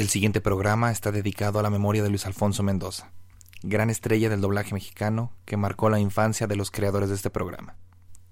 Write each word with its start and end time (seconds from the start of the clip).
El 0.00 0.08
siguiente 0.08 0.40
programa 0.40 0.90
está 0.90 1.12
dedicado 1.12 1.58
a 1.58 1.62
la 1.62 1.68
memoria 1.68 2.02
de 2.02 2.08
Luis 2.08 2.24
Alfonso 2.24 2.62
Mendoza, 2.62 3.12
gran 3.62 3.90
estrella 3.90 4.30
del 4.30 4.40
doblaje 4.40 4.72
mexicano 4.72 5.36
que 5.44 5.58
marcó 5.58 5.90
la 5.90 6.00
infancia 6.00 6.46
de 6.46 6.56
los 6.56 6.70
creadores 6.70 7.10
de 7.10 7.16
este 7.16 7.28
programa. 7.28 7.76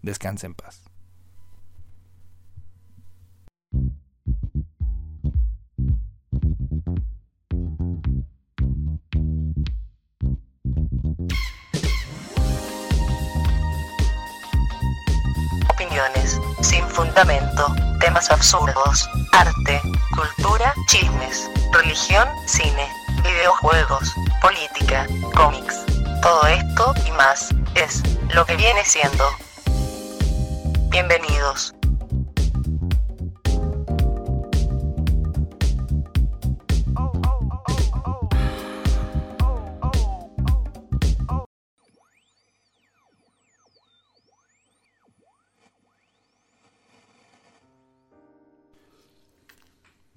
Descanse 0.01 0.47
en 0.47 0.55
paz. 0.55 0.83
Opiniones 15.75 16.41
sin 16.61 16.87
fundamento, 16.89 17.75
temas 18.01 18.31
absurdos, 18.31 19.09
arte, 19.33 19.81
cultura, 20.15 20.75
chismes, 20.87 21.51
religión, 21.73 22.29
cine, 22.47 22.89
videojuegos, 23.23 24.13
política, 24.41 25.07
cómics. 25.35 25.85
Todo 26.23 26.47
esto 26.47 26.95
y 27.07 27.11
más 27.13 27.49
es 27.75 28.03
lo 28.35 28.45
que 28.45 28.57
viene 28.57 28.85
siendo. 28.85 29.25
Bienvenidos. 30.91 31.78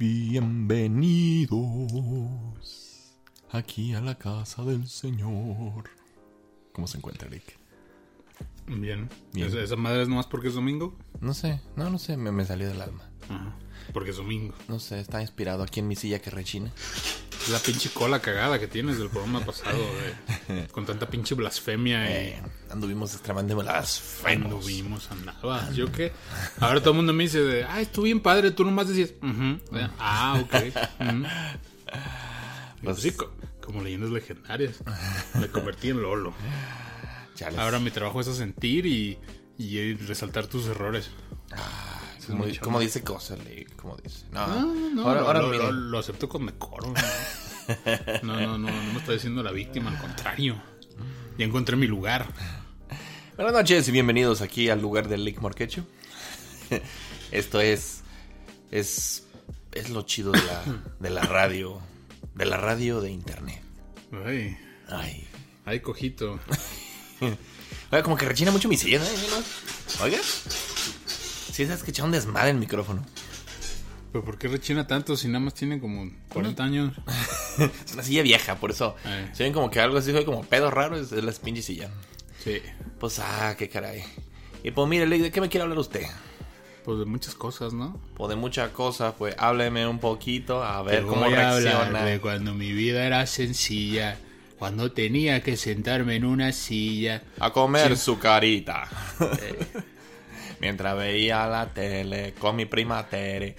Bienvenidos 0.01 1.51
aquí 3.51 3.93
a 3.93 4.01
la 4.01 4.17
casa 4.17 4.63
del 4.63 4.87
Señor. 4.87 5.91
¿Cómo 6.73 6.87
se 6.87 6.97
encuentra, 6.97 7.27
Eric? 7.27 7.60
Bien. 8.67 9.09
Bien. 9.33 9.47
¿Esa, 9.47 9.59
esa 9.61 9.75
madre 9.75 10.03
es 10.03 10.07
nomás 10.09 10.27
porque 10.27 10.47
es 10.49 10.53
domingo? 10.53 10.97
No 11.19 11.33
sé, 11.33 11.61
no, 11.75 11.89
no 11.89 11.99
sé, 11.99 12.17
me, 12.17 12.31
me 12.31 12.45
salió 12.45 12.67
del 12.67 12.81
alma. 12.81 13.03
Ajá. 13.29 13.55
Porque 13.93 14.11
es 14.11 14.17
domingo. 14.17 14.53
No 14.67 14.79
sé, 14.79 14.99
está 14.99 15.21
inspirado 15.21 15.63
aquí 15.63 15.79
en 15.81 15.87
mi 15.87 15.95
silla 15.95 16.19
que 16.19 16.29
rechina. 16.29 16.71
La 17.51 17.57
pinche 17.59 17.89
cola 17.89 18.21
cagada 18.21 18.59
que 18.59 18.67
tienes 18.67 18.99
del 18.99 19.09
programa 19.09 19.39
pasado, 19.43 19.77
güey. 20.47 20.67
Con 20.71 20.85
tanta 20.85 21.09
pinche 21.09 21.33
blasfemia 21.35 22.05
y... 22.09 22.13
Eh, 22.33 22.41
anduvimos 22.69 23.13
extremadamente 23.13 23.63
las 23.63 24.21
Anduvimos, 24.25 25.09
andabas. 25.11 25.75
Yo 25.75 25.91
qué. 25.91 26.11
Ahora 26.59 26.79
todo 26.81 26.91
el 26.91 26.97
mundo 26.97 27.13
me 27.13 27.23
dice 27.23 27.39
de, 27.41 27.63
ah, 27.65 27.81
estuvo 27.81 28.05
bien 28.05 28.19
padre. 28.21 28.51
Tú 28.51 28.63
nomás 28.63 28.87
decías, 28.87 29.13
"Ujú". 29.23 29.59
ah, 29.99 30.39
ok. 30.41 30.53
ujú". 30.99 31.23
Pues 32.83 32.99
sí, 32.99 33.11
co- 33.11 33.31
como 33.65 33.81
leyendas 33.83 34.11
legendarias. 34.11 34.83
Me 35.39 35.47
convertí 35.49 35.89
en 35.89 36.01
Lolo. 36.01 36.33
Ahora 37.57 37.79
mi 37.79 37.91
trabajo 37.91 38.21
es 38.21 38.27
a 38.27 38.33
sentir 38.35 38.85
y, 38.85 39.17
y 39.57 39.93
resaltar 39.95 40.47
tus 40.47 40.67
errores. 40.67 41.09
como, 42.27 42.45
como 42.61 42.79
dice 42.79 43.03
cosas, 43.03 43.39
Eric, 43.47 43.75
como 43.75 43.97
dice. 43.97 44.25
No, 44.31 44.47
No, 44.47 44.89
no, 44.91 45.01
ahora, 45.07 45.21
lo, 45.21 45.27
ahora 45.27 45.41
lo- 45.41 45.51
lo- 45.57 45.71
lo 45.71 45.99
acepto 45.99 46.29
con 46.29 46.45
decoro. 46.45 46.93
¿no? 46.93 46.93
No, 48.23 48.39
no, 48.39 48.57
no, 48.57 48.69
no 48.71 48.93
me 48.93 48.99
estoy 48.99 49.15
diciendo 49.15 49.41
la 49.43 49.51
víctima, 49.51 49.89
al 49.91 49.97
contrario. 49.99 50.61
Ya 51.37 51.45
encontré 51.45 51.75
mi 51.75 51.87
lugar. 51.87 52.27
Buenas 53.37 53.53
noches 53.53 53.87
y 53.87 53.91
bienvenidos 53.91 54.41
aquí 54.41 54.69
al 54.69 54.81
lugar 54.81 55.07
del 55.07 55.25
Lake 55.25 55.39
Morquecho. 55.39 55.85
Esto 57.31 57.59
es. 57.61 58.01
Es. 58.71 59.25
Es 59.71 59.89
lo 59.89 60.01
chido 60.03 60.31
de 60.33 60.43
la, 60.43 60.63
de 60.99 61.09
la 61.09 61.21
radio. 61.23 61.79
De 62.35 62.45
la 62.45 62.57
radio 62.57 62.99
de 63.01 63.09
internet. 63.11 63.61
Ay, 64.25 64.57
Ay. 64.89 65.27
ay, 65.65 65.79
cojito. 65.79 66.39
Oiga, 67.91 68.03
como 68.03 68.15
que 68.17 68.25
rechina 68.25 68.51
mucho 68.51 68.67
mi 68.69 68.77
silla, 68.77 68.99
¿no? 68.99 70.03
Oiga. 70.03 70.17
Sí, 71.51 71.65
sabes 71.65 71.83
que 71.83 71.91
echa 71.91 72.03
un 72.03 72.11
desmadre 72.11 72.51
el 72.51 72.57
micrófono. 72.57 73.05
¿Pero 74.11 74.25
por 74.25 74.37
qué 74.37 74.47
rechina 74.47 74.87
tanto 74.87 75.15
si 75.15 75.27
nada 75.27 75.39
más 75.39 75.53
tiene 75.53 75.79
como 75.79 76.09
40 76.29 76.63
años? 76.63 76.93
Es 77.85 77.93
una 77.93 78.03
silla 78.03 78.23
vieja, 78.23 78.55
por 78.55 78.71
eso. 78.71 78.95
Ay. 79.03 79.29
Se 79.33 79.43
ven 79.43 79.51
como 79.53 79.69
que 79.69 79.79
algo 79.79 79.97
así, 79.97 80.11
fue 80.11 80.23
como 80.25 80.43
pedo 80.43 80.71
raro, 80.71 80.97
es 80.97 81.11
es 81.11 81.23
la 81.23 81.31
pinche 81.33 81.61
silla. 81.61 81.89
Sí, 82.43 82.61
Pues, 82.99 83.19
ah, 83.19 83.55
qué 83.57 83.69
caray. 83.69 84.03
Y 84.63 84.71
pues, 84.71 84.87
mire, 84.87 85.05
¿de 85.05 85.31
qué 85.31 85.41
me 85.41 85.49
quiere 85.49 85.63
hablar 85.63 85.77
usted? 85.79 86.05
pues 86.83 86.97
de 86.97 87.05
muchas 87.05 87.35
cosas, 87.35 87.73
¿no? 87.73 88.01
Pues 88.15 88.29
de 88.29 88.35
muchas 88.35 88.71
cosas, 88.71 89.13
pues 89.15 89.35
hábleme 89.37 89.85
un 89.85 89.99
poquito, 89.99 90.63
a 90.63 90.81
ver 90.81 91.01
Te 91.01 91.05
cómo 91.07 91.25
voy 91.25 91.33
a 91.35 91.51
reacciona. 91.59 92.03
de 92.03 92.19
cuando 92.19 92.55
mi 92.55 92.71
vida 92.71 93.05
era 93.05 93.27
sencilla. 93.27 94.17
Cuando 94.61 94.91
tenía 94.91 95.41
que 95.41 95.57
sentarme 95.57 96.17
en 96.17 96.23
una 96.23 96.51
silla. 96.51 97.23
a 97.39 97.49
comer 97.51 97.97
su 97.97 98.19
carita. 98.19 98.87
Mientras 100.61 100.95
veía 100.95 101.47
la 101.47 101.73
tele 101.73 102.35
con 102.37 102.55
mi 102.57 102.65
prima 102.67 103.07
Tere. 103.07 103.55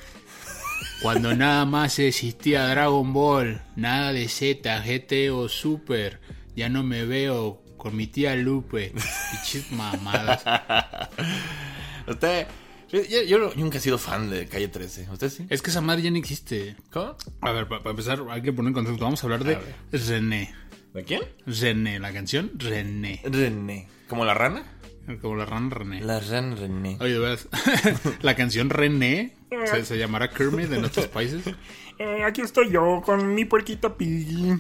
Cuando 1.03 1.35
nada 1.35 1.65
más 1.65 1.99
existía 1.99 2.69
Dragon 2.69 3.13
Ball, 3.13 3.63
nada 3.75 4.13
de 4.13 4.29
Z, 4.29 4.81
GT 4.81 5.31
o 5.33 5.49
Super. 5.49 6.21
Ya 6.55 6.69
no 6.69 6.85
me 6.85 7.05
veo 7.05 7.61
con 7.77 7.97
mi 7.97 8.07
tía 8.07 8.37
Lupe. 8.37 8.93
Pichis 9.33 9.73
mamadas. 9.73 10.45
Usted, 12.07 12.47
yo, 12.93 13.03
yo- 13.03 13.23
yo 13.23 13.53
nunca 13.57 13.79
he 13.79 13.81
sido 13.81 13.99
fan 13.99 14.31
de 14.31 14.47
Calle 14.47 14.69
13. 14.69 15.09
¿Usted 15.11 15.31
sí? 15.31 15.47
Es 15.51 15.63
que 15.63 15.71
esa 15.71 15.81
madre 15.81 16.03
ya 16.03 16.13
no 16.13 16.17
existe. 16.19 16.77
¿Cómo? 16.93 17.17
A 17.41 17.51
ver, 17.51 17.67
para 17.67 17.91
empezar, 17.91 18.23
hay 18.31 18.41
que 18.43 18.53
poner 18.53 18.69
en 18.69 18.75
contexto. 18.75 19.03
Vamos 19.05 19.21
a 19.25 19.27
hablar 19.27 19.43
de 19.43 19.59
René. 19.91 20.55
¿De 20.95 21.05
quién? 21.05 21.23
René, 21.47 21.99
la 21.99 22.13
canción 22.13 22.51
René. 22.57 23.21
René. 23.25 23.89
¿Como 24.09 24.25
la 24.25 24.35
rana? 24.35 24.65
Como 25.21 25.37
la 25.37 25.47
rana 25.47 25.71
René. 25.71 26.01
La 26.03 26.21
rana 26.21 26.55
René. 26.55 26.97
Oye, 27.01 27.13
de 27.15 27.19
veras, 27.19 27.49
la 28.23 28.37
canción 28.37 28.71
René 28.71 29.35
se, 29.67 29.85
se 29.85 29.99
llamará 29.99 30.31
Kermit 30.31 30.71
en 30.73 30.85
otros 30.85 31.09
países. 31.09 31.45
Eh, 31.99 32.23
aquí 32.25 32.41
estoy 32.43 32.71
yo 32.71 33.03
con 33.05 33.35
mi 33.35 33.45
puerquito 33.45 33.97
Piggy. 33.97 34.59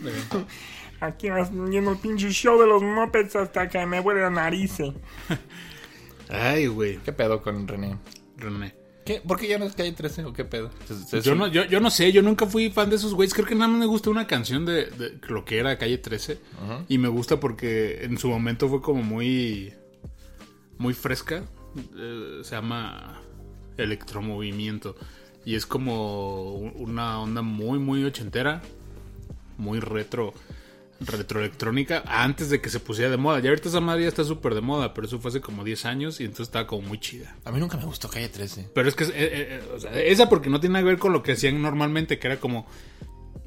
Aquí 1.01 1.29
haciendo 1.29 1.91
el 1.93 1.99
pinche 1.99 2.31
show 2.31 2.61
de 2.61 2.67
los 2.67 2.83
mopeds 2.83 3.37
hasta 3.37 3.69
que 3.69 3.85
me 3.87 4.01
huele 4.01 4.21
la 4.23 4.31
nariz. 4.31 4.81
eh. 4.81 4.93
Ay, 6.31 6.67
güey. 6.67 6.99
¿Qué 6.99 7.13
pedo 7.13 7.43
con 7.43 7.67
René? 7.69 7.99
René. 8.37 8.75
¿Qué? 9.05 9.21
¿Por 9.27 9.39
qué 9.39 9.49
ya 9.49 9.59
no 9.59 9.65
es 9.65 9.75
Calle 9.75 9.93
13 9.93 10.25
o 10.27 10.33
qué 10.33 10.45
pedo? 10.45 10.71
¿Es- 10.89 11.13
es 11.13 11.25
Yo 11.25 11.33
un- 11.33 11.39
no, 11.39 11.47
yo, 11.49 11.65
yo 11.65 11.81
no 11.81 11.91
sé, 11.91 12.13
yo 12.13 12.23
nunca 12.23 12.47
fui 12.47 12.71
fan 12.71 12.89
de 12.89 12.97
esos 12.97 13.15
güeyes. 13.15 13.35
Creo 13.35 13.47
que 13.47 13.55
nada 13.57 13.69
más 13.69 13.81
me 13.81 13.87
gusta 13.87 14.11
una 14.11 14.27
canción 14.29 14.65
de, 14.65 14.87
de 14.87 15.19
lo 15.29 15.45
que 15.45 15.59
era 15.59 15.77
Calle 15.79 15.99
13. 15.99 16.39
Y 16.89 16.99
me 16.99 17.09
gusta 17.09 17.41
porque 17.41 18.05
en 18.05 18.17
su 18.19 18.29
momento 18.29 18.69
fue 18.69 18.81
como 18.81 19.03
muy. 19.03 19.73
Muy 20.79 20.95
fresca. 20.95 21.43
Eh, 21.97 22.41
se 22.43 22.55
llama 22.55 23.21
Electromovimiento. 23.77 24.97
Y 25.45 25.55
es 25.57 25.67
como 25.67 26.55
una 26.55 27.19
onda 27.21 27.43
muy, 27.43 27.79
muy 27.79 28.05
ochentera. 28.05 28.63
Muy 29.59 29.81
retro. 29.81 30.33
Retroelectrónica. 31.07 32.03
Antes 32.07 32.51
de 32.51 32.61
que 32.61 32.69
se 32.71 32.81
pusiera 32.81 33.11
de 33.11 33.17
moda. 33.17 33.41
Ya 33.41 33.51
ahorita 33.51 33.69
esa 33.69 33.81
madre 33.81 34.03
ya 34.03 34.09
está 34.09 34.25
súper 34.25 34.55
de 34.55 34.61
moda. 34.61 34.95
Pero 34.95 35.07
eso 35.07 35.19
fue 35.19 35.31
hace 35.31 35.41
como 35.41 35.65
10 35.65 35.85
años. 35.87 36.21
Y 36.21 36.25
entonces 36.25 36.49
estaba 36.49 36.67
como 36.67 36.83
muy 36.89 36.99
chida. 37.01 37.37
A 37.45 37.53
mí 37.53 37.61
nunca 37.61 37.77
me 37.77 37.85
gustó 37.85 38.09
Calle 38.09 38.29
13. 38.29 38.71
Pero 38.75 38.89
es 38.89 38.95
que, 38.95 39.05
eh, 39.05 39.11
eh, 39.15 39.15
eh, 39.17 39.63
o 39.75 39.81
sea, 39.81 39.93
esa 40.01 40.29
porque 40.29 40.51
no 40.51 40.61
tiene 40.61 40.75
nada 40.75 40.83
que 40.85 40.91
ver 40.91 40.99
con 40.99 41.13
lo 41.13 41.23
que 41.23 41.33
hacían 41.33 41.61
normalmente, 41.63 42.19
que 42.19 42.27
era 42.27 42.39
como 42.41 42.67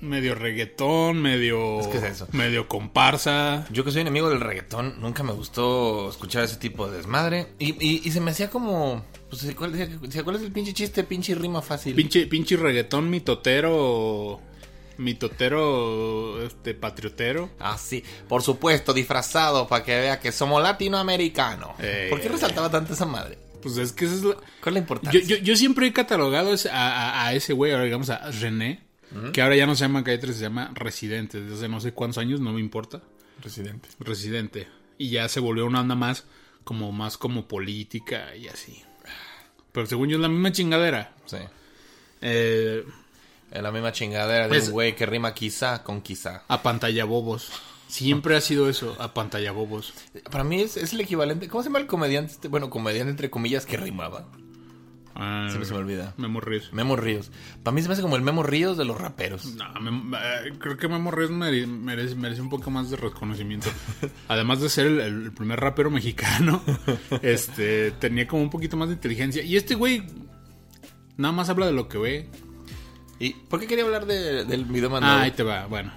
medio 0.02 0.36
reggaetón, 0.36 1.20
medio, 1.22 1.80
Es 1.80 1.88
que 1.88 1.98
es 1.98 2.04
eso. 2.04 2.28
medio 2.32 2.68
comparsa. 2.68 3.66
Yo 3.72 3.84
que 3.84 3.92
soy 3.92 4.02
enemigo 4.02 4.30
del 4.30 4.42
reggaetón, 4.42 5.00
nunca 5.00 5.24
me 5.24 5.32
gustó 5.32 6.10
escuchar 6.10 6.44
ese 6.44 6.58
tipo 6.58 6.88
de 6.88 6.98
desmadre. 6.98 7.48
Y, 7.60 7.72
y, 7.84 8.02
y 8.04 8.12
se 8.12 8.20
me 8.22 8.32
hacía 8.32 8.50
como... 8.50 9.04
Pues, 9.30 9.56
¿cuál, 9.56 9.72
decía- 9.74 10.24
¿cuál 10.24 10.36
es 10.36 10.44
el 10.44 10.52
pinche 10.52 10.74
chiste? 10.74 11.04
Pinche 11.04 11.34
rima 11.34 11.62
fácil. 11.62 11.96
Pinche, 11.96 12.28
pinche 12.28 12.56
reggaetón 12.58 13.10
mitotero, 13.10 14.42
mitotero, 14.98 16.42
este, 16.46 16.74
patriotero. 16.74 17.50
Ah, 17.60 17.78
sí. 17.78 18.04
Por 18.28 18.42
supuesto, 18.42 18.94
disfrazado 18.94 19.68
para 19.68 19.84
que 19.84 19.96
vea 20.00 20.20
que 20.20 20.32
somos 20.32 20.62
latinoamericanos. 20.62 21.72
Eh. 21.80 22.08
¿Por 22.10 22.22
qué 22.22 22.30
resaltaba 22.30 22.70
tanto 22.70 22.94
esa 22.94 23.06
madre? 23.06 23.38
Pues 23.62 23.78
es 23.78 23.92
que 23.94 24.06
esa 24.06 24.14
es 24.16 24.24
la... 24.24 24.36
¿Cuál 24.36 24.46
es 24.68 24.74
la 24.74 24.80
importancia? 24.80 25.20
Yo, 25.22 25.28
yo, 25.28 25.38
yo 25.38 25.56
siempre 25.56 25.88
he 25.88 25.94
catalogado 25.94 26.54
a, 26.72 26.72
a- 26.72 27.28
a 27.28 27.34
ese 27.34 27.54
güey, 27.54 27.72
ahora 27.72 27.86
digamos 27.86 28.10
a 28.10 28.30
René, 28.32 28.84
que 29.34 29.42
ahora 29.42 29.56
ya 29.56 29.66
no 29.66 29.76
se 29.76 29.82
llama 29.86 30.04
Calle 30.04 30.18
13, 30.18 30.38
se 30.38 30.44
llama 30.44 30.72
Residente. 30.74 31.40
Desde 31.42 31.56
hace 31.56 31.70
no 31.70 31.80
sé 31.80 31.94
cuántos 31.94 32.18
años, 32.18 32.40
no 32.42 32.52
me 32.54 32.60
importa. 32.60 33.02
Residente. 33.42 33.90
Residente. 34.00 34.68
Y 34.98 35.10
ya 35.10 35.28
se 35.30 35.40
volvió 35.40 35.66
una 35.66 35.82
onda 35.82 35.96
más 35.96 36.26
como 36.64 36.92
más 36.92 37.18
como 37.18 37.48
política 37.48 38.36
y 38.36 38.48
así. 38.48 38.84
Pero 39.72 39.88
según 39.88 40.10
yo 40.10 40.16
es 40.18 40.22
la 40.22 40.30
misma 40.30 40.52
chingadera. 40.52 41.14
Sí. 41.26 41.38
Eh, 42.22 42.84
Es 43.52 43.62
la 43.62 43.72
misma 43.72 43.92
chingadera 43.92 44.48
de 44.48 44.58
Es- 44.58 44.68
un 44.68 44.74
güey 44.74 44.96
que 44.96 45.06
rima 45.06 45.34
quizá 45.34 45.84
con 45.84 46.02
quizá. 46.02 46.44
a 46.48 46.62
pantalla 46.62 47.06
bobos. 47.06 47.52
Siempre 47.88 48.36
ha 48.36 48.42
sido 48.42 48.68
eso, 48.68 48.96
a 49.00 49.14
pantalla 49.14 49.52
bobos. 49.52 49.94
Para 50.32 50.44
mí 50.44 50.60
es, 50.62 50.76
es 50.76 50.92
el 50.94 51.02
equivalente. 51.02 51.48
¿Cómo 51.48 51.62
se 51.64 51.70
llama 51.70 51.80
el 51.80 51.86
comediante? 51.88 52.34
este? 52.34 52.48
Bueno, 52.48 52.70
comediante 52.70 53.12
entre 53.12 53.30
comillas 53.30 53.66
que 53.66 53.78
rimaba. 53.78 54.26
Ah, 55.18 55.46
Siempre 55.48 55.66
se 55.66 55.74
me 55.74 55.80
olvida. 55.80 56.14
Memo 56.18 56.42
Ríos. 56.42 56.74
Memo 56.74 56.98
Ríos. 56.98 57.32
Para 57.64 57.74
mí 57.74 57.82
se 57.82 57.88
me 57.88 57.94
hace 57.94 58.02
como 58.02 58.18
el 58.18 58.22
Memo 58.22 58.44
Ríos 58.44 58.76
de 58.76 58.84
los 58.84 59.00
raperos. 59.00 59.46
No, 59.56 59.64
eh, 60.18 60.52
creo 60.60 60.76
que 60.76 60.90
Memo 60.90 61.10
Ríos 61.12 61.32
mere- 61.32 61.68
merece, 61.68 62.16
merece 62.16 62.42
un 62.42 62.50
poco 62.50 62.70
más 62.70 62.90
de 62.90 62.98
reconocimiento. 62.98 63.70
Además 64.28 64.60
de 64.60 64.68
ser 64.68 64.88
el, 64.88 65.00
el 65.00 65.32
primer 65.32 65.60
rapero 65.62 65.90
mexicano, 65.90 66.62
este 67.22 67.92
tenía 67.92 68.28
como 68.28 68.42
un 68.42 68.50
poquito 68.50 68.76
más 68.76 68.90
de 68.90 68.96
inteligencia. 68.96 69.42
Y 69.44 69.56
este 69.56 69.76
güey 69.76 70.04
nada 71.16 71.32
más 71.34 71.48
habla 71.50 71.68
de 71.68 71.72
lo 71.72 71.88
que 71.88 71.98
ve. 71.98 72.30
¿Y 73.20 73.32
por 73.34 73.60
qué 73.60 73.68
quería 73.68 73.86
hablar 73.86 74.06
de- 74.06 74.44
del 74.46 74.66
video 74.66 74.90
más 74.90 75.02
Ah, 75.04 75.22
ahí 75.22 75.32
te 75.32 75.44
va, 75.44 75.66
bueno. 75.68 75.92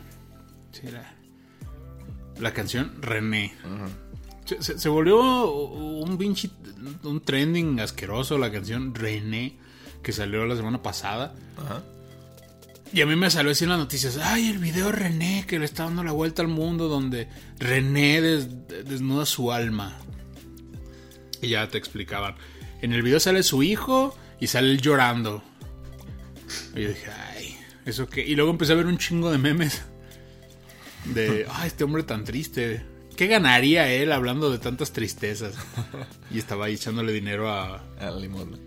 Sí, 0.72 0.82
la, 0.90 1.14
la 2.38 2.52
canción 2.52 2.92
René. 3.00 3.54
se, 4.44 4.62
se- 4.62 4.78
se 4.78 4.88
volvió 4.88 5.50
un 5.50 6.16
pinche, 6.16 6.50
un 7.02 7.20
trending 7.20 7.80
asqueroso 7.80 8.38
la 8.38 8.52
canción 8.52 8.94
René 8.94 9.56
que 10.02 10.12
salió 10.12 10.46
la 10.46 10.54
semana 10.56 10.80
pasada. 10.82 11.34
Ajá. 11.56 11.82
Y 12.92 13.02
a 13.02 13.06
mí 13.06 13.16
me 13.16 13.28
salió 13.30 13.50
así 13.52 13.64
en 13.64 13.70
las 13.70 13.78
noticias, 13.80 14.16
ay, 14.16 14.48
el 14.48 14.58
video 14.58 14.90
René 14.92 15.44
que 15.46 15.58
le 15.58 15.64
está 15.66 15.84
dando 15.84 16.02
la 16.04 16.12
vuelta 16.12 16.40
al 16.40 16.48
mundo 16.48 16.88
donde 16.88 17.28
René 17.58 18.20
des- 18.22 18.48
desnuda 18.86 19.26
su 19.26 19.52
alma. 19.52 19.98
Y 21.42 21.48
ya 21.48 21.68
te 21.68 21.76
explicaban. 21.78 22.36
En 22.80 22.92
el 22.92 23.02
video 23.02 23.20
sale 23.20 23.42
su 23.42 23.62
hijo 23.62 24.16
y 24.40 24.46
sale 24.46 24.70
él 24.70 24.80
llorando. 24.80 25.42
Y 26.74 26.82
yo 26.82 26.88
dije, 26.88 27.10
ay, 27.10 27.56
¿eso 27.84 28.08
qué? 28.08 28.24
Y 28.24 28.34
luego 28.34 28.50
empecé 28.50 28.72
a 28.72 28.76
ver 28.76 28.86
un 28.86 28.98
chingo 28.98 29.30
de 29.30 29.38
memes. 29.38 29.82
De, 31.04 31.46
ay, 31.50 31.68
este 31.68 31.84
hombre 31.84 32.02
tan 32.02 32.24
triste. 32.24 32.84
¿Qué 33.16 33.26
ganaría 33.26 33.88
él 33.92 34.12
hablando 34.12 34.50
de 34.50 34.58
tantas 34.58 34.92
tristezas? 34.92 35.54
Y 36.30 36.38
estaba 36.38 36.66
ahí 36.66 36.74
echándole 36.74 37.12
dinero 37.12 37.50
a, 37.50 37.82
Ah, 37.98 38.10
limón. 38.10 38.60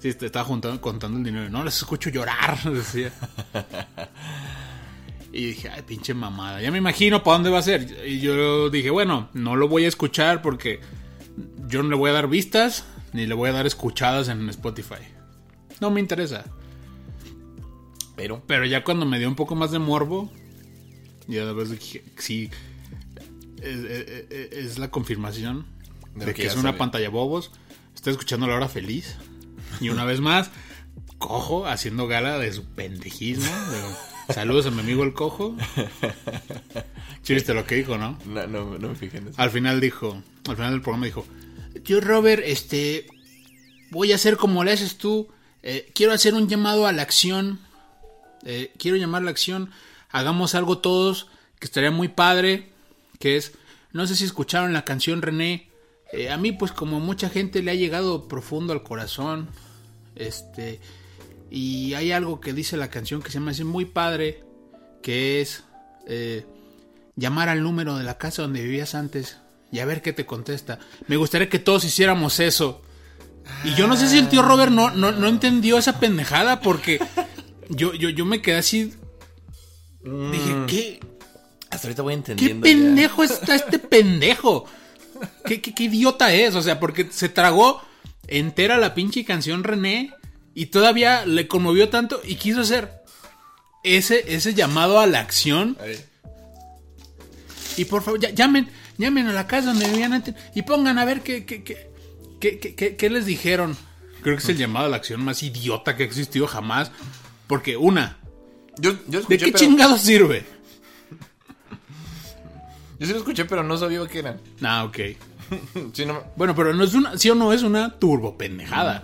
Sí, 0.00 0.08
estaba 0.08 0.44
juntando, 0.44 0.80
contando 0.80 1.18
el 1.18 1.24
dinero. 1.24 1.48
No 1.50 1.62
les 1.62 1.76
escucho 1.76 2.10
llorar, 2.10 2.58
decía. 2.72 3.12
Y 5.32 5.46
dije, 5.46 5.68
ay, 5.70 5.82
pinche 5.82 6.12
mamada. 6.14 6.60
Ya 6.60 6.70
me 6.70 6.78
imagino 6.78 7.22
para 7.22 7.34
dónde 7.36 7.50
va 7.50 7.58
a 7.60 7.62
ser. 7.62 8.06
Y 8.06 8.20
yo 8.20 8.68
dije, 8.70 8.90
bueno, 8.90 9.30
no 9.32 9.56
lo 9.56 9.68
voy 9.68 9.84
a 9.84 9.88
escuchar 9.88 10.42
porque 10.42 10.80
yo 11.68 11.82
no 11.82 11.88
le 11.88 11.96
voy 11.96 12.10
a 12.10 12.14
dar 12.14 12.28
vistas 12.28 12.84
ni 13.12 13.26
le 13.26 13.34
voy 13.34 13.50
a 13.50 13.52
dar 13.52 13.66
escuchadas 13.66 14.28
en 14.28 14.48
Spotify. 14.50 15.02
No 15.80 15.90
me 15.90 16.00
interesa. 16.00 16.44
Pero. 18.16 18.42
Pero 18.46 18.64
ya 18.66 18.84
cuando 18.84 19.06
me 19.06 19.18
dio 19.18 19.28
un 19.28 19.36
poco 19.36 19.54
más 19.54 19.70
de 19.70 19.78
morbo, 19.78 20.30
ya 21.26 21.44
de 21.46 21.52
vez 21.52 21.70
dije, 21.70 22.02
sí, 22.18 22.50
es, 23.62 23.78
es- 23.84 24.30
es- 24.30 24.52
es 24.52 24.78
la 24.78 24.90
confirmación 24.90 25.66
De 26.14 26.34
que 26.34 26.46
es 26.46 26.56
una 26.56 26.76
pantalla 26.76 27.08
bobos. 27.08 27.50
Estoy 27.94 28.12
escuchando 28.12 28.46
la 28.46 28.54
hora 28.56 28.68
feliz. 28.68 29.16
Y 29.80 29.88
una 29.88 30.04
vez 30.04 30.20
más, 30.20 30.50
cojo 31.18 31.66
haciendo 31.66 32.06
gala 32.06 32.38
de 32.38 32.52
su 32.52 32.64
pendejismo. 32.64 33.46
Saludos 34.34 34.66
a 34.66 34.70
mi 34.70 34.80
amigo 34.80 35.02
el 35.04 35.12
cojo. 35.14 35.56
Sí, 37.22 37.34
viste 37.34 37.54
lo 37.54 37.64
que 37.66 37.76
dijo, 37.76 37.98
¿no? 37.98 38.18
No, 38.26 38.46
no, 38.46 38.78
no 38.78 38.88
me 38.88 38.94
fijé 38.94 39.18
en 39.18 39.28
eso. 39.28 39.40
Al 39.40 39.50
final 39.50 39.80
dijo, 39.80 40.20
al 40.48 40.56
final 40.56 40.72
del 40.72 40.80
programa 40.82 41.06
dijo, 41.06 41.24
tío 41.84 42.00
Robert, 42.00 42.42
este, 42.44 43.06
voy 43.90 44.12
a 44.12 44.16
hacer 44.16 44.36
como 44.36 44.64
le 44.64 44.72
haces 44.72 44.96
tú, 44.96 45.28
eh, 45.62 45.90
quiero 45.94 46.12
hacer 46.12 46.34
un 46.34 46.48
llamado 46.48 46.86
a 46.86 46.92
la 46.92 47.02
acción, 47.02 47.60
Eh, 48.44 48.72
quiero 48.78 48.96
llamar 48.96 49.22
la 49.22 49.30
acción, 49.30 49.70
hagamos 50.10 50.54
algo 50.54 50.78
todos, 50.78 51.28
que 51.58 51.66
estaría 51.66 51.90
muy 51.90 52.08
padre, 52.08 52.70
que 53.18 53.36
es, 53.36 53.52
no 53.92 54.06
sé 54.06 54.16
si 54.16 54.24
escucharon 54.24 54.72
la 54.72 54.84
canción 54.84 55.22
René, 55.22 55.68
eh, 56.12 56.30
a 56.30 56.36
mí 56.36 56.52
pues 56.52 56.72
como 56.72 57.00
mucha 57.00 57.28
gente 57.28 57.62
le 57.62 57.70
ha 57.70 57.74
llegado 57.74 58.28
profundo 58.28 58.72
al 58.72 58.82
corazón, 58.82 59.48
este, 60.16 60.80
y 61.50 61.94
hay 61.94 62.12
algo 62.12 62.40
que 62.40 62.52
dice 62.52 62.76
la 62.76 62.90
canción 62.90 63.22
que 63.22 63.30
se 63.30 63.40
me 63.40 63.50
hace 63.52 63.64
muy 63.64 63.84
padre, 63.84 64.42
que 65.02 65.40
es... 65.40 65.64
eh, 66.06 66.44
llamar 67.14 67.50
al 67.50 67.62
número 67.62 67.98
de 67.98 68.04
la 68.04 68.16
casa 68.16 68.40
donde 68.40 68.62
vivías 68.62 68.94
antes 68.94 69.36
y 69.70 69.80
a 69.80 69.84
ver 69.84 70.00
qué 70.00 70.14
te 70.14 70.24
contesta. 70.24 70.78
Me 71.08 71.16
gustaría 71.16 71.50
que 71.50 71.58
todos 71.58 71.84
hiciéramos 71.84 72.40
eso. 72.40 72.80
Y 73.64 73.74
yo 73.74 73.86
no 73.86 73.96
sé 73.96 74.08
si 74.08 74.18
el 74.18 74.28
tío 74.28 74.40
Robert 74.42 74.72
no, 74.72 74.90
no, 74.90 75.12
no 75.12 75.28
entendió 75.28 75.76
esa 75.76 76.00
pendejada 76.00 76.60
porque 76.60 77.00
yo, 77.68 77.94
yo, 77.94 78.08
yo 78.10 78.24
me 78.24 78.40
quedé 78.42 78.56
así. 78.56 78.92
Dije, 80.04 80.54
¿qué, 80.66 81.00
Hasta 81.70 81.86
ahorita 81.88 82.02
voy 82.02 82.12
qué 82.14 82.18
entendiendo. 82.18 82.66
ya. 82.66 82.72
pendejo 82.72 83.22
está 83.22 83.54
este 83.54 83.78
pendejo? 83.78 84.64
¿Qué, 85.44 85.60
qué, 85.60 85.74
qué 85.74 85.84
idiota 85.84 86.32
es? 86.34 86.54
O 86.56 86.62
sea, 86.62 86.80
porque 86.80 87.08
se 87.10 87.28
tragó 87.28 87.80
entera 88.26 88.78
la 88.78 88.94
pinche 88.94 89.24
canción 89.24 89.62
René 89.62 90.12
y 90.54 90.66
todavía 90.66 91.24
le 91.26 91.46
conmovió 91.48 91.88
tanto 91.88 92.20
y 92.24 92.34
quiso 92.36 92.62
hacer 92.62 92.90
ese, 93.84 94.34
ese 94.34 94.54
llamado 94.54 94.98
a 95.00 95.06
la 95.06 95.20
acción. 95.20 95.76
Ahí. 95.80 95.96
Y 97.76 97.84
por 97.86 98.02
favor, 98.02 98.20
ya- 98.20 98.30
llamen, 98.30 98.68
llamen 98.98 99.28
a 99.28 99.32
la 99.32 99.46
casa 99.46 99.68
donde 99.68 99.88
vivían 99.88 100.12
antes 100.12 100.34
y 100.54 100.62
pongan 100.62 100.98
a 100.98 101.04
ver 101.04 101.22
qué, 101.22 101.44
qué, 101.46 101.62
qué, 101.62 101.90
qué, 102.40 102.58
qué- 102.58 102.74
qué- 102.74 102.96
qué 102.96 103.10
les 103.10 103.24
dijeron. 103.26 103.76
Creo 104.22 104.36
que 104.36 104.42
es 104.42 104.48
el 104.48 104.58
llamado 104.58 104.86
a 104.86 104.88
la 104.88 104.96
acción 104.96 105.24
más 105.24 105.42
idiota 105.42 105.96
que 105.96 106.02
ha 106.02 106.06
existido 106.06 106.46
jamás. 106.46 106.90
Porque, 107.52 107.76
una, 107.76 108.16
Yo, 108.78 108.92
yo 109.08 109.20
¿de 109.20 109.36
qué 109.36 109.44
pero, 109.48 109.58
chingados 109.58 110.00
sirve? 110.00 110.42
Yo 112.98 113.06
sí 113.06 113.12
lo 113.12 113.18
escuché, 113.18 113.44
pero 113.44 113.62
no 113.62 113.76
sabía 113.76 114.06
qué 114.06 114.20
era. 114.20 114.38
Ah, 114.62 114.84
ok. 114.84 114.98
Sí, 115.92 116.06
no, 116.06 116.24
Bueno, 116.34 116.54
pero 116.54 116.72
no 116.72 116.82
es 116.82 116.94
una, 116.94 117.18
sí 117.18 117.28
o 117.28 117.34
no 117.34 117.52
es 117.52 117.62
una 117.62 117.98
turbo 117.98 118.38
pendejada. 118.38 119.02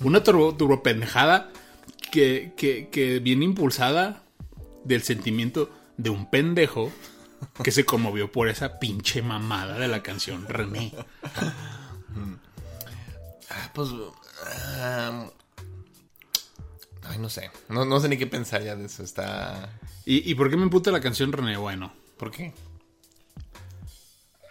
Una 0.00 0.24
turbo, 0.24 0.56
turbo 0.56 0.82
pendejada 0.82 1.52
que, 2.10 2.54
que, 2.56 2.88
que 2.88 3.20
viene 3.20 3.44
impulsada 3.44 4.20
del 4.82 5.04
sentimiento 5.04 5.70
de 5.96 6.10
un 6.10 6.28
pendejo 6.28 6.90
que 7.62 7.70
se 7.70 7.84
conmovió 7.84 8.32
por 8.32 8.48
esa 8.48 8.80
pinche 8.80 9.22
mamada 9.22 9.78
de 9.78 9.86
la 9.86 10.02
canción 10.02 10.44
René. 10.48 10.92
Ah, 13.48 13.70
Pues. 13.72 13.90
ah, 14.80 15.30
ay, 17.08 17.18
no 17.18 17.28
sé. 17.28 17.50
No, 17.68 17.84
no 17.84 18.00
sé 18.00 18.08
ni 18.08 18.16
qué 18.16 18.26
pensar 18.26 18.62
ya 18.62 18.76
de 18.76 18.86
eso. 18.86 19.02
Está. 19.02 19.70
¿Y, 20.04 20.30
¿Y 20.30 20.34
por 20.34 20.50
qué 20.50 20.56
me 20.56 20.62
emputa 20.64 20.90
la 20.90 21.00
canción 21.00 21.32
René? 21.32 21.56
Bueno, 21.56 21.92
¿Por 22.16 22.30
qué? 22.30 22.52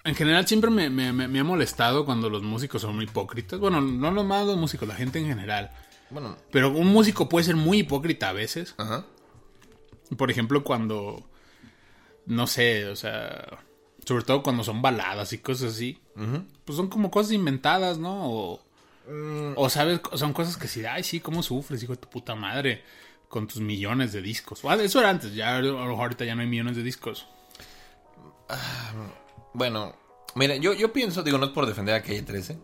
en 0.03 0.13
general 0.15 0.45
siempre 0.47 0.69
me, 0.69 0.89
me- 0.89 1.11
me- 1.13 1.27
me 1.27 1.39
ha 1.39 1.43
molestado 1.43 2.05
cuando 2.05 2.29
los 2.29 2.43
músicos 2.43 2.81
son 2.83 2.95
muy 2.95 3.05
hipócritas. 3.05 3.59
Bueno, 3.59 3.81
no 3.81 4.11
los 4.11 4.23
más 4.25 4.45
los 4.45 4.57
músicos, 4.57 4.87
la 4.87 4.93
gente 4.95 5.17
en 5.19 5.25
general. 5.27 5.71
Bueno. 6.11 6.37
Pero 6.51 6.69
un 6.71 6.87
músico 6.87 7.27
puede 7.27 7.45
ser 7.45 7.55
muy 7.55 7.79
hipócrita 7.79 8.29
a 8.29 8.33
veces. 8.33 8.75
Ajá. 8.77 9.03
Por 10.17 10.29
ejemplo, 10.29 10.63
cuando. 10.63 11.27
No 12.27 12.45
sé, 12.47 12.85
o 12.87 12.95
sea. 12.95 13.59
Sobre 14.05 14.23
todo 14.23 14.43
cuando 14.43 14.63
son 14.63 14.83
baladas 14.83 15.33
y 15.33 15.39
cosas 15.39 15.73
así. 15.73 15.99
Pues 16.65 16.77
son 16.77 16.87
como 16.89 17.09
cosas 17.09 17.31
inventadas, 17.31 17.97
¿no? 17.97 18.29
O, 18.31 18.64
o 19.55 19.69
sabes, 19.69 19.99
son 20.13 20.33
cosas 20.33 20.57
que 20.57 20.67
sí, 20.67 20.83
ay, 20.85 21.03
sí, 21.03 21.19
¿cómo 21.19 21.43
sufres, 21.43 21.81
hijo 21.83 21.93
de 21.93 21.97
tu 22.01 22.09
puta 22.09 22.35
madre? 22.35 22.83
Con 23.27 23.47
tus 23.47 23.59
millones 23.59 24.13
de 24.13 24.21
discos. 24.21 24.61
Ah, 24.65 24.75
eso 24.75 24.99
era 24.99 25.09
antes, 25.09 25.33
ya 25.33 25.57
ahorita 25.57 26.25
ya 26.25 26.35
no 26.35 26.41
hay 26.41 26.47
millones 26.47 26.75
de 26.77 26.83
discos. 26.83 27.27
Bueno, 29.53 29.95
mira, 30.35 30.55
yo, 30.57 30.73
yo 30.73 30.91
pienso, 30.93 31.23
digo, 31.23 31.37
no 31.37 31.45
es 31.47 31.51
por 31.51 31.65
defender 31.65 31.95
a 31.95 32.01
Calle 32.01 32.21
13, 32.21 32.57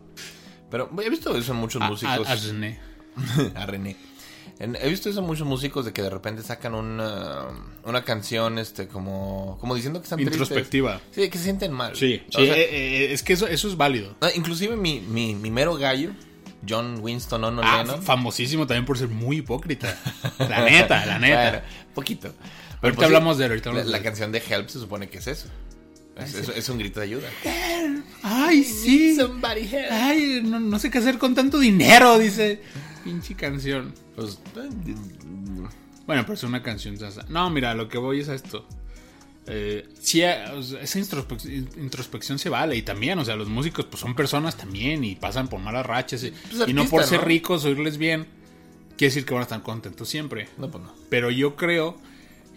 pero 0.70 0.90
he 1.02 1.10
visto 1.10 1.36
eso 1.36 1.52
en 1.52 1.58
muchos 1.58 1.82
A, 1.82 1.88
músicos. 1.88 2.28
a- 2.28 2.32
a 2.32 2.36
René. 2.36 2.80
a 3.54 3.66
René. 3.66 3.96
En- 4.58 4.76
he 4.80 4.88
visto 4.88 5.08
eso 5.10 5.20
en 5.20 5.26
muchos 5.26 5.46
músicos 5.46 5.84
de 5.84 5.92
que 5.92 6.02
de 6.02 6.10
repente 6.10 6.42
sacan 6.42 6.74
una, 6.74 7.48
una 7.84 8.04
canción, 8.04 8.58
este, 8.58 8.86
como, 8.88 9.56
como 9.60 9.74
diciendo 9.74 10.00
que 10.00 10.04
están 10.04 10.20
Introspectiva. 10.20 10.98
tristes. 10.98 11.24
Sí, 11.24 11.30
que 11.30 11.38
se 11.38 11.44
sienten 11.44 11.72
mal. 11.72 11.96
Sí, 11.96 12.22
O 12.28 12.38
sí, 12.38 12.46
sea, 12.46 12.56
eh, 12.56 12.68
eh, 12.70 13.12
es 13.12 13.22
que 13.22 13.32
eso, 13.32 13.46
eso 13.46 13.68
es 13.68 13.76
válido. 13.76 14.14
ah, 14.20 14.28
inclusive 14.34 14.76
mi, 14.76 15.00
mi, 15.00 15.34
mi 15.34 15.50
mero 15.50 15.74
gallo, 15.76 16.10
John 16.68 16.98
Winston 17.00 17.42
Ono 17.44 17.62
Ah, 17.64 17.78
Lennon. 17.82 18.02
famosísimo 18.02 18.66
también 18.66 18.84
por 18.84 18.96
ser 18.98 19.08
muy 19.08 19.38
hipócrita. 19.38 19.96
La 20.38 20.64
neta, 20.64 21.04
la 21.06 21.18
neta. 21.18 21.50
Bueno, 21.50 21.58
poquito. 21.94 22.28
Pero, 22.32 22.50
Ahorita 22.82 22.96
pues, 22.96 23.06
hablamos 23.06 23.38
de 23.38 23.44
él, 23.46 23.50
ahorita 23.52 23.72
la, 23.72 23.84
de 23.98 24.02
canción 24.02 24.32
de 24.32 24.38
Help 24.48 24.68
se 24.68 24.78
supone 24.80 25.08
que 25.08 25.18
es 25.18 25.26
eso. 25.26 25.48
Es, 26.16 26.34
es- 26.34 26.48
es 26.50 26.68
un 26.68 26.78
grito 26.78 27.00
de 27.00 27.06
ayuda. 27.06 27.28
Ay, 28.22 28.64
sí. 28.64 29.16
Ay, 29.90 30.40
no, 30.44 30.60
no 30.60 30.78
sé 30.78 30.90
qué 30.90 30.98
hacer 30.98 31.18
con 31.18 31.34
tanto 31.34 31.58
dinero, 31.58 32.18
dice. 32.18 32.60
Pinche 33.04 33.34
canción. 33.34 33.94
Pues, 34.14 34.38
eh, 34.56 34.68
Bueno, 36.06 36.22
pero 36.22 36.34
es 36.34 36.42
una 36.42 36.62
canción. 36.62 36.96
No, 37.28 37.50
mira, 37.50 37.74
lo 37.74 37.88
que 37.88 37.98
voy 37.98 38.20
es 38.20 38.28
a 38.28 38.34
esto. 38.34 38.66
Eh, 39.46 39.88
sí, 40.00 40.22
eh, 40.22 40.44
o 40.54 40.62
sea, 40.62 40.80
esa 40.82 40.98
introspec- 41.00 41.76
introspección 41.76 42.38
se 42.38 42.48
vale. 42.48 42.76
Y 42.76 42.82
también, 42.82 43.18
o 43.18 43.24
sea, 43.24 43.34
los 43.36 43.48
músicos 43.48 43.86
pues 43.86 44.00
son 44.00 44.14
personas 44.14 44.56
también 44.56 45.02
y 45.04 45.16
pasan 45.16 45.48
por 45.48 45.60
malas 45.60 45.84
rachas. 45.84 46.22
Y, 46.24 46.30
Pues, 46.30 46.68
y 46.68 46.72
no 46.72 46.86
por 46.86 47.04
ser 47.04 47.20
¿no? 47.20 47.26
ricos 47.26 47.64
o 47.64 47.68
irles 47.70 47.98
bien, 47.98 48.26
quiere 48.96 49.10
decir 49.10 49.24
que 49.24 49.34
van 49.34 49.40
a 49.40 49.44
estar 49.44 49.62
contentos 49.62 50.08
siempre. 50.08 50.48
no, 50.58 50.70
pues 50.70 50.84
no. 50.84 50.92
Pero 51.08 51.30
yo 51.30 51.56
creo 51.56 51.98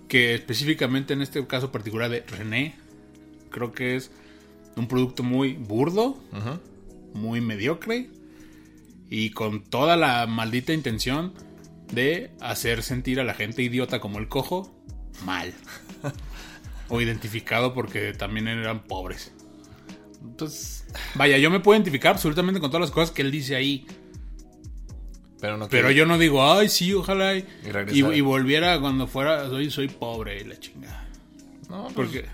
que 0.08 0.36
específicamente 0.36 1.13
en 1.13 1.22
este 1.24 1.46
caso 1.48 1.72
particular 1.72 2.12
de 2.12 2.22
René, 2.22 2.75
creo 3.50 3.72
que 3.74 3.96
es 3.96 4.12
un 4.75 4.88
producto 4.88 5.24
muy 5.24 5.54
burdo, 5.54 6.22
muy 7.13 7.42
mediocre 7.42 8.10
y 9.10 9.32
con 9.32 9.63
toda 9.63 9.96
la 9.98 10.27
maldita 10.27 10.74
intención 10.74 11.34
de 11.92 12.32
hacer 12.42 12.84
sentir 12.84 13.20
a 13.20 13.24
la 13.24 13.34
gente 13.34 13.63
idiota 13.63 14.00
como 14.00 14.20
el 14.20 14.27
cojo 14.27 14.75
mal. 15.25 15.54
o 16.89 17.01
identificado 17.01 17.74
porque 17.74 18.13
también 18.13 18.48
eran 18.48 18.84
pobres. 18.84 19.32
Pues, 20.38 20.86
Vaya, 21.15 21.38
yo 21.38 21.50
me 21.51 21.60
puedo 21.60 21.75
identificar 21.77 22.13
absolutamente 22.13 22.60
con 22.60 22.70
todas 22.70 22.82
las 22.82 22.92
cosas 22.92 23.12
que 23.12 23.22
él 23.22 23.32
dice 23.32 23.56
ahí. 23.56 23.86
pero 25.39 25.58
no 25.58 25.68
Pero 25.70 25.92
yo 25.92 26.06
no 26.06 26.18
digo, 26.18 26.44
ay, 26.51 26.70
sí, 26.70 26.94
ojalá. 26.94 27.36
Y, 27.38 27.46
Y 27.92 28.04
y 28.04 28.22
volviera 28.22 28.80
cuando 28.80 29.08
fuera, 29.08 29.48
soy, 29.48 29.70
soy 29.70 29.88
pobre 29.88 30.42
y 30.42 30.46
la 30.46 30.60
chingada. 30.60 31.08
No, 31.70 31.84
pues, 31.84 31.94
Porque. 31.96 32.25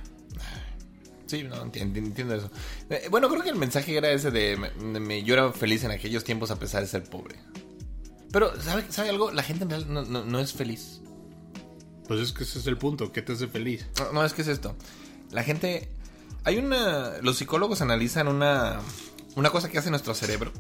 Sí, 1.28 1.44
no, 1.44 1.62
entiendo, 1.64 1.98
entiendo 2.00 2.36
eso. 2.36 2.52
Eh, 2.90 3.08
bueno, 3.10 3.30
creo 3.30 3.42
que 3.42 3.50
el 3.50 3.56
mensaje 3.56 3.96
era 3.96 4.12
ese 4.12 4.32
de, 4.32 4.58
me- 4.82 5.24
yo 5.24 5.34
era 5.34 5.52
feliz 5.54 5.82
en 5.86 5.92
aquellos 5.92 6.26
tiempos 6.26 6.52
a 6.52 6.60
pesar 6.60 6.82
de 6.82 6.88
ser 6.88 7.04
pobre. 7.04 7.36
Pero, 8.34 8.52
¿sabe, 8.62 8.84
sabe 8.90 9.10
algo? 9.10 9.32
La 9.32 9.44
gente 9.44 9.64
en 9.64 9.70
realidad 9.70 9.90
no, 9.90 10.02
no- 10.04 10.26
no 10.26 10.40
es 10.40 10.52
feliz. 10.54 11.01
Pues 12.12 12.24
es 12.24 12.34
que 12.34 12.44
ese 12.44 12.60
es 12.60 12.68
el 12.68 12.78
punto, 12.78 13.14
que 13.14 13.22
te 13.22 13.32
hace 13.32 13.48
feliz. 13.48 13.88
No, 13.98 14.12
no, 14.12 14.26
es 14.26 14.34
que 14.34 14.42
es 14.42 14.50
esto. 14.50 14.76
La 15.32 15.44
gente... 15.44 15.90
Hay 16.44 16.58
una... 16.58 17.20
Los 17.22 17.38
psicólogos 17.38 17.82
analizan 17.82 18.28
una... 18.28 18.82
Una 19.38 19.50
cosa 19.50 19.70
que 19.70 19.78
hace 19.78 19.92
nuestro 19.92 20.14
cerebro. 20.14 20.52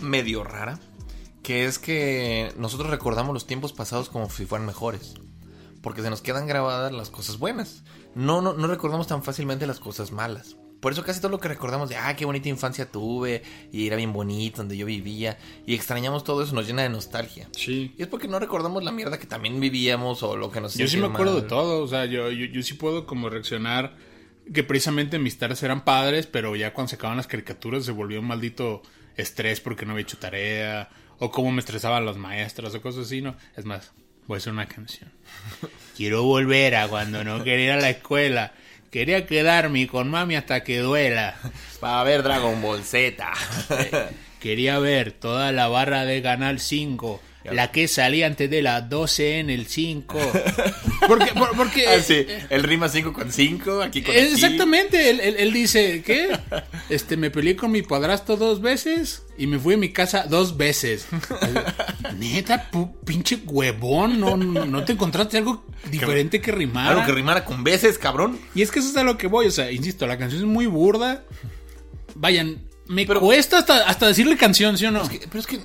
Medio 0.00 0.44
rara. 0.44 0.80
Que 1.42 1.66
es 1.66 1.78
que 1.78 2.54
nosotros 2.56 2.88
recordamos 2.88 3.34
los 3.34 3.46
tiempos 3.46 3.74
pasados 3.74 4.08
como 4.08 4.30
si 4.30 4.46
fueran 4.46 4.66
mejores. 4.66 5.16
Porque 5.82 6.00
se 6.00 6.08
nos 6.08 6.22
quedan 6.22 6.46
grabadas 6.46 6.90
las 6.90 7.10
cosas 7.10 7.38
buenas. 7.38 7.84
No, 8.14 8.40
no, 8.40 8.54
no 8.54 8.66
recordamos 8.66 9.08
tan 9.08 9.22
fácilmente 9.22 9.66
las 9.66 9.78
cosas 9.78 10.10
malas. 10.10 10.56
Por 10.86 10.92
eso 10.92 11.02
casi 11.02 11.18
todo 11.18 11.32
lo 11.32 11.40
que 11.40 11.48
recordamos 11.48 11.88
de, 11.88 11.96
ah, 11.96 12.14
qué 12.14 12.24
bonita 12.24 12.48
infancia 12.48 12.88
tuve, 12.88 13.42
y 13.72 13.88
era 13.88 13.96
bien 13.96 14.12
bonito 14.12 14.58
donde 14.58 14.76
yo 14.76 14.86
vivía, 14.86 15.36
y 15.66 15.74
extrañamos 15.74 16.22
todo 16.22 16.44
eso, 16.44 16.54
nos 16.54 16.64
llena 16.64 16.82
de 16.82 16.88
nostalgia. 16.90 17.48
Sí. 17.50 17.92
Y 17.98 18.02
es 18.02 18.06
porque 18.06 18.28
no 18.28 18.38
recordamos 18.38 18.84
la 18.84 18.92
mierda 18.92 19.18
que 19.18 19.26
también 19.26 19.58
vivíamos 19.58 20.22
o 20.22 20.36
lo 20.36 20.52
que 20.52 20.60
nos 20.60 20.76
Yo 20.76 20.86
sí 20.86 20.96
me 20.98 21.06
acuerdo 21.06 21.32
mal. 21.32 21.42
de 21.42 21.48
todo, 21.48 21.82
o 21.82 21.88
sea, 21.88 22.04
yo, 22.04 22.30
yo, 22.30 22.46
yo 22.46 22.62
sí 22.62 22.74
puedo 22.74 23.04
como 23.04 23.28
reaccionar 23.28 23.96
que 24.54 24.62
precisamente 24.62 25.18
mis 25.18 25.36
tardes 25.36 25.60
eran 25.64 25.84
padres, 25.84 26.28
pero 26.28 26.54
ya 26.54 26.72
cuando 26.72 26.90
se 26.90 26.94
acaban 26.94 27.16
las 27.16 27.26
caricaturas 27.26 27.84
se 27.84 27.90
volvió 27.90 28.20
un 28.20 28.28
maldito 28.28 28.80
estrés 29.16 29.60
porque 29.60 29.86
no 29.86 29.90
había 29.90 30.04
hecho 30.04 30.18
tarea, 30.18 30.88
o 31.18 31.32
cómo 31.32 31.50
me 31.50 31.58
estresaban 31.58 32.06
las 32.06 32.16
maestras 32.16 32.72
o 32.76 32.80
cosas 32.80 33.06
así, 33.06 33.22
¿no? 33.22 33.34
Es 33.56 33.64
más, 33.64 33.90
voy 34.28 34.36
a 34.36 34.38
hacer 34.38 34.52
una 34.52 34.68
canción. 34.68 35.10
Quiero 35.96 36.22
volver 36.22 36.76
a 36.76 36.86
cuando 36.86 37.24
no 37.24 37.42
quería 37.42 37.64
ir 37.64 37.70
a 37.72 37.80
la 37.80 37.90
escuela. 37.90 38.54
Quería 38.96 39.26
quedarme 39.26 39.86
con 39.88 40.08
mami 40.08 40.36
hasta 40.36 40.64
que 40.64 40.78
duela. 40.78 41.36
Para 41.80 42.02
ver 42.02 42.22
Dragon 42.22 42.62
Ball 42.62 42.82
Z. 42.82 43.30
Quería 44.40 44.78
ver 44.78 45.12
toda 45.12 45.52
la 45.52 45.68
barra 45.68 46.06
de 46.06 46.22
Canal 46.22 46.60
5. 46.60 47.20
La 47.52 47.70
que 47.72 47.88
salía 47.88 48.26
antes 48.26 48.48
de 48.50 48.62
las 48.62 48.88
12 48.88 49.38
en 49.40 49.50
el 49.50 49.66
5. 49.66 50.18
Porque, 51.08 51.32
por- 51.34 51.56
porque 51.56 51.86
Ah, 51.88 52.00
sí, 52.02 52.26
el 52.50 52.62
rima 52.64 52.88
5 52.88 53.12
con 53.12 53.30
5, 53.30 53.82
aquí 53.82 54.02
con 54.02 54.10
aquí. 54.12 54.20
Exactamente, 54.20 55.10
él, 55.10 55.20
él- 55.20 55.36
él 55.38 55.52
dice, 55.52 56.02
¿qué? 56.04 56.36
Este, 56.88 57.16
me 57.16 57.30
peleé 57.30 57.54
con 57.56 57.70
mi 57.70 57.82
padrastro 57.82 58.36
dos 58.36 58.60
veces 58.60 59.22
y 59.38 59.46
me 59.46 59.58
fui 59.58 59.74
a 59.74 59.76
mi 59.76 59.90
casa 59.92 60.24
dos 60.28 60.56
veces. 60.56 61.06
Neta, 62.18 62.70
pinche 63.04 63.38
huevón, 63.46 64.18
no, 64.20 64.36
no 64.36 64.84
te 64.84 64.92
encontraste 64.92 65.38
algo 65.38 65.64
diferente 65.90 66.40
que 66.40 66.50
rimara. 66.52 66.90
Algo 66.90 67.04
que 67.06 67.12
rimara 67.12 67.44
con 67.44 67.62
veces, 67.62 67.98
cabrón. 67.98 68.38
Y 68.54 68.62
es 68.62 68.70
que 68.70 68.78
eso 68.80 68.88
es 68.90 68.96
a 68.96 69.04
lo 69.04 69.16
que 69.18 69.26
voy, 69.26 69.46
o 69.46 69.50
sea, 69.50 69.70
insisto, 69.70 70.06
la 70.06 70.18
canción 70.18 70.40
es 70.42 70.46
muy 70.46 70.66
burda. 70.66 71.24
Vayan, 72.14 72.62
me 72.88 73.06
Pero- 73.06 73.20
cuesta 73.20 73.58
hasta, 73.58 73.86
hasta 73.86 74.06
decirle 74.08 74.36
canción, 74.36 74.76
¿sí 74.78 74.86
o 74.86 74.90
no? 74.90 75.02
Es 75.02 75.08
que- 75.08 75.18
pero 75.28 75.38
es 75.40 75.46
que 75.46 75.60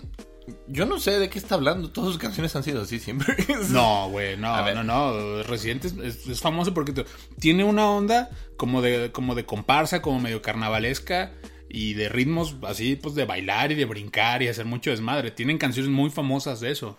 yo 0.71 0.85
no 0.85 0.99
sé 0.99 1.19
de 1.19 1.29
qué 1.29 1.37
está 1.39 1.55
hablando. 1.55 1.89
Todas 1.89 2.11
sus 2.11 2.17
canciones 2.19 2.55
han 2.55 2.63
sido 2.63 2.81
así 2.81 2.99
siempre. 2.99 3.35
No, 3.69 4.09
güey, 4.09 4.37
no, 4.37 4.73
no, 4.73 4.83
no. 4.83 5.43
Residente 5.43 5.87
es, 5.87 6.27
es- 6.27 6.39
famoso 6.41 6.73
porque 6.73 7.05
tiene 7.39 7.63
una 7.63 7.89
onda 7.89 8.29
como 8.57 8.81
de, 8.81 9.11
como 9.11 9.35
de 9.35 9.45
comparsa, 9.45 10.01
como 10.01 10.19
medio 10.19 10.41
carnavalesca 10.41 11.31
y 11.69 11.93
de 11.93 12.09
ritmos 12.09 12.55
así, 12.67 12.95
pues 12.95 13.15
de 13.15 13.25
bailar 13.25 13.71
y 13.71 13.75
de 13.75 13.85
brincar 13.85 14.41
y 14.43 14.47
hacer 14.47 14.65
mucho 14.65 14.89
desmadre. 14.89 15.31
Tienen 15.31 15.57
canciones 15.57 15.91
muy 15.91 16.09
famosas 16.09 16.59
de 16.59 16.71
eso. 16.71 16.97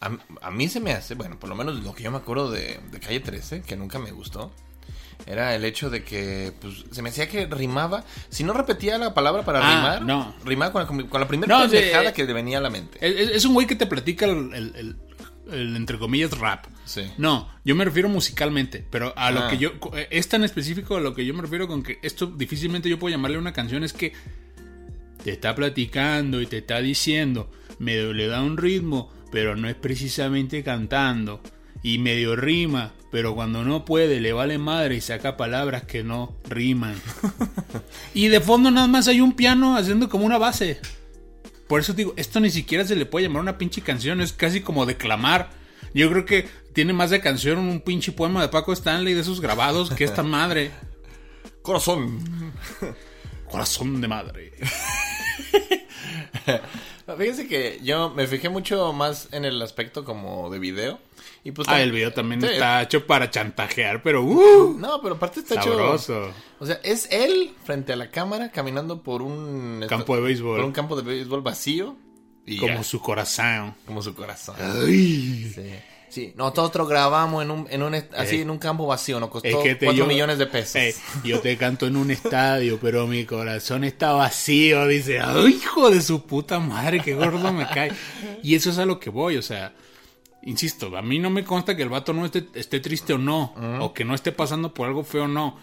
A, 0.00 0.10
a 0.40 0.50
mí 0.50 0.68
se 0.68 0.80
me 0.80 0.92
hace, 0.92 1.14
bueno, 1.14 1.38
por 1.38 1.48
lo 1.48 1.54
menos 1.54 1.82
lo 1.84 1.94
que 1.94 2.02
yo 2.02 2.10
me 2.10 2.18
acuerdo 2.18 2.50
de, 2.50 2.80
de 2.90 3.00
Calle 3.00 3.20
13, 3.20 3.62
que 3.62 3.76
nunca 3.76 3.98
me 4.00 4.10
gustó, 4.10 4.52
era 5.26 5.54
el 5.54 5.64
hecho 5.64 5.88
de 5.90 6.02
que 6.04 6.52
pues, 6.60 6.84
se 6.90 7.02
me 7.02 7.10
hacía 7.10 7.28
que 7.28 7.46
rimaba. 7.46 8.04
Si 8.28 8.44
no 8.44 8.52
repetía 8.52 8.98
la 8.98 9.14
palabra 9.14 9.44
para 9.44 9.60
Ah, 9.62 9.76
rimar, 9.76 10.02
no. 10.02 10.34
rimaba 10.44 10.72
con 10.86 10.98
la, 10.98 11.08
con 11.08 11.20
la 11.20 11.28
primera 11.28 11.54
No, 11.56 11.62
de- 11.68 11.78
pendejada 11.78 12.12
que 12.12 12.24
le 12.24 12.32
venía 12.32 12.58
a 12.58 12.60
la 12.60 12.70
mente. 12.70 12.98
Es, 13.00 13.14
es- 13.30 13.36
es 13.36 13.44
un 13.44 13.54
güey 13.54 13.66
que 13.66 13.76
te 13.76 13.86
platica 13.86 14.26
el, 14.26 14.52
el- 14.54 14.72
el- 14.76 14.96
el, 15.52 15.76
entre 15.76 15.98
comillas, 15.98 16.36
rap. 16.38 16.66
Sí. 16.84 17.02
No, 17.18 17.48
yo 17.64 17.74
me 17.74 17.84
refiero 17.84 18.08
musicalmente, 18.08 18.84
pero 18.90 19.12
a 19.16 19.30
lo 19.30 19.40
Ah. 19.40 19.48
que 19.48 19.58
yo... 19.58 19.72
Es 20.10 20.28
tan 20.28 20.44
específico 20.44 20.96
a 20.96 21.00
lo 21.00 21.14
que 21.14 21.24
yo 21.26 21.34
me 21.34 21.42
refiero 21.42 21.66
con 21.68 21.82
que 21.82 21.98
esto 22.02 22.26
difícilmente 22.26 22.88
yo 22.88 22.98
puedo 22.98 23.14
llamarle 23.14 23.38
una 23.38 23.52
canción, 23.52 23.82
es 23.84 23.92
que 23.92 24.12
te 25.24 25.30
está 25.32 25.54
platicando 25.54 26.40
y 26.40 26.46
te 26.46 26.58
está 26.58 26.80
diciendo, 26.80 27.50
medio 27.78 28.12
le 28.12 28.26
da 28.28 28.40
un 28.42 28.56
ritmo, 28.56 29.12
pero 29.30 29.54
no 29.56 29.68
es 29.68 29.74
precisamente 29.76 30.62
cantando. 30.62 31.40
Y 31.82 31.98
medio 31.98 32.36
rima, 32.36 32.92
pero 33.12 33.34
cuando 33.34 33.62
no 33.62 33.84
puede 33.84 34.20
le 34.20 34.32
vale 34.32 34.56
madre 34.56 34.96
y 34.96 35.02
saca 35.02 35.36
palabras 35.36 35.84
que 35.84 36.02
no 36.02 36.34
riman. 36.48 37.00
y 38.14 38.28
de 38.28 38.40
fondo 38.40 38.70
nada 38.70 38.88
más 38.88 39.06
hay 39.06 39.20
un 39.20 39.34
piano 39.34 39.76
haciendo 39.76 40.08
como 40.08 40.24
una 40.24 40.38
base. 40.38 40.80
Por 41.68 41.80
eso 41.80 41.92
digo, 41.92 42.14
esto 42.16 42.40
ni 42.40 42.48
siquiera 42.48 42.86
se 42.86 42.96
le 42.96 43.04
puede 43.04 43.26
llamar 43.26 43.42
una 43.42 43.58
pinche 43.58 43.82
canción, 43.82 44.22
es 44.22 44.32
casi 44.32 44.62
como 44.62 44.86
declamar. 44.86 45.50
Yo 45.92 46.10
creo 46.10 46.24
que 46.24 46.48
tiene 46.72 46.94
más 46.94 47.10
de 47.10 47.20
canción 47.20 47.58
un 47.58 47.82
pinche 47.82 48.12
poema 48.12 48.40
de 48.40 48.48
Paco 48.48 48.72
Stanley 48.72 49.12
de 49.12 49.20
esos 49.20 49.42
grabados 49.42 49.90
que 49.90 50.04
esta 50.04 50.22
madre. 50.22 50.70
Corazón. 51.60 52.54
Corazón 53.50 54.00
de 54.00 54.08
madre. 54.08 54.52
Fíjense 57.18 57.46
que 57.46 57.78
yo 57.82 58.08
me 58.08 58.26
fijé 58.26 58.48
mucho 58.48 58.94
más 58.94 59.28
en 59.32 59.44
el 59.44 59.60
aspecto 59.60 60.02
como 60.06 60.48
de 60.48 60.58
video. 60.58 60.98
Y 61.44 61.50
pues 61.52 61.66
Ah, 61.68 61.82
el 61.82 61.90
video 61.90 62.12
también 62.12 62.40
Sí. 62.40 62.46
está 62.46 62.82
hecho 62.82 63.04
para 63.06 63.28
chantajear, 63.30 64.02
pero 64.02 64.22
uh, 64.22 64.76
No, 64.78 65.00
pero 65.02 65.16
aparte 65.16 65.40
está 65.40 65.56
sabroso. 65.60 66.26
hecho. 66.26 66.34
O 66.60 66.66
sea, 66.66 66.78
es 66.84 67.08
él 67.10 67.52
frente 67.64 67.92
a 67.92 67.96
la 67.96 68.10
cámara 68.10 68.50
caminando 68.52 69.02
por 69.02 69.22
un 69.22 69.84
Campo 69.88 70.14
de 70.16 70.22
béisbol. 70.22 70.56
Por 70.58 70.64
un 70.66 70.72
campo 70.72 70.94
de 70.96 71.02
béisbol 71.02 71.42
vacío. 71.42 71.96
Y 72.46 72.58
Como 72.58 72.74
ya, 72.74 72.82
su 72.84 73.00
corazón. 73.00 73.74
como 73.86 74.02
su 74.02 74.14
corazón. 74.14 74.56
Ay. 74.60 75.50
Sí. 75.54 75.70
Sí, 76.08 76.32
nosotros 76.36 76.88
grabamos 76.88 77.42
en 77.42 77.50
un, 77.50 77.66
en 77.70 77.82
un 77.82 77.94
así 77.94 78.36
Eh. 78.36 78.42
en 78.42 78.50
un 78.50 78.58
campo 78.58 78.86
vacío, 78.86 79.18
nos 79.18 79.30
costó 79.30 79.48
Es 79.48 79.56
que 79.56 79.74
te 79.76 79.86
4 79.86 80.04
yo- 80.04 80.06
millones 80.06 80.36
de 80.38 80.46
pesos. 80.46 80.76
Eh, 80.76 80.94
yo 81.24 81.40
te 81.40 81.56
canto 81.56 81.86
en 81.86 81.96
un 81.96 82.10
estadio, 82.10 82.78
pero 82.82 83.06
mi 83.06 83.24
corazón 83.24 83.82
está 83.84 84.12
vacío. 84.12 84.86
Dice, 84.88 85.20
¡ay, 85.20 85.58
hijo 85.62 85.88
de 85.90 86.02
su 86.02 86.26
puta 86.26 86.58
madre! 86.60 87.00
¡Qué 87.00 87.14
gordo 87.14 87.50
me 87.52 87.66
cae! 87.66 87.92
Y 88.42 88.54
eso 88.54 88.70
es 88.70 88.78
a 88.78 88.84
lo 88.84 89.00
que 89.00 89.08
voy, 89.10 89.38
o 89.38 89.42
sea. 89.42 89.72
Insisto, 90.44 90.96
a 90.96 91.02
mí 91.02 91.18
no 91.18 91.30
me 91.30 91.44
consta 91.44 91.76
que 91.76 91.82
el 91.82 91.88
vato 91.88 92.12
no 92.12 92.24
esté, 92.24 92.46
esté 92.54 92.80
triste 92.80 93.12
o 93.12 93.18
no, 93.18 93.54
o 93.80 93.94
que 93.94 94.04
no 94.04 94.14
esté 94.14 94.32
pasando 94.32 94.74
por 94.74 94.88
algo 94.88 95.04
feo 95.04 95.24
o 95.24 95.28
no. 95.28 95.56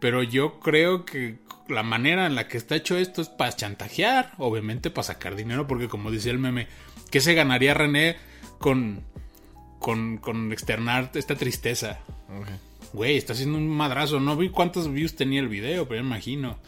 Pero 0.00 0.22
yo 0.22 0.58
creo 0.60 1.04
que 1.04 1.38
la 1.68 1.82
manera 1.82 2.26
en 2.26 2.34
la 2.34 2.48
que 2.48 2.58
está 2.58 2.76
hecho 2.76 2.96
esto 2.96 3.22
es 3.22 3.28
para 3.28 3.52
chantajear, 3.52 4.32
obviamente 4.38 4.90
para 4.90 5.04
sacar 5.04 5.36
dinero, 5.36 5.66
porque 5.66 5.88
como 5.88 6.10
decía 6.10 6.32
el 6.32 6.38
meme, 6.38 6.66
¿qué 7.10 7.20
se 7.20 7.34
ganaría 7.34 7.74
René 7.74 8.16
con, 8.58 9.04
con, 9.78 10.18
con 10.18 10.52
externar 10.52 11.12
esta 11.14 11.36
tristeza? 11.36 12.00
Ok. 12.28 12.48
Güey, 12.92 13.16
está 13.16 13.32
haciendo 13.32 13.58
un 13.58 13.68
madrazo. 13.68 14.20
No 14.20 14.36
vi 14.36 14.48
cuántos 14.48 14.90
views 14.92 15.16
tenía 15.16 15.40
el 15.40 15.48
video, 15.48 15.86
pero 15.86 16.02
me 16.02 16.08
imagino. 16.08 16.58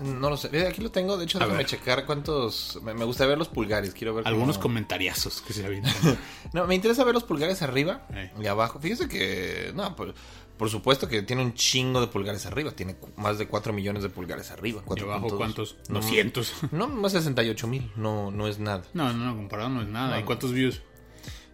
No 0.00 0.30
lo 0.30 0.36
sé. 0.36 0.66
Aquí 0.66 0.80
lo 0.82 0.90
tengo. 0.90 1.16
De 1.16 1.24
hecho, 1.24 1.38
A 1.38 1.40
déjame 1.40 1.58
ver. 1.58 1.66
checar 1.66 2.06
cuántos. 2.06 2.78
Me, 2.82 2.94
me 2.94 3.04
gusta 3.04 3.26
ver 3.26 3.38
los 3.38 3.48
pulgares. 3.48 3.92
Quiero 3.94 4.14
ver. 4.14 4.26
Algunos 4.26 4.56
cómo- 4.56 4.62
comentariazos 4.74 5.40
que 5.42 5.52
se 5.52 5.64
avientan. 5.66 5.92
No, 6.52 6.66
me 6.66 6.74
interesa 6.74 7.04
ver 7.04 7.14
los 7.14 7.24
pulgares 7.24 7.62
arriba 7.62 8.06
Eh. 8.14 8.32
y 8.42 8.46
abajo. 8.46 8.80
Fíjese 8.80 9.08
que. 9.08 9.72
No, 9.74 9.94
por, 9.94 10.14
por 10.56 10.68
supuesto 10.70 11.06
que 11.08 11.22
tiene 11.22 11.42
un 11.42 11.54
chingo 11.54 12.00
de 12.00 12.06
pulgares 12.08 12.44
arriba. 12.46 12.72
Tiene 12.72 12.96
más 13.16 13.38
de 13.38 13.46
4 13.46 13.72
millones 13.72 14.02
de 14.02 14.08
pulgares 14.10 14.50
arriba. 14.50 14.82
¿Y 14.96 15.00
abajo 15.02 15.28
4.2. 15.28 15.36
cuántos? 15.36 15.76
No, 15.88 16.00
200. 16.00 16.52
No, 16.72 16.88
más 16.88 17.12
68 17.12 17.66
mil. 17.66 17.92
No, 17.96 18.30
no 18.30 18.48
es 18.48 18.58
nada. 18.58 18.82
No, 18.94 19.12
no, 19.12 19.24
no, 19.26 19.36
comparado 19.36 19.68
no 19.70 19.82
es 19.82 19.88
nada. 19.88 20.18
¿Y 20.18 20.24
cuántos 20.24 20.52
views? 20.52 20.82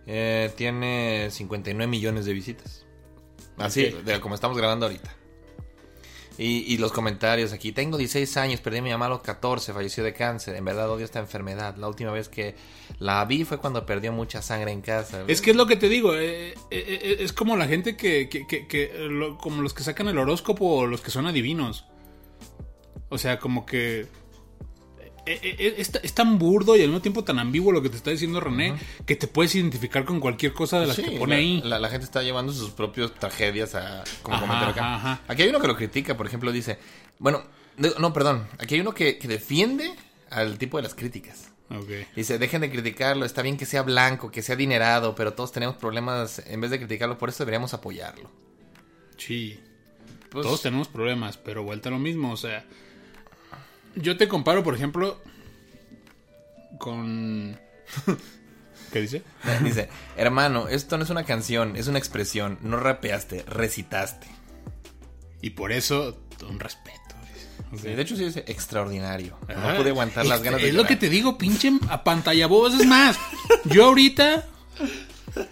Eh, 0.07 0.53
tiene 0.57 1.29
59 1.31 1.91
millones 1.91 2.25
de 2.27 2.33
visitas. 2.33 2.85
Así, 3.59 3.87
de 4.05 4.21
como 4.21 4.35
estamos 4.35 4.57
grabando 4.57 4.87
ahorita. 4.87 5.15
Y, 6.39 6.71
y 6.73 6.77
los 6.77 6.93
comentarios 6.93 7.53
aquí. 7.55 7.73
Tengo 7.73 7.97
16 7.97 8.37
años, 8.37 8.61
perdí 8.61 8.79
a 8.79 8.83
mi 8.83 8.91
mamá 8.91 9.07
a 9.07 9.09
los 9.09 9.23
14, 9.23 9.73
falleció 9.73 10.05
de 10.05 10.13
cáncer. 10.13 10.55
En 10.57 10.65
verdad 10.67 10.91
odio 10.91 11.05
esta 11.07 11.19
enfermedad. 11.19 11.77
La 11.77 11.89
última 11.89 12.11
vez 12.13 12.29
que 12.29 12.55
la 12.99 13.25
vi 13.25 13.45
fue 13.45 13.57
cuando 13.59 13.87
perdió 13.87 14.13
mucha 14.13 14.43
sangre 14.43 14.71
en 14.71 14.83
casa. 14.83 15.25
Es 15.29 15.41
que 15.41 15.53
es 15.53 15.57
lo 15.57 15.67
que 15.67 15.77
te 15.77 15.89
digo. 15.89 16.15
eh, 16.15 16.51
eh, 16.51 16.55
eh, 16.71 17.17
es 17.21 17.33
como 17.33 17.57
la 17.57 17.67
gente 17.67 17.97
que. 17.97 18.29
que, 18.29 18.47
que- 18.47 19.37
como 19.41 19.63
los 19.63 19.73
que 19.73 19.83
sacan 19.83 20.09
el 20.09 20.19
horóscopo 20.19 20.67
o 20.67 20.87
los 20.87 21.01
que 21.01 21.11
son 21.11 21.27
adivinos. 21.27 21.87
O 23.09 23.17
sea, 23.19 23.39
como 23.39 23.65
que. 23.65 24.07
Eh, 25.27 25.41
eh, 25.43 25.75
es, 25.79 25.93
es 26.03 26.13
tan 26.15 26.39
burdo 26.39 26.77
y 26.77 26.81
al 26.83 26.89
mismo 26.89 27.03
tiempo 27.03 27.25
tan 27.25 27.39
ambiguo 27.39 27.73
lo 27.73 27.83
que 27.83 27.89
te 27.91 27.97
está 27.97 28.11
diciendo 28.11 28.41
René, 28.41 28.75
que 29.05 29.17
te 29.17 29.27
puedes 29.27 29.55
identificar 29.55 30.05
con 30.05 30.21
cualquier 30.21 30.53
cosa 30.53 30.81
de 30.81 30.87
las 30.87 30.97
Sí, 30.97 31.03
que 31.05 31.19
pone 31.19 31.35
la, 31.35 31.41
ahí. 31.41 31.61
La, 31.65 31.79
la 31.79 31.89
gente 31.89 32.05
está 32.05 32.23
llevando 32.23 32.53
sus 32.53 32.71
propias 32.71 33.13
tragedias 33.15 33.75
a 33.75 34.05
como 34.23 34.37
Ajá, 34.37 34.69
acá. 34.69 34.95
ajá. 34.95 35.21
Aquí 35.29 35.43
hay 35.43 35.49
uno 35.49 35.61
que 35.61 35.67
lo 35.67 35.77
critica, 35.77 36.17
por 36.17 36.27
ejemplo, 36.27 36.53
dice, 36.53 36.79
bueno, 37.19 37.43
no, 37.77 38.13
perdón, 38.13 38.47
aquí 38.59 38.75
hay 38.77 38.81
uno 38.81 38.95
que, 38.95 39.19
que 39.19 39.29
defiende 39.29 39.93
al 40.31 40.59
tipo 40.59 40.77
de 40.79 40.85
las 40.85 40.95
críticas. 40.95 41.51
Ok. 41.69 41.91
Dice, 42.15 42.39
dejen 42.39 42.61
de 42.61 42.71
criticarlo, 42.71 43.25
está 43.25 43.43
bien 43.43 43.57
que 43.57 43.67
sea 43.67 43.83
blanco, 43.83 44.31
que 44.31 44.41
sea 44.43 44.55
adinerado, 44.55 45.15
pero 45.15 45.33
todos 45.35 45.51
tenemos 45.53 45.77
problemas, 45.77 46.41
en 46.47 46.61
vez 46.61 46.71
de 46.71 46.79
criticarlo, 46.79 47.19
por 47.19 47.29
eso 47.29 47.39
deberíamos 47.45 47.75
apoyarlo. 47.75 48.31
Sí. 49.17 49.59
Pues, 50.31 50.45
Todos 50.47 50.63
tenemos 50.63 50.89
problemas, 50.89 51.37
pero 51.39 51.63
vuelta 51.65 51.89
a 51.89 51.93
lo 51.93 51.99
mismo. 51.99 52.33
O 52.33 52.37
sea, 52.37 52.65
yo 53.97 54.17
te 54.17 54.29
comparo, 54.29 54.63
por 54.63 54.75
ejemplo, 54.75 55.21
con. 56.79 57.59
¿Qué 58.93 59.01
dice? 59.01 59.23
Dice, 59.63 59.89
hermano, 60.17 60.69
esto 60.69 60.97
no 60.97 61.05
es 61.05 61.11
una 61.11 61.25
canción, 61.25 61.77
es 61.77 61.89
una 61.89 61.99
expresión, 61.99 62.59
no 62.63 62.79
rapeaste, 62.79 63.45
recitaste. 63.49 64.29
Y 65.43 65.51
por 65.51 65.73
eso, 65.73 66.19
un 66.49 66.61
respeto. 66.61 66.97
De 67.73 68.01
hecho 68.01 68.17
sí 68.17 68.25
dice 68.25 68.45
extraordinario. 68.47 69.37
Ajá. 69.49 69.73
No 69.73 69.79
pude 69.79 69.91
aguantar 69.91 70.25
las 70.25 70.43
ganas 70.43 70.63
de 70.63 70.69
Es 70.69 70.75
lo 70.75 70.87
que 70.87 70.97
te 70.97 71.09
digo, 71.09 71.37
pinche 71.37 71.73
a 71.89 72.05
pantalla 72.05 72.47
vos. 72.47 72.79
Es 72.79 72.87
más, 72.87 73.19
yo 73.65 73.87
ahorita 73.87 74.47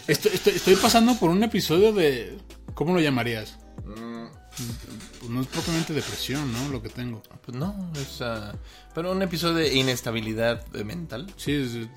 estoy, 0.07 0.33
estoy, 0.33 0.55
estoy 0.55 0.77
pasando 0.77 1.19
por 1.19 1.31
un 1.31 1.43
episodio 1.43 1.93
de. 1.93 2.39
¿Cómo 2.75 2.95
lo 2.95 3.01
llamarías? 3.01 3.59
Pues 5.25 5.33
no 5.33 5.41
es 5.41 5.47
propiamente 5.47 5.95
depresión, 5.95 6.53
¿no? 6.53 6.69
Lo 6.69 6.83
que 6.83 6.91
tengo. 6.91 7.23
Pues 7.47 7.57
no, 7.57 7.91
es... 7.97 8.21
ah, 8.21 8.55
pero 8.95 9.13
un 9.13 9.23
episodio 9.23 9.55
de 9.55 9.73
inestabilidad 9.75 10.63
eh, 10.75 10.85
mental. 10.85 11.27
Sí, 11.37 11.53
es- 11.53 11.89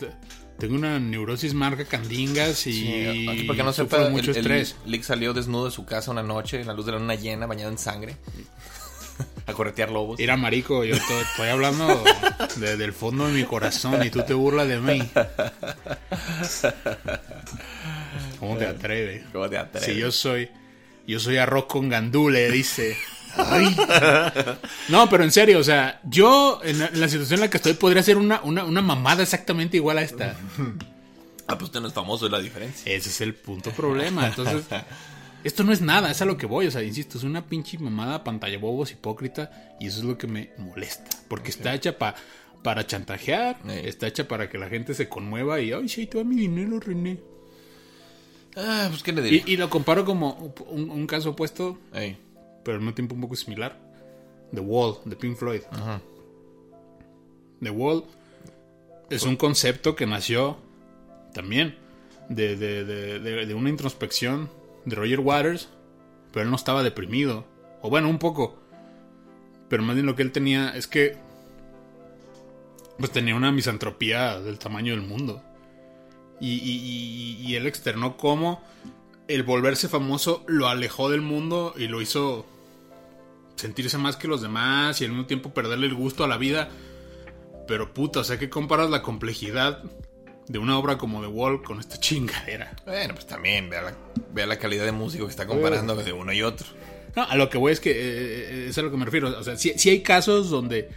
tengo 0.58 0.76
una 0.76 0.98
neurosis 0.98 1.54
marca 1.54 1.84
candingas 1.86 2.66
y. 2.68 2.74
Sí, 2.74 3.28
aquí 3.30 3.44
porque 3.44 3.64
no 3.64 3.74
sepa, 3.74 4.10
mucho 4.10 4.32
el, 4.32 4.38
el 4.38 4.42
estrés. 4.52 4.76
Lick 4.86 5.04
salió 5.04 5.34
desnudo 5.34 5.66
de 5.66 5.72
su 5.72 5.86
casa 5.86 6.10
una 6.10 6.24
noche 6.24 6.62
en 6.62 6.68
la 6.68 6.74
luz 6.74 6.86
de 6.86 6.94
la 6.94 7.00
luna 7.00 7.16
llena, 7.16 7.46
bañado 7.48 7.70
en 7.70 7.78
sangre. 7.78 8.16
a 9.46 9.54
corretear 9.54 9.92
lobos. 9.92 10.18
Mira, 10.20 10.38
marico, 10.38 10.84
yo 10.86 10.96
to- 10.98 11.22
estoy 11.22 11.50
hablando 11.50 12.02
de- 12.56 12.78
del 12.78 12.94
fondo 12.94 13.28
de 13.28 13.34
mi 13.34 13.44
corazón 13.44 14.04
y 14.06 14.10
tú 14.10 14.24
te 14.24 14.34
burlas 14.34 14.68
de 14.70 14.80
mí. 14.80 15.04
¿Cómo 18.40 18.58
te 18.58 18.66
atreves? 18.68 19.26
¿Cómo 19.32 19.50
te 19.50 19.58
atreves? 19.58 19.88
Si 19.94 19.96
yo 20.00 20.12
soy, 20.12 20.50
yo 21.06 21.20
soy 21.20 21.38
arroz 21.38 21.66
con 21.66 21.90
gandule, 21.90 22.50
dice. 22.52 22.98
Ay. 23.38 23.76
No, 24.90 25.10
pero 25.10 25.24
en 25.24 25.32
serio, 25.32 25.60
o 25.60 25.64
sea, 25.64 26.00
yo 26.06 26.60
en 26.64 26.80
la, 26.80 26.88
en 26.88 27.00
la 27.00 27.08
situación 27.10 27.38
en 27.40 27.42
la 27.42 27.50
que 27.50 27.58
estoy 27.58 27.74
podría 27.74 28.02
hacer 28.02 28.18
una, 28.18 28.42
una, 28.42 28.64
una 28.66 28.82
mamada 28.82 29.24
exactamente 29.24 29.78
igual 29.78 29.98
a 29.98 30.02
esta. 30.02 30.36
Ah, 31.48 31.58
pues 31.58 31.64
usted 31.70 31.80
no 31.80 31.88
es 31.88 31.94
famoso, 31.94 32.26
es 32.26 32.32
la 32.32 32.40
diferencia. 32.40 32.92
Ese 32.92 33.10
es 33.10 33.22
el 33.22 33.34
punto 33.34 33.72
problema. 33.72 34.28
Entonces, 34.28 34.64
esto 35.44 35.64
no 35.64 35.72
es 35.72 35.82
nada, 35.82 36.12
es 36.12 36.22
a 36.22 36.26
lo 36.26 36.36
que 36.38 36.46
voy. 36.46 36.68
O 36.68 36.72
sea, 36.72 36.84
insisto, 36.84 37.18
es 37.18 37.24
una 37.24 37.46
pinche 37.46 37.78
mamada 37.78 38.24
pantalla 38.24 38.58
bobos 38.58 38.92
hipócrita 38.92 39.76
y 39.80 39.88
eso 39.88 40.00
es 40.00 40.04
lo 40.06 40.18
que 40.18 40.28
me 40.28 40.50
molesta. 40.58 41.10
Porque 41.30 41.50
está 41.52 41.74
hecha 41.74 41.98
pa- 41.98 42.16
para 42.64 42.86
chantajear, 42.86 43.58
está 43.70 44.08
hecha 44.08 44.28
para 44.28 44.50
que 44.50 44.58
la 44.58 44.68
gente 44.68 44.94
se 44.94 45.08
conmueva 45.08 45.62
y, 45.62 45.72
ay, 45.72 45.88
sí, 45.88 46.06
te 46.08 46.18
va 46.18 46.24
mi 46.26 46.36
dinero, 46.36 46.80
René. 46.82 47.18
Ah, 48.58 48.88
pues 48.90 49.04
qué 49.04 49.14
le 49.14 49.22
diría. 49.22 49.44
Y, 49.46 49.54
y 49.54 49.58
lo 49.58 49.70
comparo 49.70 50.04
como 50.04 50.54
un, 50.70 50.90
un 50.90 51.08
caso 51.08 51.30
opuesto, 51.30 51.78
pero 52.68 52.76
al 52.76 52.82
mismo 52.82 52.94
tiempo 52.96 53.16
un 53.16 53.22
poco 53.22 53.38
similar. 53.38 53.80
The 54.54 54.60
Wall, 54.60 54.98
de 55.06 55.16
Pink 55.16 55.38
Floyd. 55.38 55.62
Ajá. 55.72 56.02
The 57.62 57.70
Wall 57.70 58.04
es 59.10 59.24
un 59.24 59.38
concepto 59.38 59.96
que 59.96 60.06
nació 60.06 60.58
también 61.34 61.78
de, 62.30 62.58
de- 62.58 62.84
de- 62.84 63.46
de- 63.46 63.54
una 63.54 63.70
introspección 63.70 64.50
de 64.84 64.96
Roger 64.98 65.22
Waters, 65.22 65.70
pero 66.34 66.44
él 66.44 66.50
no 66.50 66.58
estaba 66.58 66.84
deprimido. 66.84 67.46
O 67.82 67.90
bueno, 67.90 68.10
un 68.10 68.20
poco. 68.20 68.58
Pero 69.70 69.82
más 69.84 69.96
bien 69.96 70.06
lo 70.06 70.16
que 70.16 70.24
él 70.24 70.32
tenía 70.34 70.76
es 70.76 70.88
que 70.88 71.16
pues 73.00 73.12
tenía 73.12 73.36
una 73.36 73.52
misantropía 73.52 74.40
del 74.42 74.60
tamaño 74.60 74.92
del 74.94 75.04
mundo. 75.06 75.42
Y, 76.42 76.54
y- 76.56 77.38
y- 77.42 77.48
y 77.48 77.56
él 77.56 77.66
externó 77.66 78.18
cómo 78.18 78.62
el 79.28 79.44
volverse 79.44 79.88
famoso 79.90 80.44
lo 80.48 80.68
alejó 80.68 81.10
del 81.10 81.22
mundo 81.22 81.74
y 81.78 81.88
lo 81.88 82.02
hizo 82.02 82.46
sentirse 83.58 83.98
más 83.98 84.16
que 84.16 84.28
los 84.28 84.42
demás 84.42 85.02
y 85.02 85.06
al 85.06 85.12
mismo 85.12 85.26
tiempo 85.26 85.54
perderle 85.54 85.88
el 85.88 85.96
gusto 85.96 86.24
a 86.24 86.28
la 86.28 86.38
vida. 86.38 86.70
Pero 87.68 87.94
puta, 87.94 88.22
o 88.22 88.24
sea 88.24 88.40
que 88.40 88.50
comparas 88.50 88.90
la 88.90 89.02
complejidad 89.02 89.84
de 90.48 90.60
una 90.60 90.78
obra 90.78 90.98
como 90.98 91.20
The 91.22 91.28
Wall 91.28 91.62
con 91.62 91.80
esta 91.80 92.00
chingadera. 92.00 92.74
Bueno, 92.86 93.14
pues 93.14 93.28
también, 93.28 93.70
vea 93.70 93.82
la, 93.82 93.98
vea 94.34 94.46
la 94.48 94.58
calidad 94.58 94.86
de 94.86 94.94
músico 94.94 95.26
que 95.26 95.32
está 95.32 95.46
comparando 95.46 95.96
de 95.96 96.14
uno 96.14 96.32
y 96.32 96.42
otro. 96.44 96.66
No, 97.16 97.24
a 97.24 97.36
lo 97.36 97.50
que 97.50 97.58
voy 97.58 97.74
es 97.74 97.80
que 97.80 97.92
eh, 97.92 98.68
es 98.70 98.78
a 98.78 98.82
lo 98.82 98.92
que 98.92 98.98
me 98.98 99.04
refiero. 99.06 99.38
O 99.38 99.44
sea, 99.44 99.58
sí, 99.58 99.74
hay 99.90 100.02
casos 100.02 100.50
donde 100.50 100.90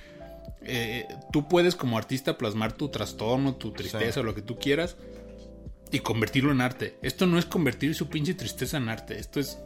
eh, 0.62 1.06
tú 1.32 1.48
puedes 1.48 1.74
como 1.74 1.98
artista 1.98 2.38
plasmar 2.38 2.74
tu 2.74 2.90
trastorno, 2.90 3.56
tu 3.56 3.72
tristeza 3.72 4.12
Sí. 4.12 4.20
o 4.20 4.22
lo 4.22 4.34
que 4.34 4.42
tú 4.42 4.58
quieras 4.58 4.96
y 5.90 6.00
convertirlo 6.00 6.52
en 6.52 6.60
arte. 6.60 6.96
Esto 7.02 7.26
no 7.26 7.38
es 7.38 7.46
convertir 7.46 7.94
su 7.96 8.08
pinche 8.08 8.34
tristeza 8.34 8.76
en 8.76 8.88
arte, 8.88 9.18
esto 9.18 9.40
es 9.40 9.58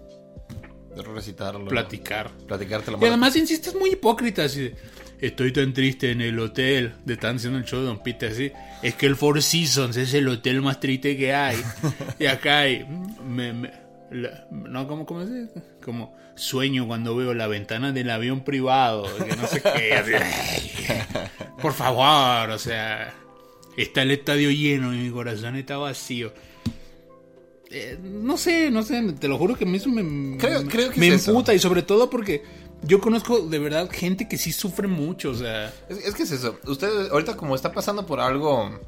recitarlo. 1.02 1.66
platicar. 1.66 2.30
Platicarte 2.46 2.90
la 2.92 2.98
Y 3.00 3.04
además, 3.07 3.37
insisto, 3.37 3.70
es 3.70 3.76
muy 3.76 3.90
hipócrita. 3.90 4.44
Así, 4.44 4.61
de, 4.62 4.74
estoy 5.20 5.52
tan 5.52 5.72
triste 5.72 6.11
en 6.11 6.20
el 6.20 6.38
hotel 6.38 6.94
de 7.04 7.16
tan 7.16 7.37
haciendo 7.37 7.59
el 7.59 7.64
show 7.64 7.80
de 7.80 7.87
Don 7.87 8.02
Peter. 8.02 8.30
Así, 8.33 8.52
es 8.83 8.94
que 8.94 9.07
el 9.07 9.16
Four 9.16 9.42
Seasons 9.42 9.96
es 9.96 10.14
el 10.14 10.28
hotel 10.28 10.61
más 10.62 10.80
triste 10.80 11.16
que 11.16 11.35
hay. 11.35 11.57
y 12.18 12.26
acá 12.26 12.61
hay. 12.61 12.85
me- 13.26 13.52
me- 13.52 13.72
la- 14.11 14.46
no, 14.50 14.87
¿cómo, 14.87 15.04
cómo 15.07 15.22
es? 15.22 15.28
Como 15.83 16.16
sueño 16.37 16.87
cuando 16.87 17.14
veo 17.16 17.33
la 17.35 17.46
ventana 17.46 17.90
del 17.92 18.11
avión 18.11 18.44
privado. 18.44 19.04
Que 19.18 19.35
no 19.37 19.46
sé 19.46 19.61
qué. 19.62 19.94
así, 19.94 20.12
por 21.61 21.72
favor, 21.72 22.50
o 22.50 22.59
sea. 22.59 23.12
Está 23.76 24.02
el 24.02 24.12
estadio 24.12 24.50
lleno 24.52 24.94
y 24.94 24.98
mi 24.98 25.11
corazón 25.11 25.57
está 25.57 25.76
vacío. 25.78 26.33
Eh, 27.77 27.99
no 28.01 28.37
sé, 28.37 28.71
no 28.71 28.85
sé, 28.85 29.03
te 29.19 29.27
lo 29.27 29.37
juro 29.37 29.57
que 29.57 29.65
a 29.65 29.67
mí 29.67 29.79
eso 29.79 29.89
me, 29.91 30.37
Creo- 30.39 30.65
creo 30.69 30.91
que 30.91 31.01
me 31.01 31.09
es 31.09 31.15
eso. 31.23 31.33
emputa 31.33 31.53
y 31.53 31.59
sobre 31.59 31.83
todo 31.83 32.09
porque 32.09 32.45
yo 32.83 33.01
conozco 33.01 33.41
de 33.49 33.59
verdad 33.59 33.91
gente 33.91 34.29
que 34.29 34.39
sí 34.39 34.53
sufre 34.53 34.87
mucho, 34.87 35.31
o 35.31 35.35
sea, 35.35 35.73
Es, 35.89 35.99
es 35.99 36.15
que 36.15 36.23
es 36.23 36.31
eso. 36.31 36.59
Usted 36.67 37.11
ahorita 37.11 37.37
como 37.37 37.57
está 37.57 37.73
pasando 37.73 38.07
por 38.07 38.21
algo, 38.21 38.79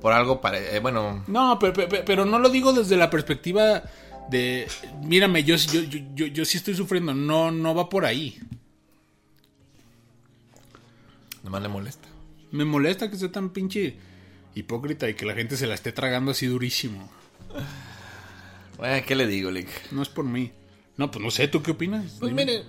por 0.00 0.14
algo 0.14 0.40
para, 0.40 0.58
eh, 0.58 0.80
bueno, 0.80 1.22
no, 1.26 1.58
pero, 1.58 1.74
pero, 1.74 2.02
pero 2.06 2.24
no 2.24 2.38
lo 2.38 2.48
digo 2.48 2.72
desde 2.72 2.96
la 2.96 3.10
perspectiva 3.10 3.82
de, 4.30 4.66
mírame, 5.02 5.44
yo, 5.44 5.56
yo, 5.56 5.82
yo, 5.82 5.98
yo, 6.14 6.26
yo 6.28 6.44
sí 6.46 6.56
estoy 6.56 6.74
sufriendo, 6.74 7.12
no, 7.12 7.50
no 7.50 7.74
va 7.74 7.90
por 7.90 8.06
ahí. 8.06 8.38
nomás 11.42 11.62
le 11.62 11.68
molesta. 11.68 12.08
Me 12.52 12.64
molesta 12.64 13.10
que 13.10 13.16
sea 13.16 13.30
tan 13.30 13.50
pinche 13.50 13.96
hipócrita 14.54 15.08
y 15.08 15.14
que 15.14 15.24
la 15.26 15.34
gente 15.34 15.56
se 15.56 15.66
la 15.66 15.74
esté 15.74 15.92
tragando 15.92 16.30
así 16.32 16.46
durísimo. 16.46 17.10
Bueno, 18.80 19.04
¿qué 19.06 19.14
le 19.14 19.26
digo, 19.26 19.50
Lick? 19.50 19.68
No 19.92 20.02
es 20.02 20.08
por 20.08 20.24
mí. 20.24 20.52
No, 20.96 21.10
pues 21.10 21.22
no 21.24 21.30
sé, 21.30 21.48
¿tú 21.48 21.62
qué 21.62 21.70
opinas? 21.72 22.16
Pues 22.18 22.30
Dime. 22.30 22.44
mire, 22.44 22.64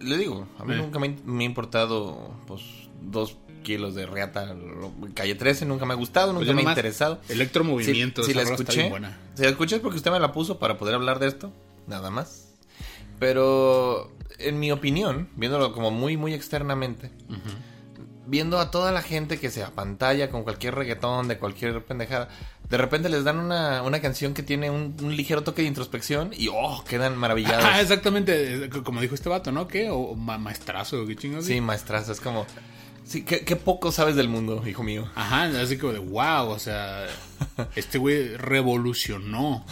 le- 0.00 0.18
digo, 0.18 0.46
a 0.58 0.64
mí 0.64 0.74
Eh. 0.74 0.76
nunca 0.76 0.98
me, 0.98 1.06
ha- 1.08 1.16
me 1.24 1.44
ha 1.44 1.46
importado, 1.46 2.34
pues, 2.46 2.62
dos 3.02 3.36
kilos 3.62 3.94
de 3.94 4.04
reata. 4.06 4.54
Calle 5.14 5.34
13 5.34 5.64
nunca 5.64 5.86
me 5.86 5.94
ha 5.94 5.96
gustado, 5.96 6.28
nunca 6.32 6.40
Pues 6.44 6.48
ya 6.48 6.54
me 6.54 6.68
ha 6.68 6.72
interesado. 6.72 7.20
Electromovimiento, 7.28 8.22
Si, 8.22 8.32
si 8.32 8.36
la 8.36 8.42
escuché, 8.42 8.90
buena. 8.90 9.18
si 9.34 9.42
la 9.42 9.48
escuché 9.48 9.76
es 9.76 9.80
porque 9.82 9.96
usted 9.96 10.10
me 10.10 10.20
la 10.20 10.32
puso 10.32 10.58
para 10.58 10.76
poder 10.76 10.94
hablar 10.96 11.18
de 11.18 11.28
esto, 11.28 11.52
nada 11.86 12.10
más. 12.10 12.54
Pero, 13.18 14.12
en 14.38 14.58
mi 14.60 14.70
opinión, 14.72 15.28
viéndolo 15.36 15.72
como 15.72 15.90
muy, 15.90 16.16
muy 16.16 16.34
externamente, 16.34 17.10
viendo 18.26 18.58
a 18.58 18.70
toda 18.70 18.90
la 18.92 19.02
gente 19.02 19.38
que 19.38 19.50
se 19.50 19.62
apantalla 19.62 20.30
con 20.30 20.42
cualquier 20.44 20.74
reggaetón, 20.74 21.28
de 21.28 21.38
cualquier 21.38 21.84
pendejada, 21.84 22.28
de 22.68 22.76
repente 22.78 23.08
les 23.08 23.24
dan 23.24 23.38
una, 23.38 23.82
una 23.82 24.00
canción 24.00 24.32
que 24.34 24.42
tiene 24.42 24.70
un, 24.70 24.96
un 25.02 25.16
ligero 25.16 25.42
toque 25.42 25.62
de 25.62 25.68
introspección 25.68 26.30
y, 26.36 26.48
oh, 26.52 26.82
quedan 26.88 27.16
maravillados. 27.16 27.64
Ah, 27.64 27.80
exactamente, 27.80 28.64
eh, 28.64 28.70
como 28.84 29.00
dijo 29.00 29.14
este 29.14 29.28
vato, 29.28 29.52
¿no? 29.52 29.68
¿Qué? 29.68 29.90
O, 29.90 30.14
ma- 30.14 30.38
maestrazo, 30.38 31.06
¿qué 31.06 31.14
chingados? 31.16 31.44
Sí, 31.46 31.60
maestrazo, 31.60 32.12
es 32.12 32.20
como... 32.20 32.46
Sí, 33.06 33.22
qué, 33.22 33.44
qué 33.44 33.54
poco 33.56 33.92
sabes 33.92 34.16
del 34.16 34.30
mundo, 34.30 34.62
hijo 34.66 34.82
mío. 34.82 35.10
Ajá, 35.14 35.42
así 35.60 35.76
como 35.76 35.92
de 35.92 35.98
wow, 35.98 36.48
o 36.48 36.58
sea, 36.58 37.06
este 37.76 37.98
güey 37.98 38.34
revolucionó. 38.38 39.64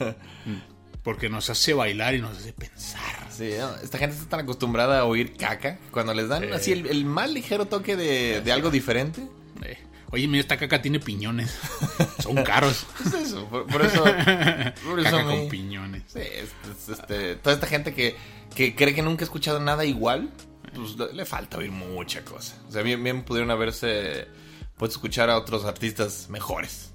Porque 1.02 1.28
nos 1.28 1.50
hace 1.50 1.74
bailar 1.74 2.14
y 2.14 2.20
nos 2.20 2.36
hace 2.38 2.52
pensar. 2.52 3.00
Sí, 3.30 3.50
¿no? 3.58 3.74
esta 3.76 3.98
gente 3.98 4.16
está 4.16 4.28
tan 4.30 4.40
acostumbrada 4.40 5.00
a 5.00 5.04
oír 5.04 5.36
caca. 5.36 5.78
Cuando 5.90 6.14
les 6.14 6.28
dan 6.28 6.42
Sí. 6.42 6.48
así 6.52 6.72
el, 6.72 6.86
el 6.86 7.04
más 7.04 7.30
ligero 7.30 7.66
toque 7.66 7.96
de, 7.96 8.40
de 8.40 8.52
algo 8.52 8.70
diferente. 8.70 9.22
Eh, 9.64 9.78
Oye, 10.12 10.28
mira, 10.28 10.40
esta 10.42 10.56
caca 10.58 10.80
tiene 10.82 11.00
piñones. 11.00 11.58
Son 12.22 12.36
caros. 12.44 12.86
Es 13.06 13.14
eso, 13.14 13.48
por, 13.48 13.66
por 13.66 13.82
eso... 13.82 14.04
Por 14.04 15.00
eso 15.00 15.10
caca 15.10 15.24
me- 15.24 15.38
con 15.38 15.48
piñones. 15.48 16.02
Sí, 16.06 16.20
es- 16.20 16.52
es, 16.70 16.88
este, 16.98 17.36
toda 17.36 17.54
esta 17.54 17.66
gente 17.66 17.94
que, 17.94 18.14
que 18.54 18.74
cree 18.74 18.94
que 18.94 19.02
nunca 19.02 19.22
ha 19.22 19.26
escuchado 19.26 19.58
nada 19.58 19.84
igual. 19.84 20.30
pues 20.74 20.96
le- 21.14 21.24
falta 21.24 21.58
oír 21.58 21.70
mucha 21.72 22.24
cosa. 22.24 22.56
O 22.68 22.72
sea, 22.72 22.82
bien, 22.82 23.02
bien 23.02 23.22
pudieron 23.24 23.50
haberse 23.50 24.28
puesto 24.76 24.96
a 24.96 24.98
escuchar 24.98 25.30
a 25.30 25.38
otros 25.38 25.64
artistas 25.64 26.26
mejores. 26.28 26.90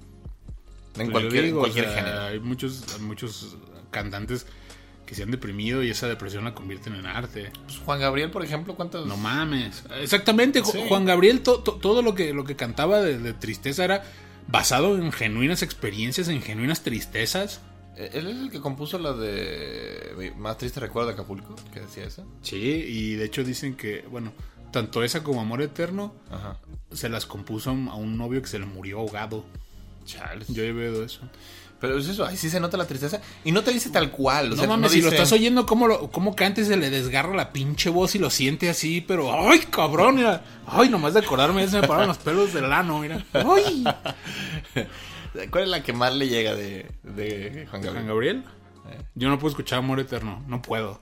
En 0.96 1.10
Pues 1.10 1.10
cualquier, 1.10 1.34
yo 1.34 1.42
digo, 1.46 1.56
en 1.58 1.60
cualquier 1.62 1.86
o 1.86 1.92
sea, 1.92 1.98
género. 2.04 2.22
Hay 2.22 2.40
muchos, 2.40 2.84
hay 2.94 3.00
muchos 3.00 3.56
cantantes 3.90 4.46
que 5.08 5.14
se 5.14 5.22
han 5.22 5.30
deprimido 5.30 5.82
y 5.82 5.88
esa 5.88 6.06
depresión 6.06 6.44
la 6.44 6.54
convierten 6.54 6.94
en 6.94 7.06
arte. 7.06 7.50
Pues, 7.64 7.78
Juan 7.78 7.98
Gabriel, 7.98 8.30
por 8.30 8.44
ejemplo, 8.44 8.74
¿cuántos? 8.76 9.06
No 9.06 9.16
mames. 9.16 9.82
Exactamente, 10.02 10.62
Sí. 10.62 10.84
Juan 10.86 11.06
Gabriel, 11.06 11.40
to- 11.40 11.60
to- 11.60 11.76
todo 11.76 12.02
lo 12.02 12.14
que, 12.14 12.34
lo 12.34 12.44
que 12.44 12.56
cantaba 12.56 13.00
de, 13.00 13.18
de 13.18 13.32
tristeza 13.32 13.84
era 13.84 14.04
basado 14.48 14.96
en 14.98 15.10
genuinas 15.10 15.62
experiencias, 15.62 16.28
en 16.28 16.42
genuinas 16.42 16.82
tristezas. 16.82 17.62
Eh, 17.96 18.10
Él 18.12 18.26
es 18.26 18.36
el 18.36 18.50
que 18.50 18.60
compuso 18.60 18.98
la 18.98 19.14
de 19.14 20.32
Más 20.36 20.58
triste 20.58 20.78
recuerdo 20.78 21.08
de 21.08 21.14
Acapulco, 21.14 21.56
que 21.72 21.80
decía 21.80 22.04
eso. 22.04 22.26
Sí, 22.42 22.56
y 22.58 23.14
de 23.14 23.24
hecho 23.24 23.42
dicen 23.44 23.74
que, 23.76 24.04
bueno, 24.10 24.32
tanto 24.72 25.02
esa 25.02 25.24
como 25.24 25.40
Amor 25.40 25.62
Eterno 25.62 26.14
Ajá. 26.30 26.58
se 26.92 27.08
las 27.08 27.24
compuso 27.24 27.70
a 27.70 27.94
un 27.96 28.18
novio 28.18 28.42
que 28.42 28.48
se 28.48 28.58
le 28.58 28.66
murió 28.66 28.98
ahogado. 28.98 29.44
Chales. 30.04 30.48
Yo 30.48 30.62
he 30.64 30.70
oído 30.72 31.02
eso. 31.04 31.20
Pero 31.80 31.96
es 31.96 32.08
eso, 32.08 32.26
ahí 32.26 32.36
sí 32.36 32.50
se 32.50 32.58
nota 32.58 32.76
la 32.76 32.86
tristeza. 32.86 33.20
Y 33.44 33.52
no 33.52 33.62
te 33.62 33.72
dice 33.72 33.90
tal 33.90 34.10
cual. 34.10 34.46
O 34.46 34.50
No 34.50 34.56
sea, 34.56 34.66
mames, 34.66 34.90
si 34.92 35.00
lo 35.00 35.10
estás 35.10 35.30
oyendo, 35.32 35.64
cómo, 35.64 35.86
lo, 35.86 36.10
cómo 36.10 36.34
canta 36.34 36.60
y 36.60 36.64
se 36.64 36.76
le 36.76 36.90
desgarra 36.90 37.34
la 37.36 37.52
pinche 37.52 37.88
voz 37.88 38.14
y 38.16 38.18
lo 38.18 38.30
siente 38.30 38.68
así, 38.68 39.00
pero 39.00 39.32
¡ay, 39.32 39.60
cabrón! 39.70 40.16
Mira, 40.16 40.42
¡ay, 40.66 40.88
nomás 40.88 41.14
de 41.14 41.20
acordarme 41.20 41.62
ya 41.64 41.68
se 41.70 41.80
me 41.80 41.86
pararon 41.86 42.08
los 42.08 42.18
pelos 42.18 42.52
del 42.52 42.72
ano, 42.72 42.98
mira! 42.98 43.24
¡Ay! 43.32 43.84
¿Cuál 45.50 45.64
es 45.64 45.70
la 45.70 45.82
que 45.82 45.92
más 45.92 46.14
le 46.14 46.28
llega 46.28 46.54
de, 46.54 46.90
de 47.02 47.66
Juan 47.70 47.82
Juan 47.82 48.06
Gabriel? 48.06 48.42
Gabriel, 48.42 48.44
yo 49.14 49.28
no 49.28 49.38
puedo 49.38 49.50
escuchar 49.50 49.78
Amor 49.80 50.00
Eterno, 50.00 50.42
no 50.48 50.62
puedo. 50.62 51.00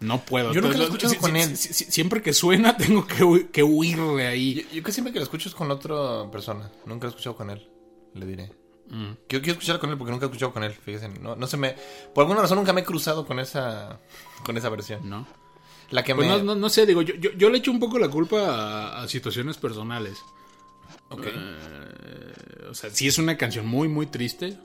No 0.00 0.18
puedo. 0.22 0.52
Yo 0.54 0.62
nunca 0.62 0.76
lo 0.78 0.84
he 0.84 0.86
escuchado 0.86 1.14
con 1.18 1.36
él. 1.36 1.56
si- 1.56 1.74
si- 1.74 1.84
siempre 1.84 2.22
que 2.22 2.32
suena, 2.32 2.76
tengo 2.78 3.06
que, 3.06 3.22
hu- 3.22 3.50
que 3.50 3.62
huir 3.62 3.98
de 3.98 4.26
ahí. 4.26 4.54
Yo, 4.54 4.76
yo 4.76 4.82
que 4.82 4.92
siempre 4.92 5.12
que 5.12 5.18
lo 5.18 5.24
escucho 5.24 5.48
es 5.48 5.54
con 5.54 5.70
otra 5.70 6.28
persona. 6.32 6.70
Nunca 6.86 7.04
lo 7.04 7.08
he 7.08 7.10
escuchado 7.10 7.36
con 7.36 7.50
él. 7.50 7.68
Le 8.14 8.24
diré. 8.26 8.50
Mm. 8.90 9.12
Quiero, 9.28 9.42
quiero 9.44 9.52
escuchar 9.52 9.78
con 9.78 9.90
él 9.90 9.96
porque 9.98 10.10
nunca 10.12 10.26
he 10.26 10.28
escuchado 10.28 10.52
con 10.52 10.64
él. 10.64 10.72
Fíjense, 10.72 11.08
no, 11.20 11.36
no 11.36 11.46
se 11.46 11.56
me. 11.56 11.74
Por 12.14 12.22
alguna 12.22 12.42
razón 12.42 12.58
nunca 12.58 12.72
me 12.72 12.80
he 12.80 12.84
cruzado 12.84 13.24
con 13.26 13.38
esa, 13.38 14.00
con 14.44 14.56
esa 14.56 14.68
versión. 14.68 15.08
¿No? 15.08 15.26
La 15.90 16.02
que 16.04 16.14
Pues 16.14 16.28
me. 16.28 16.36
no, 16.38 16.42
no, 16.42 16.54
no 16.54 16.68
sé, 16.68 16.86
digo, 16.86 17.02
yo, 17.02 17.14
yo, 17.16 17.30
yo 17.32 17.50
le 17.50 17.58
echo 17.58 17.70
un 17.70 17.80
poco 17.80 17.98
la 17.98 18.08
culpa 18.08 18.40
a, 18.40 19.02
a 19.02 19.08
situaciones 19.08 19.56
personales. 19.58 20.18
Ok. 21.08 21.26
Eh, 21.26 22.66
o 22.70 22.74
sea, 22.74 22.90
sí 22.90 23.08
es 23.08 23.18
una 23.18 23.36
canción 23.36 23.66
muy, 23.66 23.88
muy 23.88 24.06
triste. 24.06 24.56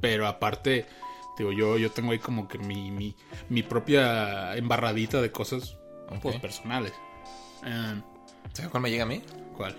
Pero 0.00 0.26
aparte, 0.26 0.86
digo, 1.38 1.52
yo, 1.52 1.78
yo 1.78 1.90
tengo 1.90 2.12
ahí 2.12 2.18
como 2.18 2.46
que 2.48 2.58
mi, 2.58 2.90
mi, 2.90 3.16
mi 3.48 3.62
propia 3.62 4.56
embarradita 4.56 5.20
de 5.22 5.30
cosas 5.32 5.76
pues, 6.22 6.36
Ok. 6.36 6.40
personales. 6.42 6.92
Eh, 7.64 8.00
¿Sabes 8.52 8.70
cuál 8.70 8.82
me 8.82 8.90
llega 8.90 9.04
a 9.04 9.06
mí? 9.06 9.22
¿Cuál? 9.56 9.76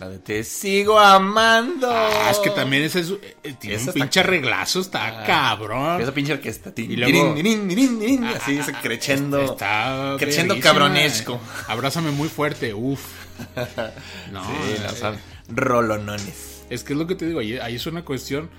La 0.00 0.08
de 0.08 0.18
Te 0.20 0.44
sigo 0.44 0.98
amando. 0.98 1.90
Ah, 1.90 2.28
es 2.30 2.38
que 2.38 2.50
también 2.50 2.84
ese 2.84 3.00
es, 3.00 3.10
eh, 3.10 3.54
tiene 3.58 3.74
Esa 3.76 3.84
un 3.84 3.88
está- 3.88 3.92
pinche 3.94 4.20
arreglazo, 4.20 4.80
está 4.80 5.22
Ah, 5.22 5.24
cabrón. 5.26 6.00
Esa 6.00 6.14
pinche 6.14 6.32
orquesta. 6.34 6.72
Y 6.76 6.94
luego- 6.96 7.34
tirin, 7.34 8.24
así, 8.24 8.58
ese 8.58 8.72
crechendo. 8.74 9.40
Está 9.40 10.14
creciendo 10.18 10.58
cabronesco. 10.60 11.40
Abrázame 11.66 12.12
muy 12.12 12.28
fuerte, 12.28 12.72
uff. 12.74 13.00
No, 14.32 14.44
Sí, 14.44 14.52
eh, 14.68 14.80
no, 14.84 14.94
son 14.94 15.16
rolonones. 15.48 16.62
Es 16.70 16.84
que 16.84 16.92
es 16.92 16.98
lo 16.98 17.06
que 17.06 17.14
te 17.14 17.26
digo, 17.26 17.40
ahí, 17.40 17.58
ahí 17.58 17.74
es 17.76 17.86
una 17.86 18.04
cuestión 18.04 18.50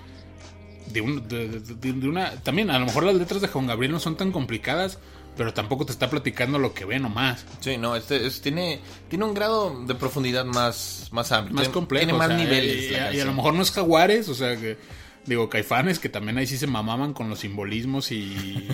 de, 0.88 1.02
un- 1.02 1.28
de- 1.28 1.47
de- 1.47 1.60
de- 1.75 1.93
de 1.93 2.10
una... 2.10 2.32
También, 2.41 2.69
a 2.71 2.80
lo 2.80 2.86
mejor 2.86 3.04
las 3.04 3.15
letras 3.15 3.41
de 3.41 3.47
Juan 3.47 3.67
Gabriel 3.67 3.91
no 3.91 3.99
son 3.99 4.17
tan 4.17 4.32
complicadas, 4.32 4.99
pero 5.37 5.53
tampoco 5.53 5.85
te 5.85 5.91
está 5.91 6.09
platicando 6.09 6.59
lo 6.59 6.73
que 6.73 6.85
ve 6.85 6.99
nomás. 6.99 7.45
Sí, 7.61 7.77
no, 7.77 7.95
este 7.95 8.25
es- 8.27 8.41
tiene, 8.41 8.79
tiene 9.09 9.25
un 9.25 9.33
grado 9.33 9.83
de 9.85 9.95
profundidad 9.95 10.45
más, 10.45 11.07
más 11.11 11.31
amplio. 11.31 11.55
Más 11.55 11.69
complejo. 11.69 12.05
Tiene 12.05 12.13
o 12.13 12.17
más 12.17 12.27
sea, 12.27 12.37
niveles. 12.37 12.83
Y, 12.83 12.89
la 12.91 13.13
y 13.13 13.19
a 13.19 13.25
lo 13.25 13.33
mejor 13.33 13.53
no 13.53 13.61
es 13.61 13.71
Jaguares, 13.71 14.27
o 14.29 14.33
sea, 14.35 14.55
que... 14.57 14.77
Digo, 15.25 15.47
Caifanes, 15.49 15.99
que 15.99 16.09
también 16.09 16.37
ahí 16.39 16.47
sí 16.47 16.57
se 16.57 16.65
mamaban 16.65 17.13
con 17.13 17.29
los 17.29 17.39
simbolismos 17.39 18.11
y... 18.11 18.67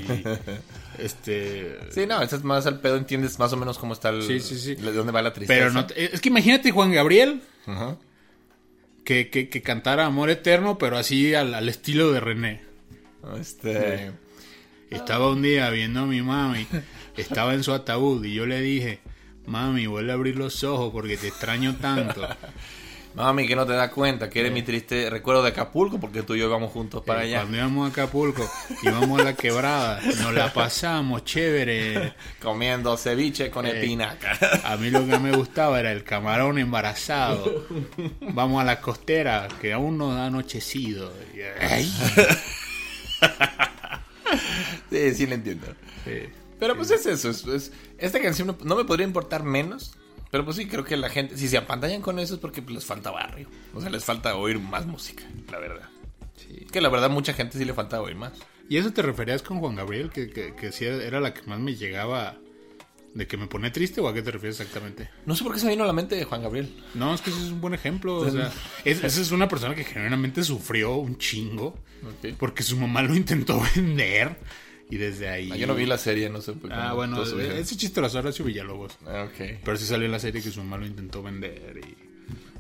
este... 1.00 1.78
Sí, 1.92 2.06
no, 2.06 2.22
este 2.22 2.38
es 2.38 2.44
más 2.44 2.66
al 2.66 2.80
pedo, 2.80 2.96
entiendes 2.98 3.38
más 3.40 3.52
o 3.52 3.58
menos 3.58 3.78
cómo 3.78 3.94
está 3.94 4.10
el. 4.10 4.22
Sí, 4.24 4.40
sí, 4.40 4.58
sí. 4.58 4.76
De 4.76 4.94
dónde 4.94 5.12
va 5.12 5.22
la 5.22 5.34
tristeza. 5.34 5.60
Pero 5.60 5.72
no... 5.74 5.86
Es 5.96 6.22
que 6.22 6.30
imagínate 6.30 6.72
Juan 6.72 6.92
Gabriel 6.94 7.42
Ajá. 7.66 7.98
que, 9.04 9.30
que, 9.30 9.50
que 9.50 9.62
cantara 9.62 10.06
Amor 10.06 10.30
Eterno, 10.30 10.78
pero 10.78 10.98
así 10.98 11.34
al, 11.36 11.54
al 11.54 11.68
estilo 11.68 12.12
de 12.12 12.20
René. 12.20 12.62
Este. 13.40 14.12
Estaba 14.96 15.30
un 15.30 15.42
día 15.42 15.70
viendo 15.70 16.02
a 16.02 16.06
mi 16.06 16.22
mami, 16.22 16.66
estaba 17.18 17.54
en 17.54 17.64
su 17.64 17.74
ataúd 17.74 18.24
y 18.26 18.34
yo 18.34 18.46
le 18.46 18.62
dije, 18.62 19.00
mami, 19.46 19.88
vuelve 19.88 20.12
a 20.12 20.16
abrir 20.16 20.36
los 20.38 20.64
ojos 20.64 20.92
porque 20.92 21.18
te 21.18 21.28
extraño 21.28 21.76
tanto. 21.78 22.28
Mami, 23.16 23.48
que 23.48 23.56
no 23.56 23.66
te 23.66 23.72
das 23.72 23.92
cuenta 23.92 24.30
que 24.30 24.42
eres 24.42 24.52
mi 24.52 24.62
triste 24.62 25.10
recuerdo 25.10 25.42
de 25.42 25.48
Acapulco 25.52 26.02
porque 26.02 26.22
tú 26.24 26.36
y 26.36 26.40
yo 26.40 26.48
íbamos 26.48 26.70
juntos 26.74 27.02
para 27.02 27.22
Eh, 27.22 27.28
allá. 27.28 27.38
Cuando 27.44 27.58
íbamos 27.60 27.88
a 27.88 27.92
Acapulco, 27.94 28.52
íbamos 28.84 29.22
a 29.22 29.24
la 29.24 29.34
quebrada, 29.36 30.02
nos 30.22 30.34
la 30.34 30.52
pasamos 30.52 31.24
chévere. 31.24 32.14
Comiendo 32.42 32.98
ceviche 32.98 33.50
con 33.50 33.66
Eh. 33.68 33.70
espinaca. 33.72 34.38
A 34.66 34.76
mí 34.76 34.90
lo 34.90 35.08
que 35.08 35.18
me 35.18 35.32
gustaba 35.32 35.80
era 35.80 35.94
el 35.94 36.04
camarón 36.04 36.58
embarazado. 36.60 37.66
Vamos 38.20 38.62
a 38.62 38.66
la 38.66 38.82
costera, 38.82 39.48
que 39.62 39.72
aún 39.72 39.98
no 39.98 40.12
ha 40.12 40.26
anochecido. 40.26 41.14
Ay, 41.62 41.90
sí, 44.90 45.14
sí, 45.16 45.28
le 45.28 45.36
entiendo. 45.36 45.68
sí. 46.04 46.12
Pero 46.60 46.76
pues 46.78 46.90
es 46.92 47.06
eso. 47.06 47.30
es- 47.30 47.46
es- 47.46 47.72
esta 47.98 48.22
canción 48.22 48.48
no, 48.48 48.58
no 48.64 48.76
me 48.76 48.86
podría 48.86 49.06
importar 49.06 49.44
menos. 49.44 49.94
Pero 50.32 50.44
pues 50.44 50.58
sí, 50.58 50.68
creo 50.68 50.84
que 50.84 50.98
la 50.98 51.10
gente, 51.10 51.38
si 51.38 51.48
se 51.48 51.58
apantallan 51.58 52.02
con 52.02 52.20
eso 52.20 52.34
es 52.36 52.40
porque 52.40 52.62
pues, 52.62 52.76
les 52.76 52.86
falta 52.86 53.12
barrio. 53.12 53.48
O 53.74 53.80
sea, 53.82 53.90
les 53.90 54.04
falta 54.04 54.36
oír 54.36 54.60
más 54.60 54.86
música, 54.86 55.24
la 55.52 55.60
verdad. 55.60 55.90
Que 56.72 56.82
la 56.82 56.90
verdad 56.90 57.10
mucha 57.10 57.34
gente 57.34 57.58
sí 57.58 57.64
le 57.66 57.74
falta 57.74 58.02
oír 58.02 58.16
más. 58.16 58.34
¿Y 58.68 58.78
eso 58.78 58.92
te 58.92 59.02
referías 59.02 59.42
con 59.44 59.60
Juan 59.60 59.76
Gabriel? 59.76 60.10
Que, 60.10 60.30
que, 60.30 60.54
que 60.56 60.72
sí 60.72 60.86
era 60.86 61.20
la 61.22 61.34
que 61.34 61.42
más 61.44 61.60
me 61.60 61.76
llegaba 61.76 62.38
de 63.16 63.26
que 63.28 63.38
me 63.38 63.48
pone 63.48 63.72
triste 63.72 64.00
o 64.02 64.08
a 64.08 64.14
qué 64.14 64.22
te 64.22 64.30
refieres 64.30 64.60
exactamente? 64.60 65.10
No 65.26 65.36
sé 65.36 65.44
por 65.44 65.54
qué 65.54 65.60
se 65.60 65.66
me 65.66 65.72
vino 65.72 65.84
a 65.86 65.88
la 65.88 65.94
mente 65.94 66.16
de 66.16 66.26
Juan 66.26 66.44
Gabriel. 66.44 66.70
No, 66.94 67.14
es 67.16 67.22
que 67.22 67.32
ese 67.32 67.40
es 67.40 67.52
un 67.52 67.62
buen 67.62 67.74
ejemplo. 67.74 68.18
O 68.18 68.30
sea, 68.30 68.52
es, 68.84 69.04
esa 69.04 69.22
es 69.22 69.32
una 69.32 69.48
persona 69.48 69.74
que 69.74 69.84
genuinamente 69.84 70.44
sufrió 70.44 70.96
un 70.98 71.18
chingo 71.18 71.68
Ok. 72.04 72.36
porque 72.38 72.62
su 72.62 72.78
mamá 72.78 73.02
lo 73.02 73.16
intentó 73.16 73.60
vender 73.76 74.38
y 74.90 74.98
desde 74.98 75.30
ahí. 75.30 75.50
Ah, 75.52 75.56
yo 75.56 75.66
no 75.66 75.74
vi 75.74 75.86
la 75.88 75.98
serie, 75.98 76.30
no 76.30 76.42
sé. 76.42 76.54
por 76.54 76.70
qué 76.70 76.76
Ah, 76.76 76.90
no- 76.90 76.96
bueno, 76.96 77.24
dije. 77.26 77.60
ese 77.60 77.76
chiste 77.76 78.02
lo 78.02 78.08
Horacio 78.08 78.46
Villalobos. 78.46 78.98
Ah, 79.08 79.28
Ok. 79.30 79.60
Pero 79.64 79.78
sí 79.78 79.86
salió 79.86 80.06
en 80.06 80.12
la 80.12 80.20
serie 80.20 80.42
que 80.44 80.52
su 80.52 80.60
mamá 80.62 80.78
lo 80.78 80.86
intentó 80.86 81.24
vender 81.24 81.80
y. 81.84 81.96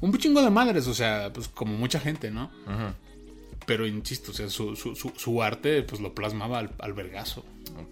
Un 0.01 0.17
chingo 0.17 0.41
de 0.41 0.49
madres, 0.49 0.87
o 0.87 0.93
sea, 0.93 1.31
pues 1.33 1.47
como 1.49 1.75
mucha 1.77 1.99
gente, 1.99 2.31
¿no? 2.31 2.51
Ajá. 2.65 2.95
Pero 3.65 3.87
insisto, 3.87 4.31
o 4.31 4.33
sea, 4.33 4.47
su, 4.49 4.75
su, 4.75 4.95
su, 4.95 5.11
su 5.17 5.41
arte 5.41 5.81
pues 5.81 5.99
lo 5.99 6.13
plasmaba 6.13 6.59
al, 6.59 6.71
al 6.79 6.93
vergazo. 6.93 7.43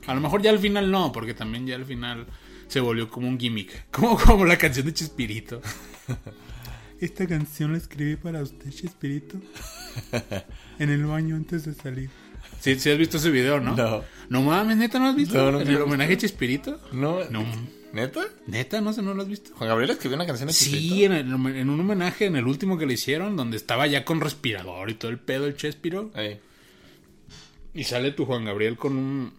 A 0.06 0.14
lo 0.14 0.22
mejor 0.22 0.42
ya 0.42 0.52
al 0.52 0.60
final 0.60 0.92
no, 0.92 1.12
porque 1.12 1.34
también 1.34 1.66
ya 1.66 1.76
al 1.76 1.86
final 1.86 2.28
se 2.74 2.80
volvió 2.80 3.10
como 3.10 3.28
un 3.28 3.40
gimmick. 3.40 3.86
Como, 3.92 4.18
como 4.18 4.46
la 4.46 4.58
canción 4.58 4.86
de 4.88 4.94
Chespirito. 4.94 5.62
Esta 7.00 7.28
canción 7.28 7.72
la 7.74 7.78
escribí 7.78 8.16
para 8.16 8.42
usted, 8.42 8.70
Chespirito. 8.72 9.38
En 10.80 10.90
el 10.90 11.06
baño 11.06 11.36
antes 11.36 11.66
de 11.66 11.74
salir. 11.76 12.10
Sí, 12.60 12.80
sí 12.80 12.90
has 12.90 12.98
visto 12.98 13.18
ese 13.18 13.30
video, 13.30 13.60
¿no? 13.60 13.76
No. 13.76 14.04
No 14.30 14.42
mames, 14.42 14.78
neta, 14.78 14.98
¿no 14.98 15.08
has 15.10 15.16
visto? 15.16 15.36
No, 15.38 15.52
no 15.52 15.58
¿En 15.62 15.68
el 15.68 15.70
visto. 15.70 15.84
homenaje 15.84 16.14
a 16.14 16.18
Chespirito? 16.18 16.82
No, 16.92 17.24
No. 17.30 17.46
¿Neta? 17.94 18.22
Neta, 18.48 18.82
no 18.82 18.92
sé, 18.92 19.04
¿no 19.04 19.14
lo 19.14 19.22
has 19.22 19.28
visto? 19.28 19.52
Juan 19.56 19.70
Gabriel 19.70 19.92
escribió 19.92 20.16
una 20.16 20.26
canción 20.26 20.48
de 20.48 20.54
Sí, 20.54 20.72
Chespirito? 20.72 21.06
en, 21.06 21.12
el- 21.14 21.56
en 21.58 21.70
un 21.70 21.80
homenaje, 21.80 22.26
en 22.26 22.36
el 22.38 22.48
último 22.48 22.76
que 22.80 22.88
le 22.88 22.94
hicieron, 22.96 23.36
donde 23.36 23.56
estaba 23.58 23.86
ya 23.86 24.04
con 24.04 24.20
respirador 24.20 24.90
y 24.90 24.96
todo 24.96 25.12
el 25.12 25.20
pedo, 25.20 25.46
el 25.46 25.56
Chespiro. 25.56 26.10
Ahí. 26.16 26.40
Y 27.76 27.84
sale 27.84 28.12
tu 28.12 28.26
Juan 28.26 28.46
Gabriel 28.46 28.78
con 28.78 28.98
un. 28.98 29.34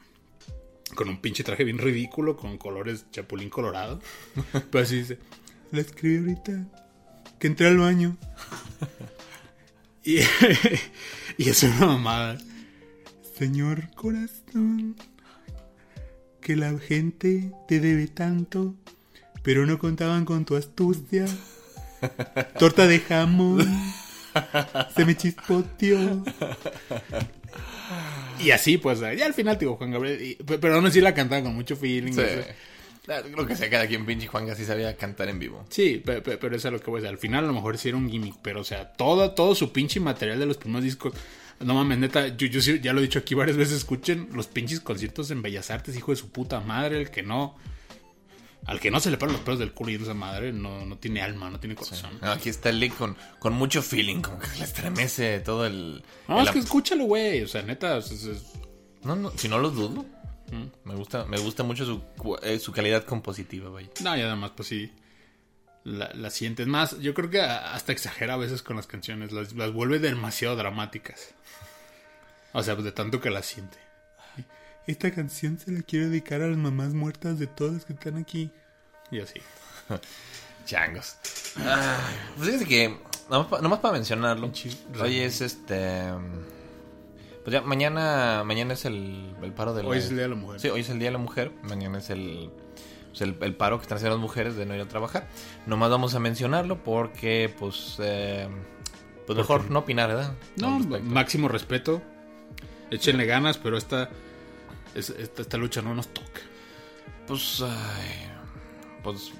Con 0.94 1.08
un 1.08 1.20
pinche 1.20 1.42
traje 1.42 1.64
bien 1.64 1.78
ridículo, 1.78 2.36
con 2.36 2.58
colores 2.58 3.06
chapulín 3.10 3.50
colorado. 3.50 4.00
Pero 4.70 4.84
así 4.84 4.98
dice: 4.98 5.18
La 5.70 5.80
escribí 5.80 6.18
ahorita. 6.18 6.66
Que 7.38 7.46
entré 7.46 7.66
al 7.66 7.78
baño. 7.78 8.16
y, 10.04 10.18
y 11.38 11.48
es 11.48 11.62
una 11.62 11.86
mamada. 11.86 12.38
Señor 13.36 13.90
corazón. 13.94 14.96
Que 16.40 16.56
la 16.56 16.78
gente 16.78 17.52
te 17.66 17.80
debe 17.80 18.06
tanto. 18.06 18.74
Pero 19.42 19.66
no 19.66 19.78
contaban 19.78 20.24
con 20.24 20.44
tu 20.44 20.56
astucia. 20.56 21.26
Torta 22.58 22.86
de 22.86 23.00
jamón. 23.00 23.66
Se 24.94 25.04
me 25.04 25.16
chispoteó. 25.16 26.24
Y 28.40 28.50
así, 28.50 28.78
pues, 28.78 29.00
ya 29.00 29.26
al 29.26 29.34
final, 29.34 29.58
digo, 29.58 29.76
Juan 29.76 29.90
Gabriel. 29.92 30.20
y- 30.22 30.34
pe- 30.36 30.58
pero 30.58 30.74
aún 30.76 30.86
así 30.86 31.00
la 31.00 31.14
cantaba 31.14 31.42
con 31.42 31.54
mucho 31.54 31.76
feeling. 31.76 32.12
Sí. 32.12 32.20
o 32.20 32.24
sea. 32.24 33.22
Creo 33.22 33.46
que 33.46 33.54
sea 33.54 33.68
cada 33.68 33.86
quien 33.86 34.06
pinche 34.06 34.26
Juan 34.26 34.48
así 34.48 34.64
sabía 34.64 34.96
cantar 34.96 35.28
en 35.28 35.38
vivo. 35.38 35.66
Sí, 35.68 36.02
pe- 36.04 36.22
pe- 36.22 36.38
pero 36.38 36.56
eso 36.56 36.68
es 36.68 36.72
lo 36.72 36.80
que 36.80 36.90
voy 36.90 36.98
a 36.98 37.02
decir. 37.02 37.14
Al 37.14 37.18
final, 37.18 37.44
a 37.44 37.46
lo 37.48 37.52
mejor 37.52 37.76
sí 37.76 37.88
era 37.90 37.98
un 37.98 38.08
gimmick. 38.10 38.36
Pero, 38.42 38.60
o 38.62 38.64
sea, 38.64 38.92
todo, 38.94 39.32
todo 39.32 39.54
su 39.54 39.72
pinche 39.72 40.00
material 40.00 40.38
de 40.38 40.46
los 40.46 40.56
primeros 40.56 40.84
discos. 40.84 41.12
No 41.60 41.74
mames, 41.74 41.98
neta, 41.98 42.28
yo, 42.28 42.46
yo 42.46 42.60
ya 42.76 42.92
lo 42.94 43.00
he 43.00 43.02
dicho 43.02 43.18
aquí 43.18 43.34
varias 43.34 43.56
veces. 43.58 43.76
Escuchen 43.76 44.28
los 44.32 44.46
pinches 44.46 44.80
conciertos 44.80 45.30
en 45.30 45.42
Bellas 45.42 45.70
Artes, 45.70 45.94
hijo 45.96 46.12
de 46.12 46.16
su 46.16 46.30
puta 46.30 46.60
madre. 46.60 46.98
El 47.02 47.10
que 47.10 47.22
no. 47.22 47.56
Al 48.66 48.80
que 48.80 48.90
no 48.90 48.98
se 48.98 49.10
le 49.10 49.18
paran 49.18 49.34
los 49.34 49.42
pelos 49.42 49.58
del 49.60 49.72
culo 49.72 49.90
y 49.90 49.96
esa 49.96 50.14
madre 50.14 50.52
no, 50.52 50.86
no 50.86 50.96
tiene 50.96 51.20
alma, 51.20 51.50
no 51.50 51.60
tiene 51.60 51.74
corazón. 51.74 52.18
No, 52.22 52.32
aquí 52.32 52.48
está 52.48 52.70
el 52.70 52.80
Lick 52.80 52.96
con, 52.96 53.16
con 53.38 53.52
mucho 53.52 53.82
feeling, 53.82 54.22
como 54.22 54.38
que 54.38 54.46
le 54.58 54.64
estremece 54.64 55.40
todo 55.40 55.66
el... 55.66 56.02
No, 56.28 56.40
el 56.40 56.46
es 56.46 56.52
que 56.52 56.58
escúchalo, 56.60 57.04
güey. 57.04 57.42
O 57.42 57.48
sea, 57.48 57.62
neta, 57.62 57.98
es- 57.98 58.10
es- 58.10 58.24
es- 58.24 58.42
no, 59.02 59.16
no, 59.16 59.30
si 59.36 59.48
no 59.48 59.58
lo 59.58 59.70
dudo. 59.70 60.06
Me 60.84 60.94
gusta, 60.94 61.24
me 61.26 61.36
gusta 61.38 61.62
mucho 61.64 61.84
su, 61.84 62.02
eh, 62.42 62.58
su 62.58 62.70
calidad 62.72 63.04
compositiva, 63.04 63.68
vaya. 63.70 63.88
No, 64.02 64.16
y 64.16 64.20
además, 64.22 64.52
pues 64.56 64.68
sí. 64.68 64.92
La, 65.82 66.10
la 66.14 66.30
sientes 66.30 66.66
más. 66.66 66.98
Yo 67.00 67.12
creo 67.12 67.28
que 67.28 67.40
hasta 67.42 67.92
exagera 67.92 68.34
a 68.34 68.36
veces 68.38 68.62
con 68.62 68.76
las 68.76 68.86
canciones. 68.86 69.32
Las, 69.32 69.52
las 69.54 69.72
vuelve 69.72 69.98
demasiado 69.98 70.54
dramáticas. 70.56 71.34
O 72.52 72.62
sea, 72.62 72.74
pues 72.74 72.84
de 72.84 72.92
tanto 72.92 73.20
que 73.20 73.30
las 73.30 73.44
siente. 73.46 73.76
Esta 74.86 75.10
canción 75.10 75.58
se 75.58 75.72
la 75.72 75.82
quiero 75.82 76.08
dedicar 76.08 76.42
a 76.42 76.46
las 76.46 76.56
mamás 76.58 76.92
muertas 76.94 77.38
de 77.38 77.46
todas 77.46 77.84
que 77.84 77.94
están 77.94 78.16
aquí. 78.16 78.50
Y 79.10 79.20
así. 79.20 79.40
Changos. 80.66 81.16
Ah, 81.58 81.98
pues 82.36 82.46
fíjense 82.50 82.66
que, 82.66 82.96
nomás, 83.30 83.46
pa- 83.48 83.60
nomás 83.60 83.78
para 83.80 83.94
mencionarlo, 83.94 84.50
hoy 85.00 85.18
es 85.20 85.40
este... 85.40 86.04
Pues 87.44 87.52
ya, 87.52 87.60
mañana, 87.60 88.42
mañana 88.44 88.72
es 88.72 88.86
el, 88.86 89.34
el 89.42 89.52
paro 89.52 89.74
de 89.74 89.82
la... 89.82 89.88
Hoy 89.90 89.98
es 89.98 90.04
el 90.08 90.14
Día 90.16 90.22
de 90.22 90.28
la 90.30 90.34
Mujer. 90.36 90.60
Sí, 90.60 90.68
hoy 90.68 90.80
es 90.80 90.88
el 90.88 90.98
Día 90.98 91.08
de 91.08 91.12
la 91.12 91.18
Mujer, 91.18 91.52
mañana 91.62 91.98
es 91.98 92.08
el, 92.08 92.50
pues, 93.10 93.20
el, 93.20 93.36
el 93.40 93.54
paro 93.54 93.76
que 93.78 93.82
están 93.82 93.96
haciendo 93.96 94.16
las 94.16 94.22
mujeres 94.22 94.56
de 94.56 94.64
no 94.64 94.74
ir 94.74 94.80
a 94.80 94.88
trabajar. 94.88 95.28
Nomás 95.66 95.90
vamos 95.90 96.14
a 96.14 96.20
mencionarlo 96.20 96.82
porque, 96.82 97.54
pues, 97.58 97.96
eh, 97.98 98.48
pues 99.26 99.36
mejor 99.36 99.70
no 99.70 99.80
opinar, 99.80 100.08
¿verdad? 100.08 100.32
No, 100.56 100.78
máximo 101.02 101.48
respeto. 101.48 102.00
Échenle 102.90 103.26
ganas, 103.26 103.58
pero 103.58 103.76
esta, 103.76 104.08
es- 104.94 105.10
esta, 105.10 105.42
esta 105.42 105.56
lucha 105.56 105.82
no 105.82 105.94
nos 105.94 106.08
toca. 106.08 106.40
Pues, 107.26 107.62
ay, 107.62 108.28
pues, 109.02 109.32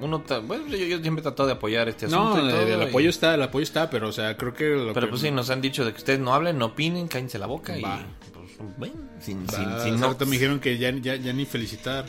uno, 0.00 0.20
ta- 0.20 0.38
bueno, 0.40 0.66
yo, 0.68 0.76
yo 0.86 1.00
siempre 1.00 1.22
trato 1.22 1.46
de 1.46 1.52
apoyar 1.52 1.88
este 1.88 2.06
No, 2.08 2.28
asunto. 2.34 2.46
y 2.48 2.50
todo, 2.50 2.60
el 2.62 2.80
y- 2.82 2.84
apoyo 2.90 3.10
está, 3.10 3.34
el 3.34 3.42
apoyo 3.42 3.62
está, 3.64 3.88
pero 3.90 4.08
o 4.08 4.12
sea, 4.12 4.36
creo 4.36 4.52
que... 4.54 4.68
lo 4.70 4.92
Pero 4.92 5.06
que- 5.06 5.10
pues 5.10 5.22
sí, 5.22 5.30
nos 5.30 5.50
han 5.50 5.60
dicho 5.60 5.84
de 5.84 5.92
que 5.92 5.98
ustedes 5.98 6.20
no 6.20 6.34
hablen, 6.34 6.58
no 6.58 6.66
opinen, 6.66 7.08
cállense 7.08 7.38
la 7.38 7.46
boca 7.46 7.76
y 7.78 7.82
pues 7.82 8.76
bueno, 8.78 8.94
sin, 9.20 9.46
Va, 9.46 9.50
sin, 9.52 9.64
sin 9.64 9.68
hace 9.72 9.90
no, 9.90 10.16
me 10.26 10.32
dijeron 10.32 10.60
que 10.60 10.78
ya, 10.78 10.90
ya, 10.90 11.16
ya 11.16 11.32
ni 11.32 11.44
felicitar. 11.46 12.06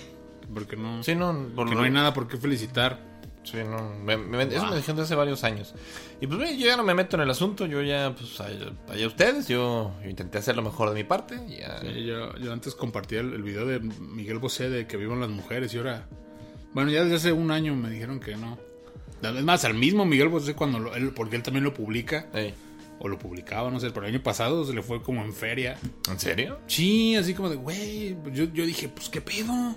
Porque 0.54 0.78
no... 0.78 1.04
sí, 1.04 1.14
no, 1.16 1.50
por 1.56 1.68
que 1.68 1.74
lo- 1.76 1.82
no 1.82 1.86
hay 1.86 1.92
nada 1.92 2.14
por 2.14 2.28
qué 2.28 2.38
felicitar. 2.38 3.17
Sí, 3.52 3.58
no, 3.70 3.94
me- 4.04 4.18
me- 4.18 4.44
eso 4.44 4.66
me 4.68 4.76
dijeron 4.76 5.02
hace 5.02 5.16
varios 5.16 5.44
años. 5.44 5.74
Y 6.22 6.28
pues 6.28 6.58
yo 6.58 6.66
ya 6.68 6.78
no 6.78 6.84
me 6.84 6.94
meto 6.94 7.16
en 7.16 7.24
el 7.24 7.30
asunto, 7.30 7.66
yo 7.66 7.82
ya, 7.82 8.14
pues 8.18 8.40
allá, 8.42 8.72
allá 8.90 9.08
ustedes, 9.08 9.48
yo, 9.48 9.94
yo 10.04 10.10
intenté 10.10 10.38
hacer 10.38 10.56
lo 10.56 10.62
mejor 10.62 10.90
de 10.90 10.96
mi 10.96 11.04
parte. 11.04 11.40
Ya, 11.48 11.80
Sí, 11.82 12.06
yo, 12.06 12.36
yo 12.38 12.54
antes 12.54 12.76
compartía 12.76 13.20
el, 13.22 13.34
el 13.34 13.44
video 13.44 13.66
de 13.66 13.80
Miguel 13.80 14.40
Bosé 14.40 14.70
de 14.70 14.88
que 14.88 14.98
vivan 14.98 15.20
las 15.20 15.30
mujeres 15.30 15.74
y 15.74 15.78
ahora... 15.78 16.08
Bueno, 16.74 16.92
ya 16.92 17.04
desde 17.04 17.16
hace 17.16 17.32
un 17.32 17.50
año 17.52 17.76
me 17.76 17.90
dijeron 17.90 18.20
que 18.20 18.36
no. 18.36 18.58
Es 19.24 19.44
más, 19.44 19.66
al 19.66 19.74
mismo 19.74 20.06
Miguel 20.06 20.28
Bosé 20.28 20.54
cuando 20.54 20.78
lo- 20.80 20.96
él, 20.96 21.12
porque 21.16 21.36
él 21.38 21.44
también 21.44 21.64
lo 21.64 21.74
publica, 21.74 22.28
o 23.00 23.08
lo 23.08 23.18
publicaba, 23.18 23.70
no 23.72 23.80
sé, 23.80 23.90
pero 23.92 24.06
el 24.06 24.14
año 24.14 24.24
pasado 24.24 24.64
se 24.66 24.74
le 24.74 24.82
fue 24.84 25.02
como 25.02 25.24
en 25.24 25.34
feria. 25.34 25.78
¿En 26.12 26.20
serio? 26.20 26.60
Sí, 26.68 27.16
así 27.16 27.34
como 27.34 27.50
de, 27.50 27.56
güey, 27.56 28.16
pues 28.24 28.36
yo, 28.36 28.46
yo 28.54 28.66
dije, 28.66 28.90
pues 28.90 29.10
qué 29.10 29.22
pedo. 29.22 29.76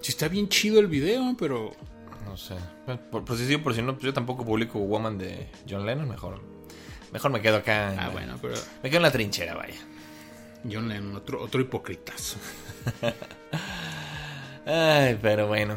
Si 0.00 0.10
está 0.12 0.28
bien 0.28 0.48
chido 0.48 0.78
el 0.80 0.86
video, 0.86 1.36
pero... 1.38 1.72
No 2.28 2.36
sé. 2.36 2.54
Bueno, 2.86 3.00
Por, 3.10 3.24
por 3.24 3.36
si 3.36 3.46
sí 3.46 3.54
o 3.54 3.62
por 3.62 3.74
si 3.74 3.82
no, 3.82 3.94
pues 3.94 4.04
yo 4.04 4.12
tampoco 4.12 4.44
publico 4.44 4.78
Woman 4.78 5.18
de 5.18 5.50
John 5.68 5.84
Lennon, 5.86 6.08
mejor. 6.08 6.40
Mejor 7.12 7.30
me 7.30 7.40
quedo 7.40 7.56
acá. 7.58 7.92
en 7.92 7.98
Ah, 7.98 8.06
la- 8.08 8.12
bueno, 8.12 8.38
pero 8.40 8.54
Me 8.82 8.90
quedo 8.90 8.98
en 8.98 9.02
la 9.02 9.10
trinchera, 9.10 9.54
vaya. 9.54 9.80
John 10.70 10.88
Lennon, 10.88 11.16
otro, 11.16 11.40
otro 11.42 11.60
hipocritazo. 11.60 12.36
Ay, 14.66 15.18
pero 15.20 15.46
bueno. 15.46 15.76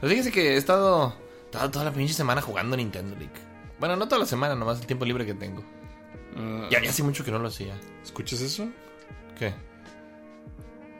Pues 0.00 0.10
fíjese 0.12 0.32
que 0.32 0.54
he 0.54 0.56
estado 0.56 1.14
toda, 1.50 1.70
toda 1.70 1.84
la 1.84 1.92
pinche 1.92 2.12
semana 2.14 2.42
jugando 2.42 2.76
Nintendo 2.76 3.14
League. 3.16 3.32
Bueno, 3.78 3.96
no 3.96 4.06
toda 4.08 4.20
la 4.20 4.26
semana, 4.26 4.54
nomás 4.54 4.80
el 4.80 4.86
tiempo 4.86 5.04
libre 5.04 5.24
que 5.26 5.34
tengo. 5.34 5.62
Ya, 6.70 6.82
ya 6.82 6.90
hace 6.90 7.02
mucho 7.02 7.24
que 7.24 7.30
no 7.30 7.38
lo 7.38 7.48
hacía. 7.48 7.74
¿Escuchas 8.02 8.40
eso? 8.42 8.68
¿Qué? 9.38 9.54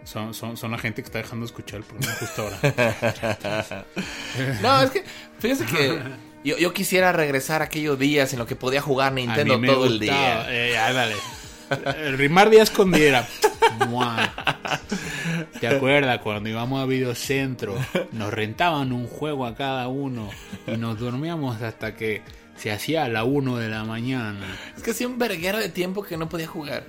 Son, 0.07 0.33
son, 0.35 0.57
son 0.57 0.71
la 0.71 0.79
gente 0.79 1.03
que 1.03 1.07
está 1.07 1.19
dejando 1.19 1.45
de 1.45 1.51
escuchar 1.51 1.81
el 1.81 1.85
programa 1.85 2.15
justo 2.15 2.43
ahora. 2.43 3.85
No, 4.63 4.81
es 4.83 4.91
que, 4.91 5.05
fíjese 5.41 5.67
que 5.67 6.01
yo, 6.45 6.57
yo 6.59 6.73
quisiera 6.73 7.11
regresar 7.13 7.61
a 7.61 7.65
aquellos 7.65 7.99
días 7.99 8.33
en 8.33 8.39
los 8.39 8.47
que 8.47 8.55
podía 8.55 8.81
jugar 8.81 9.13
Nintendo 9.13 9.61
todo 9.61 9.87
el 9.87 9.99
día. 9.99 10.47
Eh, 10.49 10.79
ándale. 10.79 11.17
Rimar 12.17 12.51
día 12.51 12.63
escondiera. 12.63 13.27
Mua. 13.89 14.33
¿Te 15.61 15.67
acuerdas 15.67 16.21
cuando 16.21 16.49
íbamos 16.49 16.81
a 16.81 16.87
Videocentro? 16.87 17.75
Nos 18.13 18.33
rentaban 18.33 18.93
un 18.93 19.09
juego 19.09 19.45
a 19.45 19.57
cada 19.57 19.89
uno 19.89 20.31
y 20.69 20.77
nos 20.77 21.01
dormíamos 21.01 21.61
hasta 21.63 21.97
que 21.97 22.23
se 22.57 22.71
hacía 22.71 23.05
a 23.05 23.09
la 23.09 23.25
1 23.25 23.57
de 23.57 23.69
la 23.69 23.83
mañana. 23.83 24.57
Es 24.77 24.85
que 24.85 24.93
hacía 24.93 25.09
un 25.09 25.19
verguero 25.19 25.59
de 25.59 25.69
tiempo 25.69 26.05
que 26.05 26.17
no 26.17 26.29
podía 26.29 26.47
jugar. 26.47 26.85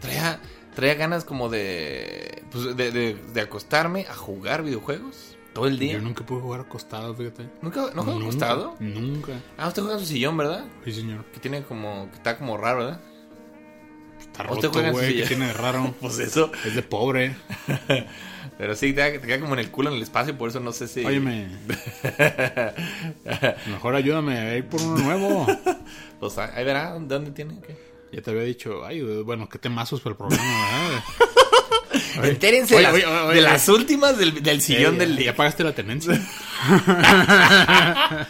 Traía, 0.00 0.40
traía 0.80 0.94
ganas 0.94 1.24
como 1.24 1.50
de, 1.50 2.42
pues, 2.50 2.74
de, 2.74 2.90
de, 2.90 3.14
de 3.14 3.40
acostarme 3.42 4.06
a 4.08 4.14
jugar 4.14 4.62
videojuegos 4.62 5.36
todo 5.52 5.66
el 5.66 5.78
día. 5.78 5.92
Yo 5.92 6.00
nunca 6.00 6.24
pude 6.24 6.40
jugar 6.40 6.62
acostado, 6.62 7.14
fíjate. 7.14 7.50
¿Nunca, 7.60 7.90
¿No 7.94 8.02
Nunca, 8.02 8.24
acostado? 8.24 8.76
Nunca. 8.80 9.32
Ah, 9.58 9.68
usted 9.68 9.82
juega 9.82 9.98
en 9.98 10.00
su 10.00 10.06
sillón, 10.06 10.38
¿verdad? 10.38 10.64
Sí, 10.84 10.92
señor. 10.92 11.26
Que 11.26 11.38
tiene 11.38 11.62
como, 11.64 12.08
que 12.10 12.16
está 12.16 12.38
como 12.38 12.56
raro, 12.56 12.78
¿verdad? 12.78 13.00
Está 14.20 14.44
¿O 14.44 14.54
usted 14.54 14.68
roto, 14.68 14.72
juega 14.72 14.88
en 14.88 14.94
su 14.94 15.00
güey. 15.00 15.08
¿Qué 15.08 15.16
silla? 15.16 15.28
tiene 15.28 15.46
de 15.48 15.52
raro? 15.52 15.94
Pues 16.00 16.18
eso. 16.18 16.50
Es 16.64 16.74
de 16.74 16.82
pobre. 16.82 17.36
Pero 18.58 18.74
sí, 18.74 18.94
te, 18.94 19.18
te 19.18 19.26
queda 19.26 19.40
como 19.40 19.52
en 19.52 19.60
el 19.60 19.70
culo 19.70 19.90
en 19.90 19.96
el 19.96 20.02
espacio, 20.02 20.36
por 20.36 20.48
eso 20.48 20.60
no 20.60 20.72
sé 20.72 20.88
si... 20.88 21.04
Óyeme. 21.04 21.48
Mejor 23.66 23.94
ayúdame 23.94 24.38
a 24.38 24.56
ir 24.56 24.66
por 24.66 24.80
uno 24.80 24.96
nuevo. 24.98 25.46
Pues 26.18 26.38
ahí 26.38 26.64
verá, 26.64 26.92
¿dónde 26.92 27.14
dónde 27.14 27.30
tiene? 27.32 27.60
¿Qué? 27.60 27.89
Ya 28.12 28.22
te 28.22 28.30
había 28.30 28.42
dicho, 28.42 28.84
ay, 28.84 29.02
bueno, 29.22 29.48
qué 29.48 29.58
temazos 29.58 30.00
para 30.00 30.12
el 30.12 30.16
programa, 30.16 30.78
¿verdad? 30.78 32.24
Entérense 32.24 32.74
oye, 32.74 32.82
las- 32.82 32.94
oye, 32.94 33.06
oye, 33.06 33.34
de 33.36 33.40
las 33.42 33.68
últimas 33.68 34.18
del, 34.18 34.42
del 34.42 34.60
sillón 34.60 34.96
Eh, 34.96 34.98
del 34.98 35.12
¿Ya 35.12 35.16
día. 35.20 35.36
pagaste 35.36 35.64
la 35.64 35.74
tenencia? 35.74 36.20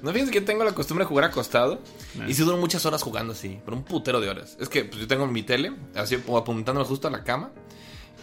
No 0.00 0.12
fíjense 0.12 0.30
que 0.32 0.40
tengo 0.40 0.62
la 0.62 0.76
costumbre 0.76 1.04
de 1.04 1.08
jugar 1.08 1.24
acostado. 1.24 1.80
Y 2.28 2.34
sí 2.34 2.44
duro 2.44 2.56
muchas 2.56 2.86
horas 2.86 3.02
jugando 3.02 3.32
así, 3.32 3.58
por 3.64 3.74
un 3.74 3.82
putero 3.82 4.20
de 4.20 4.28
horas. 4.28 4.56
Es 4.60 4.68
que 4.68 4.84
pues, 4.84 5.00
yo 5.00 5.08
tengo 5.08 5.26
mi 5.26 5.42
tele, 5.42 5.72
así 5.96 6.14
apuntándome 6.14 6.86
justo 6.86 7.08
a 7.08 7.10
la 7.10 7.24
cama. 7.24 7.50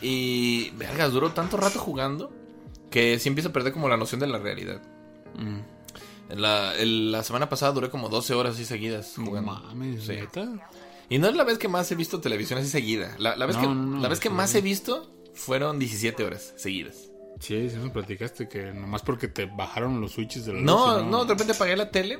Y, 0.01 0.69
vergas, 0.77 1.11
duro 1.11 1.31
tanto 1.31 1.57
rato 1.57 1.77
jugando 1.79 2.31
que 2.89 3.19
sí 3.19 3.27
empiezo 3.27 3.49
a 3.49 3.53
perder 3.53 3.73
como 3.73 3.89
la 3.89 3.97
noción 3.97 4.21
de 4.21 4.27
la 4.27 4.37
realidad. 4.37 4.81
Mm. 5.37 5.59
La, 6.29 6.75
el- 6.75 7.11
la 7.11 7.23
semana 7.23 7.49
pasada 7.49 7.71
duré 7.71 7.89
como 7.89 8.09
12 8.09 8.33
horas 8.33 8.55
así 8.55 8.65
seguidas 8.65 9.17
No 9.17 9.25
jugando. 9.27 9.51
mames, 9.53 10.03
Sí. 10.03 10.13
¿neta? 10.13 10.47
Y 11.09 11.19
no 11.19 11.27
es 11.29 11.35
la 11.35 11.43
vez 11.43 11.57
que 11.59 11.67
más 11.67 11.91
he 11.91 11.95
visto 11.95 12.19
televisión 12.19 12.57
así 12.59 12.67
seguida. 12.69 13.15
La, 13.19 13.35
la 13.35 13.45
vez, 13.45 13.55
No, 13.57 13.61
que, 13.61 13.67
no, 13.67 13.75
no, 13.75 14.01
la 14.01 14.07
vez 14.09 14.19
que 14.19 14.29
más 14.31 14.53
he 14.55 14.61
visto 14.61 15.11
fueron 15.35 15.77
17 15.77 16.23
horas 16.23 16.53
seguidas. 16.57 17.11
Sí, 17.39 17.69
sí 17.69 17.75
me 17.77 17.89
platicaste 17.89 18.47
que 18.47 18.71
nomás 18.73 19.01
porque 19.03 19.27
te 19.27 19.45
bajaron 19.45 19.99
los 20.01 20.13
switches 20.13 20.45
de 20.45 20.53
la 20.53 20.59
luz. 20.59 20.65
No, 20.65 21.03
no, 21.03 21.25
de 21.25 21.33
repente 21.33 21.53
apagué 21.53 21.75
la 21.75 21.91
tele. 21.91 22.17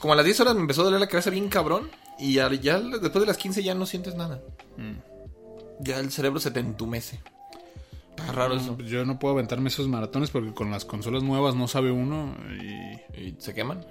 Como 0.00 0.12
a 0.12 0.16
las 0.16 0.24
10 0.24 0.40
horas 0.40 0.54
me 0.56 0.60
empezó 0.62 0.82
a 0.82 0.84
doler 0.84 1.00
la 1.00 1.06
cabeza 1.08 1.30
bien 1.30 1.48
cabrón. 1.48 1.90
Y 2.18 2.34
ya, 2.34 2.52
ya 2.52 2.80
después 2.80 3.20
de 3.20 3.26
las 3.26 3.36
15 3.38 3.62
ya 3.62 3.74
no 3.74 3.86
sientes 3.86 4.14
nada. 4.16 4.42
Mm. 4.76 4.94
Ya 5.80 6.00
el 6.00 6.10
cerebro 6.10 6.40
se 6.40 6.50
te 6.50 6.58
entumece. 6.60 7.20
Está 8.18 8.32
raro 8.32 8.54
eso. 8.54 8.76
Yo 8.78 9.04
no 9.04 9.18
puedo 9.18 9.34
aventarme 9.34 9.68
esos 9.68 9.88
maratones 9.88 10.30
porque 10.30 10.52
con 10.52 10.70
las 10.70 10.84
consolas 10.84 11.22
nuevas 11.22 11.54
no 11.54 11.68
sabe 11.68 11.90
uno 11.90 12.34
y... 12.60 13.18
¿Y 13.20 13.36
se 13.38 13.54
queman? 13.54 13.84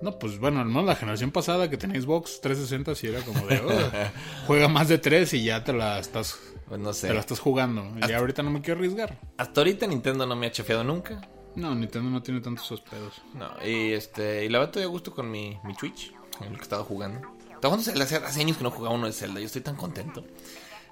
No, 0.00 0.18
pues 0.18 0.38
bueno, 0.38 0.64
no, 0.64 0.82
la 0.82 0.94
generación 0.94 1.32
pasada 1.32 1.68
que 1.68 1.76
tenía 1.76 2.00
Xbox 2.00 2.40
360 2.40 2.94
sí 2.94 3.08
era 3.08 3.20
como 3.22 3.44
de... 3.46 3.58
"Oh, 3.60 4.08
juega 4.46 4.68
más 4.68 4.88
de 4.88 4.98
tres 4.98 5.34
y 5.34 5.42
ya 5.42 5.64
te 5.64 5.72
la 5.72 5.98
estás... 5.98 6.38
Pues 6.68 6.80
no 6.80 6.92
sé. 6.92 7.08
Te 7.08 7.14
la 7.14 7.20
estás 7.20 7.40
jugando. 7.40 7.84
Y 8.06 8.12
ahorita 8.12 8.42
no 8.42 8.50
me 8.50 8.60
quiero 8.60 8.78
arriesgar. 8.80 9.18
Hasta 9.38 9.60
ahorita 9.62 9.86
Nintendo 9.86 10.26
no 10.26 10.36
me 10.36 10.46
ha 10.46 10.52
chafeado 10.52 10.84
nunca. 10.84 11.26
No, 11.56 11.74
Nintendo 11.74 12.10
no 12.10 12.22
tiene 12.22 12.40
tantos 12.40 12.66
esos 12.66 12.82
pedos. 12.82 13.14
No, 13.34 13.48
y 13.66 13.92
este, 13.92 14.44
y 14.44 14.48
la 14.50 14.58
verdad 14.58 14.70
estoy 14.76 14.82
a 14.84 14.92
gusto 14.92 15.12
con 15.14 15.30
mi, 15.30 15.58
mi 15.64 15.74
Twitch, 15.74 16.12
en 16.40 16.48
el 16.52 16.56
que 16.56 16.62
estaba 16.62 16.84
jugando. 16.84 17.20
Estaba 17.54 17.74
jugando 17.74 17.82
Zelda, 17.84 18.04
hace, 18.04 18.16
hace 18.16 18.40
años 18.42 18.58
que 18.58 18.62
no 18.62 18.70
jugaba 18.70 18.94
uno 18.94 19.06
de 19.06 19.12
Zelda, 19.12 19.40
yo 19.40 19.46
estoy 19.46 19.62
tan 19.62 19.74
contento. 19.74 20.24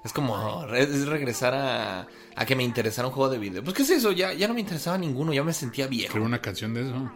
Es 0.07 0.13
como, 0.13 0.65
re- 0.65 0.83
es 0.83 1.05
regresar 1.05 1.53
a, 1.53 2.07
a 2.35 2.45
que 2.45 2.55
me 2.55 2.63
interesara 2.63 3.07
un 3.09 3.13
juego 3.13 3.29
de 3.29 3.37
video. 3.39 3.61
Pues 3.63 3.75
qué 3.75 3.83
es 3.83 3.89
eso, 3.89 4.11
ya, 4.13 4.31
ya 4.33 4.47
no 4.47 4.53
me 4.53 4.61
interesaba 4.61 4.97
ninguno, 4.97 5.33
ya 5.33 5.43
me 5.43 5.53
sentía 5.53 5.85
viejo. 5.87 6.13
Quiero 6.13 6.25
una 6.25 6.41
canción 6.41 6.73
de 6.73 6.81
eso. 6.81 7.11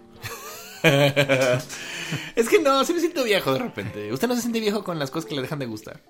es 2.35 2.49
que 2.49 2.59
no, 2.59 2.83
sí 2.83 2.93
me 2.93 2.99
siento 2.99 3.23
viejo 3.23 3.53
de 3.53 3.59
repente. 3.59 4.11
¿Usted 4.11 4.27
no 4.27 4.35
se 4.35 4.41
siente 4.41 4.59
viejo 4.59 4.83
con 4.83 4.99
las 4.99 5.09
cosas 5.11 5.29
que 5.29 5.35
le 5.35 5.41
dejan 5.41 5.59
de 5.59 5.65
gustar? 5.67 6.01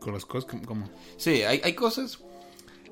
Con 0.00 0.12
las 0.14 0.26
cosas 0.26 0.50
que- 0.50 0.60
como... 0.66 0.90
Sí, 1.16 1.42
hay, 1.42 1.60
hay 1.62 1.74
cosas. 1.74 2.18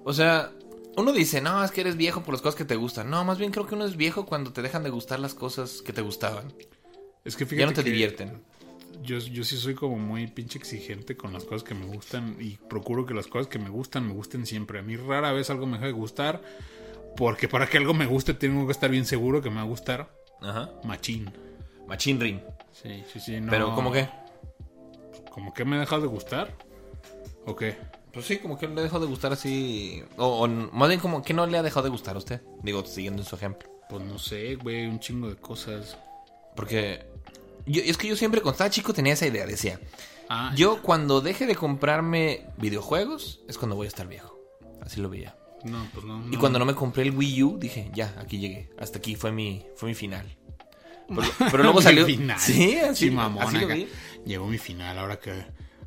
O 0.05 0.12
sea, 0.12 0.53
uno 0.97 1.12
dice, 1.12 1.41
no, 1.41 1.65
es 1.65 1.71
que 1.71 1.81
eres 1.81 1.97
viejo 1.97 2.23
por 2.23 2.35
las 2.35 2.43
cosas 2.43 2.57
que 2.57 2.65
te 2.65 2.77
gustan. 2.77 3.11
No, 3.11 3.25
más 3.25 3.38
bien 3.38 3.51
creo 3.51 3.67
que 3.67 3.75
uno 3.75 3.85
es 3.85 3.97
viejo 3.97 4.27
cuando 4.27 4.53
te 4.53 4.62
dejan 4.62 4.83
de 4.85 4.91
gustar 4.91 5.19
las 5.19 5.35
cosas 5.35 5.83
que 5.83 5.93
te 5.93 6.03
gustaban. 6.03 6.53
Es 7.25 7.37
que 7.37 7.47
fíjate 7.47 7.61
Ya 7.61 7.67
no 7.67 7.73
te 7.73 7.83
que 7.85 7.91
divierten. 7.91 8.43
Yo, 9.03 9.19
yo 9.19 9.45
sí 9.45 9.57
soy 9.57 9.75
como 9.75 9.99
muy 9.99 10.27
pinche 10.27 10.59
exigente 10.59 11.17
con 11.17 11.33
las 11.33 11.45
cosas 11.45 11.63
que 11.63 11.75
me 11.75 11.87
gustan 11.87 12.37
y 12.39 12.57
procuro 12.69 13.07
que 13.07 13.15
las 13.15 13.27
cosas 13.27 13.47
que 13.49 13.59
me 13.59 13.71
gustan 13.71 14.07
me 14.07 14.13
gusten 14.13 14.47
siempre. 14.47 14.79
A 14.79 14.83
mí 14.83 14.97
rara 14.97 15.33
vez 15.33 15.51
algo 15.51 15.67
me 15.67 15.75
deja 15.75 15.87
de 15.87 15.93
gustar 15.93 16.43
Porque 17.17 17.49
para 17.49 17.67
que 17.67 17.79
algo 17.79 17.95
me 17.95 18.07
guste 18.07 18.35
tengo 18.35 18.67
que 18.67 18.73
estar 18.73 18.91
bien 18.91 19.05
seguro 19.05 19.43
que 19.43 19.51
me 19.51 19.57
va 19.57 19.63
a 19.63 19.67
gustar. 19.67 20.11
Ajá. 20.41 20.71
Machín. 20.85 21.31
Machine 21.87 22.21
Ring. 22.21 22.41
Sí, 22.73 23.05
sí, 23.13 23.21
sí. 23.21 23.41
No, 23.41 23.51
Pero, 23.51 23.75
¿cómo 23.75 23.93
que? 23.93 24.09
¿Cómo 25.31 25.53
que 25.53 25.65
me 25.65 25.77
ha 25.77 25.81
dejado 25.81 26.03
de 26.03 26.09
gustar? 26.09 26.57
¿O 27.47 27.57
qué? 27.57 27.77
Pues 28.13 28.27
sí, 28.27 28.39
como 28.39 28.59
que 28.59 28.69
le 28.69 28.83
dejó 28.83 29.01
de 29.01 29.07
gustar 29.07 29.33
así. 29.33 30.03
O, 30.17 30.45
o 30.45 30.49
más 30.49 30.89
bien, 30.89 31.01
como 31.01 31.23
que 31.23 31.35
no 31.35 31.47
le 31.47 31.59
ha 31.59 31.63
dejado 31.63 31.85
de 31.85 31.91
gustar 31.91 32.15
a 32.17 32.19
usted. 32.19 32.43
Digo, 32.63 32.85
siguiendo 32.85 33.23
en 33.23 33.29
su 33.29 33.37
ejemplo. 33.37 33.69
Pues 33.89 34.05
no 34.05 34.19
sé, 34.19 34.57
güey, 34.57 34.87
un 34.87 35.01
chingo 35.01 35.29
de 35.29 35.37
cosas. 35.37 35.99
Porque. 36.55 37.07
Yo, 37.66 37.83
es 37.85 37.96
que 37.96 38.09
yo 38.09 38.16
siempre, 38.16 38.40
cuando 38.40 38.53
estaba 38.55 38.70
chico, 38.70 38.92
tenía 38.92 39.12
esa 39.14 39.27
idea. 39.27 39.46
Decía, 39.46 39.81
Ah, 40.29 40.53
yo 40.57 40.81
cuando 40.83 41.20
deje 41.20 41.46
de 41.46 41.55
comprarme 41.55 42.46
videojuegos, 42.57 43.40
es 43.48 43.59
cuando 43.59 43.77
voy 43.77 43.87
a 43.87 43.88
estar 43.88 44.07
viejo. 44.09 44.38
Así 44.81 45.01
lo 45.01 45.09
veía. 45.11 45.37
No, 45.64 45.87
pues 45.92 46.05
no. 46.05 46.25
Y 46.33 46.37
cuando 46.37 46.59
no 46.59 46.64
me 46.64 46.75
compré 46.75 47.03
el 47.05 47.11
Wii 47.16 47.42
U, 47.44 47.59
dije, 47.59 47.90
ya, 47.94 48.14
aquí 48.18 48.38
llegué. 48.38 48.70
Hasta 48.79 48.98
aquí 48.98 49.14
fue 49.14 49.31
mi, 49.31 49.64
fue 49.77 49.88
mi 49.90 49.94
final. 49.94 50.27
Pero, 51.09 51.22
pero 51.51 51.62
luego 51.62 51.83
salió. 51.83 52.07
final. 52.07 52.38
Sí, 52.40 52.77
así, 52.79 53.07
Sí, 53.07 53.11
mamón. 53.11 53.42
así 53.44 53.59
lo 53.59 53.66
acá. 53.66 53.75
vi. 53.75 53.88
Llegó 54.25 54.46
mi 54.46 54.59
final, 54.59 54.98
ahora 54.98 55.18
que. 55.20 55.44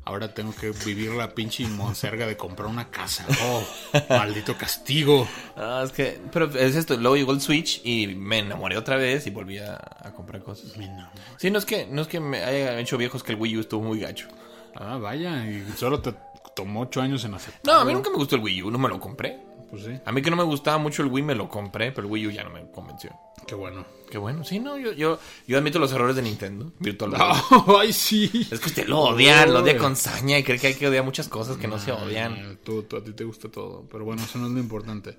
Ahora 0.08 0.32
tengo 0.32 0.54
que 0.54 0.70
vivir 0.70 1.10
la 1.10 1.34
pinche 1.34 1.66
monserga 1.66 2.28
de 2.28 2.36
comprar 2.36 2.68
una 2.68 2.90
casa. 2.90 3.26
Oh, 3.42 3.62
maldito 4.08 4.56
castigo. 4.56 5.26
Ah, 5.56 5.82
es 5.84 5.90
que, 5.90 6.20
pero 6.32 6.46
es 6.56 6.76
esto, 6.76 6.96
luego 6.96 7.16
llegó 7.16 7.32
el 7.32 7.40
Switch 7.40 7.80
y 7.84 8.06
me 8.06 8.38
enamoré 8.38 8.76
otra 8.78 8.96
vez 8.96 9.26
y 9.26 9.30
volví 9.30 9.58
a, 9.58 9.74
a 9.74 10.12
comprar 10.14 10.44
cosas. 10.44 10.76
Mi 10.76 10.86
no. 10.86 11.10
Sí, 11.38 11.50
no 11.50 11.58
es 11.58 11.64
que, 11.64 11.86
no 11.86 12.02
es 12.02 12.08
que 12.08 12.20
me 12.20 12.44
haya 12.44 12.78
hecho 12.78 12.96
viejos 12.96 13.24
que 13.24 13.32
el 13.32 13.40
Wii 13.40 13.56
U 13.56 13.60
estuvo 13.60 13.82
muy 13.82 13.98
gacho. 13.98 14.28
Ah, 14.76 14.96
vaya, 14.96 15.44
y 15.44 15.66
solo 15.76 16.00
te 16.00 16.14
tomó 16.54 16.82
ocho 16.82 17.02
años 17.02 17.24
en 17.24 17.34
aceptar. 17.34 17.62
No, 17.64 17.80
a 17.80 17.84
mí 17.84 17.92
nunca 17.92 18.08
me 18.08 18.16
gustó 18.16 18.36
el 18.36 18.42
Wii 18.42 18.62
U, 18.62 18.70
no 18.70 18.78
me 18.78 18.88
lo 18.88 19.00
compré. 19.00 19.40
Pues 19.70 19.82
sí, 19.84 19.90
A 20.04 20.12
mí 20.12 20.22
que 20.22 20.30
no 20.30 20.36
me 20.36 20.44
gustaba 20.44 20.78
mucho 20.78 21.02
el 21.02 21.08
Wii 21.10 21.24
me 21.24 21.34
lo 21.34 21.48
compré, 21.48 21.90
pero 21.92 22.06
el 22.06 22.12
Wii 22.12 22.26
U 22.28 22.30
ya 22.30 22.44
no 22.44 22.50
me 22.50 22.70
convenció. 22.70 23.10
qué 23.46 23.54
bueno. 23.54 23.84
Qué 24.10 24.18
bueno, 24.18 24.44
sí, 24.44 24.60
no, 24.60 24.78
yo, 24.78 24.92
yo, 24.92 25.18
yo 25.48 25.58
admito 25.58 25.80
los 25.80 25.90
errores 25.92 26.14
de 26.14 26.22
Nintendo, 26.22 26.72
Virtual 26.78 27.10
Boy. 27.10 27.76
Ay, 27.80 27.92
sí. 27.92 28.30
Es 28.52 28.60
que 28.60 28.66
usted 28.68 28.86
lo 28.86 29.00
odia, 29.00 29.44
lo 29.46 29.58
odia 29.58 29.76
con 29.76 29.96
saña 29.96 30.38
y 30.38 30.44
cree 30.44 30.60
que 30.60 30.68
hay 30.68 30.74
que 30.74 30.86
odiar 30.86 31.04
muchas 31.04 31.28
cosas 31.28 31.56
que 31.56 31.66
no 31.66 31.80
se 31.80 31.90
odian. 31.90 32.58
Tú, 32.62 32.84
tú- 32.84 32.96
a 32.98 33.02
ti 33.02 33.12
te 33.12 33.24
gusta 33.24 33.48
todo, 33.50 33.84
pero 33.90 34.04
bueno, 34.04 34.22
eso 34.22 34.38
no 34.38 34.46
es 34.46 34.52
lo 34.52 34.60
importante. 34.60 35.18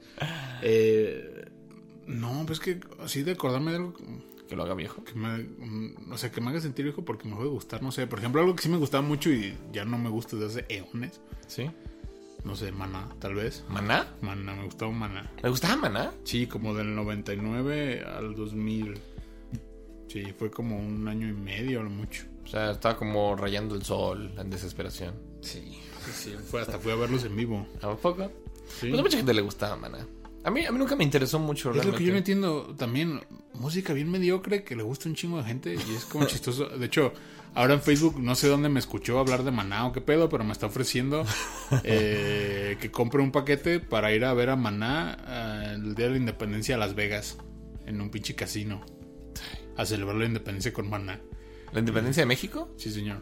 Eh, 0.62 1.45
no, 2.07 2.43
pues 2.47 2.60
que 2.62 2.79
así 2.99 3.23
de 3.23 3.31
acordarme 3.33 3.71
de 3.71 3.77
algo 3.77 3.93
Que 4.47 4.55
lo 4.55 4.63
haga 4.63 4.73
viejo. 4.73 5.03
que 5.03 5.13
me, 5.15 5.39
mm, 5.39 6.12
o 6.13 6.17
sea, 6.17 6.31
que 6.31 6.39
me 6.39 6.49
haga 6.51 6.62
sentir 6.62 6.86
viejo 6.86 7.03
porque 7.03 7.27
me 7.27 7.36
puede 7.36 7.49
gustar, 7.49 7.83
no 7.83 7.91
sé. 7.91 8.07
Por 8.07 8.19
ejemplo, 8.19 8.39
algo 8.41 8.55
que 8.55 8.63
sí 8.63 8.69
me 8.69 8.77
gustaba 8.77 9.05
mucho 9.05 9.29
y 9.29 9.53
ya 9.73 9.83
no 9.83 9.97
me 9.97 10.10
gusta 10.10 10.38
desde 10.38 10.62
hace 10.62 10.65
eones. 10.73 11.19
¿Sí? 11.47 11.69
No 12.47 12.55
sé, 12.55 12.71
Maná, 12.71 13.10
tal 13.19 13.36
vez. 13.36 13.65
¿Maná? 13.67 14.07
Maná, 14.21 14.55
me 14.55 14.63
gustaba 14.63 14.89
Maná. 14.89 15.29
¿Me 15.43 15.49
gustaba 15.49 15.75
Maná? 15.75 16.13
Sí, 16.23 16.47
como 16.47 16.73
del 16.73 16.95
99 16.95 18.05
al 18.05 18.36
2000. 18.36 18.93
Sí, 20.07 20.23
fue 20.39 20.49
como 20.49 20.79
un 20.79 21.05
año 21.10 21.27
y 21.27 21.33
medio 21.33 21.81
a 21.81 21.83
lo 21.83 21.89
mucho. 21.89 22.23
O 22.45 22.47
sea, 22.47 22.71
estaba 22.71 22.95
como 22.95 23.36
rayando 23.36 23.75
el 23.75 23.83
sol 23.83 24.31
en 24.38 24.49
desesperación. 24.49 25.13
Sí, 25.41 25.77
sí. 26.13 26.33
Fue, 26.49 26.62
hasta 26.62 26.79
fui 26.79 26.93
a 26.93 26.95
verlos 26.95 27.25
en 27.25 27.36
vivo. 27.36 27.67
¿A 27.81 27.93
poco? 27.95 28.31
Sí. 28.79 28.88
Pues 28.88 28.99
a 28.99 29.03
mucha 29.03 29.17
gente 29.17 29.33
le 29.33 29.41
gustaba 29.41 29.75
Maná. 29.75 30.07
A 30.45 30.49
mí, 30.49 30.65
a 30.65 30.71
mí 30.71 30.77
nunca 30.79 30.95
me 30.95 31.03
interesó 31.03 31.39
mucho 31.39 31.71
Es 31.71 31.75
lo 31.75 31.91
que 31.91 31.97
realmente. 31.97 32.05
yo 32.05 32.12
no 32.13 32.17
entiendo 32.17 32.75
también. 32.77 33.19
Música 33.55 33.91
bien 33.91 34.10
mediocre 34.10 34.63
que 34.63 34.77
le 34.77 34.83
gusta 34.83 35.10
un 35.10 35.15
chingo 35.15 35.38
de 35.39 35.43
gente 35.43 35.73
y 35.73 35.95
es 35.95 36.05
como 36.05 36.25
chistoso. 36.27 36.69
De 36.69 36.86
hecho, 36.86 37.12
ahora 37.55 37.73
en 37.73 37.81
Facebook 37.81 38.19
no 38.19 38.36
sé 38.36 38.47
dónde 38.47 38.69
me 38.69 38.79
escuchó 38.79 39.19
hablar 39.19 39.43
de 39.43 39.51
Maná 39.51 39.88
o 39.88 39.91
qué 39.91 40.01
pedo, 40.01 40.29
pero 40.29 40.43
me 40.43 40.51
está 40.51 40.67
ofreciendo 40.67 41.25
eh, 41.83 42.77
que 42.79 42.91
compre 42.91 43.21
un 43.21 43.31
paquete 43.31 43.79
para 43.79 44.12
ir 44.13 44.25
a 44.25 44.33
ver 44.33 44.49
a 44.49 44.55
Maná 44.55 45.17
eh, 45.27 45.73
el 45.75 45.95
día 45.95 46.05
de 46.05 46.12
la 46.12 46.17
independencia 46.17 46.75
a 46.75 46.77
Las 46.77 46.95
Vegas 46.95 47.38
en 47.86 48.01
un 48.01 48.10
pinche 48.10 48.36
casino. 48.36 48.86
A 49.77 49.86
celebrar 49.86 50.15
la 50.15 50.25
independencia 50.25 50.73
con 50.73 50.89
Maná. 50.89 51.21
¿La 51.71 51.79
independencia 51.79 52.21
de 52.21 52.27
México? 52.27 52.73
Sí, 52.77 52.91
señor. 52.91 53.21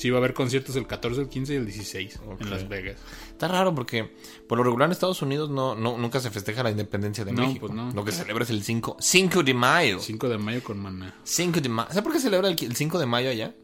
Sí, 0.00 0.08
va 0.08 0.16
a 0.16 0.20
haber 0.20 0.32
conciertos 0.32 0.76
el 0.76 0.86
14, 0.86 1.20
el 1.20 1.28
15 1.28 1.52
y 1.52 1.56
el 1.56 1.66
16 1.66 2.20
Ok. 2.26 2.40
en 2.40 2.48
Las 2.50 2.66
Vegas. 2.68 2.96
Está 3.30 3.48
raro 3.48 3.74
porque 3.74 4.10
por 4.48 4.56
lo 4.56 4.64
regular 4.64 4.86
en 4.88 4.92
Estados 4.92 5.20
Unidos 5.20 5.50
no, 5.50 5.74
no, 5.74 5.98
nunca 5.98 6.20
se 6.20 6.30
festeja 6.30 6.62
la 6.62 6.70
independencia 6.70 7.22
de 7.24 7.32
No, 7.32 7.42
México. 7.46 7.66
pues 7.66 7.76
no. 7.76 7.92
Lo 7.92 8.02
que 8.04 8.12
celebra 8.12 8.44
es 8.44 8.50
el 8.50 8.62
5, 8.62 8.96
5 8.98 9.42
de 9.42 9.52
mayo. 9.52 9.98
5 10.00 10.28
de 10.30 10.38
mayo 10.38 10.62
con 10.64 10.78
Maná. 10.78 11.20
5 11.24 11.60
de 11.60 11.68
mayo. 11.68 11.88
¿Sabes 11.90 12.02
por 12.02 12.12
qué 12.14 12.20
celebra 12.20 12.48
el, 12.48 12.56
el 12.64 12.74
5 12.76 12.98
de 12.98 13.04
mayo 13.06 13.28
allá? 13.28 13.54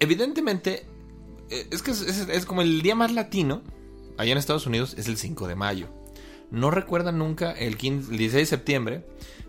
Evidentemente, 0.00 0.86
eh, 1.50 1.68
es 1.70 1.82
que 1.82 1.92
es, 1.92 2.00
es- 2.02 2.28
es 2.28 2.44
como 2.44 2.62
el 2.62 2.82
día 2.82 2.94
más 2.94 3.12
latino. 3.12 3.62
Allá 4.18 4.32
en 4.32 4.38
Estados 4.38 4.66
Unidos 4.66 4.94
es 4.98 5.08
el 5.08 5.16
5 5.16 5.46
de 5.46 5.54
mayo. 5.54 5.88
No 6.50 6.70
recuerdan 6.70 7.18
nunca 7.18 7.52
el, 7.52 7.76
15 7.76 8.10
el 8.12 8.18
16 8.18 8.42
de 8.42 8.46
septiembre. 8.46 9.06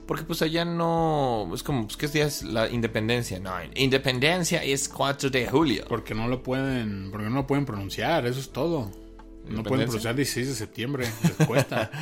Porque 0.08 0.24
pues 0.24 0.42
allá 0.42 0.64
no... 0.66 1.52
Es 1.54 1.62
como, 1.64 1.84
pues, 1.86 1.98
¿qué 1.98 2.08
día 2.08 2.26
es 2.26 2.42
la 2.44 2.70
independencia? 2.70 3.40
No, 3.40 3.52
independencia 3.76 4.64
es 4.64 4.88
4 4.90 5.30
de 5.30 5.48
julio. 5.48 5.86
Porque 5.90 6.16
no 6.16 6.28
lo 6.28 6.42
pueden, 6.44 7.10
porque 7.12 7.28
no 7.30 7.36
lo 7.36 7.46
pueden 7.48 7.66
pronunciar, 7.66 8.26
eso 8.26 8.40
es 8.40 8.50
todo. 8.52 8.90
No 9.48 9.64
pueden 9.64 9.86
pronunciar 9.86 10.16
16 10.16 10.48
de 10.48 10.56
septiembre, 10.56 11.08
les 11.38 11.48
cuesta. 11.48 11.92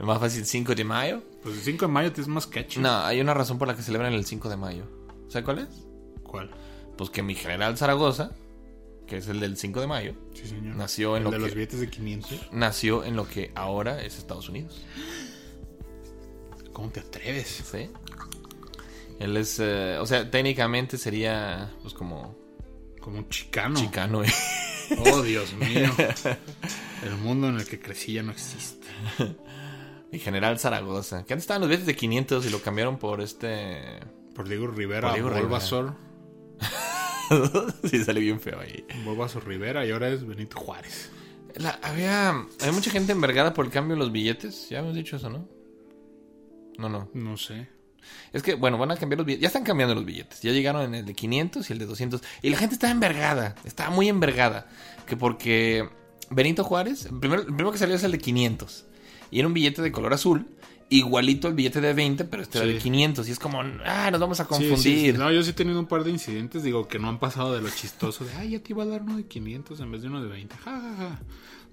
Es 0.00 0.06
más 0.06 0.18
fácil 0.18 0.46
5 0.46 0.74
de 0.74 0.82
mayo. 0.84 1.22
pues 1.42 1.56
el 1.56 1.60
5 1.62 1.84
de 1.86 1.92
mayo 1.92 2.10
es 2.16 2.26
más 2.26 2.46
catchy. 2.46 2.80
No, 2.80 2.90
hay 3.04 3.20
una 3.20 3.34
razón 3.34 3.58
por 3.58 3.68
la 3.68 3.76
que 3.76 3.82
celebran 3.82 4.14
el 4.14 4.24
5 4.24 4.48
de 4.48 4.56
mayo. 4.56 4.84
¿Sabe 5.28 5.44
cuál 5.44 5.58
es? 5.58 5.68
¿Cuál? 6.22 6.50
Pues 6.96 7.10
que 7.10 7.22
mi 7.22 7.34
general 7.34 7.76
Zaragoza, 7.76 8.30
que 9.06 9.18
es 9.18 9.28
el 9.28 9.40
del 9.40 9.58
5 9.58 9.78
de 9.82 9.86
mayo, 9.86 10.14
Sí, 10.32 10.46
señor. 10.48 10.74
Nació 10.76 11.18
en 11.18 11.18
el 11.18 11.24
lo 11.24 11.30
de 11.32 11.36
que- 11.36 11.42
los 11.42 11.54
billetes 11.54 11.80
de 11.80 11.90
500. 11.90 12.48
nació 12.52 13.04
en 13.04 13.14
lo 13.14 13.28
que 13.28 13.52
ahora 13.54 14.02
es 14.02 14.16
Estados 14.16 14.48
Unidos. 14.48 14.80
¿Cómo 16.80 16.92
te 16.92 17.00
atreves? 17.00 17.62
¿Sí? 17.70 17.90
Él 19.18 19.36
es, 19.36 19.58
eh, 19.60 19.98
o 20.00 20.06
sea, 20.06 20.30
técnicamente 20.30 20.96
sería, 20.96 21.70
pues 21.82 21.92
como 21.92 22.34
Como 23.02 23.18
un 23.18 23.28
chicano. 23.28 23.78
chicano. 23.78 24.24
¿eh? 24.24 24.32
Oh, 25.12 25.20
Dios 25.20 25.52
mío. 25.52 25.90
El 27.04 27.16
mundo 27.16 27.48
en 27.50 27.56
el 27.56 27.66
que 27.66 27.78
crecí 27.78 28.14
ya 28.14 28.22
no 28.22 28.32
existe. 28.32 28.86
Mi 30.10 30.18
general 30.18 30.58
Zaragoza. 30.58 31.24
Que 31.26 31.34
antes 31.34 31.42
estaban 31.44 31.60
los 31.60 31.68
billetes 31.68 31.86
de 31.86 31.94
500 31.96 32.46
y 32.46 32.50
lo 32.50 32.60
cambiaron 32.62 32.98
por 32.98 33.20
este... 33.20 34.00
Por 34.34 34.48
Diego 34.48 34.66
Rivera, 34.68 35.12
Por. 35.14 35.34
Bulbasaur. 35.38 35.94
sí, 37.90 38.02
sale 38.04 38.20
bien 38.20 38.40
feo 38.40 38.58
ahí. 38.58 38.86
Bulbasaur 39.04 39.46
Rivera 39.46 39.84
y 39.84 39.90
ahora 39.90 40.08
es 40.08 40.26
Benito 40.26 40.58
Juárez. 40.58 41.10
La- 41.56 41.78
había, 41.82 42.30
había 42.30 42.72
mucha 42.72 42.90
gente 42.90 43.12
envergada 43.12 43.52
por 43.52 43.66
el 43.66 43.70
cambio 43.70 43.96
de 43.96 44.00
los 44.00 44.12
billetes. 44.12 44.68
Ya 44.70 44.78
hemos 44.78 44.94
dicho 44.94 45.16
eso, 45.16 45.28
¿no? 45.28 45.46
No, 46.78 46.88
no. 46.88 47.08
No 47.14 47.36
sé. 47.36 47.68
Es 48.32 48.42
que, 48.42 48.54
bueno, 48.54 48.78
van 48.78 48.90
a 48.90 48.96
cambiar 48.96 49.18
los 49.18 49.26
billetes. 49.26 49.42
Ya 49.42 49.48
están 49.48 49.64
cambiando 49.64 49.94
los 49.94 50.04
billetes. 50.04 50.40
Ya 50.42 50.52
llegaron 50.52 50.82
en 50.82 50.94
el 50.94 51.06
de 51.06 51.14
500 51.14 51.68
y 51.68 51.72
el 51.72 51.78
de 51.78 51.86
200. 51.86 52.22
Y 52.42 52.50
la 52.50 52.56
gente 52.56 52.74
está 52.74 52.90
envergada. 52.90 53.54
Está 53.64 53.90
muy 53.90 54.08
envergada. 54.08 54.68
Que 55.06 55.16
porque 55.16 55.88
Benito 56.30 56.64
Juárez, 56.64 57.06
el 57.06 57.18
primero, 57.18 57.42
el 57.42 57.48
primero 57.48 57.72
que 57.72 57.78
salió 57.78 57.96
es 57.96 58.04
el 58.04 58.12
de 58.12 58.18
500. 58.18 58.86
Y 59.30 59.38
era 59.38 59.48
un 59.48 59.54
billete 59.54 59.82
de 59.82 59.92
color 59.92 60.12
azul. 60.12 60.46
Igualito 60.92 61.46
al 61.46 61.54
billete 61.54 61.80
de 61.80 61.92
20, 61.92 62.24
pero 62.24 62.42
este 62.42 62.58
era 62.58 62.66
de 62.66 62.78
500. 62.78 63.28
Y 63.28 63.30
es 63.30 63.38
como, 63.38 63.60
ah, 63.60 64.10
nos 64.10 64.20
vamos 64.20 64.40
a 64.40 64.46
confundir. 64.46 64.78
sí, 64.78 65.12
sí. 65.12 65.12
No, 65.12 65.30
yo 65.30 65.40
sí 65.44 65.50
he 65.50 65.52
tenido 65.52 65.78
un 65.78 65.86
par 65.86 66.02
de 66.02 66.10
incidentes, 66.10 66.64
digo, 66.64 66.88
que 66.88 66.98
no 66.98 67.08
han 67.08 67.20
pasado 67.20 67.54
de 67.54 67.60
lo 67.60 67.70
chistoso 67.70 68.24
de, 68.24 68.32
ay, 68.34 68.50
ya 68.50 68.60
te 68.60 68.72
iba 68.72 68.82
a 68.82 68.86
dar 68.86 69.02
uno 69.02 69.16
de 69.16 69.24
500 69.24 69.78
en 69.78 69.92
vez 69.92 70.02
de 70.02 70.08
uno 70.08 70.20
de 70.20 70.28
20. 70.28 70.56
Ja, 70.56 70.80
ja, 70.80 70.96
ja. 70.96 71.20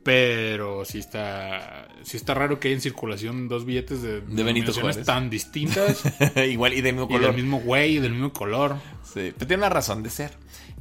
Pero 0.08 0.86
sí 0.86 1.00
está, 1.00 1.86
sí 2.02 2.16
está 2.16 2.34
raro 2.34 2.62
que 2.62 2.70
haya 2.70 2.76
en 2.76 2.82
circulación 2.82 3.50
dos 3.50 3.66
billetes 3.66 4.02
de, 4.02 4.22
Benito 4.22 4.36
denominaciones 4.38 4.96
Juárez. 4.96 5.06
tan 5.06 5.30
distintas 5.30 6.02
Igual 6.50 6.76
y 6.76 6.80
del 6.80 6.96
mismo 6.96 7.10
y 7.10 7.14
del 7.14 7.22
color. 7.24 7.36
mismo 7.36 7.60
güey 7.60 7.98
y 7.98 8.00
del 8.00 8.14
mismo 8.14 8.32
color. 8.32 8.78
Sí, 9.04 9.34
pero 9.38 9.48
tiene 9.48 9.58
una 9.64 9.70
razón 9.70 10.04
de 10.04 10.10
ser. 10.10 10.32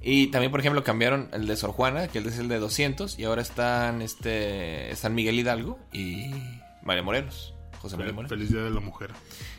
Y 0.01 0.29
también, 0.29 0.53
por 0.53 0.61
ejemplo, 0.61 0.85
cambiaron 0.85 1.29
el 1.33 1.49
de 1.49 1.57
Sor 1.57 1.73
Juana, 1.73 2.07
que 2.07 2.21
es 2.21 2.39
el 2.39 2.47
de 2.47 2.61
200, 2.61 3.19
y 3.19 3.25
ahora 3.25 3.43
están 3.43 4.01
este 4.01 4.95
San 4.95 5.17
Miguel 5.17 5.41
Hidalgo 5.41 5.81
y 5.93 6.31
María 6.85 7.03
Morelos. 7.03 7.53
José 7.81 7.97
María 7.97 8.13
Morelos. 8.13 8.31
Feliz 8.31 8.53
Día 8.53 8.63
de 8.63 8.71
la 8.71 8.79
Mujer. 8.79 9.11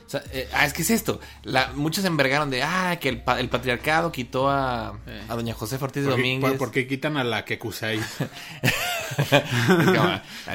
O 0.08 0.10
sea, 0.10 0.24
eh, 0.32 0.48
ah, 0.54 0.66
es 0.66 0.72
que 0.72 0.84
es 0.84 0.90
esto. 0.90 1.20
La, 1.44 1.74
muchos 1.76 2.02
se 2.02 2.08
envergaron 2.08 2.50
de, 2.50 2.64
ah, 2.64 2.98
que 3.00 3.10
el, 3.10 3.22
pa- 3.22 3.40
el 3.42 3.50
patriarcado 3.50 4.10
quitó 4.12 4.50
a, 4.50 4.98
a 5.28 5.36
doña 5.36 5.54
Josefa 5.54 5.84
Ortiz 5.84 6.04
de 6.04 6.10
¿Por 6.10 6.16
qué, 6.16 6.22
Domínguez. 6.22 6.50
por- 6.52 6.58
por 6.58 6.72
qué 6.72 6.88
quitan 6.88 7.18
a 7.18 7.26
la 7.26 7.44
que 7.44 7.60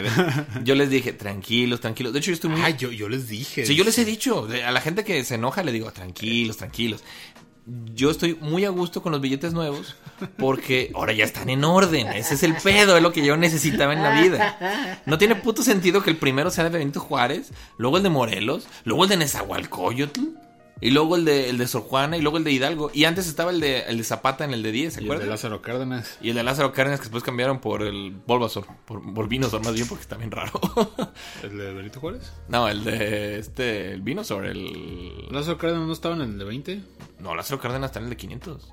ver, 0.01 0.13
yo 0.65 0.75
les 0.75 0.91
dije, 0.91 1.13
tranquilos, 1.13 1.81
tranquilos. 1.81 2.13
De 2.13 2.19
hecho, 2.21 2.31
yo 2.31 2.35
estoy 2.35 2.51
muy... 2.51 2.61
Ay, 2.63 2.77
yo, 2.79 2.91
yo 2.93 3.09
les 3.09 3.29
dije. 3.29 3.67
Sí, 3.67 3.75
yo 3.75 3.85
les 3.85 3.99
he 3.99 4.05
dicho, 4.05 4.49
a 4.65 4.71
la 4.71 4.81
gente 4.81 5.05
que 5.05 5.25
se 5.25 5.35
enoja 5.35 5.63
le 5.63 5.73
digo, 5.73 5.91
tranquilos, 5.93 6.57
tranquilos. 6.57 7.03
Yo 7.65 8.11
estoy 8.11 8.37
muy 8.41 8.65
a 8.65 8.71
gusto 8.71 9.03
con 9.03 9.13
los 9.13 9.21
billetes 9.21 9.53
nuevos 9.53 9.95
porque 10.37 10.91
ahora 10.95 11.13
ya 11.13 11.25
están 11.25 11.49
en 11.49 11.63
orden. 11.63 12.09
Ese 12.09 12.35
es 12.35 12.43
el 12.43 12.57
pedo, 12.57 12.97
es 12.97 13.03
lo 13.03 13.13
que 13.13 13.25
yo 13.25 13.37
necesitaba 13.37 13.93
en 13.93 14.03
la 14.03 14.21
vida. 14.21 15.01
No 15.07 15.17
tiene 15.17 15.37
puto 15.37 15.63
sentido 15.63 16.03
que 16.03 16.11
el 16.11 16.17
primero 16.17 16.51
sea 16.51 16.65
de 16.65 16.79
Benito 16.79 16.99
Juárez, 16.99 17.53
luego 17.79 17.99
el 17.99 18.03
de 18.03 18.11
Morelos, 18.11 18.67
luego 18.85 19.05
el 19.05 19.11
de 19.11 19.17
Nezahualcóyotl 19.19 20.21
Y 20.83 20.91
luego 20.91 21.15
el 21.15 21.25
de, 21.25 21.49
el 21.49 21.59
de 21.59 21.69
Sor 21.69 21.83
Juana 21.83 22.17
y 22.17 22.23
luego 22.23 22.39
el 22.39 22.45
de 22.45 22.51
Hidalgo. 22.51 22.91
Y 22.93 23.05
antes 23.05 23.29
estaba 23.29 23.53
el 23.53 23.61
de, 23.61 23.83
el 23.83 23.99
de 23.99 24.05
Zapata 24.05 24.45
en 24.45 24.53
el 24.53 24.65
de 24.65 24.73
10, 24.73 24.95
¿se 24.95 25.01
Y 25.01 25.05
el 25.05 25.09
de 25.09 25.15
acuerdan? 25.15 25.31
Lázaro 25.31 25.63
Cárdenas. 25.63 26.19
Y 26.21 26.31
el 26.31 26.35
de 26.35 26.43
Lázaro 26.43 26.73
Cárdenas 26.73 26.99
que 26.99 27.05
después 27.05 27.23
cambiaron 27.23 27.61
por 27.61 27.83
el 27.83 28.11
Bulbasaur. 28.27 28.67
Por, 28.85 29.15
por 29.15 29.29
Venusaur 29.29 29.65
más 29.65 29.75
bien 29.75 29.87
porque 29.87 30.03
está 30.03 30.17
bien 30.17 30.33
raro. 30.33 30.61
¿El 31.45 31.57
de 31.57 31.73
Benito 31.73 32.01
Juárez? 32.01 32.33
no, 32.49 32.69
el 32.69 32.83
de 32.83 33.39
este, 33.39 33.93
el 33.93 34.03
Venusaur, 34.03 34.45
el... 34.45 35.29
¿Lázaro 35.31 35.57
Cárdenas 35.57 35.87
no 35.87 35.93
estaba 35.93 36.17
en 36.17 36.23
el 36.23 36.39
de 36.39 36.45
20? 36.45 36.83
No, 37.21 37.37
Lázaro 37.37 37.61
Cárdenas 37.61 37.91
está 37.91 38.01
en 38.01 38.07
el 38.07 38.11
de 38.11 38.17
500. 38.17 38.73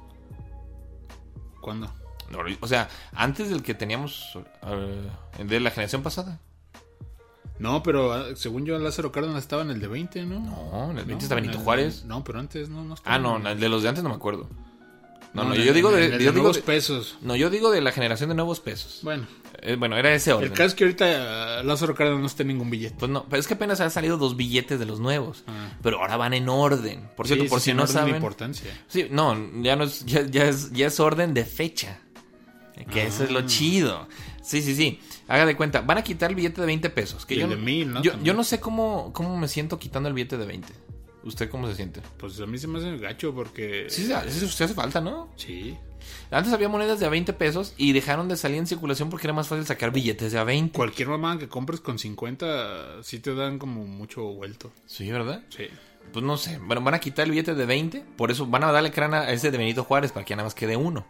¿Cuándo? 1.62 1.94
No, 2.32 2.40
o 2.60 2.68
sea, 2.68 2.90
antes 3.14 3.50
del 3.50 3.62
que 3.62 3.76
teníamos 3.76 4.36
eh, 4.64 5.44
de 5.44 5.60
la 5.60 5.70
generación 5.70 6.02
pasada. 6.02 6.40
No, 7.60 7.84
pero 7.84 8.14
ah, 8.14 8.26
según 8.36 8.66
yo, 8.66 8.80
Lázaro 8.80 9.12
Cárdenas 9.12 9.40
estaba 9.44 9.62
en 9.64 9.70
el 9.72 9.80
de 9.82 9.88
20, 9.88 10.26
¿no? 10.26 10.40
No, 10.40 10.84
en 10.92 10.98
el 10.98 11.06
20 11.06 11.14
No, 11.14 11.20
está 11.20 11.36
en 11.36 11.42
Benito 11.42 11.58
el- 11.60 11.64
Juárez. 11.66 12.06
No, 12.06 12.24
pero 12.24 12.40
antes 12.40 12.70
no, 12.70 12.84
no 12.84 12.94
estaba. 12.96 13.16
Ah, 13.16 13.20
no, 13.20 13.38
el 13.50 13.60
de 13.60 13.70
los 13.70 13.84
de 13.84 13.90
antes 13.90 14.04
no 14.04 14.10
me 14.10 14.16
acuerdo. 14.16 14.50
No, 15.32 15.44
no, 15.44 15.54
yo 15.54 15.74
digo 15.74 15.90
en 15.96 15.96
de, 15.98 16.12
yo 16.14 16.18
digo 16.18 16.34
nuevos 16.34 16.56
de- 16.56 16.64
pesos. 16.64 17.18
no, 17.22 17.36
yo 17.36 17.52
digo 17.52 17.70
de 17.70 17.82
la 17.82 17.92
generación 17.92 18.30
de 18.30 18.36
nuevos 18.36 18.60
pesos. 18.62 19.02
Bueno, 19.04 19.28
Eh, 19.62 19.76
bueno, 19.78 19.96
era 19.96 20.12
ese 20.12 20.34
orden. 20.34 20.50
el 20.52 20.58
caso 20.58 20.70
es 20.70 20.74
que 20.74 20.86
ahorita 20.86 21.60
ah, 21.60 21.64
Lázaro 21.64 21.94
Cárdenas 21.94 22.22
no 22.22 22.26
está 22.26 22.42
en 22.42 22.48
ningún 22.48 22.70
billete. 22.72 22.96
Pues 22.98 23.12
no, 23.12 23.26
pero 23.30 23.40
es 23.40 23.46
que 23.46 23.54
apenas 23.54 23.80
han 23.80 23.92
salido 23.92 24.18
dos 24.18 24.36
billetes 24.38 24.80
de 24.80 24.86
los 24.88 25.00
nuevos. 25.00 25.44
Ah. 25.46 25.70
Pero 25.84 26.00
ahora 26.00 26.18
van 26.18 26.34
en 26.34 26.50
orden. 26.50 27.10
Por 27.16 27.28
cierto, 27.28 27.44
Sí, 27.44 27.50
por 27.50 27.60
sí, 27.60 27.66
si 27.66 27.74
no 27.76 27.84
orden 27.84 27.94
de 27.94 28.00
saben. 28.00 28.16
importancia. 28.16 28.72
Sí, 28.88 29.08
no, 29.12 29.38
ya 29.62 29.76
no 29.76 29.84
es, 29.84 30.04
ya, 30.06 30.26
ya 30.26 30.46
es, 30.48 30.72
ya 30.72 30.88
es 30.88 31.00
orden 31.00 31.36
de 31.36 31.46
fecha. 31.46 32.00
Que 32.86 33.08
eso 33.08 33.24
Ah. 33.24 33.26
es 33.26 33.32
lo 33.32 33.42
chido. 33.46 34.08
Sí, 34.42 34.62
sí, 34.62 34.76
sí. 34.76 35.00
Haga 35.28 35.46
de 35.46 35.56
cuenta, 35.56 35.82
van 35.82 35.98
a 35.98 36.04
quitar 36.04 36.30
el 36.30 36.36
billete 36.36 36.62
de 36.62 36.68
20 36.68 36.90
pesos. 36.90 37.26
Que 37.26 37.36
Y 37.36 37.38
yo, 37.40 37.44
el 37.46 37.52
de 37.52 37.56
mil, 37.58 37.92
¿no? 37.92 38.02
Yo, 38.02 38.34
no 38.34 38.44
sé 38.44 38.60
cómo, 38.60 39.12
cómo 39.14 39.38
me 39.38 39.48
siento 39.48 39.78
quitando 39.78 40.10
el 40.10 40.16
billete 40.16 40.38
de 40.38 40.46
20. 40.46 40.74
¿Usted 41.24 41.50
cómo 41.50 41.68
se 41.68 41.76
siente? 41.76 42.02
Pues 42.18 42.40
a 42.40 42.46
mí 42.46 42.58
se 42.58 42.68
me 42.68 42.80
hace 42.80 42.98
gacho 42.98 43.34
porque. 43.36 43.88
Sí, 43.90 44.06
sí 44.06 44.14
hace 44.64 44.74
falta, 44.74 45.02
¿no? 45.02 45.30
Sí. 45.36 45.78
Antes 46.32 46.54
había 46.54 46.70
monedas 46.70 47.00
de 47.02 47.06
a 47.06 47.10
20 47.10 47.34
pesos 47.34 47.74
y 47.78 47.92
dejaron 47.92 48.30
de 48.30 48.38
salir 48.38 48.58
en 48.58 48.66
circulación 48.68 49.10
porque 49.10 49.28
era 49.28 49.34
más 49.34 49.50
fácil 49.50 49.66
sacar 49.66 49.92
billetes 49.92 50.32
de 50.32 50.40
a 50.40 50.46
20. 50.46 50.76
Cualquier 50.78 51.10
mamá 51.10 51.38
que 51.38 51.50
compres 51.50 51.82
con 51.82 52.00
50, 52.00 53.04
sí 53.04 53.20
te 53.20 53.36
dan 53.36 53.60
como 53.60 53.86
mucho 53.86 54.24
vuelto. 54.24 54.72
Sí, 54.86 55.12
¿verdad? 55.12 55.44
Sí. 55.50 55.66
Pues 56.14 56.24
no 56.24 56.38
sé. 56.38 56.58
Bueno, 56.60 56.82
van 56.82 56.94
a 56.94 57.00
quitar 57.00 57.26
el 57.26 57.32
billete 57.32 57.54
de 57.54 57.66
20. 57.66 58.06
Por 58.16 58.32
eso 58.32 58.48
van 58.48 58.64
a 58.64 58.72
darle 58.72 58.92
crana 58.92 59.20
a 59.22 59.32
ese 59.34 59.52
de 59.52 59.58
Benito 59.58 59.84
Juárez 59.84 60.12
para 60.14 60.26
que 60.26 60.36
nada 60.36 60.46
más 60.46 60.56
quede 60.56 60.78
uno. 60.78 61.06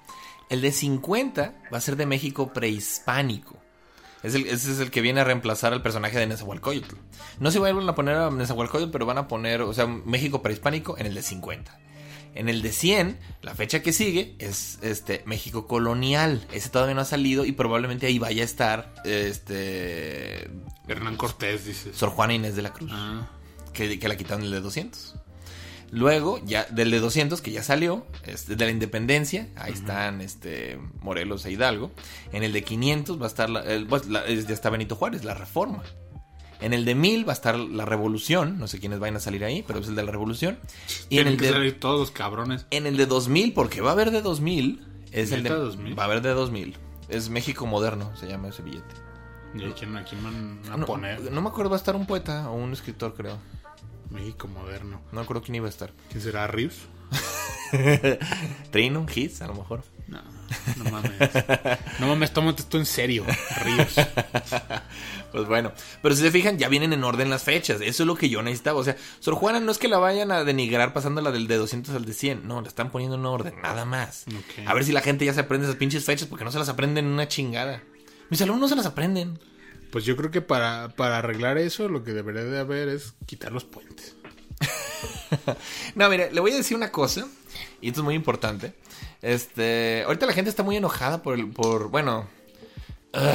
El 0.49 0.61
de 0.61 0.71
50 0.71 1.53
va 1.71 1.77
a 1.77 1.81
ser 1.81 1.95
de 1.95 2.05
México 2.05 2.51
prehispánico. 2.53 3.57
Es 4.23 4.35
el, 4.35 4.47
ese 4.47 4.71
es 4.71 4.79
el 4.79 4.91
que 4.91 5.01
viene 5.01 5.21
a 5.21 5.23
reemplazar 5.23 5.71
al 5.71 5.81
personaje 5.81 6.17
de 6.19 6.27
Nezahualcóyotl. 6.27 6.95
No 7.39 7.51
se 7.51 7.59
vuelven 7.59 7.87
a 7.87 7.95
poner 7.95 8.15
a 8.15 8.29
Nezahualcóyotl, 8.31 8.91
pero 8.91 9.05
van 9.05 9.17
a 9.17 9.27
poner, 9.27 9.61
o 9.61 9.73
sea, 9.73 9.87
México 9.87 10.41
prehispánico 10.41 10.97
en 10.97 11.05
el 11.05 11.13
de 11.13 11.21
50. 11.21 11.79
En 12.35 12.47
el 12.49 12.61
de 12.61 12.71
100, 12.71 13.17
la 13.41 13.55
fecha 13.55 13.81
que 13.81 13.91
sigue 13.93 14.35
es 14.39 14.77
este 14.81 15.23
México 15.25 15.67
colonial. 15.67 16.45
Ese 16.51 16.69
todavía 16.69 16.93
no 16.95 17.01
ha 17.01 17.05
salido 17.05 17.45
y 17.45 17.53
probablemente 17.53 18.05
ahí 18.07 18.19
vaya 18.19 18.41
a 18.43 18.45
estar 18.45 18.93
este 19.03 20.49
Hernán 20.87 21.15
Cortés, 21.15 21.65
dices. 21.65 21.95
Sor 21.95 22.09
Juana 22.09 22.33
Inés 22.33 22.55
de 22.55 22.61
la 22.61 22.71
Cruz 22.73 22.91
Ah. 22.93 23.27
que, 23.73 23.97
que 23.99 24.07
la 24.07 24.15
quitaron 24.17 24.43
el 24.43 24.51
de 24.51 24.61
200. 24.61 25.15
Luego, 25.91 26.39
ya 26.45 26.65
del 26.65 26.91
de 26.91 26.99
200, 26.99 27.41
que 27.41 27.51
ya 27.51 27.63
salió, 27.63 28.05
este, 28.25 28.55
de 28.55 28.65
la 28.65 28.71
independencia, 28.71 29.47
ahí 29.55 29.73
están 29.73 30.21
este, 30.21 30.79
Morelos 31.01 31.45
e 31.45 31.51
Hidalgo. 31.51 31.91
En 32.31 32.43
el 32.43 32.53
de 32.53 32.63
500 32.63 33.19
va 33.19 33.25
a 33.25 33.27
estar, 33.27 33.49
la, 33.49 33.61
el- 33.61 33.87
pues, 33.87 34.07
la- 34.07 34.25
es- 34.25 34.47
ya 34.47 34.53
está 34.53 34.69
Benito 34.69 34.95
Juárez, 34.95 35.23
la 35.23 35.33
reforma. 35.33 35.81
En 36.61 36.73
el 36.73 36.83
de 36.85 36.93
1000 36.93 37.27
va 37.27 37.31
a 37.31 37.33
estar 37.33 37.57
la 37.57 37.85
revolución, 37.85 38.59
no 38.59 38.67
sé 38.67 38.79
quiénes 38.79 38.99
vayan 38.99 39.15
a 39.15 39.19
salir 39.19 39.43
ahí, 39.45 39.63
pero 39.65 39.79
es 39.79 39.87
el 39.87 39.95
de 39.95 40.03
la 40.03 40.11
revolución. 40.11 40.59
Y 41.09 41.19
en 41.19 41.27
el 41.27 41.37
que 41.37 41.45
de, 41.47 41.51
salir 41.53 41.79
todos 41.79 41.99
los 41.99 42.11
cabrones. 42.11 42.65
en 42.69 42.85
el 42.85 42.97
de 42.97 43.05
2000, 43.05 43.53
porque 43.53 43.81
va 43.81 43.91
a 43.91 43.93
haber 43.93 44.11
de 44.11 44.21
2000, 44.21 44.85
es 45.11 45.31
el 45.31 45.41
de... 45.43 45.49
¿Neta 45.49 45.61
2000? 45.61 45.97
Va 45.97 46.03
a 46.03 46.05
haber 46.05 46.21
de 46.21 46.29
2000. 46.33 46.75
Es 47.07 47.29
México 47.29 47.65
moderno, 47.65 48.11
se 48.17 48.27
llama 48.27 48.49
ese 48.49 48.61
billete. 48.61 48.93
¿Y 49.55 49.63
a 49.63 49.73
quién, 49.73 49.95
a 49.97 50.03
quién 50.03 50.21
van 50.23 50.59
a 50.71 50.77
No, 50.77 50.85
poner? 50.85 51.31
no 51.31 51.41
me 51.41 51.47
acuerdo, 51.49 51.71
va 51.71 51.77
a 51.77 51.79
estar 51.79 51.95
un 51.95 52.05
poeta 52.05 52.49
o 52.51 52.55
un 52.55 52.73
escritor, 52.73 53.15
creo. 53.15 53.37
México 54.09 54.47
moderno. 54.47 55.01
No 55.11 55.21
acuerdo 55.21 55.43
quién 55.43 55.55
iba 55.55 55.67
a 55.67 55.69
estar. 55.69 55.91
¿Quién 56.09 56.21
será? 56.21 56.47
¿Rius? 56.47 56.87
Trino, 58.71 59.05
Hits, 59.13 59.41
a 59.41 59.47
lo 59.47 59.53
mejor. 59.55 59.83
No, 60.07 60.21
no 60.77 60.91
mames. 60.91 61.11
No 61.99 62.07
mames, 62.07 62.33
tómate 62.33 62.63
esto 62.63 62.77
en 62.77 62.85
serio. 62.85 63.25
Ríos. 63.63 63.95
Pues 65.31 65.47
bueno, 65.47 65.73
pero 66.01 66.15
si 66.15 66.23
se 66.23 66.31
fijan, 66.31 66.57
ya 66.57 66.69
vienen 66.69 66.91
en 66.91 67.03
orden 67.03 67.29
las 67.29 67.43
fechas. 67.43 67.81
Eso 67.81 68.01
es 68.01 68.07
lo 68.07 68.15
que 68.15 68.29
yo 68.29 68.41
necesitaba. 68.41 68.79
O 68.79 68.83
sea, 68.83 68.97
Sor 69.19 69.35
Juana 69.35 69.59
no 69.59 69.71
es 69.71 69.77
que 69.77 69.87
la 69.87 69.99
vayan 69.99 70.31
a 70.31 70.43
denigrar 70.43 70.91
pasándola 70.91 71.31
del 71.31 71.47
de 71.47 71.57
200 71.57 71.93
al 71.93 72.03
de 72.03 72.13
100. 72.13 72.47
No, 72.47 72.61
la 72.61 72.67
están 72.67 72.89
poniendo 72.89 73.15
en 73.15 73.27
orden, 73.27 73.53
nada 73.61 73.85
más. 73.85 74.25
A 74.65 74.73
ver 74.73 74.83
si 74.83 74.91
la 74.91 75.01
gente 75.01 75.25
ya 75.25 75.33
se 75.35 75.41
aprende 75.41 75.67
esas 75.67 75.77
pinches 75.77 76.03
fechas 76.03 76.27
porque 76.27 76.45
no 76.45 76.51
se 76.51 76.57
las 76.57 76.69
aprenden 76.69 77.05
en 77.05 77.11
una 77.11 77.27
chingada. 77.27 77.83
Mis 78.31 78.41
alumnos 78.41 78.61
no 78.61 78.69
se 78.69 78.75
las 78.75 78.87
aprenden. 78.87 79.37
Pues 79.91 80.05
yo 80.05 80.15
creo 80.15 80.29
que 80.31 80.41
para, 80.41 80.89
para 80.95 81.17
arreglar 81.17 81.57
eso, 81.57 81.89
lo 81.89 82.03
que 82.03 82.13
debería 82.13 82.43
de 82.43 82.59
haber 82.59 82.89
es 82.89 83.13
quitar 83.25 83.51
los 83.51 83.65
puentes. 83.65 84.15
No, 85.95 86.09
mire, 86.09 86.31
le 86.33 86.39
voy 86.41 86.51
a 86.51 86.55
decir 86.55 86.75
una 86.75 86.91
cosa, 86.91 87.27
y 87.81 87.87
esto 87.89 88.01
es 88.01 88.03
muy 88.03 88.15
importante. 88.15 88.73
Este, 89.21 90.03
ahorita 90.05 90.25
la 90.25 90.33
gente 90.33 90.49
está 90.49 90.63
muy 90.63 90.75
enojada 90.75 91.21
por 91.21 91.35
el, 91.35 91.47
por, 91.49 91.89
bueno, 91.89 92.27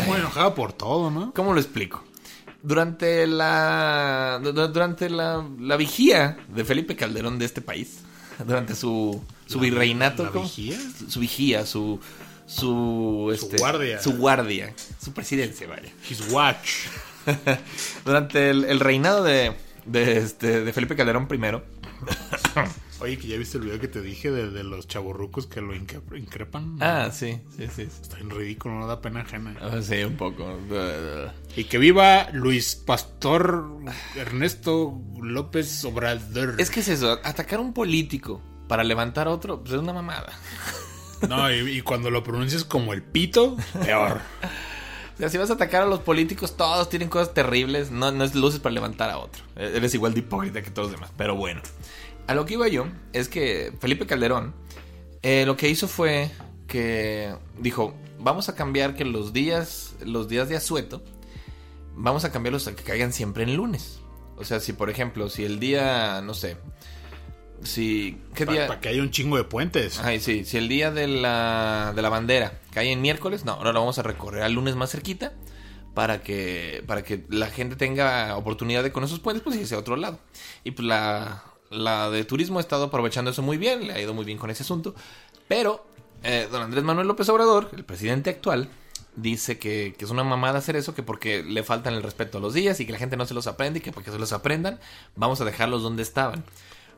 Muy 0.07 0.19
enojado 0.19 0.55
por 0.55 0.73
todo, 0.73 1.11
¿no? 1.11 1.33
¿Cómo 1.35 1.53
lo 1.55 1.61
explico? 1.61 2.03
Durante 2.63 3.27
la 3.27 4.41
du- 4.43 4.53
du- 4.53 4.69
durante 4.69 5.09
la, 5.11 5.47
la 5.59 5.77
vigía 5.77 6.39
de 6.49 6.65
Felipe 6.65 6.97
Calderón 6.97 7.39
de 7.39 7.45
este 7.45 7.61
país, 7.61 7.99
durante 8.47 8.75
su 8.75 9.23
su 9.47 9.61
virreinato, 9.61 10.25
¿La 10.25 10.31
vigía? 10.31 10.79
su 11.09 11.21
vigía, 11.21 11.67
su 11.67 12.01
su 12.47 13.31
este, 13.35 13.57
guardia. 13.57 14.01
su 14.03 14.17
guardia, 14.17 14.75
su 15.01 15.13
presidencia, 15.13 15.67
vaya. 15.67 15.91
His 16.09 16.31
watch. 16.31 16.87
Durante 18.05 18.51
el, 18.51 18.65
el 18.65 18.81
reinado 18.81 19.23
de 19.25 19.53
de 19.87 20.19
este 20.19 20.63
de 20.65 20.73
Felipe 20.73 20.97
Calderón 20.97 21.29
primero, 21.29 21.63
Oye, 23.01 23.19
que 23.19 23.27
ya 23.27 23.37
viste 23.37 23.59
el 23.59 23.65
video 23.65 23.81
que 23.81 23.89
te 23.89 24.01
dije 24.01 24.31
de, 24.31 24.51
de 24.51 24.63
los 24.65 24.87
chaborrucos 24.89 25.47
que 25.47 25.61
lo 25.61 25.75
incre- 25.75 26.17
increpan. 26.17 26.79
ah, 26.81 27.11
sí, 27.13 27.41
sí, 27.57 27.67
sí. 27.75 27.83
Está 27.83 28.19
en 28.19 28.31
ridículo, 28.31 28.79
no 28.79 28.87
da 28.87 29.03
pena 29.03 29.21
ajena. 29.23 29.55
Ah, 29.61 29.83
sí, 29.83 30.03
un 30.05 30.17
poco. 30.17 30.59
Y 31.57 31.65
que 31.65 31.77
viva 31.79 32.29
Luis 32.33 32.77
Pastor 32.77 33.67
Ernesto 34.17 34.99
López 35.21 35.85
Obrador. 35.85 36.55
Es 36.59 36.71
que 36.71 36.81
es 36.81 36.89
eso, 36.89 37.19
atacar 37.25 37.59
a 37.59 37.63
un 37.63 37.75
político 37.75 38.41
para 38.69 38.85
levantar 38.85 39.29
otro, 39.29 39.61
pues 39.61 39.75
es 39.75 39.81
una 39.81 39.93
mamada. 39.93 40.33
No, 41.29 41.53
y, 41.53 41.81
cuando 41.83 42.11
lo 42.11 42.23
pronuncias 42.23 42.65
como 42.65 42.93
el 42.93 43.03
pito, 43.03 43.57
peor. 43.85 44.21
O 45.15 45.17
sea, 45.17 45.29
si 45.29 45.39
vas 45.39 45.51
a 45.51 45.55
atacar 45.55 45.83
a 45.83 45.87
los 45.87 46.01
políticos, 46.01 46.57
todos 46.57 46.89
tienen 46.89 47.09
cosas 47.09 47.35
terribles. 47.35 47.91
No, 47.91 48.11
no 48.11 48.25
es 48.25 48.35
luces 48.35 48.61
para 48.61 48.75
levantar 48.75 49.11
a 49.11 49.19
otro. 49.19 49.45
Eh, 49.57 49.75
Eres 49.77 49.95
igual 49.95 50.13
de 50.13 50.21
hipócrita 50.21 50.61
que 50.63 50.71
todos 50.71 50.91
los 50.91 50.97
demás. 50.97 51.13
Pero 51.17 51.37
bueno. 51.37 51.63
A 52.27 52.35
lo 52.35 52.47
que 52.47 52.55
iba 52.55 52.67
yo 52.69 52.87
es 53.13 53.29
que 53.29 53.73
Felipe 53.81 54.07
Calderón 54.07 54.55
eh, 55.25 55.47
lo 55.47 55.57
que 55.57 55.71
hizo 55.71 55.89
fue 55.89 56.31
que 56.67 57.35
dijo, 57.59 57.95
vamos 58.19 58.51
a 58.51 58.55
cambiar 58.55 58.95
que 58.95 59.07
los 59.07 59.33
días, 59.33 59.95
los 60.05 60.29
días 60.29 60.51
de 60.51 60.57
asueto, 60.57 61.03
vamos 61.95 62.27
a 62.27 62.31
cambiarlos 62.31 62.69
a 62.69 62.77
que 62.77 62.83
caigan 62.83 63.11
siempre 63.11 63.45
en 63.45 63.57
lunes. 63.57 64.01
O 64.37 64.45
sea, 64.45 64.61
si 64.61 64.75
por 64.75 64.91
ejemplo, 64.91 65.31
si 65.31 65.47
el 65.47 65.61
día, 65.61 66.21
no 66.23 66.35
sé, 66.35 66.59
si... 67.63 68.19
¿Qué 68.35 68.47
Para 68.47 68.67
día? 68.67 68.81
que 68.81 68.89
haya 68.89 69.03
un 69.03 69.11
chingo 69.11 69.37
de 69.37 69.45
puentes. 69.45 70.01
Ay, 70.01 70.21
sí, 70.21 70.45
si 70.45 70.57
el 70.57 70.69
día 70.69 70.91
de 70.91 71.09
la, 71.09 71.93
de 71.95 72.03
la 72.03 72.09
bandera 72.09 72.61
cae 72.73 72.93
en 72.93 73.01
miércoles, 73.01 73.45
no, 73.45 73.53
ahora 73.53 73.73
lo 73.73 73.81
vamos 73.81 73.99
a 73.99 74.03
recorrer 74.03 74.43
al 74.43 74.53
lunes 74.53 74.77
más 74.77 74.91
cerquita 74.91 75.33
para 75.95 76.23
que, 76.23 76.83
para 76.87 77.03
que 77.03 77.25
la 77.29 77.47
gente 77.47 77.77
tenga 77.77 78.37
oportunidad 78.37 78.83
de 78.83 78.93
con 78.93 79.05
esos 79.05 79.21
puentes, 79.21 79.43
pues 79.43 79.57
irse 79.57 79.75
a 79.75 79.79
otro 79.79 79.97
lado. 79.97 80.19
Y 80.65 80.73
pues 80.73 80.87
la, 80.87 81.45
la 81.71 82.11
de 82.11 82.25
turismo 82.25 82.59
ha 82.59 82.61
estado 82.61 82.85
aprovechando 82.85 83.31
eso 83.31 83.43
muy 83.43 83.57
bien, 83.57 83.87
le 83.87 83.95
ha 83.95 84.01
ido 84.01 84.13
muy 84.13 84.25
bien 84.25 84.39
con 84.39 84.51
ese 84.51 84.65
asunto. 84.65 84.95
Pero 85.49 85.87
eh, 86.23 86.49
don 86.51 86.63
Andrés 86.63 86.85
Manuel 86.85 87.07
López 87.07 87.29
Obrador, 87.29 87.71
el 87.77 87.85
presidente 87.85 88.31
actual, 88.31 88.69
dice 89.17 89.59
que, 89.59 89.95
que 89.97 90.05
es 90.05 90.11
una 90.11 90.25
mamada 90.25 90.59
hacer 90.59 90.75
eso, 90.77 90.95
que 90.95 91.03
porque 91.03 91.43
le 91.43 91.63
faltan 91.63 91.95
el 91.95 92.03
respeto 92.03 92.39
a 92.39 92.41
los 92.41 92.55
días 92.55 92.81
y 92.81 92.87
que 92.87 92.93
la 92.93 92.99
gente 92.99 93.17
no 93.17 93.27
se 93.27 93.35
los 93.35 93.47
aprende 93.47 93.79
y 93.79 93.83
que 93.83 93.93
porque 93.93 94.11
se 94.11 94.19
los 94.19 94.33
aprendan, 94.33 94.81
vamos 95.17 95.41
a 95.41 95.45
dejarlos 95.45 95.83
donde 95.83 96.03
estaban. 96.03 96.45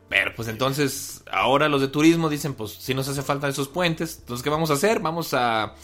Pero 0.09 0.33
pues 0.37 0.47
entonces, 0.49 1.23
ahora 1.31 1.69
los 1.69 1.81
de 1.81 1.89
turismo 1.89 2.29
dicen, 2.29 2.55
pues 2.55 2.73
si 2.73 2.95
nos 2.95 3.09
hace 3.09 3.23
falta 3.23 3.49
esos 3.49 3.67
puentes, 3.69 4.19
entonces 4.21 4.45
¿qué 4.45 4.51
vamos 4.51 4.71
a 4.71 4.75
hacer? 4.75 5.01
Vamos 5.01 5.35
a, 5.35 5.65
a 5.65 5.75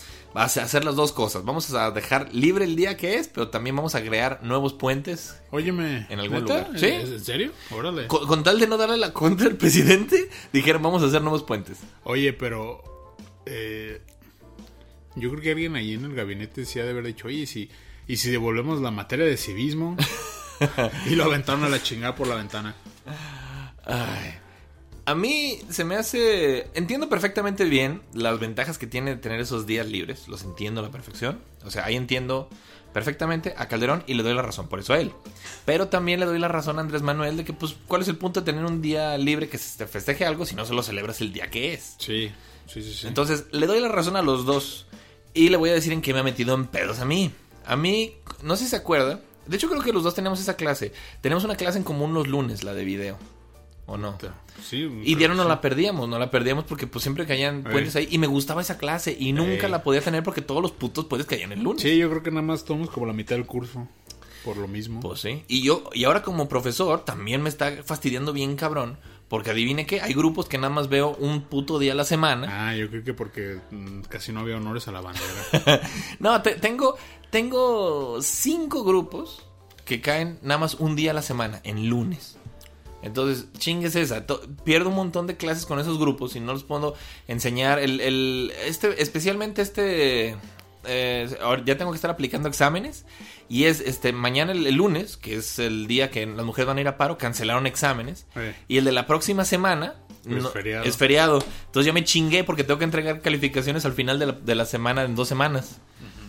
hacer 0.45 0.85
las 0.85 0.95
dos 0.95 1.11
cosas. 1.11 1.45
Vamos 1.45 1.73
a 1.75 1.91
dejar 1.91 2.33
libre 2.33 2.65
el 2.65 2.77
día 2.77 2.97
que 2.97 3.17
es, 3.17 3.27
pero 3.27 3.49
también 3.49 3.75
vamos 3.75 3.97
a 3.97 4.03
crear 4.03 4.39
nuevos 4.45 4.75
puentes. 4.75 5.35
Óyeme. 5.51 6.07
¿En 6.09 6.21
algún 6.21 6.41
¿neta? 6.45 6.69
lugar? 6.69 6.79
¿Sí? 6.79 6.87
¿Es- 6.87 7.09
¿En 7.11 7.25
serio? 7.25 7.51
Órale. 7.73 8.07
Con, 8.07 8.27
con 8.29 8.45
tal 8.45 8.61
de 8.61 8.69
no 8.69 8.77
darle 8.77 8.97
la 8.97 9.13
contra 9.13 9.49
al 9.49 9.57
presidente, 9.57 10.31
dijeron 10.53 10.83
vamos 10.83 11.03
a 11.03 11.07
hacer 11.07 11.21
nuevos 11.23 11.43
puentes. 11.43 11.79
Oye, 12.05 12.33
pero. 12.33 13.17
eh, 13.47 14.03
yo 15.17 15.31
creo 15.31 15.43
que 15.43 15.51
alguien 15.51 15.75
ahí 15.77 15.95
en 15.95 16.05
el 16.05 16.15
gabinete 16.15 16.65
sí 16.65 16.79
ha 16.79 16.85
de 16.85 16.91
haber 16.91 17.05
dicho, 17.05 17.27
oye, 17.27 17.39
¿y 17.39 17.47
si, 17.47 17.69
y 18.07 18.17
si 18.19 18.31
devolvemos 18.31 18.81
la 18.81 18.91
materia 18.93 19.27
de 19.27 19.37
civismo. 19.37 19.97
y 21.11 21.17
lo 21.17 21.25
aventaron 21.25 21.65
a 21.65 21.69
la 21.69 21.83
chingada 21.83 22.15
por 22.15 22.29
la 22.29 22.37
ventana. 22.37 22.77
Ay, 23.85 24.35
A 25.05 25.15
mí 25.15 25.61
se 25.69 25.85
me 25.85 25.97
hace. 25.97 26.69
Entiendo 26.75 27.09
perfectamente 27.09 27.65
bien 27.65 28.03
las 28.15 28.39
ventajas 28.39 28.79
que 28.79 28.87
tiene 28.87 29.17
tener 29.17 29.41
esos 29.41 29.67
días 29.67 29.87
libres. 29.87 30.29
Los 30.29 30.45
entiendo 30.45 30.81
a 30.81 30.85
la 30.85 30.91
perfección. 30.91 31.41
O 31.65 31.71
sea, 31.71 31.85
ahí 31.85 31.97
entiendo 31.97 32.49
perfectamente 32.93 33.55
a 33.57 33.69
Calderón 33.69 34.05
y 34.07 34.15
le 34.15 34.23
doy 34.23 34.35
la 34.35 34.43
razón 34.43 34.69
por 34.69 34.79
eso 34.79 34.93
a 34.93 35.01
él. 35.01 35.13
Pero 35.65 35.89
también 35.89 36.21
le 36.21 36.27
doy 36.27 36.39
la 36.39 36.49
razón 36.49 36.79
a 36.79 36.83
Andrés 36.83 37.03
Manuel 37.03 37.37
de 37.37 37.45
que, 37.45 37.53
pues, 37.53 37.75
¿cuál 37.87 38.03
es 38.03 38.09
el 38.09 38.17
punto 38.17 38.41
de 38.41 38.47
tener 38.47 38.65
un 38.65 38.83
día 38.83 39.17
libre 39.19 39.49
que 39.49 39.59
se 39.59 39.79
te 39.79 39.87
festeje 39.87 40.25
algo 40.27 40.47
si 40.47 40.55
no 40.55 40.65
se 40.65 40.75
lo 40.75 40.83
celebras 40.83 41.21
el 41.21 41.33
día 41.33 41.51
que 41.51 41.73
es? 41.75 41.97
Sí, 41.99 42.31
sí, 42.67 42.83
sí. 42.83 42.93
sí. 42.93 43.07
Entonces, 43.07 43.47
le 43.51 43.67
doy 43.67 43.81
la 43.81 43.89
razón 43.89 44.17
a 44.17 44.23
los 44.23 44.45
dos. 44.45 44.87
Y 45.35 45.49
le 45.49 45.57
voy 45.57 45.71
a 45.71 45.75
decir 45.75 45.93
en 45.93 46.03
qué 46.03 46.13
me 46.13 46.21
ha 46.21 46.23
metido 46.25 46.55
en 46.55 46.67
pedos 46.67 47.01
a 47.01 47.07
mí. 47.07 47.33
A 47.65 47.77
mí, 47.77 48.17
no 48.43 48.57
sé 48.57 48.65
si 48.65 48.71
se 48.71 48.77
acuerda. 48.77 49.21
De 49.47 49.57
hecho, 49.57 49.69
creo 49.69 49.83
que 49.83 49.93
los 49.93 50.05
dos 50.05 50.15
tenemos 50.15 50.39
esa 50.41 50.57
clase. 50.57 50.93
Tenemos 51.21 51.45
una 51.45 51.57
clase 51.57 51.79
en 51.79 51.85
común 51.85 52.13
los 52.13 52.29
lunes, 52.29 52.63
la 52.63 52.75
de 52.75 52.85
video. 52.85 53.19
¿O 53.87 53.97
no? 53.99 54.17
sí, 54.63 54.89
Y 55.03 55.17
dieron 55.17 55.37
no 55.37 55.43
sí. 55.43 55.49
la 55.49 55.61
perdíamos, 55.61 56.09
no 56.09 56.19
la 56.19 56.31
perdíamos 56.31 56.65
porque 56.65 56.87
pues 56.87 57.03
siempre 57.03 57.27
caían 57.27 57.65
puentes 57.65 57.97
ahí 57.97 58.07
y 58.11 58.19
me 58.19 58.29
gustaba 58.29 58.61
esa 58.61 58.79
clase 58.79 59.15
y 59.19 59.33
nunca 59.33 59.67
Ey. 59.67 59.71
la 59.71 59.83
podía 59.83 60.01
tener 60.01 60.23
porque 60.23 60.41
todos 60.41 60.63
los 60.63 60.71
putos 60.71 61.07
puentes 61.07 61.27
caían 61.27 61.51
el 61.53 61.63
lunes. 61.63 61.83
Sí, 61.83 61.97
yo 61.99 62.09
creo 62.09 62.23
que 62.23 62.31
nada 62.31 62.43
más 62.43 62.65
tomamos 62.65 62.91
como 62.91 63.07
la 63.07 63.13
mitad 63.13 63.35
del 63.37 63.45
curso. 63.47 63.89
Por 64.45 64.57
lo 64.57 64.67
mismo. 64.69 65.01
Pues 65.01 65.21
sí. 65.21 65.45
Y 65.49 65.63
yo, 65.63 65.85
y 65.95 66.05
ahora 66.05 66.23
como 66.23 66.49
profesor, 66.49 67.05
también 67.05 67.43
me 67.43 67.49
está 67.49 67.83
fastidiando 67.85 68.33
bien 68.33 68.57
cabrón. 68.57 68.99
Porque 69.29 69.51
adivine 69.51 69.87
qué, 69.87 70.01
hay 70.03 70.13
grupos 70.13 70.47
que 70.47 70.59
nada 70.59 70.69
más 70.69 70.89
veo 70.91 71.17
un 71.19 71.43
puto 71.45 71.79
día 71.79 71.93
a 71.93 71.95
la 71.95 72.05
semana. 72.05 72.69
Ah, 72.69 72.77
yo 72.77 72.91
creo 72.91 73.03
que 73.03 73.15
porque 73.15 73.61
mm, 73.71 74.03
casi 74.03 74.31
no 74.31 74.41
había 74.41 74.57
honores 74.59 74.89
a 74.89 74.93
la 74.93 75.01
bandera. 75.01 75.81
No, 76.21 76.43
te- 76.43 76.57
tengo, 76.57 76.97
tengo 77.31 78.21
cinco 78.21 78.85
grupos 78.85 79.43
que 79.87 80.01
caen 80.01 80.39
nada 80.43 80.59
más 80.59 80.75
un 80.75 80.97
día 80.97 81.13
a 81.13 81.15
la 81.15 81.23
semana, 81.23 81.61
en 81.65 81.89
lunes. 81.89 82.37
Entonces, 83.03 83.47
chingues 83.59 83.97
esa. 83.97 84.25
Pierdo 84.65 84.89
un 84.91 84.95
montón 84.97 85.27
de 85.27 85.37
clases 85.37 85.67
con 85.67 85.79
esos 85.81 85.99
grupos 85.99 86.37
y 86.37 86.41
no 86.41 86.53
los 86.53 86.65
puedo 86.65 86.95
enseñar. 87.29 87.79
El, 87.79 88.01
el- 88.01 88.53
este, 88.65 89.03
especialmente 89.03 89.61
este. 89.63 90.37
eh, 90.85 91.37
ahora 91.43 91.63
ya 91.65 91.77
tengo 91.77 91.91
que 91.93 91.97
estar 91.97 92.11
aplicando 92.11 92.49
exámenes. 92.49 93.05
Y 93.49 93.65
es 93.65 93.81
este 93.81 94.13
mañana 94.13 94.53
el, 94.53 94.67
el 94.67 94.75
lunes, 94.77 95.17
que 95.17 95.37
es 95.37 95.59
el 95.59 95.87
día 95.87 96.11
que 96.11 96.25
las 96.27 96.47
mujeres 96.47 96.67
van 96.69 96.79
a 96.79 96.81
ir 96.81 96.89
a 96.89 96.97
paro, 96.97 97.19
cancelaron 97.19 97.67
exámenes. 97.67 98.27
Eh. 98.37 98.55
Y 98.69 98.79
el 98.79 98.85
de 98.85 98.93
la 98.93 99.07
próxima 99.07 99.45
semana 99.45 99.95
Es 100.27 100.49
feriado. 100.51 100.85
es 100.85 100.97
feriado. 100.97 101.45
Entonces 101.67 101.87
ya 101.87 101.93
me 101.93 102.05
chingué 102.05 102.45
porque 102.45 102.65
tengo 102.65 102.79
que 102.79 102.85
entregar 102.85 103.21
calificaciones 103.21 103.85
al 103.85 103.93
final 103.93 104.19
de 104.19 104.27
la, 104.27 104.33
de 104.33 104.55
la 104.55 104.65
semana, 104.65 105.03
en 105.03 105.15
dos 105.17 105.29
semanas. 105.29 105.81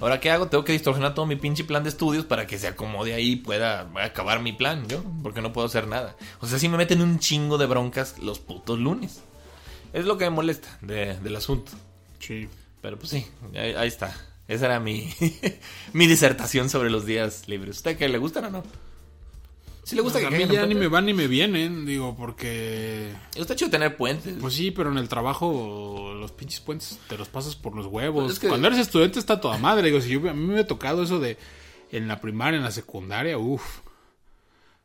Ahora, 0.03 0.19
¿qué 0.19 0.29
hago? 0.31 0.47
Tengo 0.47 0.63
que 0.65 0.73
distorsionar 0.73 1.13
todo 1.15 1.25
mi 1.25 1.35
pinche 1.37 1.63
plan 1.63 1.81
de 1.83 1.89
estudios 1.89 2.25
para 2.25 2.45
que 2.45 2.59
se 2.59 2.67
acomode 2.67 3.13
ahí 3.13 3.31
y 3.31 3.35
pueda 3.37 3.89
acabar 4.03 4.41
mi 4.41 4.51
plan, 4.51 4.85
yo. 4.87 5.01
Porque 5.23 5.41
no 5.41 5.53
puedo 5.53 5.65
hacer 5.67 5.87
nada. 5.87 6.15
O 6.41 6.47
sea, 6.47 6.59
sí 6.59 6.67
me 6.67 6.77
meten 6.77 7.01
un 7.01 7.19
chingo 7.19 7.57
de 7.57 7.65
broncas 7.65 8.19
los 8.19 8.39
putos 8.39 8.79
lunes. 8.79 9.21
Es 9.93 10.05
lo 10.05 10.17
que 10.17 10.25
me 10.25 10.31
molesta 10.31 10.77
de- 10.81 11.17
del 11.19 11.35
asunto. 11.35 11.71
Sí. 12.19 12.49
Pero 12.81 12.97
pues 12.99 13.11
sí, 13.11 13.25
ahí, 13.55 13.73
ahí 13.75 13.87
está. 13.87 14.13
Esa 14.47 14.65
era 14.65 14.79
mi, 14.81 15.09
mi 15.93 16.05
disertación 16.05 16.69
sobre 16.69 16.89
los 16.89 17.05
días 17.05 17.47
libres. 17.47 17.77
¿Usted 17.77 17.97
qué 17.97 18.09
le 18.09 18.17
gustan 18.17 18.43
o 18.45 18.49
no? 18.49 18.63
Si 19.83 19.95
le 19.97 20.01
gusta 20.01 20.19
Pues 20.19 20.29
que 20.29 20.35
a 20.43 20.47
mí 20.47 20.53
ya 20.53 20.65
ni 20.65 20.75
me 20.75 20.87
van 20.87 21.05
ni 21.05 21.13
me 21.13 21.27
vienen, 21.27 21.85
digo, 21.85 22.15
porque... 22.15 23.11
Está 23.35 23.53
chido 23.55 23.69
tener 23.69 23.97
puentes. 23.97 24.35
Pues 24.39 24.53
sí, 24.53 24.71
pero 24.71 24.91
en 24.91 24.97
el 24.97 25.09
trabajo 25.09 26.13
los 26.17 26.31
pinches 26.31 26.61
puentes 26.61 26.99
te 27.09 27.17
los 27.17 27.27
pasas 27.27 27.55
por 27.55 27.75
los 27.75 27.87
huevos. 27.87 28.23
Pues 28.23 28.33
es 28.33 28.39
que- 28.39 28.47
Cuando 28.47 28.67
eres 28.67 28.79
estudiante 28.79 29.19
está 29.19 29.41
toda 29.41 29.57
madre. 29.57 29.87
Digo, 29.87 29.99
si 29.99 30.09
yo, 30.11 30.29
a 30.29 30.33
mí 30.33 30.45
me 30.47 30.59
ha 30.61 30.67
tocado 30.67 31.03
eso 31.03 31.19
de 31.19 31.37
en 31.91 32.07
la 32.07 32.21
primaria, 32.21 32.57
en 32.57 32.63
la 32.63 32.71
secundaria, 32.71 33.37
uff. 33.37 33.79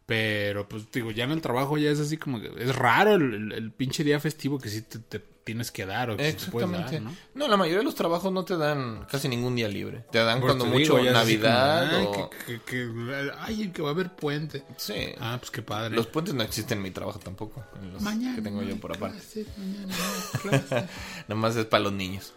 Pero 0.06 0.68
pues 0.68 0.90
digo, 0.90 1.10
ya 1.10 1.24
en 1.24 1.32
el 1.32 1.42
trabajo 1.42 1.76
ya 1.76 1.90
es 1.90 2.00
así 2.00 2.16
como 2.16 2.40
que 2.40 2.50
es 2.58 2.74
raro 2.74 3.14
el, 3.14 3.34
el- 3.34 3.52
el 3.52 3.70
pinche 3.72 4.02
día 4.04 4.18
festivo 4.18 4.58
que 4.58 4.70
sí 4.70 4.82
te, 4.82 4.98
te 4.98 5.20
tienes 5.48 5.70
que 5.70 5.86
dar 5.86 6.10
o 6.10 6.16
que 6.18 6.28
Exactamente. 6.28 6.92
dar, 7.00 7.02
¿no? 7.02 7.16
¿no? 7.34 7.48
la 7.48 7.56
mayoría 7.56 7.78
de 7.78 7.84
los 7.84 7.94
trabajos 7.94 8.30
no 8.30 8.44
te 8.44 8.56
dan 8.58 9.06
casi 9.10 9.28
ningún 9.28 9.56
día 9.56 9.66
libre. 9.68 10.04
Te 10.12 10.18
dan 10.18 10.40
cuando 10.42 10.64
te 10.66 10.70
mucho 10.70 10.98
digo, 10.98 11.10
Navidad 11.10 11.90
como, 11.90 12.10
o... 12.10 12.14
ay, 12.14 12.38
que, 12.46 12.60
que- 12.60 12.64
que- 12.64 13.30
ay, 13.38 13.68
que 13.70 13.80
va 13.82 13.88
a 13.88 13.92
haber 13.92 14.14
puente. 14.14 14.62
Sí. 14.76 14.94
Ah, 15.18 15.36
pues 15.40 15.50
qué 15.50 15.62
padre. 15.62 15.96
Los 15.96 16.06
puentes 16.06 16.34
no 16.34 16.42
existen 16.42 16.78
en 16.78 16.82
mi 16.84 16.90
trabajo 16.90 17.18
tampoco. 17.18 17.64
En 17.80 17.94
los 17.94 18.02
Mañana 18.02 18.36
que 18.36 18.42
tengo 18.42 18.62
yo 18.62 18.76
por 18.76 18.94
aparte. 18.94 19.18
clases. 19.18 19.46
Nomás 21.28 21.56
es 21.56 21.64
para 21.66 21.84
los 21.84 21.92
niños. 21.92 22.34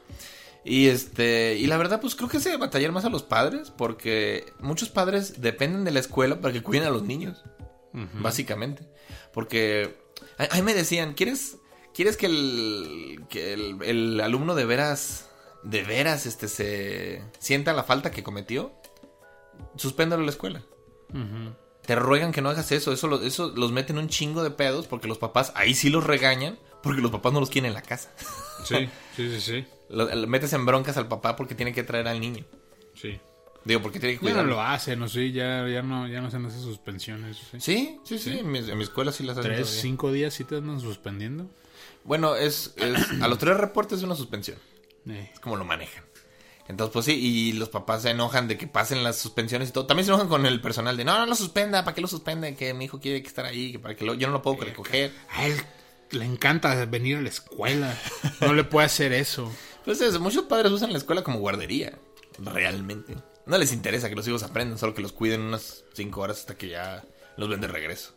Y 0.63 0.87
este, 0.87 1.57
y 1.57 1.65
la 1.67 1.77
verdad, 1.77 1.99
pues 1.99 2.15
creo 2.15 2.29
que 2.29 2.39
se 2.39 2.55
batallar 2.55 2.91
más 2.91 3.03
a 3.03 3.09
los 3.09 3.23
padres, 3.23 3.71
porque 3.75 4.45
muchos 4.59 4.89
padres 4.89 5.41
dependen 5.41 5.83
de 5.83 5.91
la 5.91 5.99
escuela 5.99 6.39
para 6.39 6.53
que 6.53 6.61
cuiden 6.63 6.85
a 6.85 6.91
los 6.91 7.03
niños. 7.03 7.43
Básicamente. 8.21 8.87
Porque 9.33 9.97
a, 10.37 10.45
a 10.53 10.55
mí 10.55 10.61
me 10.61 10.73
decían, 10.73 11.13
¿quieres, 11.13 11.57
quieres 11.93 12.17
que 12.17 12.25
el, 12.27 13.23
que 13.29 13.53
el, 13.53 13.77
el 13.83 14.21
alumno 14.21 14.55
de 14.55 14.65
veras, 14.65 15.29
de 15.63 15.83
veras, 15.83 16.25
este, 16.25 16.47
se 16.47 17.21
sienta 17.39 17.73
la 17.73 17.83
falta 17.83 18.11
que 18.11 18.23
cometió? 18.23 18.71
Suspéndalo 19.75 20.23
a 20.23 20.25
la 20.25 20.31
escuela. 20.31 20.61
Te 21.85 21.95
ruegan 21.95 22.31
que 22.31 22.41
no 22.41 22.49
hagas 22.49 22.71
eso. 22.71 22.91
Eso, 22.93 23.07
lo- 23.07 23.21
eso 23.21 23.51
los 23.55 23.71
meten 23.71 23.97
un 23.97 24.07
chingo 24.07 24.43
de 24.43 24.51
pedos 24.51 24.87
porque 24.87 25.07
los 25.07 25.17
papás 25.17 25.51
ahí 25.55 25.73
sí 25.73 25.89
los 25.89 26.03
regañan 26.05 26.57
porque 26.83 27.01
los 27.01 27.11
papás 27.11 27.33
no 27.33 27.39
los 27.39 27.49
quieren 27.49 27.69
en 27.69 27.73
la 27.75 27.81
casa. 27.81 28.11
Sí, 28.63 28.87
sí, 29.15 29.27
sí, 29.31 29.41
sí. 29.41 29.65
Lo, 29.89 30.13
lo 30.13 30.27
metes 30.27 30.53
en 30.53 30.67
broncas 30.67 30.95
al 30.95 31.07
papá 31.07 31.35
porque 31.35 31.55
tiene 31.55 31.73
que 31.73 31.81
traer 31.81 32.07
al 32.07 32.19
niño. 32.19 32.45
Sí. 32.93 33.19
Digo, 33.65 33.81
porque 33.81 33.99
tiene 33.99 34.19
que 34.19 34.23
Ya 34.27 34.33
no 34.33 34.35
cuidar. 34.41 34.45
lo 34.45 34.61
hacen, 34.61 34.99
no 34.99 35.09
sé, 35.09 35.31
ya, 35.31 35.67
ya 35.67 35.81
no, 35.81 36.07
ya 36.07 36.21
no 36.21 36.27
hacen 36.27 36.45
esas 36.45 36.61
suspensiones. 36.61 37.37
¿sí? 37.53 37.59
Sí, 37.59 37.99
sí, 38.03 38.19
sí. 38.19 38.37
En, 38.37 38.51
mi, 38.51 38.59
en 38.59 38.77
mi 38.77 38.83
escuela 38.83 39.11
sí 39.11 39.23
las 39.23 39.35
hacen. 39.39 39.51
Tres, 39.51 39.61
todavía. 39.61 39.81
cinco 39.81 40.11
días 40.11 40.35
sí 40.35 40.43
te 40.43 40.57
andan 40.57 40.79
suspendiendo. 40.79 41.49
Bueno, 42.03 42.35
es, 42.35 42.73
es- 42.77 43.21
a 43.21 43.27
los 43.27 43.37
tres 43.37 43.57
reportes 43.57 43.99
es 43.99 44.03
una 44.03 44.15
suspensión. 44.15 44.57
Eh, 45.09 45.31
Es 45.33 45.39
como 45.39 45.55
lo 45.55 45.65
manejan. 45.65 46.03
Entonces, 46.67 46.93
pues 46.93 47.05
sí, 47.05 47.13
y 47.13 47.53
los 47.53 47.69
papás 47.69 48.03
se 48.03 48.11
enojan 48.11 48.47
de 48.47 48.57
que 48.57 48.65
pasen 48.67 49.03
las 49.03 49.17
suspensiones 49.17 49.69
y 49.69 49.71
todo. 49.73 49.87
También 49.87 50.05
se 50.05 50.11
enojan 50.11 50.29
con 50.29 50.45
el 50.45 50.61
personal 50.61 50.95
de, 50.95 51.03
no, 51.03 51.17
no 51.19 51.25
lo 51.25 51.35
suspenda, 51.35 51.83
¿para 51.83 51.93
qué 51.95 52.01
lo 52.01 52.07
suspende? 52.07 52.55
Que 52.55 52.73
mi 52.73 52.85
hijo 52.85 52.99
quiere 52.99 53.21
que 53.21 53.27
estar 53.27 53.45
ahí, 53.45 53.73
que 53.73 53.79
para 53.79 53.95
que 53.95 54.05
lo, 54.05 54.13
yo 54.13 54.27
no 54.27 54.33
lo 54.33 54.41
puedo 54.41 54.63
recoger. 54.63 55.11
a 55.29 55.47
él 55.47 55.55
le 56.11 56.23
encanta 56.25 56.85
venir 56.85 57.17
a 57.17 57.21
la 57.21 57.29
escuela. 57.29 57.97
No 58.41 58.53
le 58.53 58.63
puede 58.63 58.85
hacer 58.85 59.11
eso. 59.11 59.51
Pues 59.83 59.99
eso, 60.01 60.19
muchos 60.19 60.43
padres 60.45 60.71
usan 60.71 60.91
la 60.93 60.97
escuela 60.99 61.23
como 61.23 61.39
guardería, 61.39 61.97
realmente. 62.39 63.15
No 63.45 63.57
les 63.57 63.73
interesa 63.73 64.07
que 64.07 64.15
los 64.15 64.27
hijos 64.27 64.43
aprendan, 64.43 64.77
solo 64.77 64.93
que 64.93 65.01
los 65.01 65.11
cuiden 65.11 65.41
unas 65.41 65.83
cinco 65.93 66.21
horas 66.21 66.39
hasta 66.39 66.55
que 66.55 66.69
ya 66.69 67.03
los 67.37 67.49
ven 67.49 67.59
de 67.59 67.67
regreso. 67.67 68.13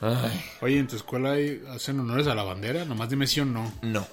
Ay, 0.00 0.44
Oye, 0.60 0.78
¿en 0.78 0.86
tu 0.88 0.96
escuela 0.96 1.32
hay- 1.32 1.62
hacen 1.70 1.98
honores 2.00 2.26
a 2.26 2.34
la 2.34 2.42
bandera? 2.42 2.84
Nomás 2.84 3.08
dime 3.08 3.26
sí 3.26 3.40
o 3.40 3.44
no. 3.44 3.72
no, 3.82 4.06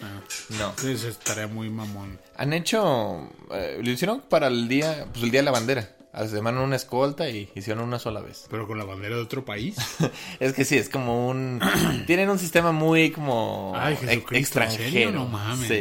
Ah, 0.00 0.20
no. 0.50 0.70
entonces 0.70 1.04
estaría 1.04 1.46
muy 1.48 1.70
mamón. 1.70 2.18
Han 2.36 2.52
hecho, 2.52 3.28
eh, 3.52 3.80
lo 3.82 3.90
hicieron 3.90 4.20
para 4.22 4.46
el 4.46 4.68
día, 4.68 5.06
pues 5.12 5.24
el 5.24 5.30
día 5.30 5.40
de 5.40 5.44
la 5.44 5.50
bandera. 5.52 5.94
A 6.10 6.22
la 6.22 6.28
semana 6.28 6.62
una 6.62 6.74
escolta 6.74 7.28
y 7.28 7.50
hicieron 7.54 7.84
una 7.84 7.98
sola 7.98 8.20
vez. 8.20 8.46
Pero 8.50 8.66
con 8.66 8.78
la 8.78 8.84
bandera 8.84 9.14
de 9.16 9.22
otro 9.22 9.44
país. 9.44 9.76
Es 10.40 10.52
que 10.54 10.64
sí, 10.64 10.76
es 10.76 10.88
como 10.88 11.28
un... 11.28 11.60
tienen 12.06 12.30
un 12.30 12.38
sistema 12.38 12.72
muy 12.72 13.10
como... 13.10 13.74
Ay, 13.76 13.94
Jesucristo, 13.96 14.58
¿en 14.60 14.64
extranjero. 14.68 15.10
No 15.12 15.26
mames. 15.26 15.68
Sí, 15.68 15.74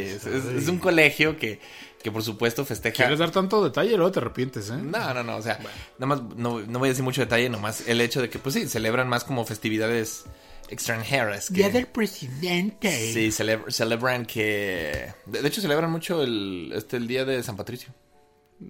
es 0.58 0.68
un 0.68 0.80
colegio 0.80 1.38
que, 1.38 1.60
que 2.08 2.12
por 2.14 2.24
supuesto 2.24 2.64
festeja... 2.64 2.96
¿Quieres 2.96 3.20
dar 3.20 3.32
tanto 3.32 3.62
detalle? 3.62 3.98
Luego 3.98 4.14
te 4.14 4.20
arrepientes, 4.20 4.70
¿eh? 4.70 4.78
No, 4.78 5.14
no, 5.14 5.24
no, 5.24 5.36
o 5.36 5.42
sea, 5.42 5.60
nada 6.00 6.06
más, 6.06 6.22
no, 6.38 6.62
no 6.62 6.80
voy 6.80 6.88
a 6.88 6.92
decir 6.92 7.04
mucho 7.04 7.20
detalle, 7.20 7.50
nomás 7.50 7.84
el 7.86 8.00
hecho 8.00 8.22
de 8.22 8.30
que, 8.30 8.40
pues 8.40 8.56
sí, 8.56 8.66
celebran 8.70 9.10
más 9.10 9.26
como 9.26 9.44
festividades 9.44 10.24
extranjeras. 10.70 11.50
Que, 11.50 11.86
presidente. 11.92 13.12
Sí, 13.14 13.28
celebr- 13.28 13.70
celebran 13.72 14.26
que... 14.26 15.14
De, 15.26 15.42
de 15.42 15.48
hecho, 15.50 15.60
celebran 15.60 15.92
mucho 15.92 16.24
el, 16.24 16.72
este, 16.74 16.96
el 16.96 17.08
día 17.08 17.26
de 17.26 17.44
San 17.44 17.58
Patricio. 17.58 17.94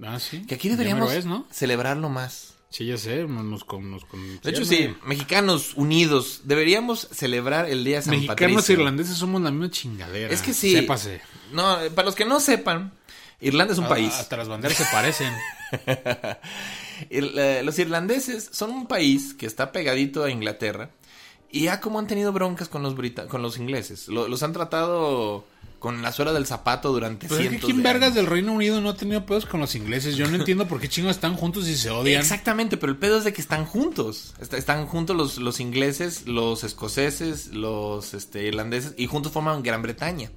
Ah, 0.03 0.19
sí. 0.19 0.43
Que 0.47 0.55
aquí 0.55 0.69
deberíamos 0.69 1.09
mero 1.09 1.19
es, 1.19 1.25
¿no? 1.27 1.45
celebrarlo 1.51 2.09
más. 2.09 2.55
Sí, 2.69 2.85
ya 2.87 2.97
sé. 2.97 3.23
Nos, 3.25 3.63
con- 3.63 3.89
nos 3.91 4.03
con- 4.05 4.41
De 4.41 4.49
hecho, 4.49 4.65
sí, 4.65 4.93
mexicanos 5.05 5.73
unidos, 5.75 6.41
deberíamos 6.43 7.07
celebrar 7.11 7.69
el 7.69 7.83
día 7.83 7.97
de 7.97 8.01
San 8.01 8.11
Mexicanos 8.15 8.37
Patricio. 8.63 8.75
e 8.75 8.77
irlandeses 8.79 9.15
somos 9.17 9.41
la 9.43 9.51
misma 9.51 9.69
chingadera. 9.69 10.33
Es 10.33 10.41
que 10.41 10.53
sí. 10.53 10.73
Sépase. 10.73 11.21
No, 11.53 11.81
eh, 11.81 11.89
para 11.91 12.07
los 12.07 12.15
que 12.15 12.25
no 12.25 12.41
sepan, 12.41 12.91
Irlanda 13.39 13.73
es 13.73 13.79
un 13.79 13.85
Ah, 13.85 13.89
país. 13.89 14.13
Hasta 14.13 14.37
las 14.37 14.47
banderas 14.47 14.77
se 14.77 14.85
parecen. 14.91 15.31
Eh, 17.09 17.61
los 17.63 17.77
irlandeses 17.77 18.49
son 18.51 18.71
un 18.71 18.87
país 18.87 19.33
que 19.35 19.45
está 19.45 19.71
pegadito 19.71 20.23
a 20.23 20.31
Inglaterra 20.31 20.89
y 21.51 21.65
ya 21.65 21.79
como 21.79 21.99
han 21.99 22.07
tenido 22.07 22.33
broncas 22.33 22.69
con 22.69 22.81
los 22.81 22.95
brita- 22.95 23.27
con 23.27 23.41
los 23.43 23.57
ingleses. 23.57 24.07
Lo- 24.07 24.27
los 24.27 24.41
han 24.41 24.51
tratado 24.53 25.45
con 25.77 26.01
la 26.01 26.11
suela 26.11 26.33
del 26.33 26.47
zapato 26.47 26.91
durante 26.91 27.27
Pero 27.27 27.35
es 27.39 27.43
que 27.43 27.49
cientos 27.49 27.67
¿quién 27.67 27.77
de 27.77 27.83
vergas 27.83 28.03
años. 28.07 28.15
del 28.15 28.25
Reino 28.25 28.51
Unido 28.51 28.81
no 28.81 28.89
ha 28.89 28.95
tenido 28.97 29.23
pedos 29.27 29.45
con 29.45 29.59
los 29.59 29.75
ingleses? 29.75 30.15
Yo 30.15 30.27
no 30.27 30.35
entiendo 30.37 30.67
por 30.67 30.79
qué 30.81 30.89
chingos 30.89 31.11
están 31.15 31.35
juntos 31.35 31.67
y 31.67 31.75
se 31.77 31.91
odian. 31.91 32.19
Exactamente, 32.19 32.77
pero 32.77 32.91
el 32.91 32.97
pedo 32.97 33.19
es 33.19 33.23
de 33.25 33.33
que 33.33 33.41
están 33.41 33.65
juntos. 33.65 34.33
Est- 34.41 34.53
Están 34.55 34.87
juntos 34.87 35.15
los, 35.15 35.37
los 35.37 35.59
ingleses, 35.59 36.25
los 36.25 36.63
escoceses, 36.63 37.49
los 37.49 38.15
este, 38.15 38.43
irlandeses 38.47 38.95
y 38.97 39.05
juntos 39.05 39.31
forman 39.31 39.61
Gran 39.61 39.83
Bretaña. 39.83 40.31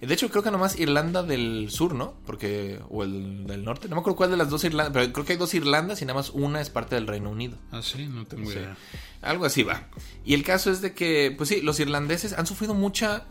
De 0.00 0.14
hecho, 0.14 0.30
creo 0.30 0.42
que 0.42 0.50
nomás 0.50 0.78
Irlanda 0.78 1.22
del 1.22 1.68
Sur, 1.70 1.94
¿no? 1.94 2.14
Porque. 2.24 2.80
O 2.88 3.04
el 3.04 3.46
del 3.46 3.64
norte. 3.64 3.88
No 3.88 3.96
me 3.96 4.00
acuerdo 4.00 4.16
cuál 4.16 4.30
de 4.30 4.38
las 4.38 4.48
dos 4.48 4.64
Irlandas. 4.64 4.92
Pero 4.94 5.12
creo 5.12 5.26
que 5.26 5.32
hay 5.34 5.38
dos 5.38 5.52
Irlandas 5.52 6.00
y 6.00 6.06
nada 6.06 6.18
más 6.18 6.30
una 6.30 6.60
es 6.60 6.70
parte 6.70 6.94
del 6.94 7.06
Reino 7.06 7.30
Unido. 7.30 7.58
Ah, 7.70 7.82
sí, 7.82 8.06
no 8.06 8.26
tengo 8.26 8.50
idea. 8.50 8.76
Algo 9.20 9.44
así 9.44 9.62
va. 9.62 9.88
Y 10.24 10.32
el 10.32 10.42
caso 10.42 10.70
es 10.70 10.80
de 10.80 10.94
que, 10.94 11.34
pues 11.36 11.50
sí, 11.50 11.60
los 11.60 11.78
irlandeses 11.80 12.32
han 12.32 12.46
sufrido 12.46 12.74
mucha. 12.74 13.26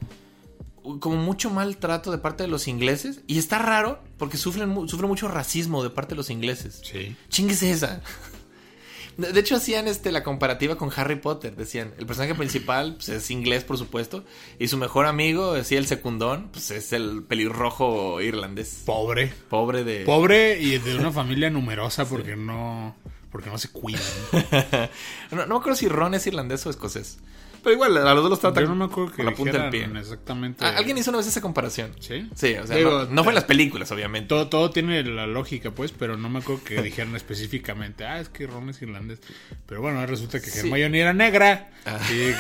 Como 0.99 1.17
mucho 1.17 1.49
maltrato 1.49 2.09
de 2.11 2.19
parte 2.19 2.43
de 2.43 2.49
los 2.49 2.67
ingleses. 2.67 3.21
Y 3.27 3.37
está 3.37 3.59
raro 3.59 4.01
porque 4.17 4.37
sufren, 4.37 4.87
sufren 4.87 5.09
mucho 5.09 5.27
racismo 5.27 5.83
de 5.83 5.89
parte 5.89 6.11
de 6.11 6.17
los 6.17 6.29
ingleses. 6.29 6.81
Sí. 6.83 7.15
Chinguese 7.29 7.71
esa. 7.71 8.01
De 9.19 9.39
hecho, 9.39 9.55
hacían 9.55 9.87
este, 9.87 10.11
la 10.11 10.23
comparativa 10.23 10.77
con 10.77 10.91
Harry 10.95 11.17
Potter. 11.17 11.55
Decían, 11.55 11.93
el 11.97 12.05
personaje 12.05 12.35
principal 12.35 12.95
pues, 12.95 13.09
es 13.09 13.29
inglés, 13.31 13.63
por 13.63 13.77
supuesto. 13.77 14.23
Y 14.57 14.67
su 14.67 14.77
mejor 14.77 15.05
amigo, 15.05 15.53
decía 15.53 15.77
el 15.77 15.87
secundón, 15.87 16.49
pues 16.51 16.71
es 16.71 16.93
el 16.93 17.23
pelirrojo 17.23 18.21
irlandés. 18.21 18.83
Pobre. 18.85 19.33
Pobre 19.49 19.83
de. 19.83 20.05
Pobre 20.05 20.59
y 20.59 20.77
de 20.77 20.95
una 20.95 21.11
familia 21.11 21.49
numerosa 21.49 22.05
porque 22.05 22.35
no. 22.35 22.95
Porque 23.31 23.49
no 23.49 23.57
se 23.57 23.69
cuidan. 23.69 24.01
no, 25.31 25.45
no 25.45 25.47
me 25.47 25.59
acuerdo 25.59 25.75
si 25.75 25.87
Ron 25.87 26.13
es 26.15 26.25
irlandés 26.25 26.65
o 26.65 26.69
escocés. 26.69 27.19
Pero 27.63 27.73
igual, 27.73 27.97
a 27.97 28.13
los 28.13 28.23
dos 28.23 28.29
los 28.31 28.39
tratan 28.39 28.63
Yo 28.63 28.69
no 28.69 28.75
me 28.75 28.85
acuerdo 28.85 29.11
que 29.11 29.17
con 29.17 29.25
la 29.25 29.33
punta 29.33 29.61
del 29.63 29.69
pie. 29.69 29.89
exactamente. 29.99 30.63
Ah, 30.65 30.75
Alguien 30.77 30.97
hizo 30.97 31.11
una 31.11 31.17
vez 31.17 31.27
esa 31.27 31.41
comparación. 31.41 31.91
¿Sí? 31.99 32.29
Sí, 32.35 32.55
o 32.55 32.65
sea, 32.67 32.75
Digo, 32.75 33.05
no, 33.05 33.05
no 33.11 33.23
fue 33.23 33.31
en 33.31 33.35
las 33.35 33.43
películas, 33.45 33.91
obviamente. 33.91 34.27
Todo, 34.29 34.47
todo 34.47 34.71
tiene 34.71 35.03
la 35.03 35.27
lógica, 35.27 35.71
pues, 35.71 35.91
pero 35.91 36.17
no 36.17 36.29
me 36.29 36.39
acuerdo 36.39 36.63
que 36.63 36.81
dijeran 36.81 37.15
específicamente, 37.15 38.05
ah, 38.05 38.19
es 38.19 38.29
que 38.29 38.47
Ron 38.47 38.69
es 38.69 38.81
irlandés. 38.81 39.19
Pero 39.65 39.81
bueno, 39.81 39.99
ahora 39.99 40.11
resulta 40.11 40.39
que 40.39 40.49
Sí. 40.49 40.59
Hermione 40.59 40.99
era 40.99 41.13
negra. 41.13 41.69
Ah. 41.85 41.99
Sí. 42.07 42.31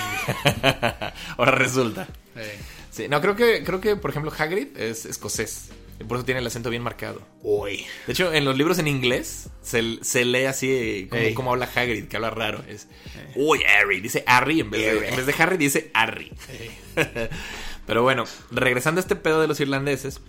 Ahora 1.37 1.51
resulta. 1.51 2.07
Eh, 2.35 2.57
Sí, 2.91 3.07
no, 3.07 3.21
creo 3.21 3.35
que, 3.35 3.63
creo 3.63 3.79
que, 3.79 3.95
por 3.95 4.09
ejemplo, 4.09 4.33
Hagrid 4.35 4.75
es 4.75 5.05
escocés. 5.05 5.69
Por 6.07 6.17
eso 6.17 6.25
tiene 6.25 6.39
el 6.39 6.47
acento 6.47 6.69
bien 6.69 6.81
marcado. 6.81 7.21
Uy. 7.41 7.85
De 8.07 8.13
hecho, 8.13 8.33
en 8.33 8.45
los 8.45 8.57
libros 8.57 8.79
en 8.79 8.87
inglés 8.87 9.49
se, 9.61 10.03
se 10.03 10.25
lee 10.25 10.45
así 10.45 11.07
como, 11.09 11.33
como 11.35 11.51
habla 11.51 11.69
Hagrid, 11.73 12.07
que 12.07 12.15
habla 12.15 12.29
raro. 12.29 12.63
Es, 12.67 12.87
uy, 13.35 13.61
Harry, 13.63 13.99
dice 13.99 14.23
Harry 14.25 14.61
en 14.61 14.69
vez, 14.69 15.01
de, 15.01 15.09
en 15.09 15.15
vez 15.15 15.25
de 15.25 15.35
Harry 15.37 15.57
dice 15.57 15.91
Harry. 15.93 16.31
Pero 17.85 18.03
bueno, 18.03 18.25
regresando 18.51 18.99
a 18.99 19.01
este 19.01 19.15
pedo 19.15 19.41
de 19.41 19.47
los 19.47 19.59
irlandeses, 19.59 20.21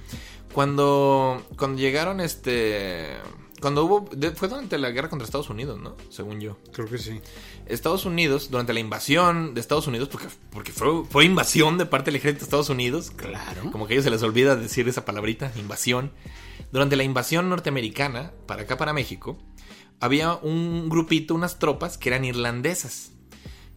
cuando, 0.52 1.46
cuando 1.56 1.80
llegaron, 1.80 2.20
este... 2.20 3.16
Cuando 3.60 3.84
hubo... 3.84 4.08
fue 4.34 4.48
durante 4.48 4.78
la 4.78 4.90
guerra 4.90 5.08
contra 5.08 5.24
Estados 5.24 5.50
Unidos, 5.50 5.78
¿no? 5.80 5.96
Según 6.08 6.40
yo. 6.40 6.58
Creo 6.72 6.88
que 6.88 6.98
sí. 6.98 7.20
Estados 7.66 8.04
Unidos, 8.04 8.50
durante 8.50 8.72
la 8.72 8.80
invasión 8.80 9.54
de 9.54 9.60
Estados 9.60 9.86
Unidos, 9.86 10.08
porque, 10.08 10.28
porque 10.50 10.72
fue, 10.72 11.04
fue 11.04 11.24
invasión 11.24 11.78
de 11.78 11.86
parte 11.86 12.06
del 12.06 12.16
ejército 12.16 12.40
de 12.40 12.44
Estados 12.44 12.70
Unidos. 12.70 13.10
Claro. 13.10 13.70
Como 13.70 13.86
que 13.86 13.92
a 13.92 13.94
ellos 13.94 14.04
se 14.04 14.10
les 14.10 14.22
olvida 14.22 14.56
decir 14.56 14.88
esa 14.88 15.04
palabrita, 15.04 15.52
invasión. 15.56 16.12
Durante 16.72 16.96
la 16.96 17.04
invasión 17.04 17.48
norteamericana, 17.48 18.32
para 18.46 18.62
acá, 18.62 18.76
para 18.76 18.92
México, 18.92 19.38
había 20.00 20.34
un 20.34 20.88
grupito, 20.88 21.34
unas 21.34 21.58
tropas 21.58 21.98
que 21.98 22.08
eran 22.08 22.24
irlandesas. 22.24 23.12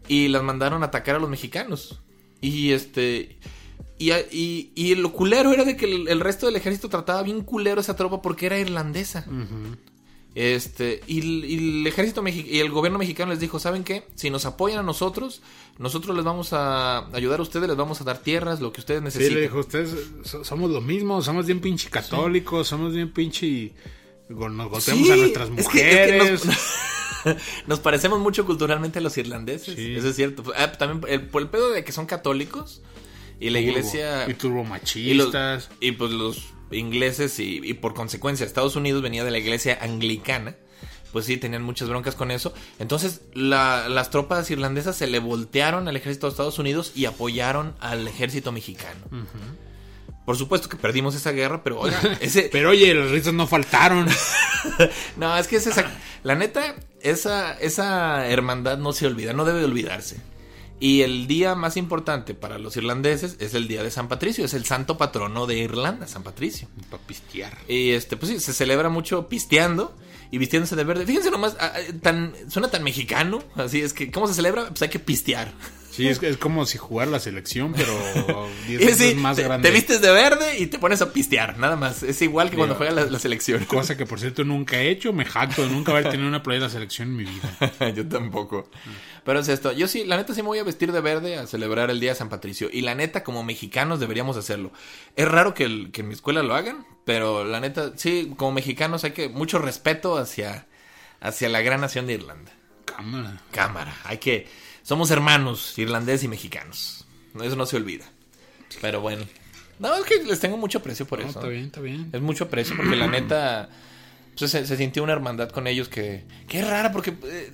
Y 0.08 0.28
las 0.30 0.44
mandaron 0.44 0.84
a 0.84 0.88
atacar 0.88 1.16
a 1.16 1.20
los 1.20 1.30
mexicanos. 1.30 2.02
Y 2.42 2.72
este. 2.72 3.40
Y, 4.12 4.12
y, 4.32 4.72
y 4.76 4.96
lo 4.96 5.12
culero 5.14 5.52
era 5.54 5.64
de 5.64 5.76
que 5.78 5.86
el, 5.86 6.08
el 6.08 6.20
resto 6.20 6.46
del 6.48 6.56
ejército 6.56 6.90
trataba 6.90 7.22
bien 7.24 7.42
culero 7.42 7.80
a 7.80 7.82
esa 7.82 7.96
tropa 7.96 8.22
porque 8.22 8.46
era 8.48 8.60
irlandesa. 8.60 9.26
Este, 10.36 11.02
y, 11.06 11.20
el- 11.20 11.46
y 11.46 11.80
el 11.82 11.88
ejército 11.88 12.24
y 12.28 12.58
el 12.60 12.72
gobierno 12.72 12.98
mexicano 12.98 13.30
les 13.32 13.40
dijo, 13.40 13.60
¿saben 13.60 13.84
qué? 13.84 14.04
Si 14.16 14.32
nos 14.32 14.46
apoyan 14.48 14.80
a 14.80 14.84
nosotros, 14.84 15.44
nosotros 15.78 16.16
les 16.16 16.26
vamos 16.26 16.54
a 16.54 17.06
ayudar 17.16 17.40
a 17.40 17.44
ustedes, 17.44 17.68
les 17.68 17.78
vamos 17.78 18.02
a 18.02 18.04
dar 18.04 18.18
tierras, 18.18 18.60
lo 18.60 18.74
que 18.74 18.82
ustedes 18.82 19.00
Sí, 19.02 19.06
necesiten. 19.06 19.36
le 19.36 19.42
dijo, 19.42 19.60
ustedes 19.60 19.96
so- 20.24 20.44
somos 20.44 20.72
lo 20.72 20.82
mismo, 20.82 21.22
somos 21.22 21.46
bien 21.46 21.60
pinche 21.60 21.90
católicos, 21.90 22.68
somos 22.68 22.94
bien 22.94 23.12
pinche... 23.14 23.74
Nos 24.30 24.40
golpeamos 24.70 24.84
Sí, 25.06 25.12
a 25.12 25.16
nuestras 25.18 25.50
es 25.56 25.56
que- 25.56 25.62
es 25.62 25.68
que 25.68 26.18
mujeres. 26.18 26.46
nos, 26.46 27.38
nos 27.68 27.80
parecemos 27.82 28.20
mucho 28.20 28.44
culturalmente 28.48 28.98
a 28.98 29.02
los 29.04 29.16
irlandeses. 29.20 29.76
Sí. 29.76 29.94
Eso 29.96 30.10
es 30.10 30.16
cierto. 30.16 30.44
Ah, 30.58 30.72
también 30.72 31.02
el, 31.14 31.28
por 31.28 31.44
el 31.44 31.50
pedo 31.50 31.70
de 31.72 31.84
que 31.84 31.92
son 31.92 32.08
católicos 32.08 32.82
y 33.48 33.50
la 33.52 33.60
iglesia... 33.60 34.22
Y 34.28 34.32
y, 34.32 34.34
los- 34.34 34.38
turbomachistas. 34.38 35.70
y 35.80 35.92
pues 35.94 36.12
los 36.12 36.54
ingleses 36.72 37.40
y, 37.40 37.60
y 37.64 37.74
por 37.76 37.94
consecuencia 37.94 38.46
Estados 38.46 38.76
Unidos 38.76 39.02
venía 39.02 39.24
de 39.24 39.32
la 39.32 39.38
iglesia 39.40 39.78
anglicana. 39.82 40.56
Pues 41.12 41.26
sí, 41.28 41.38
tenían 41.38 41.62
muchas 41.62 41.90
broncas 41.90 42.16
con 42.16 42.32
eso. 42.32 42.54
Entonces 42.80 43.22
la- 43.34 43.88
las 43.90 44.10
tropas 44.10 44.50
irlandesas 44.50 44.96
se 44.96 45.06
le 45.08 45.20
voltearon 45.20 45.88
al 45.88 45.96
ejército 45.96 46.26
de 46.28 46.32
Estados 46.32 46.58
Unidos 46.58 46.92
y 46.96 47.06
apoyaron 47.06 47.76
al 47.80 48.08
ejército 48.08 48.52
mexicano. 48.52 49.02
Por 50.26 50.38
supuesto 50.38 50.70
que 50.70 50.78
perdimos 50.78 51.16
esa 51.16 51.32
guerra, 51.32 51.64
pero 51.64 51.82
oiga, 51.82 52.00
ese, 52.22 52.50
Pero 52.52 52.70
oye, 52.72 52.94
los 52.94 53.12
risas 53.12 53.34
no 53.34 53.46
faltaron. 53.46 54.08
no, 55.18 55.38
es 55.38 55.48
que 55.48 55.58
es 55.58 55.68
esa. 55.68 55.92
La 56.24 56.36
neta, 56.36 56.76
esa, 57.02 57.54
esa 57.60 58.26
hermandad 58.30 58.78
no 58.78 58.94
se 58.94 59.06
olvida, 59.06 59.34
no 59.34 59.44
debe 59.46 59.60
de 59.60 59.66
olvidarse. 59.66 60.18
Y 60.84 61.02
el 61.02 61.28
día 61.28 61.56
más 61.56 61.78
importante 61.78 62.34
para 62.34 62.58
los 62.60 62.76
irlandeses 62.76 63.38
es 63.40 63.54
el 63.54 63.70
día 63.70 63.84
de 63.84 63.90
San 63.90 64.10
Patricio, 64.10 64.44
es 64.44 64.54
el 64.54 64.66
santo 64.66 64.98
patrono 64.98 65.48
de 65.48 65.58
Irlanda, 65.58 66.08
San 66.08 66.24
Patricio. 66.24 66.68
Para 66.92 67.02
pistear. 67.02 67.58
Y 67.70 67.92
este, 67.92 68.18
pues 68.18 68.34
sí, 68.34 68.40
se 68.42 68.52
celebra 68.52 68.90
mucho 68.90 69.30
pisteando 69.30 69.96
y 70.30 70.40
vistiéndose 70.40 70.76
de 70.76 70.84
verde. 70.84 71.06
Fíjense 71.06 71.32
nomás, 71.32 71.56
ah, 71.58 71.72
ah, 71.74 71.80
tan, 72.02 72.34
suena 72.50 72.70
tan 72.70 72.84
mexicano, 72.84 73.42
así 73.56 73.80
es 73.80 73.94
que, 73.94 74.12
¿cómo 74.12 74.28
se 74.28 74.34
celebra? 74.34 74.68
Pues 74.68 74.82
hay 74.82 74.90
que 74.90 75.00
pistear. 75.00 75.54
Sí, 75.96 76.08
es, 76.08 76.22
es 76.24 76.38
como 76.38 76.66
si 76.66 76.78
jugar 76.80 77.08
la 77.08 77.20
selección, 77.20 77.74
pero 77.74 77.94
10 78.68 78.82
Y 78.82 78.86
veces 78.86 79.10
sí, 79.12 79.16
más 79.16 79.36
te, 79.36 79.44
grande. 79.44 79.70
te 79.70 79.74
vistes 79.76 80.02
de 80.02 80.12
verde 80.12 80.58
y 80.60 80.66
te 80.68 80.80
pones 80.80 81.02
a 81.04 81.14
pistear, 81.14 81.58
nada 81.60 81.76
más. 81.76 82.02
Es 82.02 82.22
igual 82.24 82.50
que 82.50 82.56
cuando 82.58 82.74
Digo, 82.76 82.86
juega 82.86 83.04
la, 83.04 83.12
la 83.12 83.20
selección. 83.20 83.64
Cosa 83.68 83.96
que 83.96 84.06
por 84.08 84.20
cierto 84.20 84.44
nunca 84.44 84.82
he 84.82 84.90
hecho, 84.90 85.14
me 85.14 85.24
jacto 85.26 85.62
de 85.62 85.70
nunca 85.70 85.92
haber 85.92 86.10
tenido 86.10 86.28
una 86.28 86.42
playera 86.42 86.66
de 86.66 86.70
la 86.70 86.74
selección 86.74 87.10
en 87.10 87.16
mi 87.18 87.24
vida. 87.26 87.92
Yo 87.96 88.08
tampoco. 88.08 88.70
Pero 89.24 89.40
es 89.40 89.48
esto. 89.50 89.72
Yo 89.72 89.88
sí, 89.88 90.04
la 90.04 90.18
neta 90.18 90.34
sí 90.34 90.42
me 90.42 90.48
voy 90.48 90.60
a 90.60 90.64
vestir 90.64 90.92
de 90.92 91.00
verde 91.00 91.38
a 91.38 91.46
celebrar 91.48 91.92
el 91.92 92.00
Día 92.00 92.10
de 92.12 92.16
San 92.16 92.30
Patricio. 92.30 92.70
Y 92.74 92.82
la 92.82 92.96
neta, 92.96 93.24
como 93.24 93.44
mexicanos 93.44 94.00
deberíamos 94.00 94.36
hacerlo. 94.36 94.72
Es 95.16 95.28
raro 95.28 95.54
que, 95.54 95.66
el- 95.66 95.92
que 95.92 96.02
en 96.02 96.08
mi 96.08 96.14
escuela 96.16 96.42
lo 96.42 96.56
hagan, 96.56 96.88
pero 97.06 97.46
la 97.46 97.60
neta, 97.60 97.92
sí, 97.98 98.34
como 98.36 98.52
mexicanos 98.54 99.04
hay 99.04 99.12
que 99.12 99.30
mucho 99.30 99.60
respeto 99.60 100.18
hacia, 100.18 100.66
hacia 101.22 101.50
la 101.50 101.62
gran 101.62 101.82
nación 101.82 102.08
de 102.08 102.14
Irlanda. 102.14 102.52
Cámara. 102.86 103.42
Cámara, 103.52 103.96
hay 104.06 104.18
que... 104.18 104.48
Somos 104.84 105.10
hermanos, 105.12 105.78
irlandeses 105.80 106.24
y 106.24 106.28
mexicanos. 106.28 107.06
Eso 107.42 107.56
no 107.56 107.66
se 107.66 107.78
olvida. 107.78 108.06
Pero 108.82 109.02
bueno. 109.02 109.24
No, 109.80 109.96
es 109.96 110.04
que 110.06 110.24
les 110.24 110.40
tengo 110.40 110.58
mucho 110.58 110.78
aprecio 110.80 111.06
por 111.08 111.20
No, 111.20 111.28
eso. 111.30 111.40
está 111.40 111.50
bien, 111.50 111.66
está 111.66 111.82
bien. 111.82 112.10
Es 112.14 112.22
mucho 112.22 112.44
aprecio 112.46 112.76
porque 112.76 112.96
la 112.96 113.08
neta 113.10 113.70
pues, 114.38 114.52
se, 114.52 114.66
se 114.68 114.78
sintió 114.78 115.04
una 115.04 115.14
hermandad 115.14 115.50
con 115.50 115.68
ellos 115.68 115.90
que, 115.90 116.26
que 116.48 116.60
es 116.60 116.68
rara 116.68 116.92
porque 116.92 117.14
eh, 117.24 117.52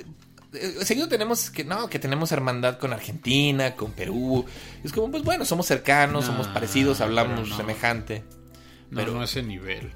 eh, 0.54 0.76
seguido 0.84 1.08
tenemos 1.08 1.50
que 1.50 1.64
no, 1.64 1.90
que 1.90 2.00
tenemos 2.00 2.32
hermandad 2.32 2.78
con 2.80 2.92
Argentina, 2.94 3.76
con 3.76 3.92
Perú. 3.94 4.46
Es 4.84 4.92
como 4.92 5.10
pues 5.12 5.24
bueno, 5.24 5.46
somos 5.46 5.66
cercanos, 5.66 6.26
No, 6.26 6.32
somos 6.32 6.48
parecidos, 6.48 7.00
hablamos 7.02 7.48
no. 7.50 7.56
semejante. 7.58 8.24
No, 8.92 9.00
Pero- 9.02 9.14
no 9.14 9.22
a 9.22 9.26
ese 9.26 9.44
nivel. 9.44 9.92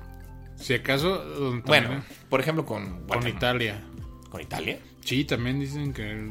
Si 0.56 0.74
acaso, 0.74 1.18
donde 1.26 1.64
Bueno, 1.68 1.90
también- 1.90 2.04
por 2.30 2.40
ejemplo 2.40 2.66
con 2.66 2.86
con 2.86 3.08
Guatemala. 3.08 3.30
Italia. 3.36 3.84
¿Con 4.30 4.42
Italia? 4.42 4.80
Sí, 5.04 5.26
también 5.26 5.60
dicen 5.60 5.94
que, 5.94 6.30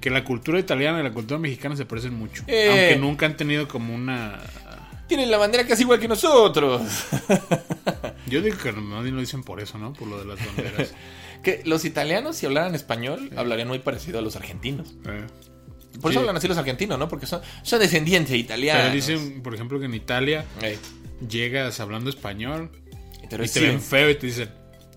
que 0.00 0.10
la 0.10 0.24
cultura 0.24 0.58
italiana 0.58 1.00
y 1.00 1.02
la 1.02 1.12
cultura 1.12 1.38
mexicana 1.38 1.76
se 1.76 1.84
parecen 1.84 2.14
mucho. 2.14 2.44
Eh. 2.46 2.68
Aunque 2.68 2.96
nunca 2.96 3.26
han 3.26 3.36
tenido 3.36 3.68
como 3.68 3.94
una... 3.94 4.38
Tienen 5.06 5.30
la 5.30 5.38
bandera 5.38 5.66
casi 5.66 5.82
igual 5.82 5.98
que 5.98 6.08
nosotros. 6.08 6.82
Yo 8.26 8.40
digo 8.42 8.56
que 8.58 8.70
bien 8.70 9.14
lo 9.14 9.20
dicen 9.20 9.42
por 9.42 9.60
eso, 9.60 9.76
¿no? 9.76 9.92
Por 9.92 10.08
lo 10.08 10.18
de 10.18 10.24
las 10.24 10.38
banderas. 10.46 10.94
que 11.42 11.62
los 11.64 11.84
italianos 11.84 12.36
si 12.36 12.46
hablaran 12.46 12.74
español 12.74 13.30
hablarían 13.36 13.68
muy 13.68 13.80
parecido 13.80 14.18
a 14.20 14.22
los 14.22 14.36
argentinos. 14.36 14.94
Eh. 15.06 15.26
Por 16.00 16.12
Sí. 16.12 16.14
eso 16.14 16.20
hablan 16.20 16.36
así 16.36 16.46
los 16.46 16.56
argentinos, 16.56 16.98
¿no? 16.98 17.08
Porque 17.08 17.26
son, 17.26 17.40
son 17.62 17.80
descendientes 17.80 18.36
italianos. 18.36 18.82
Pero 18.84 18.94
dicen, 18.94 19.42
por 19.42 19.54
ejemplo, 19.54 19.80
que 19.80 19.86
en 19.86 19.94
Italia 19.94 20.44
llegas 21.28 21.80
hablando 21.80 22.08
español 22.08 22.70
pero 23.28 23.44
y 23.44 23.48
te 23.48 23.60
ven 23.60 23.80
feo 23.80 24.10
y 24.10 24.14
te 24.16 24.26
dicen, 24.26 24.50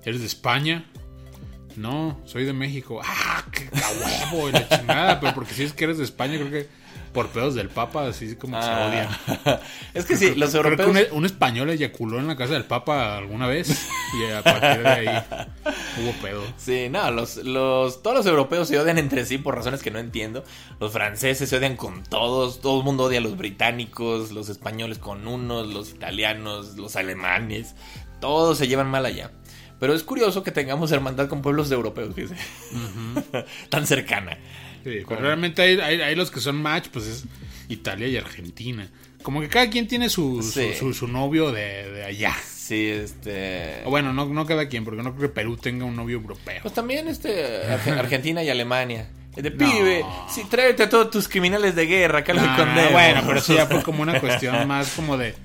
¿eres 0.04 0.22
de 0.22 0.28
España? 0.28 0.86
No, 1.76 2.20
soy 2.26 2.46
de 2.46 2.54
México. 2.54 3.02
¡Ah, 3.04 3.44
qué 3.52 3.70
huevo! 3.74 4.50
Y 4.50 4.52
la 4.54 4.68
chingada. 4.70 5.20
Pero 5.20 5.34
porque 5.34 5.54
si 5.54 5.64
es 5.64 5.74
que 5.74 5.86
eres 5.86 5.98
de 5.98 6.04
España, 6.04 6.36
creo 6.38 6.52
que 6.52 6.68
por 7.14 7.28
pedos 7.30 7.54
del 7.54 7.70
Papa, 7.70 8.08
así 8.08 8.36
como 8.36 8.58
que 8.58 8.64
se 8.64 8.70
Ah. 8.72 8.88
odian. 9.46 9.60
es 9.94 10.06
que 10.06 10.16
sí, 10.18 10.34
los 10.36 10.50
Creo 10.52 10.64
que 10.64 10.70
europeos. 10.84 11.08
un, 11.12 11.18
un 11.20 11.26
español 11.26 11.70
eyaculó 11.70 12.18
en 12.20 12.26
la 12.28 12.36
casa 12.36 12.54
del 12.54 12.66
Papa 12.66 13.18
alguna 13.18 13.46
vez 13.48 13.70
y 14.20 14.32
a 14.32 14.42
partir 14.44 14.82
de 14.82 14.90
ahí 14.90 15.08
hubo 16.02 16.12
pedo. 16.24 16.44
Sí, 16.58 16.88
no, 16.90 17.12
los, 17.12 17.38
los, 17.38 18.02
todos 18.02 18.18
los 18.18 18.26
europeos 18.26 18.68
se 18.68 18.80
odian 18.80 18.98
entre 18.98 19.26
sí 19.28 19.38
por 19.38 19.56
razones 19.56 19.84
que 19.84 19.92
no 19.92 20.00
entiendo. 20.00 20.44
Los 20.80 20.92
franceses 20.92 21.48
se 21.50 21.56
odian 21.58 21.76
con 21.76 22.04
todos, 22.04 22.62
todo 22.62 22.80
el 22.80 22.84
mundo 22.84 23.04
odia 23.04 23.20
a 23.20 23.22
los 23.22 23.38
británicos, 23.38 24.32
los 24.32 24.50
españoles 24.50 24.98
con 24.98 25.28
unos, 25.28 25.68
los 25.68 25.92
italianos, 25.92 26.78
los 26.78 26.96
alemanes, 26.96 27.76
todos 28.22 28.58
se 28.58 28.68
llevan 28.68 28.88
mal 28.90 29.06
allá. 29.06 29.30
Pero 29.84 29.94
es 29.96 30.04
curioso 30.04 30.44
que 30.44 30.52
tengamos 30.52 30.94
hermandad 30.94 31.28
con 31.28 31.42
pueblos 31.42 31.70
europeos, 31.70 32.16
fíjese. 32.16 32.36
Tan 33.70 33.86
cercana. 33.86 34.38
Sí, 34.86 35.00
pero 35.08 35.20
realmente 35.20 35.62
hay, 35.62 35.78
hay- 35.82 36.00
hay 36.00 36.16
los 36.16 36.32
que 36.32 36.40
son 36.40 36.56
match, 36.62 36.88
pues 36.92 37.06
es 37.06 37.26
Italia 37.68 38.08
y 38.08 38.16
Argentina. 38.16 38.88
Como 39.24 39.42
que 39.42 39.50
cada 39.50 39.70
quien 39.70 39.90
tiene 39.90 40.08
su, 40.08 40.42
su- 40.42 40.52
Sí. 40.52 40.70
su, 40.80 40.94
su 40.94 41.08
novio 41.10 41.52
de, 41.52 41.92
de 41.92 42.04
allá. 42.06 42.34
Sí, 42.56 42.88
este... 42.88 43.82
O 43.84 43.90
bueno, 43.90 44.14
no, 44.14 44.26
no 44.26 44.46
cada 44.46 44.70
quien, 44.70 44.86
porque 44.86 45.04
no 45.04 45.14
creo 45.16 45.30
que 45.30 45.34
Perú 45.36 45.58
tenga 45.58 45.84
un 45.84 45.98
novio 45.98 46.16
europeo. 46.16 46.62
Pues 46.62 46.74
también 46.74 47.10
este 47.10 47.64
Arge- 47.68 47.92
Argentina 48.00 48.42
y 48.42 48.50
Alemania. 48.50 49.10
De 49.36 49.50
No. 49.50 49.58
pibe, 49.58 50.06
sí, 50.34 50.44
tráete 50.50 50.84
a 50.84 50.90
todos 50.90 51.10
tus 51.10 51.28
criminales 51.28 51.76
de 51.76 51.88
guerra, 51.88 52.20
acá 52.20 52.34
los 52.34 52.44
escondemos. 52.46 52.92
bueno, 52.94 53.22
pero 53.26 53.40
eso 53.40 53.54
ya 53.54 53.66
fue 53.66 53.84
como 53.84 54.02
una 54.02 54.22
cuestión 54.22 54.66
más 54.66 54.92
como 54.94 55.18
de... 55.18 55.36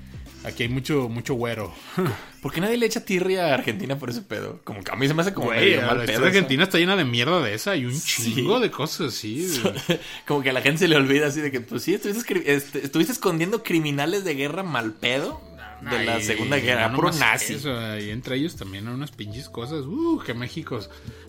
Aquí 0.49 0.63
hay 0.63 0.69
mucho, 0.69 1.07
mucho 1.09 1.33
güero. 1.35 1.73
¿Por 2.41 2.51
qué 2.53 2.61
nadie 2.61 2.77
le 2.77 2.85
echa 2.85 3.03
tirria 3.03 3.47
a 3.47 3.53
Argentina 3.53 3.97
por 3.97 4.09
ese 4.09 4.21
pedo? 4.21 4.61
Como 4.63 4.81
que 4.83 4.91
a 4.91 4.95
mí 4.95 5.07
se 5.07 5.13
me 5.13 5.21
hace 5.21 5.33
como 5.33 5.47
Güey, 5.47 5.75
medio 5.75 5.81
mal 5.87 6.05
pedo. 6.05 6.25
argentina 6.25 6.63
está 6.63 6.77
llena 6.77 6.95
de 6.95 7.03
mierda 7.05 7.41
de 7.41 7.53
esa 7.53 7.75
y 7.75 7.85
un 7.85 7.93
Sí. 7.93 8.33
chingo 8.35 8.59
de 8.59 8.71
cosas 8.71 9.13
así. 9.13 9.41
de- 9.47 9.99
Como 10.27 10.41
que 10.41 10.49
a 10.49 10.53
la 10.53 10.61
gente 10.61 10.79
se 10.79 10.87
le 10.87 10.95
olvida 10.95 11.27
así 11.27 11.41
de 11.41 11.51
que, 11.51 11.59
pues 11.61 11.83
sí, 11.83 11.93
estuviste, 11.95 12.53
este, 12.55 12.85
estuviste 12.85 13.11
escondiendo 13.13 13.61
criminales 13.63 14.23
de 14.23 14.35
guerra 14.35 14.63
mal 14.63 14.93
pedo 14.93 15.41
de 15.81 16.03
la 16.03 16.19
Segunda 16.21 16.57
Guerra, 16.57 16.89
no 16.89 16.95
puro 16.97 17.09
nazi. 17.13 17.53
eso, 17.53 17.69
y 17.97 18.09
entre 18.09 18.35
ellos 18.35 18.57
también 18.57 18.85
hay 18.87 18.93
unas 18.93 19.11
pinches 19.11 19.47
cosas. 19.49 19.85
Uh, 19.85 20.21
que 20.25 20.33
México 20.33 20.79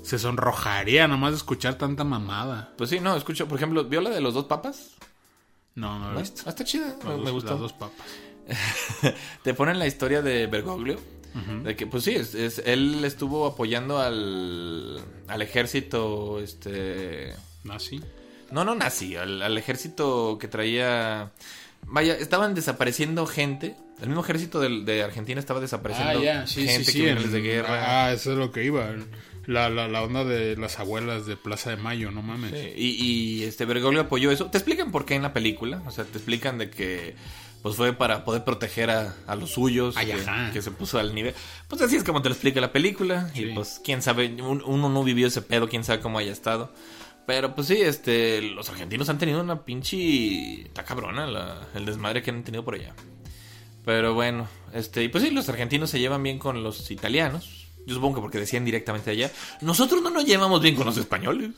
se 0.03 0.19
sonrojaría 0.19 1.07
nomás 1.07 1.31
de 1.33 1.37
escuchar 1.37 1.75
tanta 1.77 2.03
mamada. 2.03 2.73
Pues 2.77 2.91
sí, 2.91 2.99
no, 3.01 3.17
escucho, 3.17 3.47
por 3.47 3.59
ejemplo, 3.59 3.85
¿vio 3.85 4.01
la 4.01 4.11
de 4.11 4.21
los 4.21 4.35
dos 4.35 4.47
papas? 4.47 4.97
No, 5.77 6.01
no 6.01 6.11
lo 6.13 6.19
he 6.19 6.23
visto. 6.23 6.43
Ah, 6.47 6.51
está 6.51 6.65
chida, 6.65 6.97
me, 7.05 7.11
dos- 7.13 7.25
me 7.25 7.31
gustó. 7.31 7.51
Las 7.53 7.61
dos 7.61 7.73
papas. 7.73 8.07
Te 9.43 9.55
ponen 9.55 9.79
la 9.79 9.87
historia 9.87 10.23
de 10.23 10.47
Bergoglio. 10.47 10.99
De 11.63 11.77
que, 11.77 11.87
pues 11.87 12.03
sí, 12.05 12.11
es, 12.17 12.35
es- 12.35 12.61
él 12.67 13.05
estuvo 13.05 13.47
apoyando 13.47 14.01
al, 14.01 15.01
al 15.29 15.43
ejército, 15.43 16.41
este... 16.41 17.33
Nazi. 17.63 18.01
No, 18.51 18.65
no 18.65 18.75
nazi, 18.75 19.15
al, 19.15 19.41
al 19.41 19.57
ejército 19.57 20.39
que 20.41 20.49
traía... 20.49 21.31
Vaya, 21.87 22.15
estaban 22.15 22.55
desapareciendo 22.55 23.27
gente. 23.27 23.77
El 24.03 24.09
mismo 24.09 24.23
ejército 24.25 24.59
de, 24.61 25.03
Argentina 25.03 25.39
estaba 25.39 25.61
desapareciendo 25.61 26.21
Ah, 26.29 26.47
sí, 26.47 26.67
gente, 26.67 26.85
sí, 26.85 26.93
sí. 26.93 27.29
de 27.29 27.41
guerra. 27.41 28.07
Ah, 28.07 28.13
eso 28.13 28.33
es 28.33 28.39
lo 28.39 28.51
que 28.51 28.65
iba. 28.65 28.91
La, 29.47 29.71
la, 29.71 29.87
la 29.89 30.03
onda 30.03 30.25
de 30.25 30.57
las 30.57 30.79
abuelas 30.81 31.27
de 31.27 31.37
Plaza 31.37 31.71
de 31.71 31.77
Mayo, 31.77 32.11
no 32.11 32.23
mames. 32.23 32.51
Sí, 32.53 32.73
y, 32.77 32.89
y, 33.41 33.45
este 33.45 33.65
Bergoglio 33.67 34.03
apoyó 34.03 34.31
eso. 34.31 34.47
Te 34.47 34.59
explican 34.59 34.91
por 34.91 35.07
qué 35.07 35.15
en 35.15 35.23
la 35.23 35.33
película. 35.33 35.83
O 35.87 35.91
sea, 35.91 36.05
te 36.05 36.19
explican 36.19 36.59
de 36.59 36.71
que 36.71 37.15
pues 37.63 37.77
fue 37.77 37.93
para 37.93 38.25
poder 38.25 38.45
proteger 38.45 38.91
a, 38.91 39.15
a 39.27 39.35
los 39.37 39.51
suyos. 39.51 39.97
Ay, 39.97 40.13
que, 40.53 40.63
se 40.63 40.71
puso 40.71 40.99
al 40.99 41.15
nivel. 41.15 41.35
Pues 41.69 41.83
así 41.83 41.97
es 41.97 42.05
como 42.05 42.23
te 42.23 42.29
lo 42.29 42.35
explica 42.35 42.61
la 42.61 42.73
película. 42.73 43.31
Sí. 43.35 43.45
Y 43.45 43.55
pues 43.55 43.81
quién 43.85 44.01
sabe, 44.03 44.27
un- 44.43 44.63
uno 44.65 44.89
no 44.89 45.05
vivió 45.05 45.27
ese 45.27 45.43
pedo, 45.43 45.69
quién 45.69 45.85
sabe 45.85 46.01
cómo 46.01 46.19
haya 46.19 46.33
estado. 46.33 46.73
Pero 47.27 47.55
pues 47.55 47.69
sí, 47.69 47.81
este, 47.81 48.43
los 48.43 48.69
argentinos 48.71 49.09
han 49.09 49.19
tenido 49.19 49.41
una 49.41 49.63
pinche... 49.65 50.63
Está 50.63 50.85
cabrona 50.85 51.27
la- 51.27 51.69
el 51.75 51.85
desmadre 51.85 52.23
que 52.23 52.31
han 52.31 52.43
tenido 52.43 52.65
por 52.65 52.75
allá. 52.75 52.95
Pero 53.85 54.15
bueno, 54.15 54.49
este, 54.75 55.05
y 55.05 55.09
pues 55.09 55.25
sí, 55.25 55.31
los 55.31 55.49
argentinos 55.49 55.91
se 55.91 55.99
llevan 56.01 56.23
bien 56.23 56.39
con 56.39 56.63
los 56.63 56.91
italianos. 56.91 57.67
Yo 57.87 57.95
supongo 57.95 58.17
que 58.17 58.21
porque 58.23 58.39
decían 58.39 58.65
directamente 58.65 59.11
allá. 59.11 59.31
Nosotros 59.63 60.03
no 60.03 60.11
nos 60.11 60.25
llevamos 60.25 60.61
bien 60.61 60.75
con 60.77 60.87
los 60.87 60.97
españoles. 60.97 61.51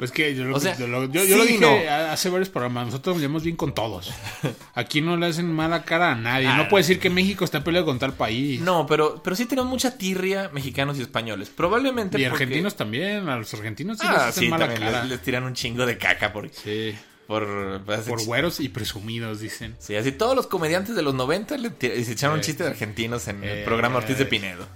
Pues 0.00 0.10
que 0.10 0.34
yo, 0.34 0.44
lo, 0.44 0.56
O 0.56 0.60
sea, 0.60 0.76
yo 0.76 0.86
lo- 0.88 1.04
yo- 1.12 1.22
dije 1.22 1.58
no. 1.60 1.76
hace 2.10 2.28
varios 2.30 2.48
programas. 2.48 2.86
Nosotros 2.86 3.14
nos 3.16 3.20
llevamos 3.20 3.44
bien 3.44 3.54
con 3.54 3.72
todos. 3.74 4.10
Aquí 4.74 5.00
no 5.02 5.16
le 5.16 5.26
hacen 5.26 5.52
mala 5.52 5.84
cara 5.84 6.12
a 6.12 6.14
nadie. 6.16 6.48
Ah. 6.48 6.56
No 6.56 6.68
puede 6.68 6.82
decir 6.84 6.98
que 6.98 7.10
México 7.10 7.44
está 7.44 7.62
peleado 7.62 7.86
con 7.86 7.98
tal 7.98 8.14
país. 8.14 8.60
No, 8.62 8.86
pero, 8.86 9.22
pero 9.22 9.36
sí 9.36 9.44
tenemos 9.46 9.70
mucha 9.70 9.96
tirria 9.98 10.50
mexicanos 10.52 10.98
y 10.98 11.02
españoles. 11.02 11.50
Probablemente 11.54 12.18
Y 12.18 12.24
porque- 12.28 12.44
argentinos 12.44 12.76
también. 12.76 13.28
A 13.28 13.36
los 13.36 13.52
argentinos 13.54 13.98
sí 13.98 14.06
les 14.08 14.16
Ah, 14.16 14.28
hacen 14.28 14.44
sí, 14.44 14.48
mala 14.48 14.72
cara. 14.74 15.02
les, 15.02 15.10
les 15.10 15.22
tiran 15.22 15.44
un 15.44 15.52
chingo 15.54 15.84
de 15.86 15.96
caca 15.98 16.32
por... 16.32 16.48
Sí. 16.50 16.94
Por, 17.26 17.82
pues, 17.86 18.00
Por 18.00 18.24
güeros 18.24 18.58
y 18.58 18.70
presumidos, 18.70 19.38
dicen. 19.38 19.76
Sí, 19.78 19.94
así 19.94 20.10
todos 20.10 20.34
los 20.34 20.48
comediantes 20.48 20.96
de 20.96 21.02
los 21.02 21.14
90 21.14 21.58
le 21.58 21.70
tira- 21.70 21.94
se 22.02 22.10
echaron 22.10 22.38
Eh, 22.40 22.42
chistes 22.42 22.66
de 22.66 22.72
argentinos 22.72 23.28
en 23.28 23.44
el 23.44 23.58
eh, 23.58 23.62
programa 23.64 23.98
Ortiz 23.98 24.18
de 24.18 24.24
Pinedo. 24.26 24.66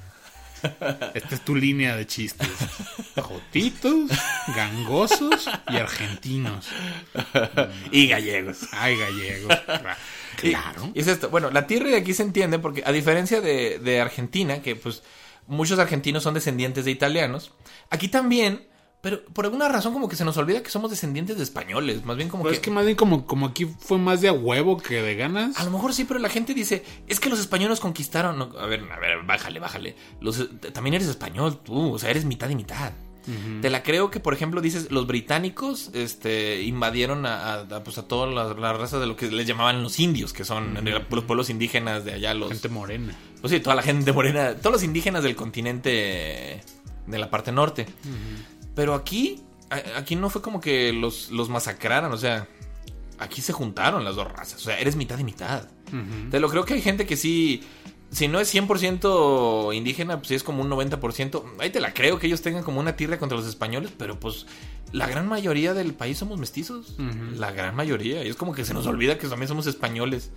Esta 1.14 1.34
es 1.34 1.44
tu 1.44 1.54
línea 1.54 1.96
de 1.96 2.06
chistes. 2.06 2.48
Jotitos, 3.20 4.10
gangosos 4.56 5.48
y 5.68 5.76
argentinos. 5.76 6.66
Y 7.90 8.06
gallegos. 8.08 8.68
Ay, 8.72 8.96
gallegos. 8.96 9.52
Y- 10.42 10.50
Claro. 10.50 10.90
Y, 10.94 11.00
es 11.00 11.06
esto. 11.06 11.30
Bueno, 11.30 11.50
la 11.50 11.66
tierra 11.66 11.88
de 11.90 11.96
aquí 11.96 12.12
se 12.12 12.22
entiende 12.24 12.58
porque 12.58 12.82
a 12.84 12.90
diferencia 12.92 13.40
de, 13.40 13.78
de 13.78 14.00
Argentina, 14.00 14.60
que 14.62 14.74
pues 14.74 15.02
muchos 15.46 15.78
argentinos 15.78 16.22
son 16.24 16.34
descendientes 16.34 16.84
de 16.84 16.90
italianos, 16.90 17.52
aquí 17.90 18.08
también, 18.08 18.66
pero 19.04 19.22
por 19.22 19.44
alguna 19.44 19.68
razón 19.68 19.92
como 19.92 20.08
que 20.08 20.16
se 20.16 20.24
nos 20.24 20.38
olvida 20.38 20.62
que 20.62 20.70
somos 20.70 20.90
descendientes 20.90 21.36
de 21.36 21.42
españoles, 21.42 22.06
más 22.06 22.16
bien 22.16 22.30
como 22.30 22.42
Pues 22.42 22.52
que... 22.52 22.56
es 22.56 22.62
que 22.62 22.70
más 22.70 22.86
bien 22.86 22.96
como, 22.96 23.26
como 23.26 23.44
aquí 23.44 23.66
fue 23.66 23.98
más 23.98 24.22
de 24.22 24.28
a 24.28 24.32
huevo 24.32 24.78
que 24.78 25.02
de 25.02 25.14
ganas. 25.14 25.58
A 25.58 25.64
lo 25.64 25.70
mejor 25.70 25.92
sí, 25.92 26.04
pero 26.04 26.18
la 26.18 26.30
gente 26.30 26.54
dice, 26.54 26.82
es 27.06 27.20
que 27.20 27.28
los 27.28 27.38
españoles 27.38 27.80
conquistaron. 27.80 28.38
No, 28.38 28.44
a 28.58 28.64
ver, 28.64 28.82
a 28.90 28.98
ver, 28.98 29.22
bájale, 29.26 29.60
bájale. 29.60 29.94
Los, 30.22 30.48
también 30.72 30.94
eres 30.94 31.06
español 31.08 31.58
tú, 31.62 31.92
o 31.92 31.98
sea, 31.98 32.08
eres 32.08 32.24
mitad 32.24 32.48
y 32.48 32.56
mitad. 32.56 32.92
Te 33.60 33.68
la 33.68 33.82
creo 33.82 34.10
que, 34.10 34.20
por 34.20 34.32
ejemplo, 34.32 34.62
dices, 34.62 34.90
los 34.90 35.06
británicos 35.06 35.90
este, 35.92 36.62
invadieron 36.62 37.26
a, 37.26 37.66
pues, 37.84 37.98
a 37.98 38.08
toda 38.08 38.26
la, 38.26 38.54
la 38.54 38.72
raza 38.72 38.98
de 38.98 39.06
lo 39.06 39.16
que 39.16 39.30
les 39.30 39.46
llamaban 39.46 39.82
los 39.82 39.98
indios, 40.00 40.32
que 40.32 40.46
son 40.46 40.78
los 41.10 41.24
pueblos 41.24 41.50
indígenas 41.50 42.06
de 42.06 42.14
allá, 42.14 42.32
los... 42.32 42.50
Gente 42.50 42.70
morena. 42.70 43.14
Pues 43.42 43.52
sí, 43.52 43.60
toda 43.60 43.76
la 43.76 43.82
gente 43.82 44.12
morena, 44.12 44.54
todos 44.56 44.72
los 44.72 44.82
indígenas 44.82 45.22
del 45.22 45.36
continente 45.36 46.62
de 47.06 47.18
la 47.18 47.30
parte 47.30 47.52
norte. 47.52 47.86
Pero 48.74 48.94
aquí, 48.94 49.42
aquí 49.96 50.16
no 50.16 50.30
fue 50.30 50.42
como 50.42 50.60
que 50.60 50.92
los, 50.92 51.30
los 51.30 51.48
masacraran, 51.48 52.12
o 52.12 52.16
sea, 52.16 52.48
aquí 53.18 53.40
se 53.40 53.52
juntaron 53.52 54.04
las 54.04 54.16
dos 54.16 54.30
razas, 54.32 54.60
o 54.60 54.64
sea, 54.64 54.78
eres 54.78 54.96
mitad 54.96 55.18
y 55.18 55.24
mitad. 55.24 55.68
Te 56.30 56.40
lo 56.40 56.48
creo 56.48 56.64
que 56.64 56.74
hay 56.74 56.82
gente 56.82 57.06
que 57.06 57.16
sí, 57.16 57.62
si 58.10 58.28
no 58.28 58.40
es 58.40 58.52
100% 58.54 59.74
indígena, 59.74 60.18
pues 60.18 60.28
sí 60.28 60.34
es 60.34 60.42
como 60.42 60.62
un 60.62 60.70
90%. 60.70 61.42
Ahí 61.58 61.70
te 61.70 61.80
la 61.80 61.94
creo 61.94 62.18
que 62.18 62.26
ellos 62.26 62.42
tengan 62.42 62.62
como 62.62 62.80
una 62.80 62.96
tierra 62.96 63.18
contra 63.18 63.36
los 63.36 63.46
españoles, 63.46 63.92
pero 63.96 64.18
pues 64.18 64.46
la 64.92 65.08
gran 65.08 65.26
mayoría 65.26 65.74
del 65.74 65.94
país 65.94 66.18
somos 66.18 66.38
mestizos. 66.38 66.96
La 67.36 67.50
gran 67.50 67.74
mayoría. 67.74 68.24
Y 68.24 68.28
es 68.28 68.36
como 68.36 68.54
que 68.54 68.64
se 68.64 68.72
nos 68.72 68.86
olvida 68.86 69.18
que 69.18 69.26
también 69.26 69.48
somos 69.48 69.66
españoles. 69.66 70.30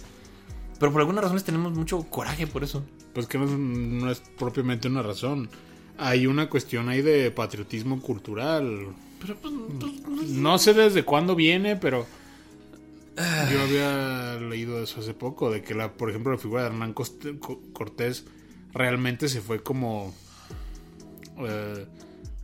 Pero 0.80 0.92
por 0.92 1.02
alguna 1.02 1.22
razón 1.22 1.36
les 1.36 1.44
tenemos 1.44 1.74
mucho 1.74 2.04
coraje 2.04 2.48
por 2.48 2.64
eso. 2.64 2.84
Pues 3.14 3.28
que 3.28 3.38
no 3.38 4.12
es 4.12 4.22
propiamente 4.38 4.88
una 4.88 5.04
razón. 5.04 5.50
Hay 5.98 6.28
una 6.28 6.50
cuestión 6.50 6.90
ahí 6.90 7.02
de 7.02 7.32
patriotismo 7.32 8.02
cultural. 8.02 8.88
Pero 9.20 9.36
pues, 9.36 9.54
pues, 10.06 10.30
No 10.30 10.58
sé 10.60 10.74
desde 10.74 11.04
cuándo 11.04 11.36
viene, 11.36 11.76
pero 11.76 12.06
yo 13.52 13.62
había 13.62 14.36
leído 14.40 14.82
eso 14.82 15.00
hace 15.00 15.14
poco, 15.14 15.50
de 15.50 15.64
que 15.64 15.74
la, 15.74 15.94
por 15.94 16.10
ejemplo, 16.10 16.32
la 16.32 16.38
figura 16.38 16.62
de 16.62 16.68
Hernán 16.68 16.94
Cortés 16.94 18.26
realmente 18.74 19.28
se 19.28 19.42
fue 19.42 19.64
como 19.64 20.14
eh, 21.40 21.88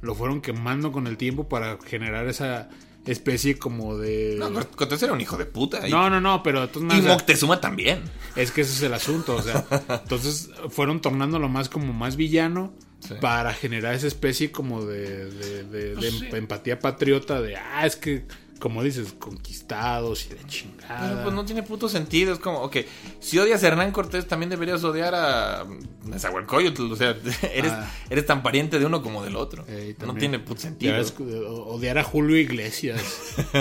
lo 0.02 0.16
fueron 0.16 0.42
quemando 0.42 0.92
con 0.92 1.06
el 1.08 1.18
tiempo 1.18 1.48
para 1.48 1.78
generar 1.86 2.28
esa 2.28 2.70
especie 3.06 3.58
como 3.58 3.98
de 3.98 4.38
no, 4.40 4.52
Cortés 4.72 5.04
era 5.04 5.14
un 5.14 5.22
hijo 5.22 5.38
de 5.38 5.46
puta. 5.46 5.88
Y, 5.88 5.92
no, 5.92 6.10
no, 6.10 6.20
no, 6.20 6.42
pero 6.42 6.68
todas 6.70 6.84
y 6.84 6.88
maneras, 6.88 7.18
Moctezuma 7.18 7.62
también. 7.62 8.02
es 8.36 8.52
que 8.52 8.62
ese 8.62 8.74
es 8.74 8.82
el 8.82 8.94
asunto, 8.94 9.36
o 9.36 9.42
sea, 9.42 9.66
entonces 10.04 10.50
fueron 10.70 11.02
tornándolo 11.02 11.50
más 11.50 11.70
como 11.70 11.94
más 11.94 12.16
villano 12.16 12.74
Sí. 13.08 13.16
para 13.20 13.54
generar 13.54 13.94
esa 13.96 14.08
especie 14.08 14.52
como 14.52 14.86
de, 14.86 15.30
de- 15.30 15.64
de- 15.66 15.90
de 15.90 15.96
Pues 15.96 16.14
sí. 16.20 16.28
empatía 16.32 16.80
patriota 16.80 17.42
de, 17.42 17.58
ah, 17.58 17.86
es 17.86 17.96
que, 17.98 18.26
como 18.60 18.82
dices, 18.82 19.14
conquistados 19.20 20.26
y 20.26 20.30
de 20.30 20.36
Pero 20.36 20.48
chingada. 20.48 21.22
pues 21.24 21.36
no 21.36 21.44
tiene 21.44 21.64
puto 21.64 21.90
sentido. 21.90 22.32
Es 22.32 22.40
como, 22.40 22.60
ok, 22.62 22.78
si 23.20 23.38
odias 23.38 23.62
a 23.64 23.68
Hernán 23.68 23.92
Cortés, 23.92 24.26
también 24.26 24.50
deberías 24.50 24.82
odiar 24.86 25.14
a 25.16 25.66
Nezahualcóyotl. 26.06 26.90
O 26.94 26.96
sea, 26.96 27.10
eres, 27.54 27.74
Ah. 27.74 27.92
eres 28.10 28.26
tan 28.26 28.42
pariente 28.42 28.80
de 28.80 28.86
uno 28.86 29.02
como 29.02 29.22
del 29.22 29.36
otro. 29.36 29.66
Eh, 29.68 29.96
no 30.06 30.16
tiene 30.16 30.40
puto 30.40 30.62
sentido. 30.62 30.94
ves, 30.94 31.14
odiar 31.20 31.98
a 31.98 32.04
Julio 32.06 32.38
Iglesias 32.38 33.02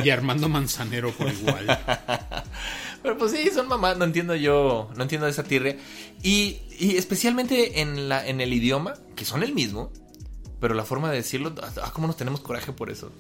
y 0.05 0.11
a 0.11 0.15
Armando 0.15 0.49
Manzanero 0.49 1.11
por 1.11 1.33
igual. 1.33 1.67
Pero 3.03 3.19
pues 3.19 3.33
sí, 3.33 3.51
son 3.51 3.69
mamás, 3.69 3.97
no 3.97 4.05
entiendo 4.05 4.35
yo, 4.37 4.91
no 4.97 5.03
entiendo 5.03 5.27
esa 5.27 5.43
tirria. 5.45 5.77
Y, 6.23 6.59
y 6.79 6.97
especialmente 6.97 7.81
en, 7.81 8.09
la, 8.09 8.27
en 8.27 8.41
el 8.41 8.53
idioma, 8.53 8.95
que 9.17 9.25
son 9.25 9.43
el 9.43 9.53
mismo, 9.55 9.93
pero 10.61 10.75
la 10.75 10.85
forma 10.85 11.11
de 11.11 11.17
decirlo, 11.17 11.53
ah, 11.83 11.91
cómo 11.93 12.07
nos 12.07 12.17
tenemos 12.17 12.41
coraje 12.41 12.73
por 12.73 12.91
eso. 12.91 13.11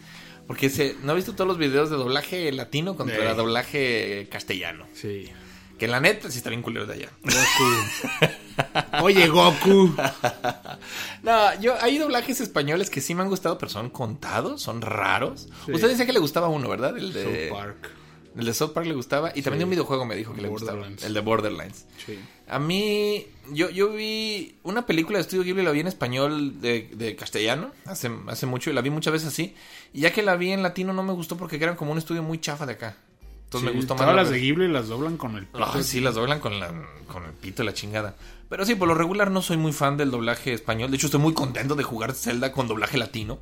Porque 0.46 0.70
se, 0.70 0.96
¿no 1.02 1.12
has 1.12 1.16
visto 1.16 1.34
todos 1.34 1.48
los 1.48 1.58
videos 1.58 1.90
de 1.90 1.96
doblaje 1.96 2.50
latino 2.52 2.96
contra 2.96 3.30
Sí. 3.30 3.36
doblaje 3.36 4.28
castellano? 4.30 4.86
Sí. 4.92 5.30
Que 5.78 5.88
la 5.88 5.98
neta 6.00 6.30
sí 6.30 6.38
está 6.38 6.50
bien 6.50 6.62
culero 6.62 6.86
de 6.86 6.94
allá. 6.94 7.08
Goku. 7.24 9.02
Oye, 9.04 9.26
Goku. 9.28 9.94
No, 11.22 11.60
yo 11.60 11.74
hay 11.80 11.98
doblajes 11.98 12.40
españoles 12.40 12.90
que 12.90 13.00
sí 13.00 13.14
me 13.14 13.22
han 13.22 13.28
gustado, 13.28 13.56
pero 13.58 13.70
son 13.70 13.90
contados, 13.90 14.60
son 14.62 14.82
raros. 14.82 15.48
Sí. 15.66 15.72
Usted 15.72 15.88
decía 15.88 16.06
que 16.06 16.12
le 16.12 16.18
gustaba 16.18 16.48
uno, 16.48 16.68
¿verdad? 16.68 16.96
El 16.98 17.12
de 17.12 17.48
South 17.50 17.56
Park. 17.58 17.90
El 18.36 18.46
de 18.46 18.54
South 18.54 18.72
Park 18.72 18.86
le 18.86 18.94
gustaba 18.94 19.30
y 19.34 19.42
también 19.42 19.58
de 19.58 19.64
un 19.64 19.70
videojuego 19.70 20.06
me 20.06 20.16
dijo 20.16 20.34
que 20.34 20.40
le 20.42 20.48
gustaba. 20.48 20.86
El 20.86 21.12
de 21.14 21.20
Borderlands. 21.20 21.86
Sí. 22.06 22.18
A 22.48 22.58
mí, 22.58 23.26
yo, 23.52 23.68
yo 23.70 23.92
vi 23.92 24.56
una 24.62 24.86
película 24.86 25.18
de 25.18 25.22
Estudio 25.22 25.42
Ghibli, 25.44 25.62
la 25.62 25.70
vi 25.70 25.80
en 25.80 25.86
español 25.86 26.60
de, 26.60 26.90
de 26.94 27.14
castellano, 27.16 27.72
hace, 27.86 28.10
hace 28.28 28.46
mucho, 28.46 28.70
y 28.70 28.72
la 28.72 28.80
vi 28.80 28.90
muchas 28.90 29.12
veces 29.12 29.28
así. 29.28 29.54
Y 29.92 30.00
ya 30.00 30.12
que 30.12 30.22
la 30.22 30.36
vi 30.36 30.52
en 30.52 30.62
latino 30.62 30.92
no 30.92 31.02
me 31.02 31.12
gustó 31.12 31.36
porque 31.36 31.56
eran 31.56 31.76
como 31.76 31.92
un 31.92 31.98
estudio 31.98 32.22
muy 32.22 32.38
chafa 32.40 32.64
de 32.66 32.72
acá. 32.72 32.96
Entonces 33.44 33.68
Sí, 33.68 33.74
me 33.74 33.80
gustó 33.80 33.94
más. 33.94 34.02
todas 34.02 34.16
las 34.16 34.30
de 34.30 34.38
Ghibli 34.38 34.68
las 34.68 34.88
doblan 34.88 35.18
con 35.18 35.36
el 35.36 35.46
Ah, 35.52 35.78
sí, 35.82 36.00
las 36.00 36.14
doblan 36.14 36.40
con, 36.40 36.58
la, 36.58 36.72
con 37.06 37.24
el 37.24 37.32
pito 37.32 37.62
y 37.62 37.66
la 37.66 37.74
chingada. 37.74 38.16
Pero 38.48 38.64
sí, 38.64 38.74
por 38.74 38.88
lo 38.88 38.94
regular 38.94 39.30
no 39.30 39.42
soy 39.42 39.56
muy 39.58 39.72
fan 39.72 39.96
del 39.98 40.10
doblaje 40.10 40.52
español. 40.54 40.90
De 40.90 40.96
hecho, 40.96 41.06
estoy 41.06 41.20
muy 41.20 41.34
contento 41.34 41.74
de 41.74 41.84
jugar 41.84 42.14
Zelda 42.14 42.52
con 42.52 42.66
doblaje 42.68 42.96
latino. 42.98 43.38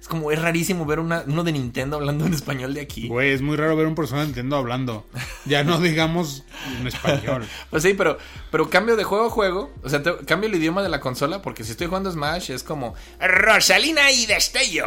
Es 0.00 0.08
como, 0.08 0.32
es 0.32 0.40
rarísimo 0.40 0.86
ver 0.86 0.98
una, 0.98 1.24
uno 1.26 1.44
de 1.44 1.52
Nintendo 1.52 1.96
hablando 1.98 2.24
en 2.24 2.32
español 2.32 2.72
de 2.72 2.80
aquí. 2.80 3.06
Güey, 3.08 3.32
es 3.32 3.42
muy 3.42 3.56
raro 3.58 3.76
ver 3.76 3.86
un 3.86 3.94
personaje 3.94 4.22
de 4.22 4.26
Nintendo 4.28 4.56
hablando. 4.56 5.06
Ya 5.44 5.62
no 5.62 5.78
digamos 5.80 6.42
en 6.80 6.86
español. 6.86 7.46
Pues 7.68 7.82
sí, 7.82 7.92
pero, 7.92 8.16
pero 8.50 8.70
cambio 8.70 8.96
de 8.96 9.04
juego 9.04 9.26
a 9.26 9.30
juego. 9.30 9.70
O 9.82 9.90
sea, 9.90 10.02
te- 10.02 10.16
cambio 10.24 10.48
el 10.48 10.54
idioma 10.56 10.82
de 10.82 10.88
la 10.88 11.00
consola. 11.00 11.42
Porque 11.42 11.64
si 11.64 11.72
estoy 11.72 11.86
jugando 11.88 12.10
Smash 12.10 12.50
es 12.50 12.62
como 12.62 12.94
Rosalina 13.20 14.10
y 14.10 14.24
Destello, 14.24 14.86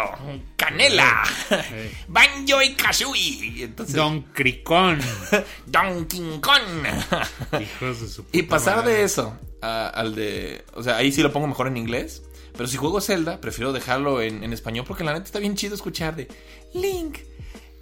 Canela. 0.55 1.22
Banjo 2.07 2.61
y 2.64 2.74
Kazooie. 2.74 3.64
Entonces, 3.66 3.95
Don 3.95 4.22
Cricón. 4.34 4.99
Donkey 5.68 6.39
Kong. 6.41 7.61
Hijos 7.61 8.01
de 8.01 8.07
su 8.07 8.26
Y 8.32 8.41
puta 8.43 8.55
pasar 8.55 8.78
madre. 8.78 8.93
de 8.93 9.03
eso 9.03 9.38
a- 9.61 9.89
al 9.89 10.16
de. 10.16 10.66
O 10.74 10.82
sea, 10.82 10.97
ahí 10.97 11.11
sí 11.11 11.22
lo 11.22 11.32
pongo 11.32 11.45
mejor 11.47 11.68
en 11.68 11.78
inglés. 11.78 12.24
Pero 12.55 12.67
si 12.67 12.77
juego 12.77 13.01
Zelda, 13.01 13.41
prefiero 13.41 13.73
dejarlo 13.73 14.21
en, 14.21 14.43
en 14.43 14.53
español 14.53 14.85
porque 14.87 15.03
la 15.03 15.13
neta 15.13 15.25
está 15.25 15.39
bien 15.39 15.55
chido 15.55 15.75
escuchar 15.75 16.15
de. 16.15 16.27
Link, 16.73 17.17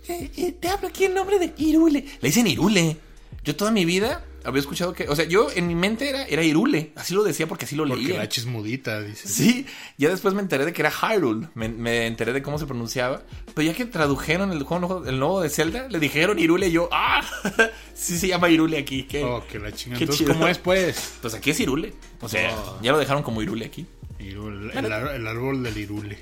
eh, 0.08 0.32
eh, 0.38 0.52
te 0.60 0.70
hablo 0.70 0.88
aquí 0.88 1.06
el 1.06 1.14
nombre 1.14 1.40
de 1.40 1.54
Irule. 1.58 2.06
Le 2.22 2.28
dicen 2.30 2.48
Irule. 2.48 2.98
Yo 3.44 3.56
toda 3.56 3.72
mi 3.72 3.86
vida 3.86 4.26
había 4.44 4.60
escuchado 4.60 4.94
que. 4.94 5.10
O 5.10 5.16
sea, 5.16 5.26
yo 5.26 5.50
en 5.54 5.68
mi 5.68 5.74
mente 5.76 6.10
era, 6.10 6.26
era 6.26 6.44
Irule. 6.44 6.92
Así 6.96 7.14
lo 7.16 7.24
decía 7.24 7.48
porque 7.48 7.66
así 7.66 7.76
lo 7.76 7.88
Porque 7.88 8.04
leía. 8.04 8.18
la 8.18 8.24
H 8.24 8.42
es 8.42 8.46
mudita, 8.46 9.02
dice. 9.02 9.28
Sí, 9.28 9.66
ya 9.98 10.10
después 10.10 10.34
me 10.36 10.42
enteré 10.42 10.64
de 10.64 10.74
que 10.74 10.82
era 10.84 10.92
Hyrule. 10.92 11.48
Me, 11.56 11.68
me 11.70 12.06
enteré 12.08 12.34
de 12.34 12.42
cómo 12.44 12.58
se 12.60 12.66
pronunciaba. 12.68 13.24
Pero 13.56 13.68
ya 13.68 13.74
que 13.74 13.86
tradujeron 13.86 14.52
el 14.52 14.62
juego 14.64 15.04
el 15.06 15.18
nuevo 15.20 15.42
de 15.42 15.50
Zelda, 15.50 15.88
le 15.90 16.00
dijeron 16.00 16.38
Irule 16.40 16.68
y 16.68 16.72
yo, 16.72 16.88
¡ah! 16.92 17.22
sí 17.96 18.18
se 18.20 18.28
llama 18.28 18.50
Irule 18.50 18.78
aquí. 18.78 19.04
¿qué? 19.04 19.24
Oh, 19.24 19.44
que 19.50 19.58
la 19.60 19.72
chinga. 19.72 19.98
Qué 19.98 20.04
Entonces, 20.04 20.26
chido. 20.26 20.34
¿cómo 20.34 20.48
es, 20.48 20.60
pues? 20.60 21.14
Pues 21.22 21.34
aquí 21.34 21.50
es 21.50 21.60
Irule. 21.60 21.94
O 22.22 22.30
sea, 22.30 22.56
Oh. 22.56 22.80
ya 22.82 22.92
lo 22.92 23.00
dejaron 23.00 23.24
como 23.24 23.42
Irule 23.42 23.66
aquí. 23.66 23.86
Irule, 24.22 24.78
el, 24.78 24.92
ar- 24.92 25.16
el 25.16 25.28
árbol 25.28 25.64
del 25.64 25.78
Irule. 25.78 26.18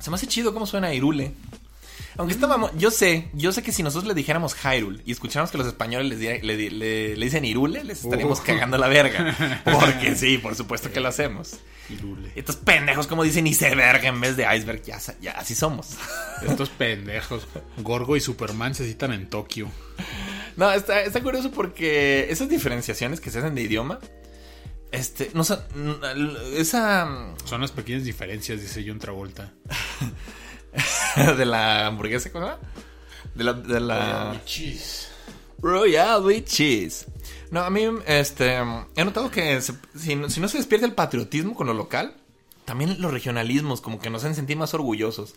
Se 0.00 0.10
me 0.10 0.16
hace 0.16 0.26
chido 0.26 0.52
cómo 0.54 0.66
suena 0.66 0.92
Irule. 0.94 1.32
Aunque 2.18 2.32
estábamos, 2.32 2.70
yo 2.78 2.90
sé, 2.90 3.28
yo 3.34 3.52
sé 3.52 3.62
que 3.62 3.72
si 3.72 3.82
nosotros 3.82 4.08
le 4.08 4.14
dijéramos 4.14 4.54
Hyrule 4.54 5.02
y 5.04 5.12
escucháramos 5.12 5.50
que 5.50 5.58
los 5.58 5.66
españoles 5.66 6.08
les 6.08 6.18
di- 6.18 6.46
le, 6.46 6.56
di- 6.56 6.70
le- 6.70 7.14
le 7.16 7.24
dicen 7.26 7.44
Irule, 7.44 7.84
les 7.84 8.04
estaríamos 8.04 8.40
Uh. 8.40 8.42
cagando 8.44 8.78
la 8.78 8.88
verga. 8.88 9.60
Porque 9.64 10.14
sí, 10.16 10.38
por 10.38 10.54
supuesto 10.54 10.90
que 10.90 11.00
lo 11.00 11.08
hacemos. 11.08 11.58
Irule. 11.90 12.32
Estos 12.34 12.56
pendejos 12.56 13.06
como 13.06 13.22
dicen 13.22 13.46
iceberg 13.46 14.02
en 14.06 14.18
vez 14.20 14.34
de 14.36 14.44
iceberg, 14.56 14.82
ya, 14.82 14.98
ya 15.20 15.32
así 15.32 15.54
somos. 15.54 15.90
Estos 16.48 16.70
pendejos. 16.70 17.46
Gorgo 17.78 18.16
y 18.16 18.20
Superman 18.20 18.74
se 18.74 18.86
citan 18.86 19.12
en 19.12 19.28
Tokio. 19.28 19.68
No, 20.56 20.72
está, 20.72 21.02
está 21.02 21.22
curioso 21.22 21.50
porque 21.50 22.28
esas 22.30 22.48
diferenciaciones 22.48 23.20
que 23.20 23.30
se 23.30 23.40
hacen 23.40 23.54
de 23.54 23.60
idioma, 23.60 24.00
este, 24.92 25.30
no 25.34 25.44
son, 25.44 25.60
esa 26.54 27.34
Son 27.44 27.60
las 27.60 27.72
pequeñas 27.72 28.04
diferencias, 28.04 28.60
dice 28.60 28.84
John 28.86 28.98
Travolta. 28.98 29.52
de 31.36 31.46
la 31.46 31.86
hamburguesa, 31.86 32.30
¿cómo 32.30 32.46
se 32.46 32.52
llama? 32.52 32.62
De 33.34 33.44
la, 33.44 33.52
de 33.52 33.80
la 33.80 34.40
Cheese. 34.44 35.08
Royal 35.60 36.22
with 36.24 36.44
cheese. 36.44 37.06
No, 37.50 37.60
a 37.60 37.70
mí, 37.70 37.82
este, 38.06 38.56
he 38.96 39.04
notado 39.04 39.30
que 39.30 39.60
se- 39.62 39.74
si, 39.98 40.14
no- 40.16 40.28
si 40.28 40.40
no 40.40 40.48
se 40.48 40.58
despierta 40.58 40.86
el 40.86 40.92
patriotismo 40.92 41.54
con 41.54 41.66
lo 41.66 41.74
local, 41.74 42.14
también 42.64 43.00
los 43.00 43.12
regionalismos 43.12 43.80
como 43.80 43.98
que 43.98 44.10
nos 44.10 44.22
hacen 44.24 44.34
sentir 44.34 44.56
más 44.56 44.74
orgullosos. 44.74 45.34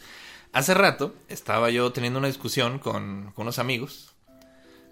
Hace 0.52 0.74
rato 0.74 1.14
estaba 1.30 1.70
yo 1.70 1.92
teniendo 1.94 2.20
una 2.20 2.28
discusión 2.28 2.80
con, 2.80 3.32
con 3.36 3.44
unos 3.44 3.60
amigos. 3.60 4.14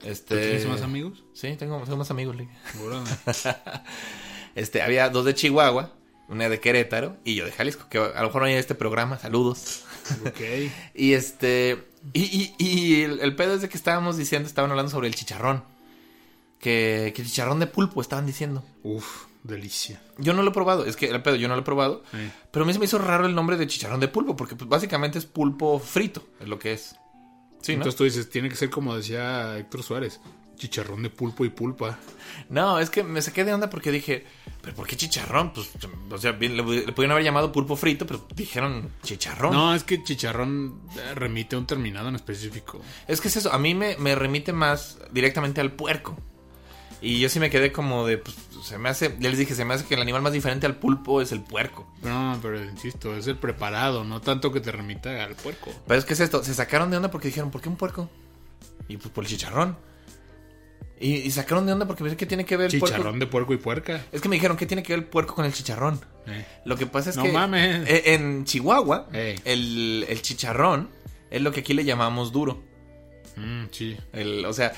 Este, 0.03 0.35
¿Tú 0.35 0.41
¿Tienes 0.41 0.67
más 0.67 0.81
amigos? 0.83 1.23
Sí, 1.33 1.55
tengo, 1.57 1.81
tengo 1.81 1.97
más 1.97 2.11
amigos. 2.11 2.35
Lee. 2.35 2.47
Este, 4.57 4.81
había 4.81 5.09
dos 5.09 5.23
de 5.25 5.33
Chihuahua, 5.35 5.93
una 6.29 6.49
de 6.49 6.59
Querétaro 6.59 7.15
y 7.23 7.35
yo 7.35 7.45
de 7.45 7.51
Jalisco, 7.51 7.87
que 7.89 7.99
a 7.99 8.21
lo 8.21 8.27
mejor 8.27 8.41
no 8.41 8.47
hay 8.47 8.55
este 8.55 8.75
programa, 8.75 9.17
saludos. 9.19 9.83
Ok. 10.25 10.41
Y 10.95 11.13
este. 11.13 11.85
Y, 12.13 12.21
y- 12.23 12.55
y 12.57 13.03
el, 13.03 13.19
el 13.19 13.35
pedo 13.35 13.53
es 13.53 13.61
de 13.61 13.69
que 13.69 13.77
estábamos 13.77 14.17
diciendo, 14.17 14.47
estaban 14.47 14.71
hablando 14.71 14.91
sobre 14.91 15.07
el 15.07 15.15
chicharrón. 15.15 15.63
Que, 16.59 17.13
que 17.15 17.23
chicharrón 17.23 17.59
de 17.59 17.67
pulpo 17.67 18.01
estaban 18.01 18.25
diciendo. 18.25 18.63
Uf, 18.83 19.25
delicia. 19.43 20.01
Yo 20.17 20.33
no 20.33 20.41
lo 20.41 20.49
he 20.49 20.53
probado, 20.53 20.85
es 20.85 20.95
que 20.95 21.07
el 21.09 21.21
pedo, 21.21 21.35
yo 21.35 21.47
no 21.47 21.55
lo 21.55 21.61
he 21.61 21.65
probado. 21.65 22.03
Eh. 22.13 22.31
Pero 22.51 22.63
a 22.63 22.67
mí 22.67 22.73
se 22.73 22.79
me 22.79 22.85
hizo 22.85 22.97
raro 22.97 23.25
el 23.27 23.35
nombre 23.35 23.57
de 23.57 23.67
chicharrón 23.67 23.99
de 23.99 24.07
pulpo, 24.07 24.35
porque 24.35 24.55
pues, 24.55 24.67
básicamente 24.69 25.19
es 25.19 25.25
pulpo 25.25 25.77
frito, 25.79 26.25
es 26.39 26.47
lo 26.47 26.57
que 26.57 26.73
es. 26.73 26.95
Sí, 27.61 27.73
¿no? 27.73 27.79
Entonces 27.83 27.95
tú 27.95 28.03
dices, 28.05 28.29
tiene 28.29 28.49
que 28.49 28.55
ser 28.55 28.69
como 28.69 28.95
decía 28.95 29.57
Héctor 29.57 29.83
Suárez. 29.83 30.19
Chicharrón 30.57 31.03
de 31.03 31.09
pulpo 31.09 31.45
y 31.45 31.49
pulpa. 31.49 31.97
No, 32.49 32.79
es 32.79 32.89
que 32.89 33.03
me 33.03 33.21
saqué 33.21 33.45
de 33.45 33.53
onda 33.53 33.69
porque 33.69 33.91
dije, 33.91 34.25
¿pero 34.61 34.75
por 34.75 34.87
qué 34.87 34.95
chicharrón? 34.97 35.53
Pues, 35.53 35.69
o 36.11 36.17
sea, 36.17 36.31
bien, 36.31 36.57
le, 36.57 36.63
le 36.63 36.91
pudieron 36.91 37.11
haber 37.11 37.23
llamado 37.23 37.51
pulpo 37.51 37.75
frito, 37.75 38.05
pero 38.07 38.25
dijeron 38.35 38.89
chicharrón. 39.03 39.53
No, 39.53 39.75
es 39.75 39.83
que 39.83 40.03
chicharrón 40.03 40.81
eh, 40.97 41.13
remite 41.15 41.55
a 41.55 41.59
un 41.59 41.67
terminado 41.67 42.09
en 42.09 42.15
específico. 42.15 42.81
Es 43.07 43.21
que 43.21 43.27
es 43.27 43.37
eso, 43.37 43.53
a 43.53 43.59
mí 43.59 43.75
me, 43.75 43.97
me 43.97 44.15
remite 44.15 44.51
más 44.51 44.97
directamente 45.11 45.61
al 45.61 45.71
puerco. 45.71 46.17
Y 46.99 47.19
yo 47.19 47.29
sí 47.29 47.39
me 47.39 47.51
quedé 47.51 47.71
como 47.71 48.07
de, 48.07 48.17
pues, 48.17 48.35
se 48.63 48.79
me 48.79 48.89
hace, 48.89 49.15
ya 49.19 49.29
les 49.29 49.37
dije, 49.37 49.53
se 49.53 49.63
me 49.63 49.75
hace 49.75 49.85
que 49.85 49.93
el 49.93 50.01
animal 50.01 50.23
más 50.23 50.33
diferente 50.33 50.65
al 50.65 50.77
pulpo 50.77 51.21
es 51.21 51.31
el 51.31 51.41
puerco. 51.41 51.87
No, 52.01 52.39
pero 52.41 52.63
insisto, 52.63 53.15
es 53.15 53.27
el 53.27 53.37
preparado, 53.37 54.03
no 54.03 54.21
tanto 54.21 54.51
que 54.51 54.59
te 54.59 54.71
remita 54.71 55.23
al 55.23 55.35
puerco. 55.35 55.71
Pero 55.85 55.99
es 55.99 56.05
que 56.05 56.13
es 56.13 56.19
esto, 56.19 56.43
se 56.43 56.55
sacaron 56.55 56.89
de 56.89 56.97
onda 56.97 57.11
porque 57.11 57.27
dijeron, 57.27 57.51
¿por 57.51 57.61
qué 57.61 57.69
un 57.69 57.75
puerco? 57.75 58.09
Y 58.87 58.97
pues 58.97 59.09
por 59.11 59.23
el 59.23 59.29
chicharrón. 59.29 59.77
Y, 60.99 61.13
y 61.17 61.31
sacaron 61.31 61.65
de 61.67 61.73
onda 61.73 61.85
porque 61.85 62.01
me 62.03 62.09
dijeron, 62.09 62.19
¿qué 62.19 62.25
tiene 62.25 62.45
que 62.45 62.57
ver 62.57 62.73
el 62.73 62.79
puerco? 62.79 62.95
Chicharrón 62.97 63.19
de 63.19 63.27
puerco 63.27 63.53
y 63.53 63.57
puerca. 63.57 64.03
Es 64.11 64.19
que 64.21 64.29
me 64.29 64.35
dijeron, 64.35 64.57
¿qué 64.57 64.65
tiene 64.65 64.81
que 64.81 64.93
ver 64.93 64.99
el 65.03 65.05
puerco 65.05 65.35
con 65.35 65.45
el 65.45 65.53
chicharrón? 65.53 66.01
Eh. 66.25 66.45
Lo 66.65 66.75
que 66.75 66.87
pasa 66.87 67.11
es 67.11 67.17
No 67.17 67.23
que 67.23 67.31
mames. 67.31 67.87
eh, 67.87 68.13
en 68.15 68.45
Chihuahua, 68.45 69.07
Ey. 69.13 69.35
el, 69.45 70.05
el 70.09 70.21
chicharrón 70.23 70.89
es 71.29 71.41
lo 71.41 71.51
que 71.51 71.59
aquí 71.59 71.73
le 71.75 71.85
llamamos 71.85 72.31
duro. 72.31 72.63
Mm, 73.35 73.65
sí. 73.71 73.95
El, 74.13 74.43
o 74.45 74.53
sea, 74.53 74.73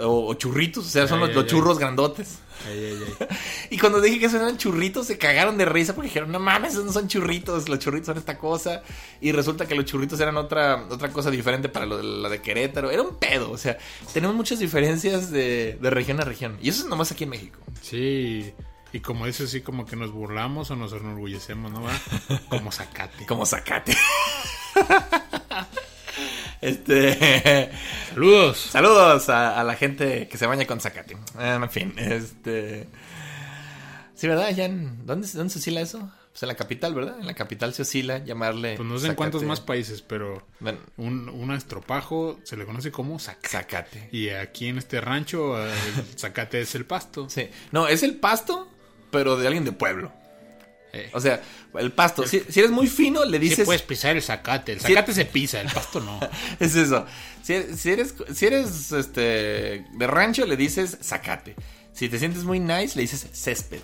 o, 0.00 0.28
o 0.28 0.34
churritos, 0.34 0.86
o 0.86 0.88
sea, 0.88 1.06
son 1.06 1.18
Ay, 1.18 1.20
los, 1.20 1.28
ay, 1.30 1.34
los 1.34 1.44
ay. 1.44 1.50
churros 1.50 1.78
grandotes. 1.78 2.38
Ay, 2.66 2.84
ay, 2.84 3.14
ay. 3.20 3.36
Y 3.70 3.78
cuando 3.78 4.00
dije 4.00 4.18
que 4.18 4.26
esos 4.26 4.40
eran 4.40 4.56
churritos, 4.56 5.06
se 5.06 5.18
cagaron 5.18 5.58
de 5.58 5.64
risa 5.64 5.94
porque 5.94 6.08
dijeron, 6.08 6.32
no 6.32 6.38
mames, 6.38 6.72
esos 6.72 6.84
no 6.84 6.92
son 6.92 7.08
churritos, 7.08 7.68
los 7.68 7.78
churritos 7.78 8.06
son 8.06 8.18
esta 8.18 8.38
cosa. 8.38 8.82
Y 9.20 9.32
resulta 9.32 9.66
que 9.66 9.74
los 9.74 9.84
churritos 9.84 10.18
eran 10.20 10.36
otra, 10.36 10.86
otra 10.90 11.10
cosa 11.10 11.30
diferente 11.30 11.68
para 11.68 11.86
lo 11.86 11.98
de, 11.98 12.04
la 12.04 12.28
de 12.28 12.40
Querétaro. 12.40 12.90
Era 12.90 13.02
un 13.02 13.16
pedo, 13.16 13.50
o 13.50 13.58
sea, 13.58 13.76
tenemos 14.12 14.34
muchas 14.36 14.58
diferencias 14.58 15.30
de, 15.30 15.78
de 15.80 15.90
región 15.90 16.20
a 16.20 16.24
región. 16.24 16.56
Y 16.62 16.68
eso 16.70 16.82
es 16.82 16.88
nomás 16.88 17.12
aquí 17.12 17.24
en 17.24 17.30
México. 17.30 17.58
Sí. 17.82 18.54
Y 18.94 19.00
como 19.00 19.26
dices, 19.26 19.50
sí, 19.50 19.60
como 19.60 19.86
que 19.86 19.96
nos 19.96 20.12
burlamos 20.12 20.70
o 20.70 20.76
nos 20.76 20.92
enorgullecemos, 20.92 21.72
¿no? 21.72 21.82
va? 21.82 21.90
Como 22.48 22.70
zacate. 22.70 23.26
Como 23.26 23.44
zacate. 23.44 23.96
este. 26.60 27.70
Saludos. 28.10 28.58
Saludos 28.70 29.28
a, 29.28 29.60
a 29.60 29.64
la 29.64 29.74
gente 29.74 30.28
que 30.28 30.38
se 30.38 30.46
baña 30.46 30.66
con 30.66 30.80
zacate. 30.80 31.14
Eh, 31.38 31.58
En 31.62 31.70
fin, 31.70 31.94
este. 31.98 32.86
Sí, 34.14 34.28
¿verdad? 34.28 34.50
Ya 34.50 34.64
en- 34.66 35.04
¿dónde, 35.06 35.26
¿Dónde 35.28 35.52
se 35.52 35.58
oscila 35.58 35.80
eso? 35.80 36.10
Pues 36.32 36.42
en 36.42 36.48
la 36.48 36.54
capital, 36.56 36.94
¿verdad? 36.94 37.16
En 37.20 37.26
la 37.26 37.34
capital 37.34 37.74
se 37.74 37.82
oscila 37.82 38.18
llamarle. 38.18 38.74
Pues 38.76 38.88
no 38.88 38.98
sé 38.98 39.08
en 39.08 39.14
cuántos 39.14 39.42
más 39.44 39.60
países, 39.60 40.02
pero 40.02 40.44
Bueno, 40.60 40.78
un, 40.96 41.28
un 41.28 41.52
estropajo 41.52 42.40
se 42.44 42.56
le 42.56 42.64
conoce 42.64 42.90
como 42.90 43.18
zacate. 43.20 43.48
zacate. 43.48 44.08
Y 44.10 44.30
aquí 44.30 44.66
en 44.68 44.78
este 44.78 45.00
rancho, 45.00 45.56
el 45.62 45.72
zacate 46.16 46.60
es 46.60 46.74
el 46.74 46.86
pasto. 46.86 47.28
Sí. 47.30 47.48
No, 47.70 47.86
es 47.86 48.02
el 48.02 48.16
pasto, 48.16 48.68
pero 49.12 49.36
de 49.36 49.46
alguien 49.46 49.64
de 49.64 49.72
pueblo. 49.72 50.12
Eh. 50.94 51.10
O 51.12 51.20
sea, 51.20 51.42
el 51.78 51.92
pasto. 51.92 52.26
Si, 52.26 52.40
si 52.48 52.60
eres 52.60 52.70
muy 52.70 52.86
fino, 52.86 53.24
le 53.24 53.38
Sí 53.38 53.48
dices. 53.48 53.64
puedes 53.66 53.82
pisar 53.82 54.14
el 54.16 54.22
zacate. 54.22 54.72
El 54.72 54.80
Sí. 54.80 54.88
zacate 54.88 55.12
se 55.12 55.24
pisa, 55.24 55.60
el 55.60 55.68
pasto 55.70 56.00
no. 56.00 56.20
Es 56.60 56.74
eso. 56.76 57.04
Si, 57.42 57.54
si 57.76 57.90
eres, 57.90 58.14
si 58.32 58.46
eres 58.46 58.92
este, 58.92 59.84
de 59.92 60.06
rancho, 60.06 60.46
le 60.46 60.56
dices 60.56 60.98
zacate. 61.02 61.56
Si 61.92 62.08
te 62.08 62.18
sientes 62.18 62.44
muy 62.44 62.58
nice, 62.60 62.96
le 62.96 63.02
dices 63.02 63.28
césped. 63.32 63.80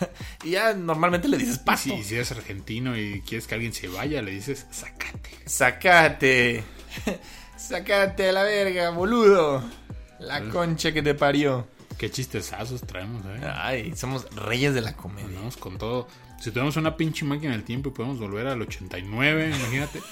y 0.44 0.50
ya 0.50 0.74
normalmente 0.74 1.28
le 1.28 1.36
dices 1.38 1.58
pasto. 1.58 1.94
Si, 1.96 2.02
si 2.04 2.14
eres 2.14 2.30
argentino 2.32 2.96
y 2.98 3.20
quieres 3.22 3.46
que 3.46 3.54
alguien 3.54 3.72
se 3.72 3.88
vaya, 3.88 4.20
le 4.22 4.30
dices 4.32 4.66
zacate. 4.72 5.30
Zacate. 5.48 6.64
Zacate 7.58 8.28
a 8.28 8.32
la 8.32 8.42
verga, 8.42 8.90
boludo. 8.90 9.62
La 10.18 10.42
concha 10.50 10.92
que 10.92 11.02
te 11.02 11.14
parió. 11.14 11.68
Qué 11.98 12.10
chistesazos 12.10 12.82
traemos, 12.82 13.24
eh. 13.24 13.40
Ay, 13.54 13.94
somos 13.96 14.26
reyes 14.34 14.74
de 14.74 14.80
la 14.80 14.94
comedia. 14.94 15.38
Con 15.60 15.78
todo. 15.78 16.08
Si 16.44 16.50
tuviéramos 16.50 16.76
una 16.76 16.94
pinche 16.94 17.24
máquina 17.24 17.52
del 17.52 17.64
tiempo 17.64 17.88
y 17.88 17.92
podemos 17.92 18.18
volver 18.18 18.46
al 18.46 18.60
89, 18.60 19.52
imagínate. 19.56 20.02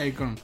Ahí 0.00 0.12
con, 0.12 0.34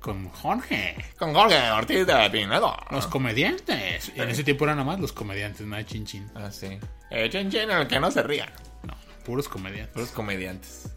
con 0.00 0.30
Jorge. 0.30 0.96
Con 1.18 1.34
Jorge 1.34 1.70
Ortiz 1.70 2.06
de 2.06 2.30
Pinedo. 2.30 2.74
Los 2.90 3.06
comediantes. 3.06 4.10
Y 4.16 4.20
en 4.22 4.30
ese 4.30 4.42
tiempo 4.42 4.64
eran 4.64 4.78
nada 4.78 4.86
más 4.86 5.00
los 5.00 5.12
comediantes, 5.12 5.66
nada 5.66 5.82
de 5.82 5.84
chin 5.84 6.06
chin. 6.06 6.30
Ah, 6.34 6.50
sí. 6.50 6.78
Eh, 7.10 7.28
chen 7.28 7.50
chen, 7.50 7.70
el 7.70 7.86
que 7.86 8.00
no 8.00 8.10
se 8.10 8.22
ría. 8.22 8.50
No, 8.82 8.94
puros 9.22 9.50
comediantes. 9.50 9.94
Los 9.94 10.08
comediantes. 10.10 10.88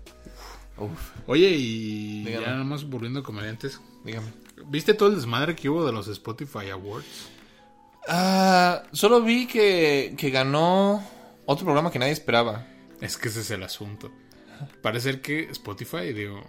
Uf, 0.78 1.10
Oye, 1.28 1.50
y 1.50 2.24
Dígame. 2.24 2.46
ya 2.46 2.52
nada 2.54 2.64
más 2.64 2.86
volviendo 2.86 3.20
a 3.20 3.24
comediantes. 3.24 3.82
dígame. 4.06 4.32
¿Viste 4.68 4.94
todo 4.94 5.10
el 5.10 5.16
desmadre 5.16 5.58
que 5.58 5.68
hubo 5.68 5.86
de 5.86 5.92
los 5.92 6.08
Spotify 6.08 6.70
Awards? 6.70 7.28
Ah, 8.08 8.84
solo 8.94 9.22
vi 9.22 9.46
que, 9.46 10.16
que 10.18 10.30
ganó 10.30 11.04
otro 11.52 11.66
programa 11.66 11.92
que 11.92 12.00
nadie 12.00 12.14
esperaba. 12.14 12.66
Es 13.00 13.18
que 13.18 13.30
ese 13.30 13.42
es 13.42 13.52
el 13.52 13.64
asunto. 13.64 14.12
Parece 14.82 15.12
ser 15.12 15.22
que 15.22 15.50
Spotify, 15.50 16.14
digo, 16.14 16.42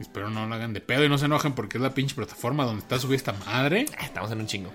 espero 0.00 0.30
no 0.30 0.46
lo 0.46 0.54
hagan 0.54 0.72
de 0.72 0.80
pedo 0.80 1.04
y 1.04 1.08
no 1.08 1.18
se 1.18 1.26
enojen 1.26 1.52
porque 1.52 1.78
es 1.78 1.82
la 1.82 1.94
pinche 1.94 2.14
plataforma 2.14 2.64
donde 2.64 2.82
está 2.82 2.98
subida 2.98 3.16
esta 3.16 3.32
madre. 3.32 3.86
Ah, 3.98 4.04
Estamos 4.04 4.30
en 4.32 4.40
un 4.40 4.46
chingo. 4.46 4.70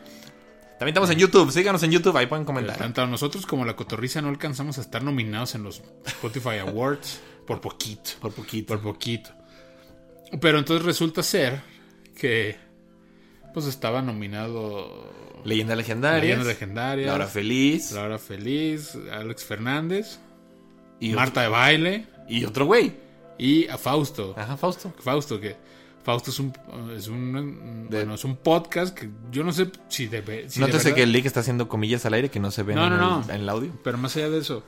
También 0.77 0.89
estamos 0.89 1.09
en 1.09 1.19
YouTube. 1.19 1.51
Síganos 1.51 1.81
en 1.83 1.91
YouTube. 1.91 2.15
Ahí 2.17 2.27
pueden 2.27 2.45
comentar. 2.45 2.77
Tanto 2.77 3.05
nosotros 3.07 3.45
como 3.45 3.65
la 3.65 3.75
cotorriza 3.75 4.21
no 4.21 4.29
alcanzamos 4.29 4.77
a 4.77 4.81
estar 4.81 5.03
nominados 5.03 5.55
en 5.55 5.63
los 5.63 5.81
Spotify 6.05 6.57
Awards 6.59 7.21
por 7.47 7.61
poquito. 7.61 8.11
Por 8.19 8.33
poquito. 8.33 8.73
Por 8.73 8.83
poquito. 8.83 9.29
Pero 10.41 10.59
entonces 10.59 10.85
resulta 10.85 11.23
ser 11.23 11.61
que 12.15 12.57
pues 13.55 13.65
estaba 13.65 14.03
nominado 14.03 15.09
Leyendas 15.43 15.77
legendarias. 15.77 16.21
Leyendas 16.21 16.47
Legendarias, 16.47 17.07
Laura 17.07 17.25
Feliz. 17.27 17.91
Laura 17.93 18.19
Feliz, 18.19 18.95
Alex 19.11 19.43
Fernández, 19.43 20.19
y 20.99 21.09
otro- 21.09 21.19
Marta 21.21 21.41
de 21.41 21.47
Baile 21.47 22.07
Y 22.29 22.45
otro 22.45 22.65
güey. 22.67 22.93
y 23.39 23.67
a 23.67 23.77
Fausto. 23.79 24.35
Ajá, 24.37 24.55
Fausto. 24.57 24.93
Fausto, 24.99 25.39
que 25.39 25.55
Fausto 26.03 26.29
es 26.29 26.39
un, 26.39 26.53
es 26.95 27.07
un, 27.07 27.87
De- 27.89 27.97
bueno, 27.97 28.13
es 28.13 28.23
un 28.25 28.35
podcast 28.37 28.95
que 28.95 29.09
yo 29.31 29.43
no 29.43 29.51
sé 29.51 29.71
si 29.87 30.05
debe... 30.05 30.47
Si 30.49 30.59
de 30.59 30.67
verdad- 30.67 30.93
que 30.93 31.01
el 31.03 31.11
link 31.11 31.25
está 31.25 31.39
haciendo 31.39 31.67
comillas 31.67 32.05
al 32.05 32.13
aire 32.13 32.29
que 32.29 32.39
no 32.39 32.51
se 32.51 32.61
ven 32.63 32.75
No, 32.75 32.83
en, 32.85 32.89
no, 32.91 32.95
el, 33.21 33.27
no. 33.27 33.33
en 33.33 33.41
el 33.41 33.49
audio. 33.49 33.71
Pero 33.83 33.97
más 33.97 34.15
allá 34.15 34.29
de 34.29 34.37
eso, 34.39 34.63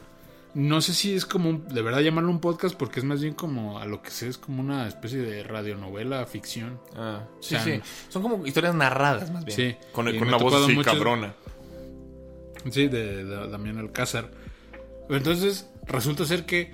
no 0.60 0.82
sé 0.82 0.94
si 0.96 1.14
es 1.14 1.26
como, 1.26 1.50
un- 1.52 1.68
de 1.68 1.82
verdad 1.84 2.00
llamarlo 2.02 2.32
un 2.32 2.40
podcast 2.42 2.76
porque 2.76 3.00
es 3.00 3.06
más 3.06 3.22
bien 3.22 3.36
como, 3.36 3.78
a 3.80 3.86
lo 3.86 4.02
que 4.02 4.10
sé, 4.10 4.28
es 4.28 4.38
como 4.40 4.60
una 4.62 4.88
especie 4.88 5.20
de 5.20 5.44
radionovela, 5.44 6.26
ficción. 6.26 6.80
Ah, 6.96 7.26
sí, 7.40 7.56
O 7.56 7.60
sea, 7.60 7.64
sí. 7.76 7.82
Son 8.10 8.24
como 8.24 8.46
historias 8.46 8.74
narradas, 8.74 9.32
más 9.32 9.46
bien. 9.46 9.56
Sí. 9.56 9.76
Con, 9.92 10.08
una 10.08 10.38
voz 10.38 10.54
así 10.64 10.74
muchos- 10.74 10.92
cabrona. 10.94 11.34
Sí, 12.72 12.88
de, 12.88 13.24
de 13.24 13.48
Damián 13.50 13.78
Alcázar. 13.78 14.32
Entonces, 15.10 15.70
resulta 15.86 16.26
ser 16.26 16.46
que 16.46 16.74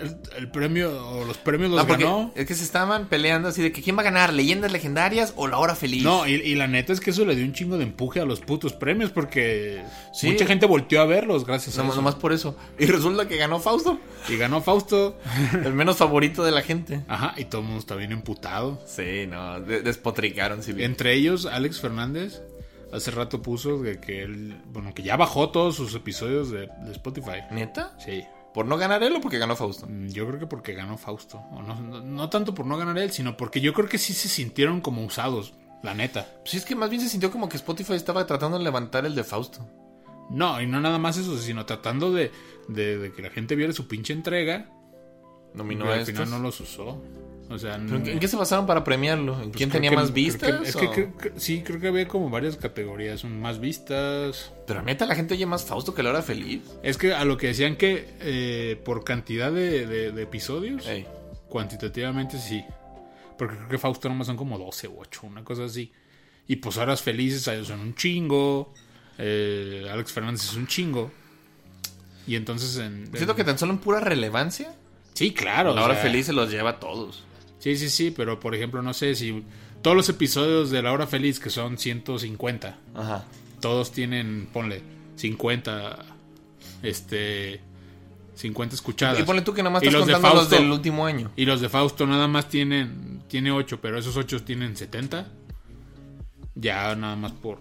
el, 0.00 0.16
el 0.36 0.50
premio 0.50 1.08
o 1.10 1.24
los 1.24 1.36
premios 1.38 1.70
los 1.70 1.86
No, 1.86 1.92
ganó. 1.92 2.32
es 2.34 2.46
que 2.46 2.54
se 2.54 2.64
estaban 2.64 3.06
peleando 3.08 3.48
así 3.48 3.62
de 3.62 3.72
que 3.72 3.82
quién 3.82 3.96
va 3.96 4.00
a 4.00 4.04
ganar, 4.04 4.32
Leyendas 4.32 4.72
Legendarias 4.72 5.32
o 5.36 5.46
La 5.46 5.58
Hora 5.58 5.74
Feliz. 5.74 6.02
No, 6.02 6.26
y, 6.26 6.32
y 6.34 6.54
la 6.54 6.66
neta 6.66 6.92
es 6.92 7.00
que 7.00 7.10
eso 7.10 7.24
le 7.24 7.36
dio 7.36 7.44
un 7.44 7.52
chingo 7.52 7.76
de 7.78 7.84
empuje 7.84 8.20
a 8.20 8.24
los 8.24 8.40
putos 8.40 8.72
premios 8.72 9.10
porque 9.10 9.82
Sí. 10.12 10.28
mucha 10.30 10.46
gente 10.46 10.66
volteó 10.66 11.00
a 11.00 11.04
verlos 11.06 11.44
gracias 11.46 11.78
a 11.78 11.82
eso. 11.84 11.94
nomás 11.94 12.14
por 12.16 12.32
eso. 12.32 12.56
Y 12.78 12.86
resulta 12.86 13.28
que 13.28 13.36
ganó 13.36 13.60
Fausto, 13.60 13.98
Y 14.28 14.36
ganó 14.36 14.60
Fausto. 14.62 15.18
el 15.64 15.72
menos 15.74 15.96
favorito 15.96 16.44
de 16.44 16.50
la 16.52 16.62
gente. 16.62 17.02
Ajá, 17.08 17.34
y 17.36 17.44
todo 17.46 17.60
el 17.60 17.66
mundo 17.66 17.80
está 17.80 17.94
bien 17.96 18.12
emputado. 18.12 18.80
Sí, 18.86 19.26
no, 19.28 19.60
de- 19.60 19.82
despotricaron, 19.82 20.62
sí. 20.62 20.72
bien. 20.72 20.90
Entre 20.92 21.14
ellos, 21.14 21.46
Alex 21.46 21.80
Fernández 21.80 22.40
hace 22.92 23.10
rato 23.10 23.42
puso 23.42 23.82
de 23.82 23.98
que 24.00 24.22
él, 24.22 24.56
bueno, 24.72 24.94
que 24.94 25.02
ya 25.02 25.16
bajó 25.16 25.50
todos 25.50 25.74
sus 25.74 25.94
episodios 25.96 26.50
de, 26.50 26.68
de 26.68 26.92
Spotify. 26.92 27.40
¿Neta? 27.50 27.96
Sí, 27.98 28.22
¿Por 28.54 28.66
no 28.66 28.76
ganar 28.78 29.02
él 29.02 29.16
o 29.16 29.20
porque 29.20 29.38
ganó 29.38 29.56
Fausto? 29.56 29.86
Mm, 29.88 30.08
yo 30.08 30.26
creo 30.28 30.38
que 30.38 30.46
porque 30.46 30.72
ganó 30.74 30.96
Fausto. 30.96 31.38
O 31.52 31.60
no, 31.60 31.74
no, 31.80 32.00
no 32.00 32.30
tanto 32.30 32.54
por 32.54 32.64
no 32.66 32.76
ganar 32.78 32.96
él, 32.98 33.10
sino 33.10 33.36
porque 33.36 33.60
yo 33.60 33.72
creo 33.74 33.88
que 33.88 33.98
sí 33.98 34.12
se 34.14 34.28
sintieron 34.28 34.80
como 34.80 35.04
usados, 35.04 35.54
la 35.82 35.92
neta. 35.92 36.28
Sí, 36.44 36.56
es 36.56 36.64
que 36.64 36.76
más 36.76 36.88
bien 36.88 37.02
se 37.02 37.08
sintió 37.08 37.30
como 37.32 37.48
que 37.48 37.56
Spotify 37.56 37.94
estaba 37.94 38.26
tratando 38.26 38.56
de 38.58 38.64
levantar 38.64 39.04
el 39.06 39.14
de 39.16 39.24
Fausto. 39.24 39.68
No, 40.30 40.60
y 40.62 40.66
no 40.66 40.80
nada 40.80 40.98
más 40.98 41.18
eso, 41.18 41.36
sino 41.36 41.66
tratando 41.66 42.12
de, 42.12 42.30
de- 42.68 42.96
de 42.96 43.12
que 43.12 43.22
la 43.22 43.30
gente 43.30 43.56
viera 43.56 43.72
su 43.72 43.88
pinche 43.88 44.12
entrega. 44.12 44.70
Nominó 45.52 45.84
a 45.90 45.94
al 45.94 46.06
final 46.06 46.30
no 46.30 46.38
los 46.38 46.60
usó. 46.60 47.02
O 47.54 47.58
sea, 47.58 47.72
¿Pero 47.76 47.82
en, 47.84 47.98
no- 47.98 48.04
qué- 48.04 48.12
en 48.12 48.18
qué 48.18 48.28
se 48.28 48.36
basaron 48.36 48.66
para 48.66 48.82
premiarlo? 48.84 49.34
¿En 49.34 49.44
pues 49.50 49.56
quién 49.56 49.70
creo 49.70 49.78
tenía 49.80 49.90
que- 49.90 49.96
más 49.96 50.10
creo 50.10 50.14
vistas? 50.14 50.60
que- 50.60 50.68
es 50.68 50.76
que 50.76 50.90
creo 50.90 51.16
que- 51.16 51.32
sí, 51.40 51.62
creo 51.62 51.80
que 51.80 51.88
había 51.88 52.06
como 52.08 52.28
varias 52.30 52.56
categorías. 52.56 53.24
Más 53.24 53.60
vistas. 53.60 54.52
Pero 54.66 54.82
neta, 54.82 55.06
la 55.06 55.14
gente 55.14 55.34
oye 55.34 55.46
más 55.46 55.64
Fausto 55.64 55.94
que 55.94 56.02
La 56.02 56.10
Hora 56.10 56.22
Feliz. 56.22 56.62
Es 56.82 56.98
que 56.98 57.14
a 57.14 57.24
lo 57.24 57.36
que 57.36 57.46
decían 57.48 57.76
que 57.76 58.14
eh, 58.20 58.80
por 58.84 59.04
cantidad 59.04 59.50
de, 59.52 59.86
de- 59.86 60.12
de 60.12 60.22
episodios, 60.22 60.86
Ey. 60.86 61.06
cuantitativamente 61.48 62.38
sí. 62.38 62.64
Porque 63.38 63.56
creo 63.56 63.68
que 63.68 63.78
Fausto 63.78 64.08
nomás 64.08 64.26
son 64.26 64.36
como 64.36 64.58
12 64.58 64.86
o 64.88 64.94
8, 64.98 65.22
una 65.24 65.42
cosa 65.44 65.64
así. 65.64 65.92
Y 66.46 66.56
pues 66.56 66.76
Horas 66.76 67.02
Felices 67.02 67.46
ellos 67.48 67.68
son 67.68 67.80
un 67.80 67.94
chingo. 67.94 68.72
eh, 69.18 69.86
Alex 69.92 70.12
Fernández 70.12 70.42
es 70.44 70.54
un 70.54 70.66
chingo. 70.66 71.10
Y 72.26 72.36
entonces 72.36 72.76
en... 72.78 73.08
Siento 73.12 73.32
en- 73.32 73.36
que 73.36 73.44
tan 73.44 73.58
solo 73.58 73.72
en 73.72 73.78
pura 73.78 74.00
relevancia, 74.00 74.74
Sí, 75.14 75.32
claro. 75.32 75.72
La 75.74 75.84
Hora 75.84 75.94
sea, 75.94 76.02
Feliz 76.02 76.26
se 76.26 76.32
los 76.32 76.50
lleva 76.50 76.70
a 76.70 76.80
todos. 76.80 77.22
Sí, 77.64 77.76
sí, 77.78 77.88
sí, 77.88 78.10
pero 78.10 78.38
por 78.38 78.54
ejemplo, 78.54 78.82
no 78.82 78.92
sé 78.92 79.14
si 79.14 79.42
todos 79.80 79.96
los 79.96 80.06
episodios 80.10 80.70
de 80.70 80.82
La 80.82 80.92
Hora 80.92 81.06
Feliz, 81.06 81.40
que 81.40 81.48
son 81.48 81.78
150, 81.78 82.76
Ajá. 82.94 83.24
todos 83.60 83.90
tienen, 83.90 84.46
ponle, 84.52 84.82
50, 85.16 86.04
este, 86.82 87.60
50 88.34 88.74
escuchadas. 88.74 89.18
Y 89.18 89.22
ponle 89.22 89.40
tú 89.42 89.54
que 89.54 89.62
nomás 89.62 89.82
Y 89.82 89.86
estás 89.86 90.00
los 90.00 90.06
de 90.06 90.12
contando 90.12 90.36
los 90.40 90.48
Fausto- 90.48 90.62
del 90.62 90.70
último 90.70 91.06
año. 91.06 91.30
Y 91.36 91.46
los 91.46 91.60
de 91.62 91.68
Fausto 91.70 92.06
nada 92.06 92.28
más 92.28 92.48
tienen, 92.50 93.22
tiene 93.28 93.50
8, 93.50 93.78
pero 93.80 93.98
esos 93.98 94.16
8 94.18 94.42
tienen 94.44 94.76
70. 94.76 95.26
Ya 96.54 96.94
nada 96.94 97.16
más 97.16 97.32
por... 97.32 97.58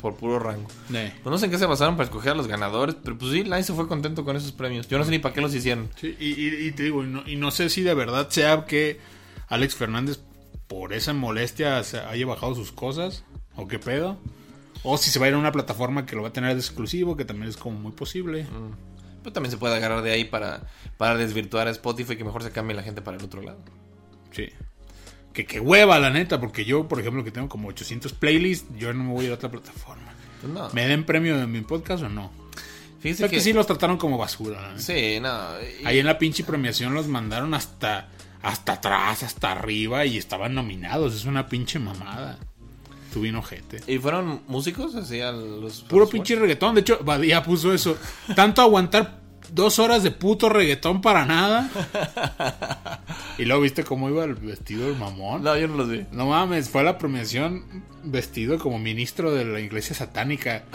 Por 0.00 0.14
puro 0.16 0.38
rango. 0.38 0.68
eh. 0.92 1.10
Pues 1.22 1.30
no 1.30 1.38
sé 1.38 1.46
en 1.46 1.50
qué 1.50 1.58
se 1.58 1.64
basaron 1.64 1.96
para 1.96 2.04
escoger 2.04 2.32
a 2.32 2.34
los 2.34 2.46
ganadores, 2.46 2.94
pero 3.02 3.16
pues 3.16 3.32
sí, 3.32 3.42
nadie 3.44 3.64
se 3.64 3.72
fue 3.72 3.88
contento 3.88 4.26
con 4.26 4.36
esos 4.36 4.52
premios. 4.52 4.86
Yo 4.88 4.98
no 4.98 5.04
sé 5.04 5.10
ni 5.10 5.18
para 5.18 5.34
qué 5.34 5.40
los 5.40 5.54
hicieron. 5.54 5.88
Sí, 5.98 6.14
y, 6.20 6.26
y- 6.32 6.66
y 6.68 6.72
te 6.72 6.82
digo, 6.82 7.02
y 7.02 7.06
no, 7.06 7.22
y 7.26 7.36
no 7.36 7.50
sé 7.50 7.70
si 7.70 7.80
de 7.80 7.94
verdad 7.94 8.28
sea 8.28 8.66
que 8.66 9.00
Alex 9.48 9.74
Fernández 9.74 10.20
por 10.66 10.92
esa 10.92 11.12
molestia 11.12 11.82
se 11.84 11.98
haya 12.00 12.26
bajado 12.26 12.54
sus 12.54 12.72
cosas, 12.72 13.24
o 13.54 13.68
qué 13.68 13.78
pedo. 13.78 14.18
O 14.82 14.98
si 14.98 15.10
se 15.10 15.18
va 15.18 15.26
a 15.26 15.28
ir 15.28 15.34
a 15.34 15.38
una 15.38 15.52
plataforma 15.52 16.06
que 16.06 16.14
lo 16.16 16.22
va 16.22 16.28
a 16.28 16.32
tener 16.32 16.52
de 16.54 16.60
exclusivo, 16.60 17.16
que 17.16 17.24
también 17.24 17.48
es 17.48 17.56
como 17.56 17.78
muy 17.78 17.92
posible. 17.92 18.46
Pero 19.22 19.32
también 19.32 19.50
se 19.50 19.56
puede 19.56 19.74
agarrar 19.76 20.02
de 20.02 20.12
ahí 20.12 20.24
para, 20.24 20.62
para 20.96 21.16
desvirtuar 21.16 21.66
a 21.66 21.70
Spotify 21.70 22.16
que 22.16 22.24
mejor 22.24 22.42
se 22.42 22.50
cambie 22.52 22.76
la 22.76 22.82
gente 22.82 23.02
para 23.02 23.16
el 23.16 23.24
otro 23.24 23.42
lado. 23.42 23.58
Sí. 24.30 24.48
Que 25.32 25.44
qué 25.46 25.60
hueva, 25.60 25.98
la 25.98 26.10
neta, 26.10 26.40
porque 26.40 26.64
yo, 26.64 26.86
por 26.88 27.00
ejemplo, 27.00 27.24
que 27.24 27.30
tengo 27.32 27.48
como 27.48 27.68
800 27.68 28.12
playlists, 28.12 28.68
yo 28.78 28.92
no 28.92 29.04
me 29.04 29.12
voy 29.12 29.24
a 29.24 29.26
ir 29.26 29.30
a 29.32 29.34
otra 29.34 29.50
plataforma. 29.50 30.12
Pues 30.40 30.52
no. 30.52 30.68
¿Me 30.72 30.86
den 30.86 31.04
premio 31.04 31.36
de 31.36 31.46
mi 31.46 31.60
podcast 31.62 32.04
o 32.04 32.08
no? 32.08 32.30
Sea 33.02 33.28
que 33.28 33.36
que, 33.36 33.40
sí 33.40 33.52
los 33.52 33.66
trataron 33.66 33.98
como 33.98 34.18
basura. 34.18 34.74
Sí, 34.78 35.18
no. 35.20 35.30
y- 35.82 35.86
Ahí 35.86 35.98
en 35.98 36.06
la 36.06 36.18
pinche 36.18 36.42
premiación 36.44 36.92
los 36.94 37.06
mandaron 37.06 37.54
hasta, 37.54 38.08
hasta 38.42 38.74
atrás, 38.74 39.22
hasta 39.22 39.52
arriba 39.52 40.04
y 40.06 40.16
estaban 40.18 40.54
nominados. 40.54 41.14
Es 41.14 41.24
una 41.24 41.46
pinche 41.46 41.78
mamada. 41.78 42.38
Tuvieron 43.12 43.40
ojete. 43.40 43.80
¿Y 43.86 43.98
fueron 43.98 44.42
músicos 44.46 44.94
así 44.94 45.20
a 45.20 45.32
los... 45.32 45.82
Puro 45.82 46.04
los- 46.04 46.10
pinche 46.10 46.36
reggaetón. 46.36 46.74
De 46.74 46.82
hecho, 46.82 46.98
Badía 47.02 47.42
puso 47.42 47.72
eso. 47.72 47.96
Tanto 48.34 48.60
aguantar 48.62 49.20
dos 49.52 49.78
horas 49.78 50.02
de 50.02 50.10
puto 50.10 50.48
reggaetón 50.48 51.00
para 51.00 51.24
nada. 51.24 51.70
Y 53.38 53.44
luego 53.44 53.62
viste 53.62 53.84
cómo 53.84 54.08
iba 54.08 54.24
el 54.24 54.34
vestido 54.34 54.86
del 54.86 54.96
mamón. 54.96 55.42
No, 55.42 55.54
yo 55.58 55.68
no 55.68 55.76
los 55.76 55.90
vi. 55.90 56.06
No 56.10 56.26
mames, 56.26 56.70
fue 56.70 56.80
a 56.80 56.84
la 56.84 56.96
premiación 56.96 57.84
vestido 58.02 58.58
como 58.58 58.78
ministro 58.78 59.34
de 59.34 59.44
la 59.44 59.60
iglesia 59.60 59.94
satánica. 59.94 60.64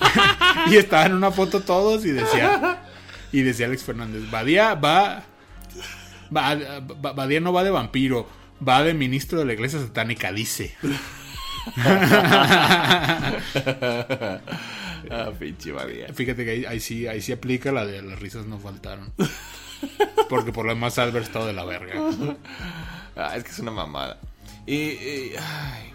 y 0.70 0.76
estaban 0.76 1.10
en 1.12 1.16
una 1.16 1.30
foto 1.32 1.60
todos 1.60 2.04
y 2.04 2.10
decía 2.12 2.82
y 3.32 3.42
decía 3.42 3.66
Alex 3.66 3.82
Fernández, 3.82 4.30
Badía 4.30 4.74
va, 4.74 5.24
va, 6.34 6.54
va- 6.54 7.12
Badía 7.12 7.40
no 7.40 7.52
va 7.52 7.64
de 7.64 7.70
vampiro, 7.70 8.26
va 8.66 8.82
de 8.82 8.94
ministro 8.94 9.38
de 9.38 9.44
la 9.44 9.52
iglesia 9.54 9.80
satánica, 9.80 10.32
dice. 10.32 10.74
Ah, 15.10 15.30
pinche 15.38 15.72
badía. 15.72 16.12
Fíjate 16.12 16.44
que 16.44 16.50
ahí, 16.50 16.64
ahí 16.64 16.80
sí, 16.80 17.06
ahí 17.06 17.22
sí 17.22 17.32
aplica 17.32 17.72
la 17.72 17.86
de 17.86 18.02
las 18.02 18.18
risas 18.18 18.46
no 18.46 18.58
faltaron. 18.58 19.12
Porque 20.28 20.52
por 20.52 20.66
lo 20.66 20.72
demás 20.74 20.98
haber 20.98 21.22
estado 21.22 21.46
de 21.46 21.52
la 21.52 21.64
verga. 21.64 21.94
Ah, 23.16 23.36
es 23.36 23.44
que 23.44 23.50
es 23.50 23.58
una 23.60 23.70
mamada. 23.70 24.18
Y... 24.66 24.74
y- 24.74 25.32
ay. 25.38 25.92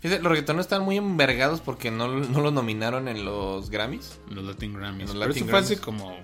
Fíjate, 0.00 0.22
los 0.22 0.30
reggaetoneros 0.32 0.64
están 0.64 0.82
muy 0.82 0.96
envergados 0.96 1.60
porque 1.60 1.90
no, 1.90 2.08
no 2.08 2.40
los 2.40 2.52
nominaron 2.54 3.08
en 3.08 3.24
los 3.24 3.68
Grammys. 3.68 4.18
Los 4.30 4.44
Latin 4.44 4.72
Grammys. 4.72 5.08
Los 5.08 5.16
Pero 5.16 5.26
Latin 5.28 5.42
eso 5.42 5.50
fue 5.50 5.58
hace 5.58 5.74
Grammys. 5.74 5.84
como 5.84 6.16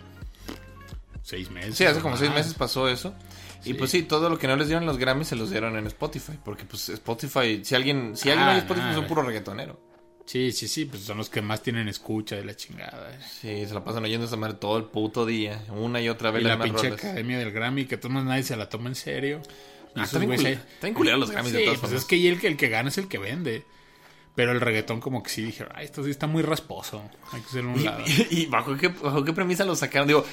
seis 1.27 1.51
meses. 1.51 1.77
Sí, 1.77 1.85
hace 1.85 1.99
como 2.01 2.13
más. 2.13 2.21
seis 2.21 2.33
meses 2.33 2.55
pasó 2.55 2.89
eso. 2.89 3.13
Y 3.65 3.75
pues 3.75 3.91
sí, 3.91 4.05
todo 4.05 4.31
lo 4.31 4.39
que 4.39 4.47
no 4.47 4.55
les 4.55 4.69
dieron 4.69 4.87
los 4.87 4.97
Grammys 4.97 5.27
se 5.29 5.35
los 5.37 5.51
dieron 5.51 5.77
en 5.77 5.87
Spotify. 5.89 6.39
Porque 6.45 6.65
pues 6.65 6.89
Spotify, 6.89 7.65
si 7.65 7.75
alguien, 7.75 8.17
si 8.17 8.31
alguien 8.31 8.47
Ah, 8.49 8.51
oye 8.53 8.59
Spotify, 8.61 8.87
no, 8.87 8.93
es 8.93 8.99
un 8.99 9.07
puro 9.09 9.23
reggaetonero. 9.23 9.81
Sí, 10.25 10.53
sí, 10.53 10.69
sí, 10.69 10.85
pues 10.85 11.03
son 11.03 11.19
los 11.19 11.29
que 11.31 11.41
más 11.43 11.63
tienen 11.63 11.89
escucha 11.89 12.37
de 12.37 12.45
la 12.45 12.55
chingada. 12.55 13.11
eh. 13.13 13.19
Sí, 13.41 13.67
se 13.67 13.75
la 13.75 13.83
pasan 13.85 14.05
oyendo 14.05 14.27
esa 14.27 14.37
madre 14.37 14.55
todo 14.55 14.77
el 14.77 14.85
puto 14.85 15.27
día. 15.27 15.65
Una 15.71 16.01
y 16.01 16.09
otra 16.09 16.31
vez 16.31 16.43
Y 16.43 16.47
la 16.47 16.59
pinche 16.61 16.89
academia 16.89 17.39
del 17.39 17.51
Grammy, 17.51 17.87
que 17.87 17.97
todo 17.97 18.13
nadie 18.13 18.43
se 18.45 18.57
la 18.57 18.69
toma 18.69 18.89
en 18.89 18.95
serio. 18.95 19.41
Y 19.95 20.01
Ah, 20.01 20.05
esos 20.05 20.05
está 20.05 20.19
bien 20.21 20.29
güeyes 20.29 20.43
cul- 20.45 20.47
ahí- 20.47 20.53
está 20.75 20.87
bien 20.87 20.95
culero 20.95 21.17
los 21.17 21.31
Grammys 21.33 21.53
de 21.53 21.59
Sí, 21.59 21.65
todas 21.65 21.79
pues 21.81 21.91
formas. 21.91 22.03
es 22.03 22.09
que 22.09 22.15
ahí 22.17 22.27
el, 22.29 22.41
que- 22.41 22.47
el 22.49 22.57
que 22.57 22.69
gana 22.69 22.89
es 22.89 22.99
el 22.99 23.09
que 23.09 23.19
vende. 23.19 23.65
Pero 24.37 24.53
el 24.53 24.61
reggaetón 24.61 25.01
como 25.01 25.23
que 25.23 25.31
sí 25.31 25.43
dije, 25.43 25.65
ay, 25.75 25.87
esto 25.87 26.05
sí 26.05 26.11
está 26.11 26.27
muy 26.27 26.43
rasposo. 26.43 27.03
Hay 27.33 27.41
que 27.41 27.59
a 27.59 27.63
un 27.63 27.83
lado. 27.85 28.05
¿Y, 28.31 28.43
y 28.43 28.47
bajo, 28.47 28.77
qué, 28.77 28.89
bajo 28.89 29.25
qué 29.25 29.33
premisa 29.33 29.65
lo 29.65 29.75
sacaron? 29.75 30.07
Digo, 30.09 30.25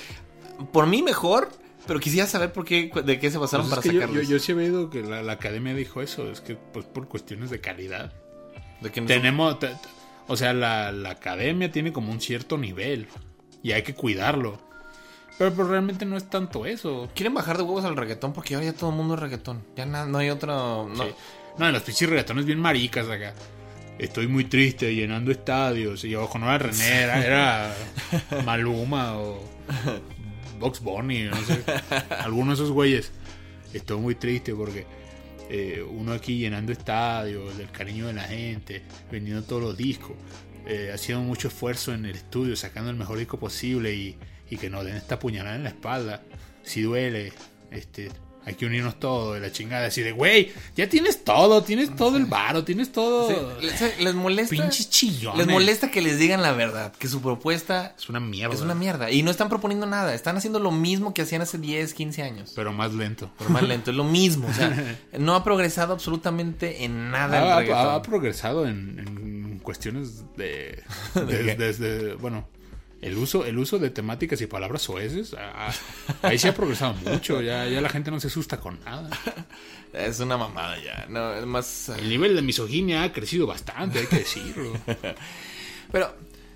por 0.72 0.88
mí 0.88 1.02
mejor 1.02 1.50
Pero 1.88 2.00
quisiera 2.00 2.28
saber 2.28 2.54
por 2.54 2.64
qué, 2.66 2.90
de 3.06 3.20
qué 3.20 3.30
se 3.30 3.38
basaron 3.38 3.68
Pues 3.68 3.80
para 3.82 3.94
yo, 3.94 4.00
sacarlos. 4.02 4.24
yo, 4.28 4.32
yo 4.38 4.40
sí 4.40 4.52
he 4.54 4.56
oído 4.56 4.90
que 4.90 5.02
la, 5.02 5.22
la 5.22 5.34
academia 5.34 5.74
dijo 5.74 6.02
eso, 6.02 6.32
es 6.32 6.40
que 6.42 6.56
pues 6.56 6.86
por 6.86 7.08
cuestiones 7.10 7.50
de 7.50 7.60
calidad. 7.60 8.14
De 8.82 8.90
que 8.92 9.02
no- 9.02 9.08
Tenemos, 9.08 9.60
te- 9.60 9.68
te- 9.68 9.76
o 10.28 10.38
sea, 10.38 10.54
la, 10.54 10.92
la 10.94 11.10
academia 11.12 11.72
tiene 11.72 11.92
como 11.92 12.12
un 12.12 12.22
cierto 12.22 12.58
nivel 12.58 13.08
y 13.62 13.74
hay 13.74 13.84
que 13.84 13.94
cuidarlo. 13.94 14.60
Pero, 15.38 15.52
pues, 15.54 15.68
realmente 15.68 16.06
no 16.06 16.16
es 16.16 16.30
tanto 16.30 16.66
eso. 16.66 17.10
Quieren 17.16 17.34
bajar 17.34 17.58
de 17.58 17.64
huevos 17.64 17.84
al 17.86 17.98
reggaetón 17.98 18.34
porque 18.34 18.54
ahora 18.56 18.68
ya 18.68 18.74
todo 18.74 18.92
el 18.92 18.96
mundo 18.96 19.16
es 19.16 19.20
reggaetón. 19.20 19.64
Ya 19.76 19.86
na- 19.86 20.06
no 20.06 20.20
hay 20.20 20.30
otro. 20.30 20.88
No. 20.96 21.04
Sí. 21.04 21.10
No, 21.58 21.70
los 21.72 21.82
pinches 21.82 22.08
reggaetones 22.10 22.46
bien 22.46 22.60
maricas 22.60 23.10
acá. 23.10 23.34
Estoy 24.00 24.28
muy 24.28 24.46
triste 24.46 24.94
llenando 24.96 25.32
estadios. 25.32 26.04
Y 26.06 26.16
ojo, 26.16 26.38
no 26.40 26.46
era 26.48 26.60
René, 26.60 27.02
era, 27.02 27.26
era 27.26 27.76
Maluma 28.46 29.18
o 29.18 29.44
Box 30.64 30.80
Bunny, 30.80 31.24
no 31.24 31.36
sé. 31.44 31.62
Alguno 32.20 32.52
de 32.52 32.54
esos 32.54 32.72
güeyes. 32.72 33.12
Estoy 33.74 34.00
muy 34.00 34.16
triste 34.16 34.56
porque 34.56 34.86
eh, 35.50 35.86
uno 35.86 36.14
aquí 36.14 36.38
llenando 36.38 36.72
estadios, 36.72 37.58
del 37.58 37.70
cariño 37.70 38.08
de 38.08 38.14
la 38.14 38.24
gente, 38.24 38.82
vendiendo 39.12 39.44
todos 39.44 39.62
los 39.62 39.76
discos, 39.76 40.16
eh, 40.66 40.92
haciendo 40.94 41.22
mucho 41.26 41.50
esfuerzo 41.50 41.94
en 41.94 42.06
el 42.06 42.16
estudio, 42.16 42.56
sacando 42.56 42.90
el 42.92 42.96
mejor 42.96 43.18
disco 43.18 43.38
posible 43.38 43.94
y, 43.94 44.16
y 44.50 44.56
que 44.56 44.70
nos 44.70 44.86
den 44.86 44.96
esta 44.96 45.20
puñalada 45.20 45.58
en 45.58 45.64
la 45.64 45.70
espalda. 45.70 46.24
Si 46.62 46.82
duele, 46.82 47.34
este, 47.70 48.10
hay 48.46 48.56
que 48.56 48.66
unirnos 48.66 49.00
todos 49.00 49.36
de 49.36 49.40
la 49.42 49.52
chingada. 49.52 49.88
Así 49.88 50.02
de, 50.02 50.12
güey, 50.12 50.52
ya 50.76 50.88
tienes 50.90 51.24
todo, 51.24 51.64
tienes 51.64 51.96
todo 51.96 52.18
el 52.18 52.26
varo, 52.26 52.64
tienes 52.64 52.92
todo. 52.92 53.30
Sí, 53.30 53.36
les, 53.66 54.00
les 54.00 54.14
molesta. 54.16 54.50
Pinches 54.56 54.90
chillones. 54.90 55.38
Les 55.38 55.48
molesta 55.48 55.90
que 55.92 56.02
les 56.02 56.18
digan 56.20 56.42
la 56.42 56.52
verdad. 56.54 56.94
Que 56.94 57.08
su 57.08 57.22
propuesta 57.22 57.96
Es 57.98 58.10
una 58.10 58.20
mierda. 58.20 58.54
es 58.56 58.62
una 58.62 58.76
mierda. 58.76 59.12
Y 59.12 59.24
no 59.24 59.32
están 59.32 59.50
proponiendo 59.50 59.86
nada. 59.86 60.14
Están 60.14 60.38
haciendo 60.38 60.60
lo 60.60 60.72
mismo 60.72 61.14
que 61.14 61.22
hacían 61.22 61.42
hace 61.42 61.58
10, 61.58 61.94
15 61.94 62.24
años. 62.24 62.54
Pero 62.56 62.74
más 62.74 62.94
lento. 62.94 63.30
Pero 63.38 63.50
más 63.50 63.64
lento. 63.64 63.92
Es 63.92 63.98
lo 63.98 64.04
mismo. 64.04 64.48
O 64.48 64.54
sea, 64.54 64.98
no 65.18 65.36
ha 65.36 65.44
progresado 65.44 65.94
absolutamente 65.94 66.84
en 66.84 67.12
nada 67.12 67.62
el 67.62 67.72
Ha, 67.72 67.82
ha- 67.82 67.96
ha 67.96 68.02
progresado 68.02 68.68
en, 68.68 69.00
en 69.00 69.60
cuestiones 69.60 70.24
de, 70.36 70.84
de- 71.16 71.46
qué? 71.46 71.56
desde 71.56 72.16
bueno 72.16 72.48
el 73.04 73.18
uso 73.18 73.46
el 73.46 73.58
uso 73.58 73.80
de 73.80 73.90
temáticas 73.90 74.42
y 74.42 74.48
palabras 74.48 74.82
soeces 74.84 75.36
ah, 75.38 75.72
ahí 76.22 76.38
sí 76.38 76.48
ha 76.48 76.56
progresado 76.56 76.94
mucho 76.96 77.42
ya 77.42 77.68
ya 77.68 77.82
la 77.82 77.90
gente 77.90 78.10
no 78.12 78.20
se 78.20 78.28
asusta 78.28 78.60
con 78.60 78.80
nada 78.84 79.10
Es 79.94 80.20
una 80.20 80.38
mamada 80.38 80.76
ya. 80.84 81.06
No, 81.08 81.36
es 81.36 81.46
más. 81.46 81.90
el 81.90 82.10
nivel 82.10 82.36
de 82.36 82.42
misoginia 82.42 83.04
ha 83.04 83.14
crecido 83.14 83.46
bastante 83.46 84.00
hay 84.00 84.08
que 84.08 84.18
decirlo 84.18 84.74
Pero, 85.92 86.16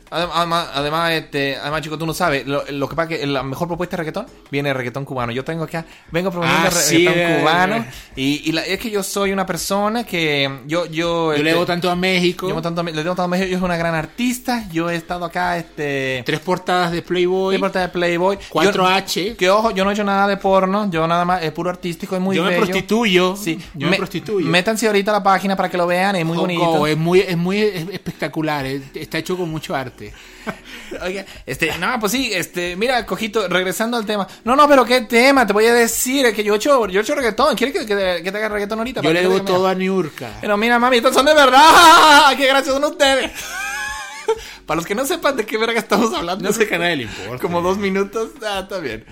además, 0.09 0.69
además, 0.73 1.11
este, 1.13 1.55
además, 1.57 1.81
chico, 1.81 1.97
tú 1.97 2.05
no 2.05 2.13
sabes. 2.13 2.45
Lo, 2.47 2.63
lo 2.69 2.87
que 2.89 2.95
pasa 2.95 3.13
es 3.13 3.19
que 3.19 3.27
la 3.27 3.43
mejor 3.43 3.67
propuesta 3.67 3.95
de 3.95 3.97
reggaetón 4.03 4.25
viene 4.51 4.69
de 4.69 4.73
reggaetón 4.73 5.05
cubano. 5.05 5.31
Yo 5.31 5.43
tengo 5.43 5.63
acá, 5.63 5.85
vengo 6.11 6.31
proponiendo 6.31 6.67
Ah, 6.67 6.71
reggaetón 6.71 7.39
cubano. 7.39 7.85
Y, 8.15 8.41
y 8.49 8.51
la- 8.51 8.65
es 8.65 8.79
que 8.79 8.89
yo 8.89 9.03
soy 9.03 9.31
una 9.31 9.45
persona 9.45 10.03
que. 10.03 10.49
Yo, 10.65 10.85
yo. 10.85 10.87
yo 10.97 11.31
este, 11.33 11.43
le 11.43 11.51
debo 11.51 11.65
tanto 11.65 11.89
a 11.89 11.95
México 11.95 12.47
yo 12.49 12.61
tanto 12.61 12.83
le 12.83 12.91
debo 12.91 13.09
tanto 13.09 13.23
a 13.23 13.27
México, 13.27 13.49
Yo 13.49 13.57
soy 13.59 13.65
una 13.65 13.77
gran 13.77 13.95
artista. 13.95 14.65
Yo 14.71 14.89
he 14.89 14.95
estado 14.95 15.25
acá, 15.25 15.57
este. 15.57 16.23
tres 16.25 16.39
portadas 16.39 16.91
de 16.91 17.01
Playboy 17.01 17.55
de 17.55 17.59
parte 17.59 17.79
de 17.79 17.89
Playboy. 17.89 18.37
Yo- 18.37 18.43
4H 18.51 19.35
que 19.35 19.49
ojo, 19.49 19.71
yo 19.71 19.83
no 19.83 19.91
he 19.91 19.93
hecho 19.93 20.03
nada 20.03 20.27
de 20.27 20.37
porno. 20.37 20.89
Yo 20.89 21.07
nada 21.07 21.25
más, 21.25 21.43
es 21.43 21.51
puro 21.51 21.69
artístico, 21.69 22.15
es 22.15 22.21
muy 22.21 22.35
yo 22.35 22.43
me 22.43 22.55
prostituyo 22.55 23.35
Sí, 23.35 23.59
yo 23.73 23.87
me, 23.89 23.97
prostituyo 23.97 24.47
Métanse 24.47 24.87
ahorita 24.87 25.11
a 25.11 25.15
la 25.15 25.23
página 25.23 25.55
para 25.55 25.69
que 25.69 25.77
lo 25.77 25.87
vean, 25.87 26.15
es 26.15 26.25
muy 26.25 26.37
bonito. 26.37 26.87
es 26.87 26.97
muy 26.97 27.19
es 27.19 27.37
muy 27.37 27.59
espectacular 27.61 28.65
es- 28.65 28.81
está 28.95 29.17
hecho 29.17 29.37
con 29.37 29.49
mucho 29.49 29.75
arte 29.75 29.96
Oiga, 31.01 31.25
este, 31.45 31.77
no, 31.77 31.99
pues 31.99 32.11
sí, 32.11 32.31
este, 32.33 32.75
mira, 32.75 33.05
cojito, 33.05 33.47
regresando 33.47 33.97
al 33.97 34.05
tema. 34.05 34.27
No, 34.43 34.55
no, 34.55 34.67
pero 34.67 34.85
qué 34.85 35.01
tema, 35.01 35.45
te 35.45 35.53
voy 35.53 35.65
a 35.65 35.73
decir, 35.73 36.25
es 36.25 36.33
que 36.33 36.43
yo 36.43 36.53
he 36.53 36.57
hecho, 36.57 36.87
yo 36.87 36.99
he 36.99 37.03
hecho 37.03 37.15
reggaetón. 37.15 37.55
¿Quieres 37.55 37.75
que, 37.75 37.85
que- 37.85 38.21
que 38.23 38.31
te 38.31 38.37
haga 38.37 38.49
reggaetón 38.49 38.79
ahorita? 38.79 39.01
yo 39.01 39.11
le 39.13 39.21
debo 39.21 39.41
todo 39.41 39.59
mira. 39.59 39.69
a 39.71 39.75
Niurka 39.75 40.29
Pero 40.41 40.57
mira, 40.57 40.79
mami, 40.79 40.97
estos 40.97 41.13
son 41.13 41.25
de 41.25 41.33
verdad. 41.33 42.29
Qué 42.37 42.47
gracias 42.47 42.73
son 42.73 42.83
ustedes. 42.85 43.31
Para 44.65 44.75
los 44.77 44.85
que 44.85 44.95
no 44.95 45.05
sepan 45.05 45.37
de 45.37 45.45
qué 45.45 45.57
verga 45.57 45.79
estamos 45.79 46.13
hablando, 46.13 46.43
no 46.43 46.51
sé 46.53 46.67
que 46.67 46.75
a 46.75 46.77
nadie 46.77 46.97
le 46.97 47.03
importa 47.03 47.41
como 47.41 47.61
dos 47.61 47.77
minutos, 47.77 48.31
ah, 48.45 48.59
está 48.63 48.79
bien. 48.79 49.05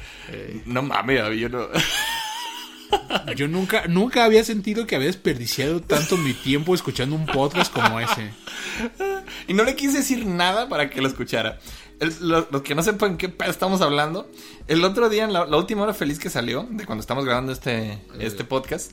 No 0.65 0.81
mames, 0.81 1.21
yo 1.39 1.47
no. 1.47 1.67
Yo 3.36 3.47
nunca, 3.47 3.83
nunca 3.88 4.25
había 4.25 4.43
sentido 4.43 4.86
que 4.86 4.95
había 4.95 5.07
desperdiciado 5.07 5.81
tanto 5.81 6.17
mi 6.17 6.33
tiempo 6.33 6.75
escuchando 6.75 7.15
un 7.15 7.25
podcast 7.25 7.71
como 7.73 7.99
ese. 8.01 8.31
Y 9.48 9.54
no 9.54 9.64
le 9.64 9.76
quise 9.76 9.98
decir 10.00 10.26
nada 10.26 10.68
para 10.70 10.89
que 10.89 11.02
lo 11.02 11.08
escuchara. 11.08 11.60
El- 12.00 12.14
lo- 12.28 12.48
los 12.52 12.62
que 12.62 12.76
no 12.76 12.84
sepan 12.84 13.18
qué 13.18 13.34
estamos 13.48 13.82
hablando, 13.82 14.30
el 14.68 14.84
otro 14.84 15.08
día, 15.10 15.24
en 15.24 15.32
la, 15.34 15.46
la 15.46 15.58
última 15.58 15.84
hora 15.84 15.93
feliz 15.93 16.20
que 16.20 16.30
salió, 16.30 16.68
de 16.70 16.86
cuando 16.86 17.00
estamos 17.02 17.24
grabando 17.26 17.52
este, 17.54 18.00
este 18.20 18.43
podcast, 18.43 18.91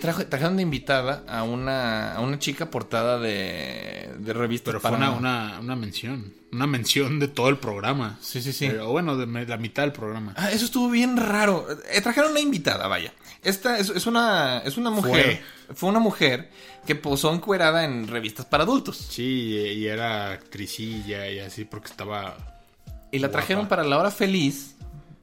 trajo- 0.00 0.26
trajeron 0.26 0.56
de 0.56 0.62
invitada 0.62 1.24
a 1.28 1.42
una, 1.44 2.14
a 2.14 2.20
una 2.20 2.38
chica 2.38 2.70
portada 2.70 3.18
de, 3.18 4.10
de 4.18 4.32
revista 4.34 4.66
Pero 4.70 4.80
fue 4.80 4.90
una, 4.90 5.12
una, 5.12 5.60
una 5.60 5.76
mención. 5.76 6.34
Una 6.52 6.66
mención 6.66 7.20
de 7.20 7.28
todo 7.28 7.48
el 7.48 7.58
programa. 7.58 8.18
Sí, 8.20 8.42
sí, 8.42 8.52
sí. 8.52 8.66
Pero 8.68 8.90
bueno, 8.90 9.16
de 9.16 9.26
me- 9.26 9.46
la 9.46 9.56
mitad 9.56 9.84
del 9.84 9.92
programa. 9.92 10.34
Ah, 10.36 10.50
eso 10.50 10.64
estuvo 10.64 10.90
bien 10.90 11.16
raro. 11.16 11.66
Eh, 11.92 12.00
trajeron 12.00 12.32
una 12.32 12.40
invitada, 12.40 12.86
vaya. 12.88 13.12
Esta 13.42 13.78
es, 13.78 13.88
es 13.90 14.06
una, 14.06 14.58
es 14.64 14.76
una 14.76 14.90
mujer. 14.90 15.42
Fue. 15.74 15.88
una 15.88 15.98
mujer 15.98 16.50
que 16.86 16.94
posó 16.94 17.32
encuerada 17.32 17.84
en 17.84 18.06
revistas 18.08 18.44
para 18.46 18.64
adultos. 18.64 18.96
Sí, 18.98 19.24
y 19.56 19.86
era 19.86 20.32
actricilla 20.32 21.28
y 21.30 21.38
así 21.38 21.64
porque 21.64 21.88
estaba... 21.88 22.36
Y 23.12 23.18
la 23.18 23.30
trajeron 23.30 23.66
para 23.68 23.82
la 23.84 23.98
hora 23.98 24.10
feliz. 24.10 24.76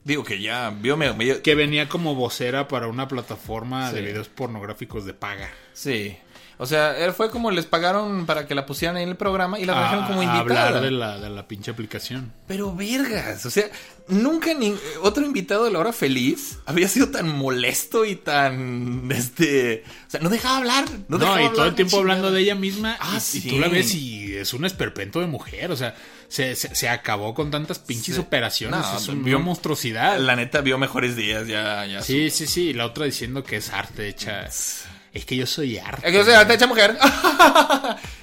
Digo 0.04 0.24
que 0.24 0.42
ya 0.42 0.70
vio 0.70 0.96
medio, 0.98 1.16
medio- 1.16 1.42
Que 1.42 1.54
venía 1.54 1.90
como 1.90 2.16
vocera 2.16 2.68
para 2.68 2.88
una 2.88 3.08
plataforma 3.08 3.92
de 3.92 4.02
videos 4.02 4.30
pornográficos 4.30 5.06
de 5.06 5.14
paga. 5.14 5.50
Sí. 5.74 6.18
O 6.60 6.66
sea, 6.66 6.98
él 6.98 7.14
fue 7.14 7.30
como 7.30 7.52
les 7.52 7.66
pagaron 7.66 8.26
para 8.26 8.48
que 8.48 8.56
la 8.56 8.66
pusieran 8.66 8.98
en 8.98 9.10
el 9.10 9.16
programa 9.16 9.60
y 9.60 9.66
la 9.66 9.74
trajeron 9.74 10.06
como 10.08 10.22
a 10.22 10.24
invitada. 10.24 10.68
hablar 10.70 10.82
de 10.84 10.92
la, 10.92 11.20
de 11.20 11.30
la 11.30 11.48
pinche 11.48 11.70
aplicación. 11.70 12.34
Pero 12.48 12.76
vergas, 12.76 13.46
o 13.46 13.52
sea, 13.52 13.66
nunca 14.08 14.54
ni 14.56 14.74
otro 15.04 15.24
invitado 15.24 15.66
de 15.66 15.72
la 15.72 15.78
hora 15.80 15.94
feliz 15.94 16.58
había 16.66 16.88
sido 16.88 17.10
tan 17.10 17.28
molesto 17.30 18.06
y 18.06 18.16
tan 18.16 19.08
este, 19.12 19.84
o 20.08 20.10
sea, 20.10 20.20
no 20.20 20.30
dejaba 20.30 20.58
hablar, 20.58 20.86
no, 21.08 21.18
No, 21.18 21.18
dejaba 21.20 21.42
y 21.42 21.46
hablar 21.46 21.56
todo 21.56 21.66
el 21.68 21.76
tiempo 21.76 21.98
chingada. 21.98 22.14
hablando 22.14 22.32
de 22.32 22.42
ella 22.42 22.56
misma. 22.56 22.98
Ah, 23.00 23.14
y, 23.14 23.18
y 23.18 23.42
sí. 23.42 23.50
tú 23.50 23.60
la 23.60 23.68
ves 23.68 23.94
y 23.94 24.36
es 24.36 24.52
un 24.54 24.66
esperpento 24.66 25.20
de 25.20 25.28
mujer. 25.28 25.72
O 25.72 25.76
sea, 25.78 25.94
se, 26.28 26.56
se, 26.56 26.74
se 26.74 26.90
acabó 26.90 27.34
con 27.36 27.52
tantas 27.52 27.78
pinches 27.80 28.16
Sí. 28.16 28.22
operaciones. 28.22 28.80
No, 28.80 28.98
es 28.98 29.08
un- 29.08 29.24
vio- 29.24 29.36
una 29.38 29.46
monstruosidad. 29.46 30.18
La 30.20 30.36
neta 30.36 30.62
vio 30.62 30.78
mejores 30.80 31.16
días 31.16 31.48
ya 31.48 31.86
ya. 31.86 32.02
Sí, 32.02 32.32
sí, 32.32 32.48
sí. 32.48 32.70
Y 32.70 32.74
la 32.74 32.86
otra 32.88 33.06
diciendo 33.06 33.44
que 33.44 33.58
es 33.58 33.72
arte 33.72 34.08
hecha. 34.08 34.44
Es 34.46 34.86
que 35.26 35.36
yo 35.36 35.46
soy 35.46 35.78
arte. 35.78 36.08
Es 36.08 36.14
que 36.14 36.20
o 36.20 36.26
sea, 36.26 36.48
te 36.48 36.54
echa 36.54 36.68
mujer. 36.68 36.98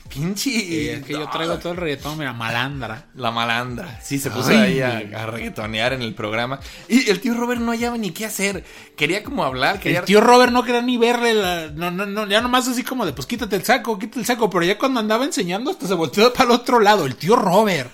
Pinche. 0.09 0.51
Y 0.51 0.89
es 0.91 1.05
que 1.05 1.15
yo 1.15 1.29
traigo 1.33 1.59
todo 1.59 1.73
el 1.73 1.79
reggaetón, 1.79 2.19
mira, 2.19 2.33
malandra. 2.33 3.07
La 3.17 3.31
malandra. 3.31 4.01
Sí, 4.03 4.19
se 4.19 4.31
puso 4.31 4.51
Ay. 4.51 4.81
ahí 4.81 4.81
a, 4.81 5.23
a 5.23 5.27
reggaetonear 5.27 5.93
en 5.93 6.03
el 6.03 6.15
programa. 6.15 6.61
Y 6.89 7.11
el 7.11 7.21
tío 7.21 7.35
Robert 7.35 7.61
no 7.61 7.73
hallaba 7.73 7.99
ni 7.99 8.11
qué 8.13 8.27
hacer. 8.27 8.65
Quería 8.97 9.25
como 9.25 9.45
hablar, 9.45 9.81
quería... 9.81 10.01
El 10.01 10.05
tío 10.05 10.21
Robert 10.21 10.53
no 10.53 10.63
quería 10.63 10.83
ni 10.83 10.97
verle 10.99 11.35
la... 11.35 11.69
No, 11.69 11.91
no, 11.91 12.07
no, 12.07 12.27
ya 12.27 12.41
nomás 12.41 12.69
así 12.69 12.85
como 12.85 13.05
de, 13.05 13.13
pues 13.13 13.27
quítate 13.27 13.57
el 13.57 13.65
saco, 13.65 13.99
quítate 13.99 14.21
el 14.21 14.27
saco. 14.27 14.49
Pero 14.51 14.65
ya 14.65 14.79
cuando 14.79 15.01
andaba 15.01 15.25
enseñando 15.25 15.71
hasta 15.71 15.89
se 15.89 15.95
volteó 15.95 16.33
para 16.33 16.45
el 16.45 16.51
otro 16.53 16.79
lado. 16.79 17.07
El 17.07 17.17
tío 17.17 17.35
Robert. 17.35 17.91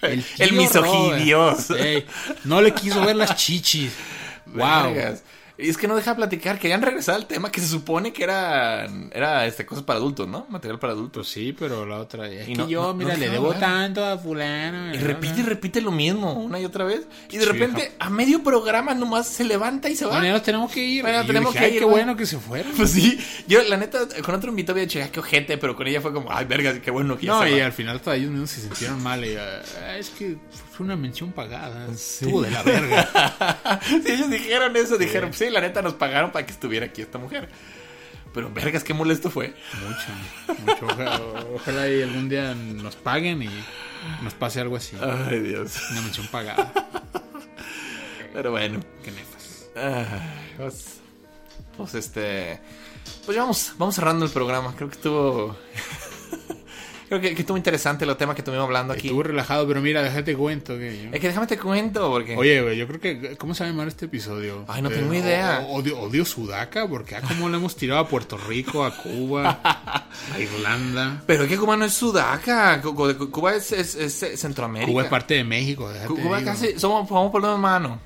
El, 0.00 0.24
tío 0.24 0.46
El 0.46 0.52
misoginios. 0.54 1.68
Robert. 1.68 1.84
Ey, 1.84 2.06
no 2.44 2.60
le 2.60 2.72
quiso 2.72 3.00
ver 3.04 3.14
las 3.14 3.36
chichis. 3.36 3.92
Wow. 4.46 4.92
Vergas. 4.94 5.22
Y 5.58 5.68
es 5.68 5.76
que 5.76 5.86
no 5.86 5.94
deja 5.94 6.16
platicar. 6.16 6.58
Querían 6.58 6.80
regresar 6.82 7.14
al 7.14 7.26
tema 7.26 7.52
que 7.52 7.60
se 7.60 7.68
supone 7.68 8.12
que 8.12 8.24
era, 8.24 8.86
era 9.12 9.46
este, 9.46 9.66
cosas 9.66 9.84
para 9.84 9.98
adultos, 9.98 10.26
¿no? 10.26 10.46
Material 10.48 10.78
para 10.78 10.92
adultos. 10.94 11.26
Pues 11.26 11.28
sí, 11.28 11.54
pero 11.56 11.84
la 11.86 11.98
otra... 11.98 12.26
Es 12.28 12.48
Y 12.48 12.52
que 12.52 12.58
no- 12.58 12.68
yo, 12.68 12.82
no- 12.84 12.94
mira, 12.94 13.12
no 13.14 13.20
le 13.20 13.28
debo 13.28 13.46
hablar. 13.52 13.60
tanto 13.60 14.04
a 14.04 14.16
fulano. 14.18 14.94
Y 14.94 14.98
repite 14.98 15.40
y 15.40 15.42
repite 15.42 15.80
lo 15.82 15.90
mismo 15.92 16.32
una 16.32 16.58
y 16.58 16.64
otra 16.64 16.84
vez. 16.84 17.02
Y 17.30 17.36
de 17.36 17.44
Sí, 17.44 17.50
repente, 17.50 17.80
hija. 17.82 17.92
a 18.06 18.10
medio 18.10 18.42
programa 18.42 18.94
nomás 18.94 19.28
se 19.28 19.44
levanta 19.44 19.88
y 19.90 19.96
se 19.96 20.06
va. 20.06 20.18
Bueno, 20.18 20.40
tenemos 20.42 20.72
que 20.72 20.82
ir. 20.84 21.02
Bueno, 21.02 21.24
tenemos 21.26 21.52
dije, 21.52 21.64
que 21.64 21.70
"Ay, 21.70 21.72
ir, 21.74 21.78
qué 21.80 21.84
va". 21.84 21.90
bueno 21.92 22.16
que 22.16 22.26
se 22.26 22.38
fueron. 22.38 22.72
Pues 22.76 22.90
sí, 22.90 23.18
yo 23.46 23.62
la 23.64 23.76
neta 23.76 24.00
con 24.24 24.34
otro 24.34 24.48
invitado 24.50 24.72
había 24.74 24.84
dicho, 24.86 25.00
"Ah, 25.04 25.08
qué 25.12 25.20
ojete, 25.20 25.58
pero 25.58 25.76
con 25.76 25.86
ella 25.86 26.00
fue 26.00 26.12
como, 26.12 26.32
ay, 26.32 26.46
verga, 26.46 26.80
qué 26.80 26.90
bueno 26.90 27.16
que 27.18 27.26
No, 27.26 27.46
y 27.46 27.58
va". 27.60 27.66
al 27.66 27.72
final 27.72 27.96
hasta 27.96 28.16
ellos 28.16 28.30
mismos 28.30 28.50
se 28.50 28.62
sintieron 28.62 29.02
mal. 29.02 29.24
Y, 29.24 29.36
ah, 29.36 29.96
es 29.98 30.08
que 30.10 30.36
fue 30.72 30.86
una 30.86 30.96
mención 30.96 31.32
pagada. 31.32 31.86
Estuvo 31.92 32.42
de 32.42 32.50
la 32.50 32.62
verga. 32.62 33.80
si 34.04 34.12
ellos 34.12 34.30
dijeron 34.30 34.74
eso, 34.76 34.96
dijeron, 34.96 35.32
sí, 35.34 35.50
la 35.50 35.60
neta 35.60 35.82
nos 35.82 35.94
pagaron 35.94 36.32
para 36.32 36.46
que 36.46 36.52
estuviera 36.52 36.86
aquí 36.86 37.02
esta 37.02 37.18
mujer. 37.18 37.48
Pero 38.32 38.50
vergas, 38.50 38.82
qué 38.82 38.94
molesto 38.94 39.30
fue. 39.30 39.54
Mucho, 39.82 40.62
mucho. 40.64 40.86
Ojalá, 40.86 41.20
ojalá 41.54 41.88
y 41.88 42.02
algún 42.02 42.30
día 42.30 42.54
nos 42.54 42.96
paguen 42.96 43.42
y 43.42 43.50
nos 44.22 44.32
pase 44.32 44.60
algo 44.60 44.76
así. 44.76 44.96
Ay, 45.00 45.40
Dios. 45.40 45.76
Una 45.90 46.00
mención 46.00 46.26
pagada. 46.28 46.72
Pero 48.32 48.52
bueno. 48.52 48.80
Qué 49.04 49.10
nefas. 49.10 49.68
Pues, 50.56 51.00
pues 51.76 51.94
este. 51.94 52.58
Pues 53.26 53.36
ya 53.36 53.42
vamos, 53.42 53.74
vamos 53.76 53.94
cerrando 53.94 54.24
el 54.24 54.30
programa. 54.30 54.74
Creo 54.74 54.88
que 54.88 54.96
estuvo. 54.96 55.56
Creo 57.12 57.20
que, 57.20 57.34
que 57.34 57.42
estuvo 57.42 57.58
interesante 57.58 58.06
el 58.06 58.16
tema 58.16 58.34
que 58.34 58.40
estuvimos 58.40 58.64
hablando 58.64 58.94
aquí. 58.94 59.08
Estuvo 59.08 59.22
relajado, 59.22 59.68
pero 59.68 59.82
mira, 59.82 60.02
déjate 60.02 60.34
cuento 60.34 60.78
que... 60.78 61.10
Es 61.12 61.20
que 61.20 61.26
déjame 61.28 61.46
te 61.46 61.58
cuento, 61.58 62.08
porque... 62.10 62.34
Oye, 62.38 62.62
güey, 62.62 62.78
yo 62.78 62.86
creo 62.88 63.00
que... 63.00 63.36
¿Cómo 63.36 63.54
se 63.54 63.64
va 63.64 63.68
a 63.68 63.70
llamar 63.72 63.88
este 63.88 64.06
episodio? 64.06 64.64
Ay, 64.66 64.80
no 64.80 64.88
tengo 64.88 65.12
idea. 65.12 65.60
Odio, 65.68 66.00
odio 66.00 66.24
Sudaca, 66.24 66.88
porque 66.88 67.16
ah, 67.16 67.20
como 67.20 67.50
le 67.50 67.58
hemos 67.58 67.76
tirado 67.76 68.00
a 68.00 68.08
Puerto 68.08 68.38
Rico, 68.38 68.82
a 68.82 68.96
Cuba, 68.96 69.60
a 69.62 70.38
Irlanda. 70.40 71.22
Pero 71.26 71.42
es 71.42 71.50
que 71.50 71.58
Cuba 71.58 71.76
no 71.76 71.84
es 71.84 71.92
Sudaca. 71.92 72.80
Cu- 72.80 72.94
Cu- 72.94 73.30
Cuba 73.30 73.56
es, 73.56 73.72
es- 73.72 73.94
es 73.94 74.40
Centroamérica. 74.40 74.90
Cuba 74.90 75.02
es 75.02 75.08
parte 75.10 75.34
de 75.34 75.44
México, 75.44 75.90
Cuba 76.08 76.38
digo. 76.38 76.50
casi... 76.50 76.78
Somos, 76.78 77.06
somos 77.10 77.30
por 77.30 77.42
lo 77.42 77.52
hermano. 77.52 78.00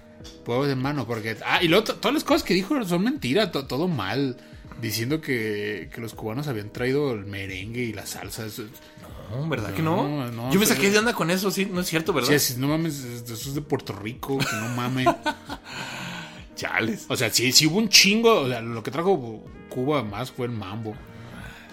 Pueblos 0.45 0.67
de 0.67 0.75
mano, 0.75 1.07
porque... 1.07 1.37
Ah, 1.47 1.63
y 1.63 1.69
luego 1.69 1.85
to- 1.85 1.95
todas 1.95 2.15
las 2.15 2.25
cosas 2.25 2.43
que 2.43 2.55
dijo 2.55 2.83
son 2.85 3.05
mentiras, 3.05 3.53
to- 3.53 3.67
todo 3.69 3.87
mal. 3.87 4.37
Diciendo 4.81 5.21
que, 5.21 5.89
que 5.95 6.01
los 6.01 6.13
cubanos 6.15 6.49
habían 6.49 6.71
traído 6.71 7.13
el 7.13 7.25
merengue 7.25 7.83
y 7.83 7.93
la 7.95 8.05
salsa. 8.07 8.45
Eso, 8.45 8.65
No, 9.31 9.49
¿verdad 9.49 9.73
que 9.73 9.83
no? 9.83 10.51
Yo 10.51 10.61
me 10.61 10.67
saqué 10.67 10.91
de 10.91 10.99
onda 10.99 11.15
con 11.15 11.31
eso, 11.31 11.51
sí, 11.51 11.65
no 11.67 11.81
es 11.81 11.87
cierto, 11.87 12.13
¿verdad? 12.13 12.37
Sí, 12.39 12.55
no 12.59 12.69
mames, 12.69 13.03
eso 13.03 13.33
es 13.35 13.55
de 13.55 13.63
Puerto 13.63 13.93
Rico, 13.95 14.37
que 14.39 14.57
no 14.57 14.69
mames. 14.69 15.09
Chales. 16.57 17.05
O 17.09 17.17
sea, 17.17 17.31
sí, 17.31 17.53
sí 17.53 17.67
hubo 17.67 17.79
un 17.79 17.89
chingo. 17.89 18.41
O 18.43 18.49
sea, 18.49 18.61
lo 18.61 18.83
que 18.83 18.91
trajo 18.91 19.45
Cuba 19.69 20.03
más 20.03 20.31
fue 20.31 20.47
el 20.47 20.53
mambo. 20.53 20.95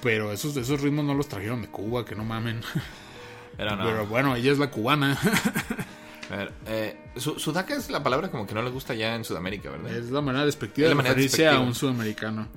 Pero 0.01 0.31
esos, 0.33 0.55
esos 0.57 0.81
ritmos 0.81 1.05
no 1.05 1.13
los 1.13 1.27
trajeron 1.29 1.61
de 1.61 1.69
Cuba, 1.69 2.03
que 2.05 2.15
no 2.15 2.23
mamen. 2.25 2.61
Pero 3.57 3.75
no. 3.77 3.83
Pero 3.85 4.07
bueno, 4.07 4.35
ella 4.35 4.51
es 4.51 4.57
la 4.59 4.69
cubana. 4.69 5.17
A 6.31 6.35
ver, 6.35 6.51
eh, 6.65 6.97
su- 7.17 7.37
Sudaca 7.39 7.75
es 7.75 7.89
la 7.89 8.01
palabra 8.01 8.31
como 8.31 8.47
que 8.47 8.55
no 8.55 8.61
le 8.63 8.71
gusta 8.71 8.93
ya 8.95 9.13
en 9.15 9.23
Sudamérica, 9.23 9.69
¿verdad? 9.69 9.95
es 9.95 10.09
la 10.09 10.21
manera 10.21 10.45
despectiva 10.45 10.85
Es 10.87 10.89
de 10.89 10.95
la 10.95 10.95
manera 10.95 11.13
referirse 11.15 11.37
despectiva. 11.43 11.63
a 11.63 11.67
un 11.67 11.75
sudamericano. 11.75 12.47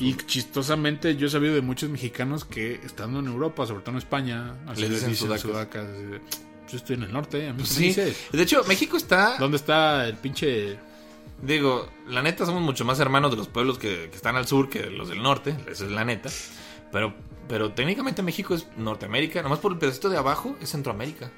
Y 0.00 0.14
chistosamente 0.16 1.16
yo 1.16 1.26
he 1.26 1.30
sabido 1.30 1.54
de 1.54 1.60
muchos 1.62 1.90
mexicanos 1.90 2.44
que 2.44 2.74
estando 2.84 3.20
en 3.20 3.26
Europa, 3.26 3.66
sobre 3.66 3.80
todo 3.82 3.92
en 3.92 3.98
España, 3.98 4.54
así 4.66 4.80
Les 4.82 4.90
dicen 4.90 5.10
dicen 5.10 5.38
sudacas. 5.38 5.86
Yo 6.70 6.76
estoy 6.78 6.96
en 6.96 7.02
el 7.02 7.12
norte, 7.12 7.48
a 7.48 7.52
mí 7.52 7.58
Pues 7.58 7.74
¿qué 7.74 7.74
me 7.74 7.80
sí. 7.80 7.86
dices? 7.88 8.16
De 8.32 8.42
hecho, 8.42 8.64
México 8.66 8.96
está... 8.96 9.36
¿Dónde 9.38 9.58
está 9.58 10.06
el 10.06 10.16
pinche 10.16 10.78
Digo, 11.42 11.88
la 12.08 12.22
neta 12.22 12.46
somos 12.46 12.62
mucho 12.62 12.84
más 12.84 12.98
hermanos 13.00 13.30
de 13.32 13.36
los 13.36 13.48
pueblos 13.48 13.78
que, 13.78 14.08
que 14.10 14.16
están 14.16 14.36
al 14.36 14.46
sur 14.46 14.70
que 14.70 14.86
los 14.86 15.08
del 15.08 15.22
norte, 15.22 15.54
esa 15.68 15.84
es 15.84 15.90
la 15.90 16.04
neta. 16.04 16.30
Pero, 16.92 17.14
pero 17.48 17.72
técnicamente 17.72 18.22
México 18.22 18.54
es 18.54 18.66
Norteamérica, 18.76 19.42
nomás 19.42 19.58
por 19.58 19.72
el 19.72 19.78
pedacito 19.78 20.08
de 20.08 20.16
abajo 20.16 20.56
es 20.60 20.70
Centroamérica. 20.70 21.30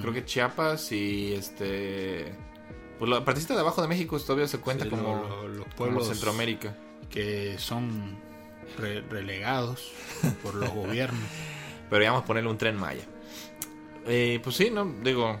Creo 0.00 0.12
que 0.12 0.24
Chiapas 0.24 0.92
y 0.92 1.32
este... 1.32 2.34
Pues 2.98 3.10
la 3.10 3.24
partecita 3.24 3.54
de 3.54 3.60
abajo 3.60 3.80
de 3.80 3.88
México 3.88 4.18
todavía 4.20 4.46
se 4.46 4.58
cuenta 4.58 4.84
Sí, 4.84 4.90
como, 4.90 5.02
lo- 5.16 5.48
lo- 5.48 5.54
los 5.54 5.66
como 5.74 6.00
Centroamérica. 6.02 6.76
Que 7.10 7.56
son 7.58 8.16
re- 8.78 9.02
relegados 9.02 9.92
por 10.42 10.54
los 10.54 10.70
gobiernos? 10.74 11.20
Pero 11.90 12.04
vamos 12.04 12.22
a 12.22 12.26
ponerle 12.26 12.48
un 12.50 12.58
tren 12.58 12.76
Maya. 12.76 13.02
Eh, 14.06 14.40
pues 14.42 14.56
sí, 14.56 14.70
no, 14.72 14.84
digo, 15.02 15.38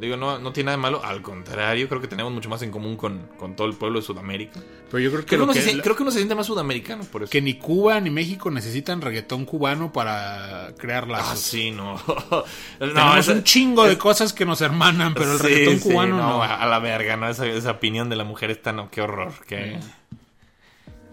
digo 0.00 0.16
no, 0.16 0.38
no 0.38 0.52
tiene 0.52 0.66
nada 0.66 0.76
de 0.78 0.82
malo. 0.82 1.04
Al 1.04 1.22
contrario, 1.22 1.88
creo 1.88 2.00
que 2.00 2.08
tenemos 2.08 2.32
mucho 2.32 2.48
más 2.48 2.60
en 2.62 2.70
común 2.70 2.96
con, 2.96 3.28
con 3.38 3.54
todo 3.54 3.66
el 3.68 3.74
pueblo 3.74 4.00
de 4.00 4.04
Sudamérica. 4.06 4.60
Pero 4.90 4.98
yo 4.98 5.10
creo 5.10 5.20
que, 5.20 5.26
Creo 5.26 5.40
que, 5.40 5.44
uno 5.44 5.52
que- 5.52 5.60
se, 5.60 5.80
creo 5.80 5.94
que 5.94 6.02
uno 6.02 6.10
se 6.10 6.18
siente 6.18 6.34
más 6.34 6.46
sudamericano 6.46 7.04
por 7.04 7.22
eso. 7.22 7.30
que 7.30 7.40
ni 7.40 7.54
Cuba 7.54 8.00
ni 8.00 8.10
México 8.10 8.50
necesitan 8.50 9.00
reggaetón 9.00 9.44
cubano 9.44 9.92
para 9.92 10.72
crear 10.78 11.06
lazos. 11.06 11.30
Ah, 11.32 11.36
sí, 11.36 11.70
no. 11.70 12.00
Tenemos 12.78 13.18
esa- 13.18 13.32
un 13.32 13.44
chingo 13.44 13.84
de 13.86 13.96
cosas 13.98 14.32
que 14.32 14.44
nos 14.44 14.60
hermanan, 14.62 15.14
pero 15.14 15.32
el 15.34 15.38
Sí, 15.38 15.44
reggaetón 15.46 15.78
sí, 15.80 15.88
cubano 15.90 16.16
no. 16.16 16.42
A, 16.42 16.66
la 16.66 16.78
verga, 16.80 17.16
¿no? 17.16 17.28
Esa, 17.28 17.46
esa 17.46 17.70
opinión 17.72 18.08
de 18.08 18.16
la 18.16 18.24
mujer 18.24 18.50
está, 18.50 18.72
no, 18.72 18.90
qué 18.90 19.02
horror. 19.02 19.32
Qué... 19.46 19.78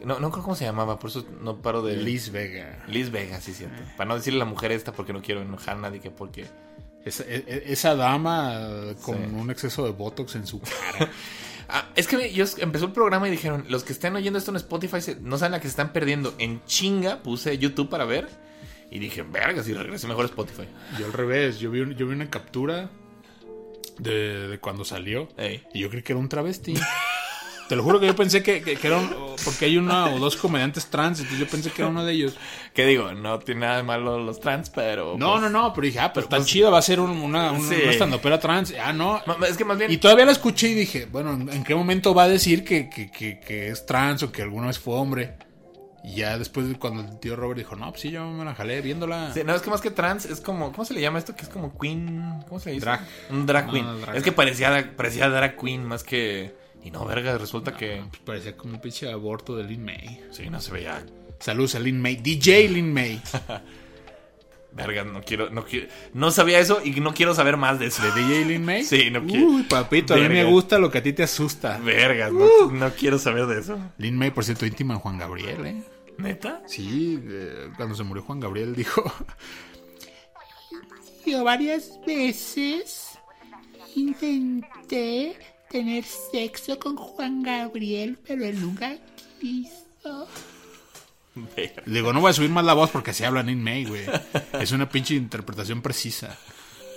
No, 0.06 0.20
no 0.20 0.32
creo 0.32 0.44
cómo 0.44 0.56
se 0.56 0.66
llamaba, 0.66 1.00
por 1.00 1.10
eso 1.10 1.26
no 1.42 1.62
paro 1.62 1.82
de... 1.82 1.98
Liz 1.98 2.32
Vega. 2.32 2.84
Liz 2.88 3.10
Vega, 3.12 3.42
sí, 3.42 3.54
cierto. 3.54 3.82
Para 3.98 4.08
no 4.08 4.16
decirle 4.16 4.38
a 4.42 4.46
la 4.46 4.50
mujer 4.50 4.72
esta 4.72 4.92
porque 4.94 5.14
no 5.14 5.22
quiero 5.22 5.42
enojar 5.42 5.78
a 5.78 5.80
nadie, 5.82 6.00
que 6.00 6.12
porque... 6.12 6.46
Esa, 7.06 7.24
e- 7.24 7.44
e- 7.48 7.64
esa 7.72 7.96
dama 7.96 8.68
eh, 8.70 8.96
con 9.02 9.16
Sí. 9.16 9.24
un 9.34 9.50
exceso 9.50 9.86
de 9.86 9.92
botox 9.92 10.36
en 10.36 10.46
su 10.48 10.60
cara. 10.62 11.12
Ah, 11.70 11.90
es 11.98 12.08
que 12.08 12.32
yo 12.32 12.46
empezó 12.60 12.86
el 12.86 12.94
programa 12.94 13.28
y 13.28 13.32
dijeron, 13.32 13.66
los 13.68 13.84
que 13.84 13.92
estén 13.92 14.16
oyendo 14.16 14.40
esto 14.40 14.52
en 14.52 14.56
Spotify 14.56 15.02
se- 15.02 15.18
no 15.20 15.38
saben 15.38 15.52
la 15.52 15.58
que 15.60 15.64
se 15.68 15.72
están 15.72 15.92
perdiendo. 15.92 16.34
En 16.38 16.64
chinga 16.64 17.22
puse 17.22 17.58
YouTube 17.58 17.90
para 17.90 18.06
ver 18.06 18.30
y 18.90 19.00
dije, 19.00 19.22
verga, 19.24 19.62
si 19.64 19.74
regresé 19.74 20.08
mejor 20.08 20.24
a 20.24 20.28
Spotify. 20.28 20.64
yo 20.98 21.08
al 21.08 21.12
revés, 21.12 21.60
yo 21.60 21.70
vi, 21.70 21.82
un- 21.82 21.94
yo 21.96 22.08
vi 22.08 22.14
una 22.14 22.30
captura 22.30 22.90
de, 24.00 24.48
de 24.48 24.60
cuando 24.60 24.86
salió 24.86 25.28
Ey. 25.36 25.62
y 25.74 25.80
yo 25.82 25.90
creí 25.90 26.04
que 26.04 26.14
era 26.14 26.20
un 26.22 26.30
travesti. 26.30 26.74
Te 27.68 27.76
lo 27.76 27.84
juro 27.84 28.00
que 28.00 28.06
yo 28.08 28.16
pensé 28.16 28.42
que, 28.42 28.62
que- 28.62 28.78
que 28.78 28.88
era 28.88 28.98
un... 28.98 29.14
Porque 29.44 29.66
hay 29.66 29.78
una 29.78 30.06
o 30.08 30.20
dos 30.20 30.36
comediantes 30.38 30.86
trans, 30.88 31.20
entonces 31.20 31.40
yo 31.46 31.48
pensé 31.52 31.70
que 31.72 31.82
era 31.82 31.90
uno 31.92 32.06
de 32.06 32.14
ellos. 32.14 32.36
¿Qué 32.74 32.86
digo? 32.86 33.12
No 33.14 33.40
tiene 33.40 33.62
nada 33.62 33.78
de 33.78 33.84
malo 33.84 34.18
los 34.20 34.40
trans, 34.40 34.70
pero... 34.70 35.16
No, 35.18 35.32
pues, 35.34 35.42
no, 35.44 35.50
no, 35.50 35.74
pero 35.74 35.86
dije, 35.86 36.00
ah, 36.00 36.14
pues 36.14 36.26
está 36.26 36.38
pues- 36.38 36.48
chida, 36.48 36.70
va 36.70 36.78
a 36.80 36.82
ser 36.82 37.00
un- 37.02 37.10
una, 37.18 37.52
una, 37.52 37.68
Sí. 37.70 38.00
una 38.24 38.40
trans. 38.40 38.74
Ah, 38.82 38.94
no. 38.94 39.22
Es 39.48 39.58
que 39.58 39.66
más 39.66 39.78
bien... 39.78 39.92
Y 39.92 39.98
todavía 39.98 40.26
la 40.26 40.32
escuché 40.32 40.70
y 40.70 40.74
dije, 40.76 41.08
bueno, 41.12 41.34
¿en, 41.34 41.64
qué 41.64 41.76
momento 41.76 42.14
va 42.14 42.24
a 42.24 42.28
decir 42.30 42.64
que, 42.64 42.90
que, 42.90 43.12
que, 43.12 43.40
que 43.40 43.68
es 43.70 43.86
trans 43.86 44.24
o 44.24 44.32
que 44.32 44.42
alguna 44.44 44.68
vez 44.68 44.80
fue 44.80 44.96
hombre? 44.96 45.36
Y 46.04 46.16
ya 46.16 46.38
después, 46.38 46.66
cuando 46.80 47.02
el 47.02 47.20
tío 47.20 47.36
Robert 47.36 47.58
dijo, 47.58 47.76
no, 47.76 47.90
pues 47.90 48.02
sí, 48.02 48.12
yo 48.12 48.26
me 48.30 48.46
la 48.46 48.56
jalé 48.56 48.80
viéndola. 48.82 49.34
Sí, 49.34 49.42
no, 49.46 49.54
es 49.54 49.62
que 49.62 49.70
más 49.70 49.82
que 49.82 49.92
trans 49.92 50.24
es 50.26 50.40
como... 50.40 50.72
¿Cómo 50.72 50.86
se 50.86 50.94
le 50.94 51.02
llama 51.02 51.20
esto? 51.20 51.36
Que 51.36 51.42
es 51.44 51.50
como 51.50 51.78
queen... 51.78 52.44
¿Cómo 52.48 52.60
se 52.62 52.70
le 52.70 52.74
dice? 52.76 52.86
Drag. 52.86 53.02
Un 53.30 53.46
drag 53.46 53.66
No, 53.68 53.72
queen. 53.74 53.86
no, 53.86 53.98
drag. 53.98 54.16
Es 54.16 54.24
que 54.24 54.32
parecía, 54.32 54.94
parecía 54.96 55.28
drag 55.30 55.58
queen 55.58 55.84
más 55.84 56.04
que... 56.06 56.56
Y 56.84 56.92
no, 56.92 57.06
verga, 57.06 57.38
resulta 57.38 57.76
que... 57.76 58.04
Pues 58.10 58.22
parecía 58.24 58.56
como 58.56 58.76
un 58.76 58.82
pinche 58.82 59.12
aborto 59.12 59.56
de 59.56 59.64
Lin 59.64 59.84
May. 59.84 60.22
Sí, 60.32 60.50
no 60.50 60.62
se 60.62 60.72
veía... 60.72 61.06
Saludos 61.40 61.76
a 61.76 61.80
Lin 61.80 62.02
May. 62.02 62.16
DJ 62.16 62.70
Lin 62.70 62.94
May. 62.94 63.22
Verga, 64.72 65.04
no 65.04 65.22
quiero... 65.22 65.50
No, 65.50 65.66
quiero, 65.66 65.88
no 66.14 66.32
sabía 66.32 66.60
eso 66.60 66.82
y 66.84 66.92
no 67.00 67.14
quiero 67.14 67.34
saber 67.34 67.58
más 67.58 67.80
de 67.80 67.88
eso. 67.88 68.04
¿De 68.04 68.22
DJ 68.22 68.46
Lin 68.46 68.64
May? 68.66 68.84
Sí, 68.84 69.10
no 69.10 69.26
quiero- 69.26 69.48
Uy, 69.48 69.64
papito, 69.64 70.14
a 70.14 70.18
mí 70.18 70.30
me 70.30 70.44
gusta 70.46 70.78
lo 70.78 70.92
que 70.92 71.00
a 71.00 71.04
ti 71.04 71.14
te 71.14 71.24
asusta. 71.24 71.78
Vergas, 71.80 72.32
no, 72.32 72.72
no 72.72 72.90
quiero 72.92 73.18
saber 73.20 73.48
de 73.48 73.60
eso. 73.60 73.78
Lin 73.98 74.16
May, 74.16 74.32
por 74.32 74.46
cierto, 74.46 74.66
íntima 74.66 74.94
de 74.94 75.00
Juan 75.00 75.18
Gabriel, 75.18 75.66
¿eh? 75.66 75.84
¿Neta? 76.20 76.62
Sí, 76.68 77.20
eh, 77.28 77.70
cuando 77.76 77.96
se 77.96 78.04
murió 78.04 78.24
Juan 78.24 78.40
Gabriel 78.40 78.76
dijo... 78.76 79.04
Yo 81.26 81.44
varias 81.44 82.00
veces 82.08 83.18
intenté 83.96 85.36
tener 85.70 86.04
sexo 86.04 86.80
con 86.80 86.96
Juan 86.96 87.44
Gabriel, 87.44 88.18
pero 88.28 88.46
él 88.46 88.60
nunca 88.62 88.96
quiso. 89.42 90.28
Digo, 91.86 92.14
no 92.14 92.22
voy 92.22 92.32
a 92.32 92.34
subir 92.34 92.50
más 92.50 92.66
la 92.66 92.74
voz 92.74 92.90
porque 92.90 93.12
así 93.12 93.24
hablan 93.24 93.50
en 93.50 93.64
May, 93.64 93.86
güey. 93.86 94.06
Es 94.60 94.72
una 94.72 94.90
pinche 94.90 95.14
interpretación 95.14 95.82
precisa. 95.82 96.36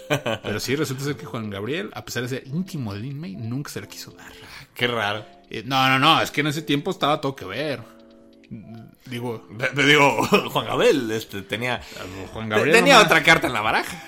Pero 0.09 0.59
sí, 0.59 0.75
resulta 0.77 1.05
ser 1.05 1.17
que 1.17 1.27
Juan 1.27 1.51
Gabriel, 1.51 1.91
a 1.95 2.05
pesar 2.05 2.23
de 2.25 2.29
ser 2.31 2.47
íntimo 2.47 2.93
de 2.95 3.01
Lin 3.01 3.21
May, 3.21 3.37
nunca 3.37 3.71
se 3.71 3.81
la 3.81 3.87
quiso 3.87 4.11
dar. 4.13 4.33
Qué 4.75 4.87
raro. 4.87 5.25
Eh, 5.51 5.63
No, 5.67 5.89
no, 5.89 5.99
no, 5.99 6.21
es 6.23 6.31
que 6.31 6.41
en 6.41 6.49
ese 6.49 6.63
tiempo 6.63 6.91
estaba 6.91 7.21
todo 7.21 7.37
que 7.37 7.45
ver. 7.45 7.83
Digo, 9.07 9.47
Te, 9.75 9.85
digo, 9.87 10.27
Juan 10.51 10.67
Gabriel 10.67 11.11
este, 11.13 11.43
tenía... 11.43 11.81
Juan 12.33 12.49
Gabriel. 12.49 12.75
tenía 12.77 12.95
nomás- 12.95 13.07
otra 13.07 13.23
carta 13.23 13.47
en 13.47 13.53
la 13.53 13.61
baraja. 13.61 14.03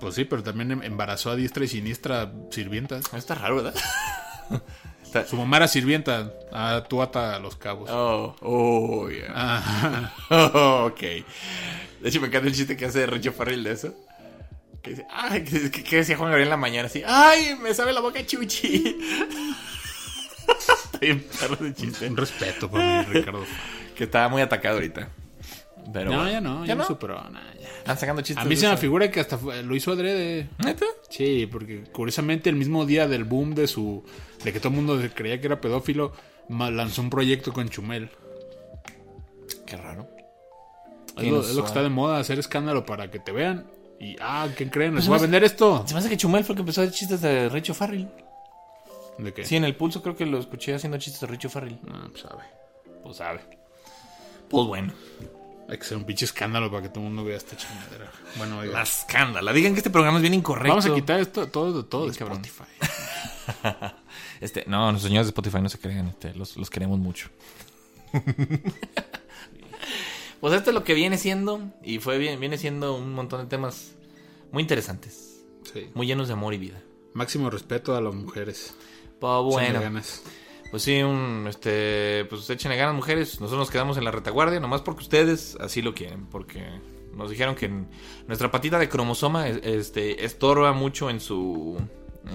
Pues 0.00 0.14
sí, 0.14 0.24
pero 0.24 0.42
también 0.42 0.70
em- 0.72 0.82
embarazó 0.82 1.30
a 1.30 1.36
diestra 1.36 1.64
y 1.64 1.68
siniestra 1.68 2.30
sirvientas. 2.50 3.04
Está 3.14 3.34
raro, 3.34 3.56
¿verdad? 3.56 3.74
Está- 5.02 5.26
Su 5.26 5.36
mamá 5.36 5.56
era 5.58 5.68
sirvienta. 5.68 6.32
Ah, 6.52 6.84
tú 6.88 7.00
ata 7.02 7.38
los 7.38 7.56
cabos. 7.56 7.88
Oh, 7.90 8.36
oh, 8.42 9.08
yeah. 9.10 9.32
Ah, 9.34 10.12
Oh, 10.30 10.86
ok. 10.92 11.00
De 11.00 12.08
hecho, 12.08 12.20
me 12.20 12.28
encanta 12.28 12.46
el 12.48 12.54
chiste 12.54 12.76
que 12.76 12.84
hace 12.86 13.06
Richo 13.06 13.32
Farrell 13.32 13.64
de 13.64 13.72
eso. 13.72 13.94
Que 14.82 14.90
dice, 14.90 15.06
ay, 15.10 15.42
que, 15.44 15.70
que- 15.70 15.82
que 15.82 15.96
decía 15.96 16.16
Juan 16.16 16.28
Gabriel 16.30 16.46
en 16.48 16.50
la 16.50 16.56
mañana 16.56 16.86
así, 16.86 17.02
ay, 17.06 17.56
me 17.60 17.74
sabe 17.74 17.92
la 17.92 18.00
boca 18.00 18.24
chuchi. 18.24 18.96
Bien 21.00 21.24
perro 21.40 21.56
de 21.56 21.74
chiste. 21.74 22.08
un 22.08 22.16
respeto 22.16 22.68
por 22.70 22.80
mí, 22.80 23.02
Ricardo. 23.04 23.44
Que 23.96 24.04
estaba 24.04 24.28
muy 24.28 24.42
atacado 24.42 24.76
ahorita. 24.76 25.08
Pero 25.92 26.10
No, 26.10 26.28
ya 26.30 26.40
no, 26.40 26.64
ya, 26.66 26.74
no 26.74 26.84
superó. 26.84 27.22
Están 27.88 28.00
sacando 28.00 28.20
chistes. 28.20 28.44
A 28.44 28.46
mí 28.46 28.54
se 28.54 28.68
me 28.68 28.76
figura 28.76 29.10
que 29.10 29.20
hasta 29.20 29.38
lo 29.62 29.74
hizo 29.74 29.92
adrede. 29.92 30.50
¿Neta? 30.58 30.84
Sí, 31.08 31.48
porque 31.50 31.84
curiosamente 31.84 32.50
el 32.50 32.56
mismo 32.56 32.84
día 32.84 33.08
del 33.08 33.24
boom 33.24 33.54
de 33.54 33.66
su 33.66 34.04
de 34.44 34.52
que 34.52 34.60
todo 34.60 34.68
el 34.68 34.74
mundo 34.76 35.00
creía 35.14 35.40
que 35.40 35.46
era 35.46 35.58
pedófilo, 35.58 36.12
lanzó 36.50 37.00
un 37.00 37.08
proyecto 37.08 37.50
con 37.54 37.70
Chumel. 37.70 38.10
Qué 39.64 39.78
raro. 39.78 40.06
Es 41.16 41.26
lo, 41.26 41.40
es 41.40 41.54
lo 41.54 41.62
que 41.62 41.68
está 41.68 41.82
de 41.82 41.88
moda, 41.88 42.18
hacer 42.18 42.38
escándalo 42.38 42.84
para 42.84 43.10
que 43.10 43.20
te 43.20 43.32
vean. 43.32 43.66
Y, 43.98 44.16
ah, 44.20 44.48
¿qué 44.54 44.68
creen? 44.68 44.94
¿Les 44.94 45.06
Pues 45.06 45.08
voy 45.08 45.18
a 45.18 45.22
vender 45.22 45.42
esto? 45.42 45.82
Se 45.86 45.94
me 45.94 46.00
hace 46.00 46.10
que 46.10 46.18
Chumel 46.18 46.44
fue 46.44 46.52
el 46.52 46.56
que 46.58 46.62
empezó 46.62 46.82
a 46.82 46.84
hacer 46.84 46.94
chistes 46.94 47.22
de 47.22 47.48
Richo 47.48 47.72
Farrell. 47.72 48.06
¿De 49.16 49.32
qué? 49.32 49.44
Sí, 49.44 49.56
en 49.56 49.64
el 49.64 49.74
pulso 49.74 50.02
creo 50.02 50.14
que 50.14 50.26
lo 50.26 50.38
escuché 50.38 50.74
haciendo 50.74 50.98
chistes 50.98 51.22
de 51.22 51.26
Richo 51.26 51.48
Farrell. 51.48 51.78
No, 51.82 52.08
pues 52.10 52.20
sabe. 52.20 52.42
Pues 53.02 53.16
sabe. 53.16 53.40
Pues 54.50 54.66
bueno. 54.66 54.92
Hay 55.68 55.76
que 55.76 55.84
hacer 55.84 55.98
un 55.98 56.04
pinche 56.04 56.24
escándalo 56.24 56.70
para 56.70 56.82
que 56.82 56.88
todo 56.88 57.00
el 57.00 57.10
mundo 57.10 57.24
vea 57.24 57.36
esta 57.36 57.56
chingadera. 57.56 58.10
Bueno, 58.36 58.58
oiga. 58.60 58.72
La 58.72 58.82
escándala. 58.82 59.52
Digan 59.52 59.74
que 59.74 59.80
este 59.80 59.90
programa 59.90 60.16
es 60.18 60.22
bien 60.22 60.34
incorrecto. 60.34 60.70
Vamos 60.70 60.86
a 60.86 60.94
quitar 60.94 61.20
esto 61.20 61.46
todo, 61.48 61.84
todo 61.84 62.06
de. 62.06 62.12
Spotify. 62.12 62.64
Este, 64.40 64.62
no, 64.68 64.92
los 64.92 65.02
señores 65.02 65.26
de 65.26 65.30
Spotify 65.30 65.60
no 65.60 65.68
se 65.68 65.80
crean, 65.80 66.06
este, 66.06 66.32
los, 66.34 66.56
los 66.56 66.70
queremos 66.70 66.96
mucho. 67.00 67.28
Pues 70.40 70.54
esto 70.54 70.70
es 70.70 70.74
lo 70.74 70.84
que 70.84 70.94
viene 70.94 71.18
siendo. 71.18 71.60
Y 71.82 71.98
fue 71.98 72.18
bien, 72.18 72.38
viene 72.38 72.58
siendo 72.58 72.96
un 72.96 73.12
montón 73.12 73.40
de 73.40 73.46
temas 73.46 73.92
muy 74.52 74.62
interesantes. 74.62 75.42
Sí. 75.72 75.90
Muy 75.94 76.06
llenos 76.06 76.28
de 76.28 76.34
amor 76.34 76.54
y 76.54 76.58
vida. 76.58 76.80
Máximo 77.12 77.50
respeto 77.50 77.96
a 77.96 78.00
las 78.00 78.14
mujeres. 78.14 78.74
Pues 79.18 79.42
bueno. 79.42 79.80
Pues 80.70 80.82
sí, 80.82 81.02
un, 81.02 81.46
este, 81.48 82.26
pues 82.28 82.48
échenle 82.50 82.76
ganas 82.76 82.94
mujeres. 82.94 83.40
Nosotros 83.40 83.58
nos 83.60 83.70
quedamos 83.70 83.96
en 83.96 84.04
la 84.04 84.10
retaguardia, 84.10 84.60
nomás 84.60 84.82
porque 84.82 85.02
ustedes 85.02 85.56
así 85.60 85.80
lo 85.80 85.94
quieren, 85.94 86.26
porque 86.26 86.62
nos 87.14 87.30
dijeron 87.30 87.54
que 87.54 87.70
nuestra 88.26 88.50
patita 88.50 88.78
de 88.78 88.88
cromosoma 88.88 89.48
es- 89.48 89.60
este, 89.64 90.24
estorba 90.26 90.72
mucho 90.74 91.08
en 91.08 91.20
su, 91.20 91.80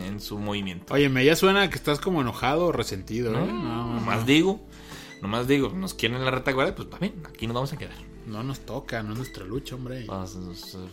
en 0.07 0.19
su 0.19 0.39
movimiento. 0.39 0.93
Oye, 0.95 1.09
me 1.09 1.23
ya 1.23 1.35
suena 1.35 1.69
que 1.69 1.75
estás 1.75 1.99
como 1.99 2.21
enojado 2.21 2.65
o 2.67 2.71
resentido, 2.71 3.33
¿eh? 3.33 3.35
No, 3.37 3.45
No, 3.45 3.53
no, 3.87 3.93
nomás 3.95 4.21
no. 4.21 4.25
digo, 4.25 4.59
nomás 5.21 5.47
digo, 5.47 5.69
nos 5.69 5.93
quieren 5.93 6.17
en 6.17 6.25
la 6.25 6.31
retaguardia, 6.31 6.73
pues 6.75 6.89
también, 6.89 7.13
aquí 7.29 7.45
nos 7.45 7.53
vamos 7.53 7.71
a 7.73 7.77
quedar. 7.77 7.95
No 8.25 8.41
nos 8.41 8.61
toca, 8.61 9.03
no 9.03 9.11
es 9.11 9.17
nuestra 9.19 9.45
lucha, 9.45 9.75
hombre. 9.75 10.05
Pues, 10.07 10.35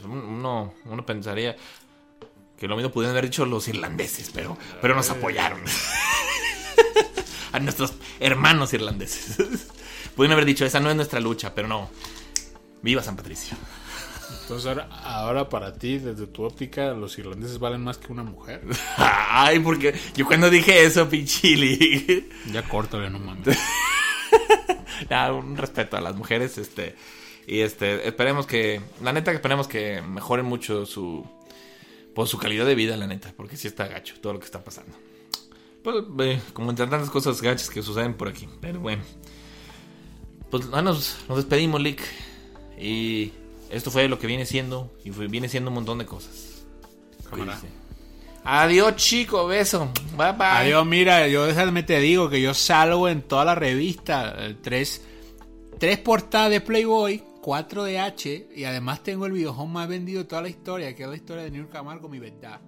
uno, 0.05 0.75
uno 0.85 1.07
pensaría 1.07 1.57
que 2.59 2.69
lo 2.69 2.77
mismo 2.77 2.91
pudieron 2.93 3.13
haber 3.17 3.31
dicho 3.31 3.47
los 3.47 3.67
irlandeses, 3.69 4.31
pero, 4.35 4.59
pero 4.83 4.95
nos 4.95 5.09
apoyaron. 5.09 5.61
A 7.53 7.59
nuestros 7.61 7.95
hermanos 8.21 8.73
irlandeses. 8.73 9.37
Pudieron 10.17 10.33
haber 10.33 10.45
dicho, 10.45 10.65
esa 10.65 10.81
no 10.81 10.91
es 10.91 10.97
nuestra 10.97 11.21
lucha, 11.21 11.55
pero 11.55 11.69
no. 11.69 11.91
Viva 12.83 13.03
San 13.03 13.17
Patricio. 13.17 13.57
Entonces 14.43 14.67
ahora, 14.67 14.89
ahora 15.05 15.49
para 15.49 15.75
ti, 15.75 15.99
desde 15.99 16.27
tu 16.27 16.45
óptica, 16.45 16.93
los 16.93 17.19
irlandeses 17.19 17.59
valen 17.59 17.83
más 17.83 17.99
que 17.99 18.13
una 18.13 18.23
mujer. 18.23 18.63
Ay, 18.97 19.59
porque 19.61 19.95
yo 20.15 20.27
cuando 20.27 20.51
dije 20.51 20.85
eso, 20.85 21.09
pinchili. 21.09 22.29
Ya 22.53 22.63
córtale, 22.63 23.11
no 23.11 23.19
mames. 23.19 23.59
Nah, 25.09 25.33
un 25.33 25.57
respeto 25.57 25.97
a 25.97 26.01
las 26.01 26.17
mujeres, 26.17 26.59
este. 26.59 26.95
Y 27.47 27.61
este, 27.61 28.07
esperemos 28.07 28.47
que. 28.47 28.81
La 29.03 29.13
neta, 29.13 29.33
esperemos 29.33 29.69
que 29.69 30.03
mejoren 30.03 30.47
mucho 30.47 30.85
su. 30.87 31.27
Pues 32.15 32.29
su 32.29 32.39
calidad 32.39 32.67
de 32.67 32.75
vida, 32.75 32.97
la 32.97 33.07
neta. 33.07 33.33
Porque 33.37 33.57
sí 33.57 33.69
está 33.69 33.87
gacho 33.87 34.15
todo 34.21 34.35
lo 34.35 34.39
que 34.41 34.45
está 34.45 34.63
pasando. 34.63 34.93
Pues, 35.83 35.97
eh, 36.21 36.41
como 36.53 36.71
entre 36.71 36.87
tantas 36.87 37.11
cosas 37.11 37.41
gachas 37.41 37.71
que 37.71 37.83
suceden 37.83 38.15
por 38.15 38.29
aquí. 38.29 38.49
Pero 38.61 38.81
bueno. 38.81 39.03
Pues 40.51 40.67
ah, 40.73 40.83
nos, 40.83 41.17
nos 41.29 41.39
despedimos, 41.39 41.81
Lick. 41.81 42.03
Y 42.79 43.33
esto 43.71 43.91
fue 43.91 44.09
lo 44.09 44.19
que 44.19 44.27
viene 44.27 44.45
siendo. 44.47 44.93
Y 45.05 45.11
fue- 45.11 45.29
viene 45.29 45.49
siendo 45.49 45.71
un 45.71 45.75
montón 45.75 45.99
de 45.99 46.07
cosas. 46.07 46.65
Adiós, 48.45 48.97
chico. 48.97 49.47
Beso. 49.47 49.91
Bye 50.17 50.33
bye. 50.33 50.47
Adiós, 50.47 50.85
mira, 50.87 51.29
yo 51.29 51.47
déjame 51.47 51.83
te 51.83 51.99
digo 52.01 52.29
que 52.31 52.41
yo 52.41 52.53
salgo 52.55 53.09
en 53.09 53.23
toda 53.23 53.45
la 53.45 53.55
revista. 53.55 54.35
eh, 54.39 54.57
Tres, 54.61 55.03
tres 55.79 55.99
portadas 55.99 56.51
de 56.51 56.61
Playboy, 56.61 57.23
cuatro 57.41 57.85
de 57.85 57.99
H, 58.01 58.49
y 58.55 58.65
además 58.65 59.03
tengo 59.03 59.27
el 59.27 59.33
videojuego 59.33 59.67
más 59.67 59.89
vendido 59.89 60.23
de 60.23 60.29
toda 60.29 60.43
la 60.43 60.49
historia, 60.49 60.95
que 60.97 61.05
es 61.05 61.09
la 61.09 61.17
historia 61.17 61.45
de 61.45 61.51
New 61.53 61.69
Camargo, 61.69 62.09
mi 62.09 62.19
verdad. 62.19 62.61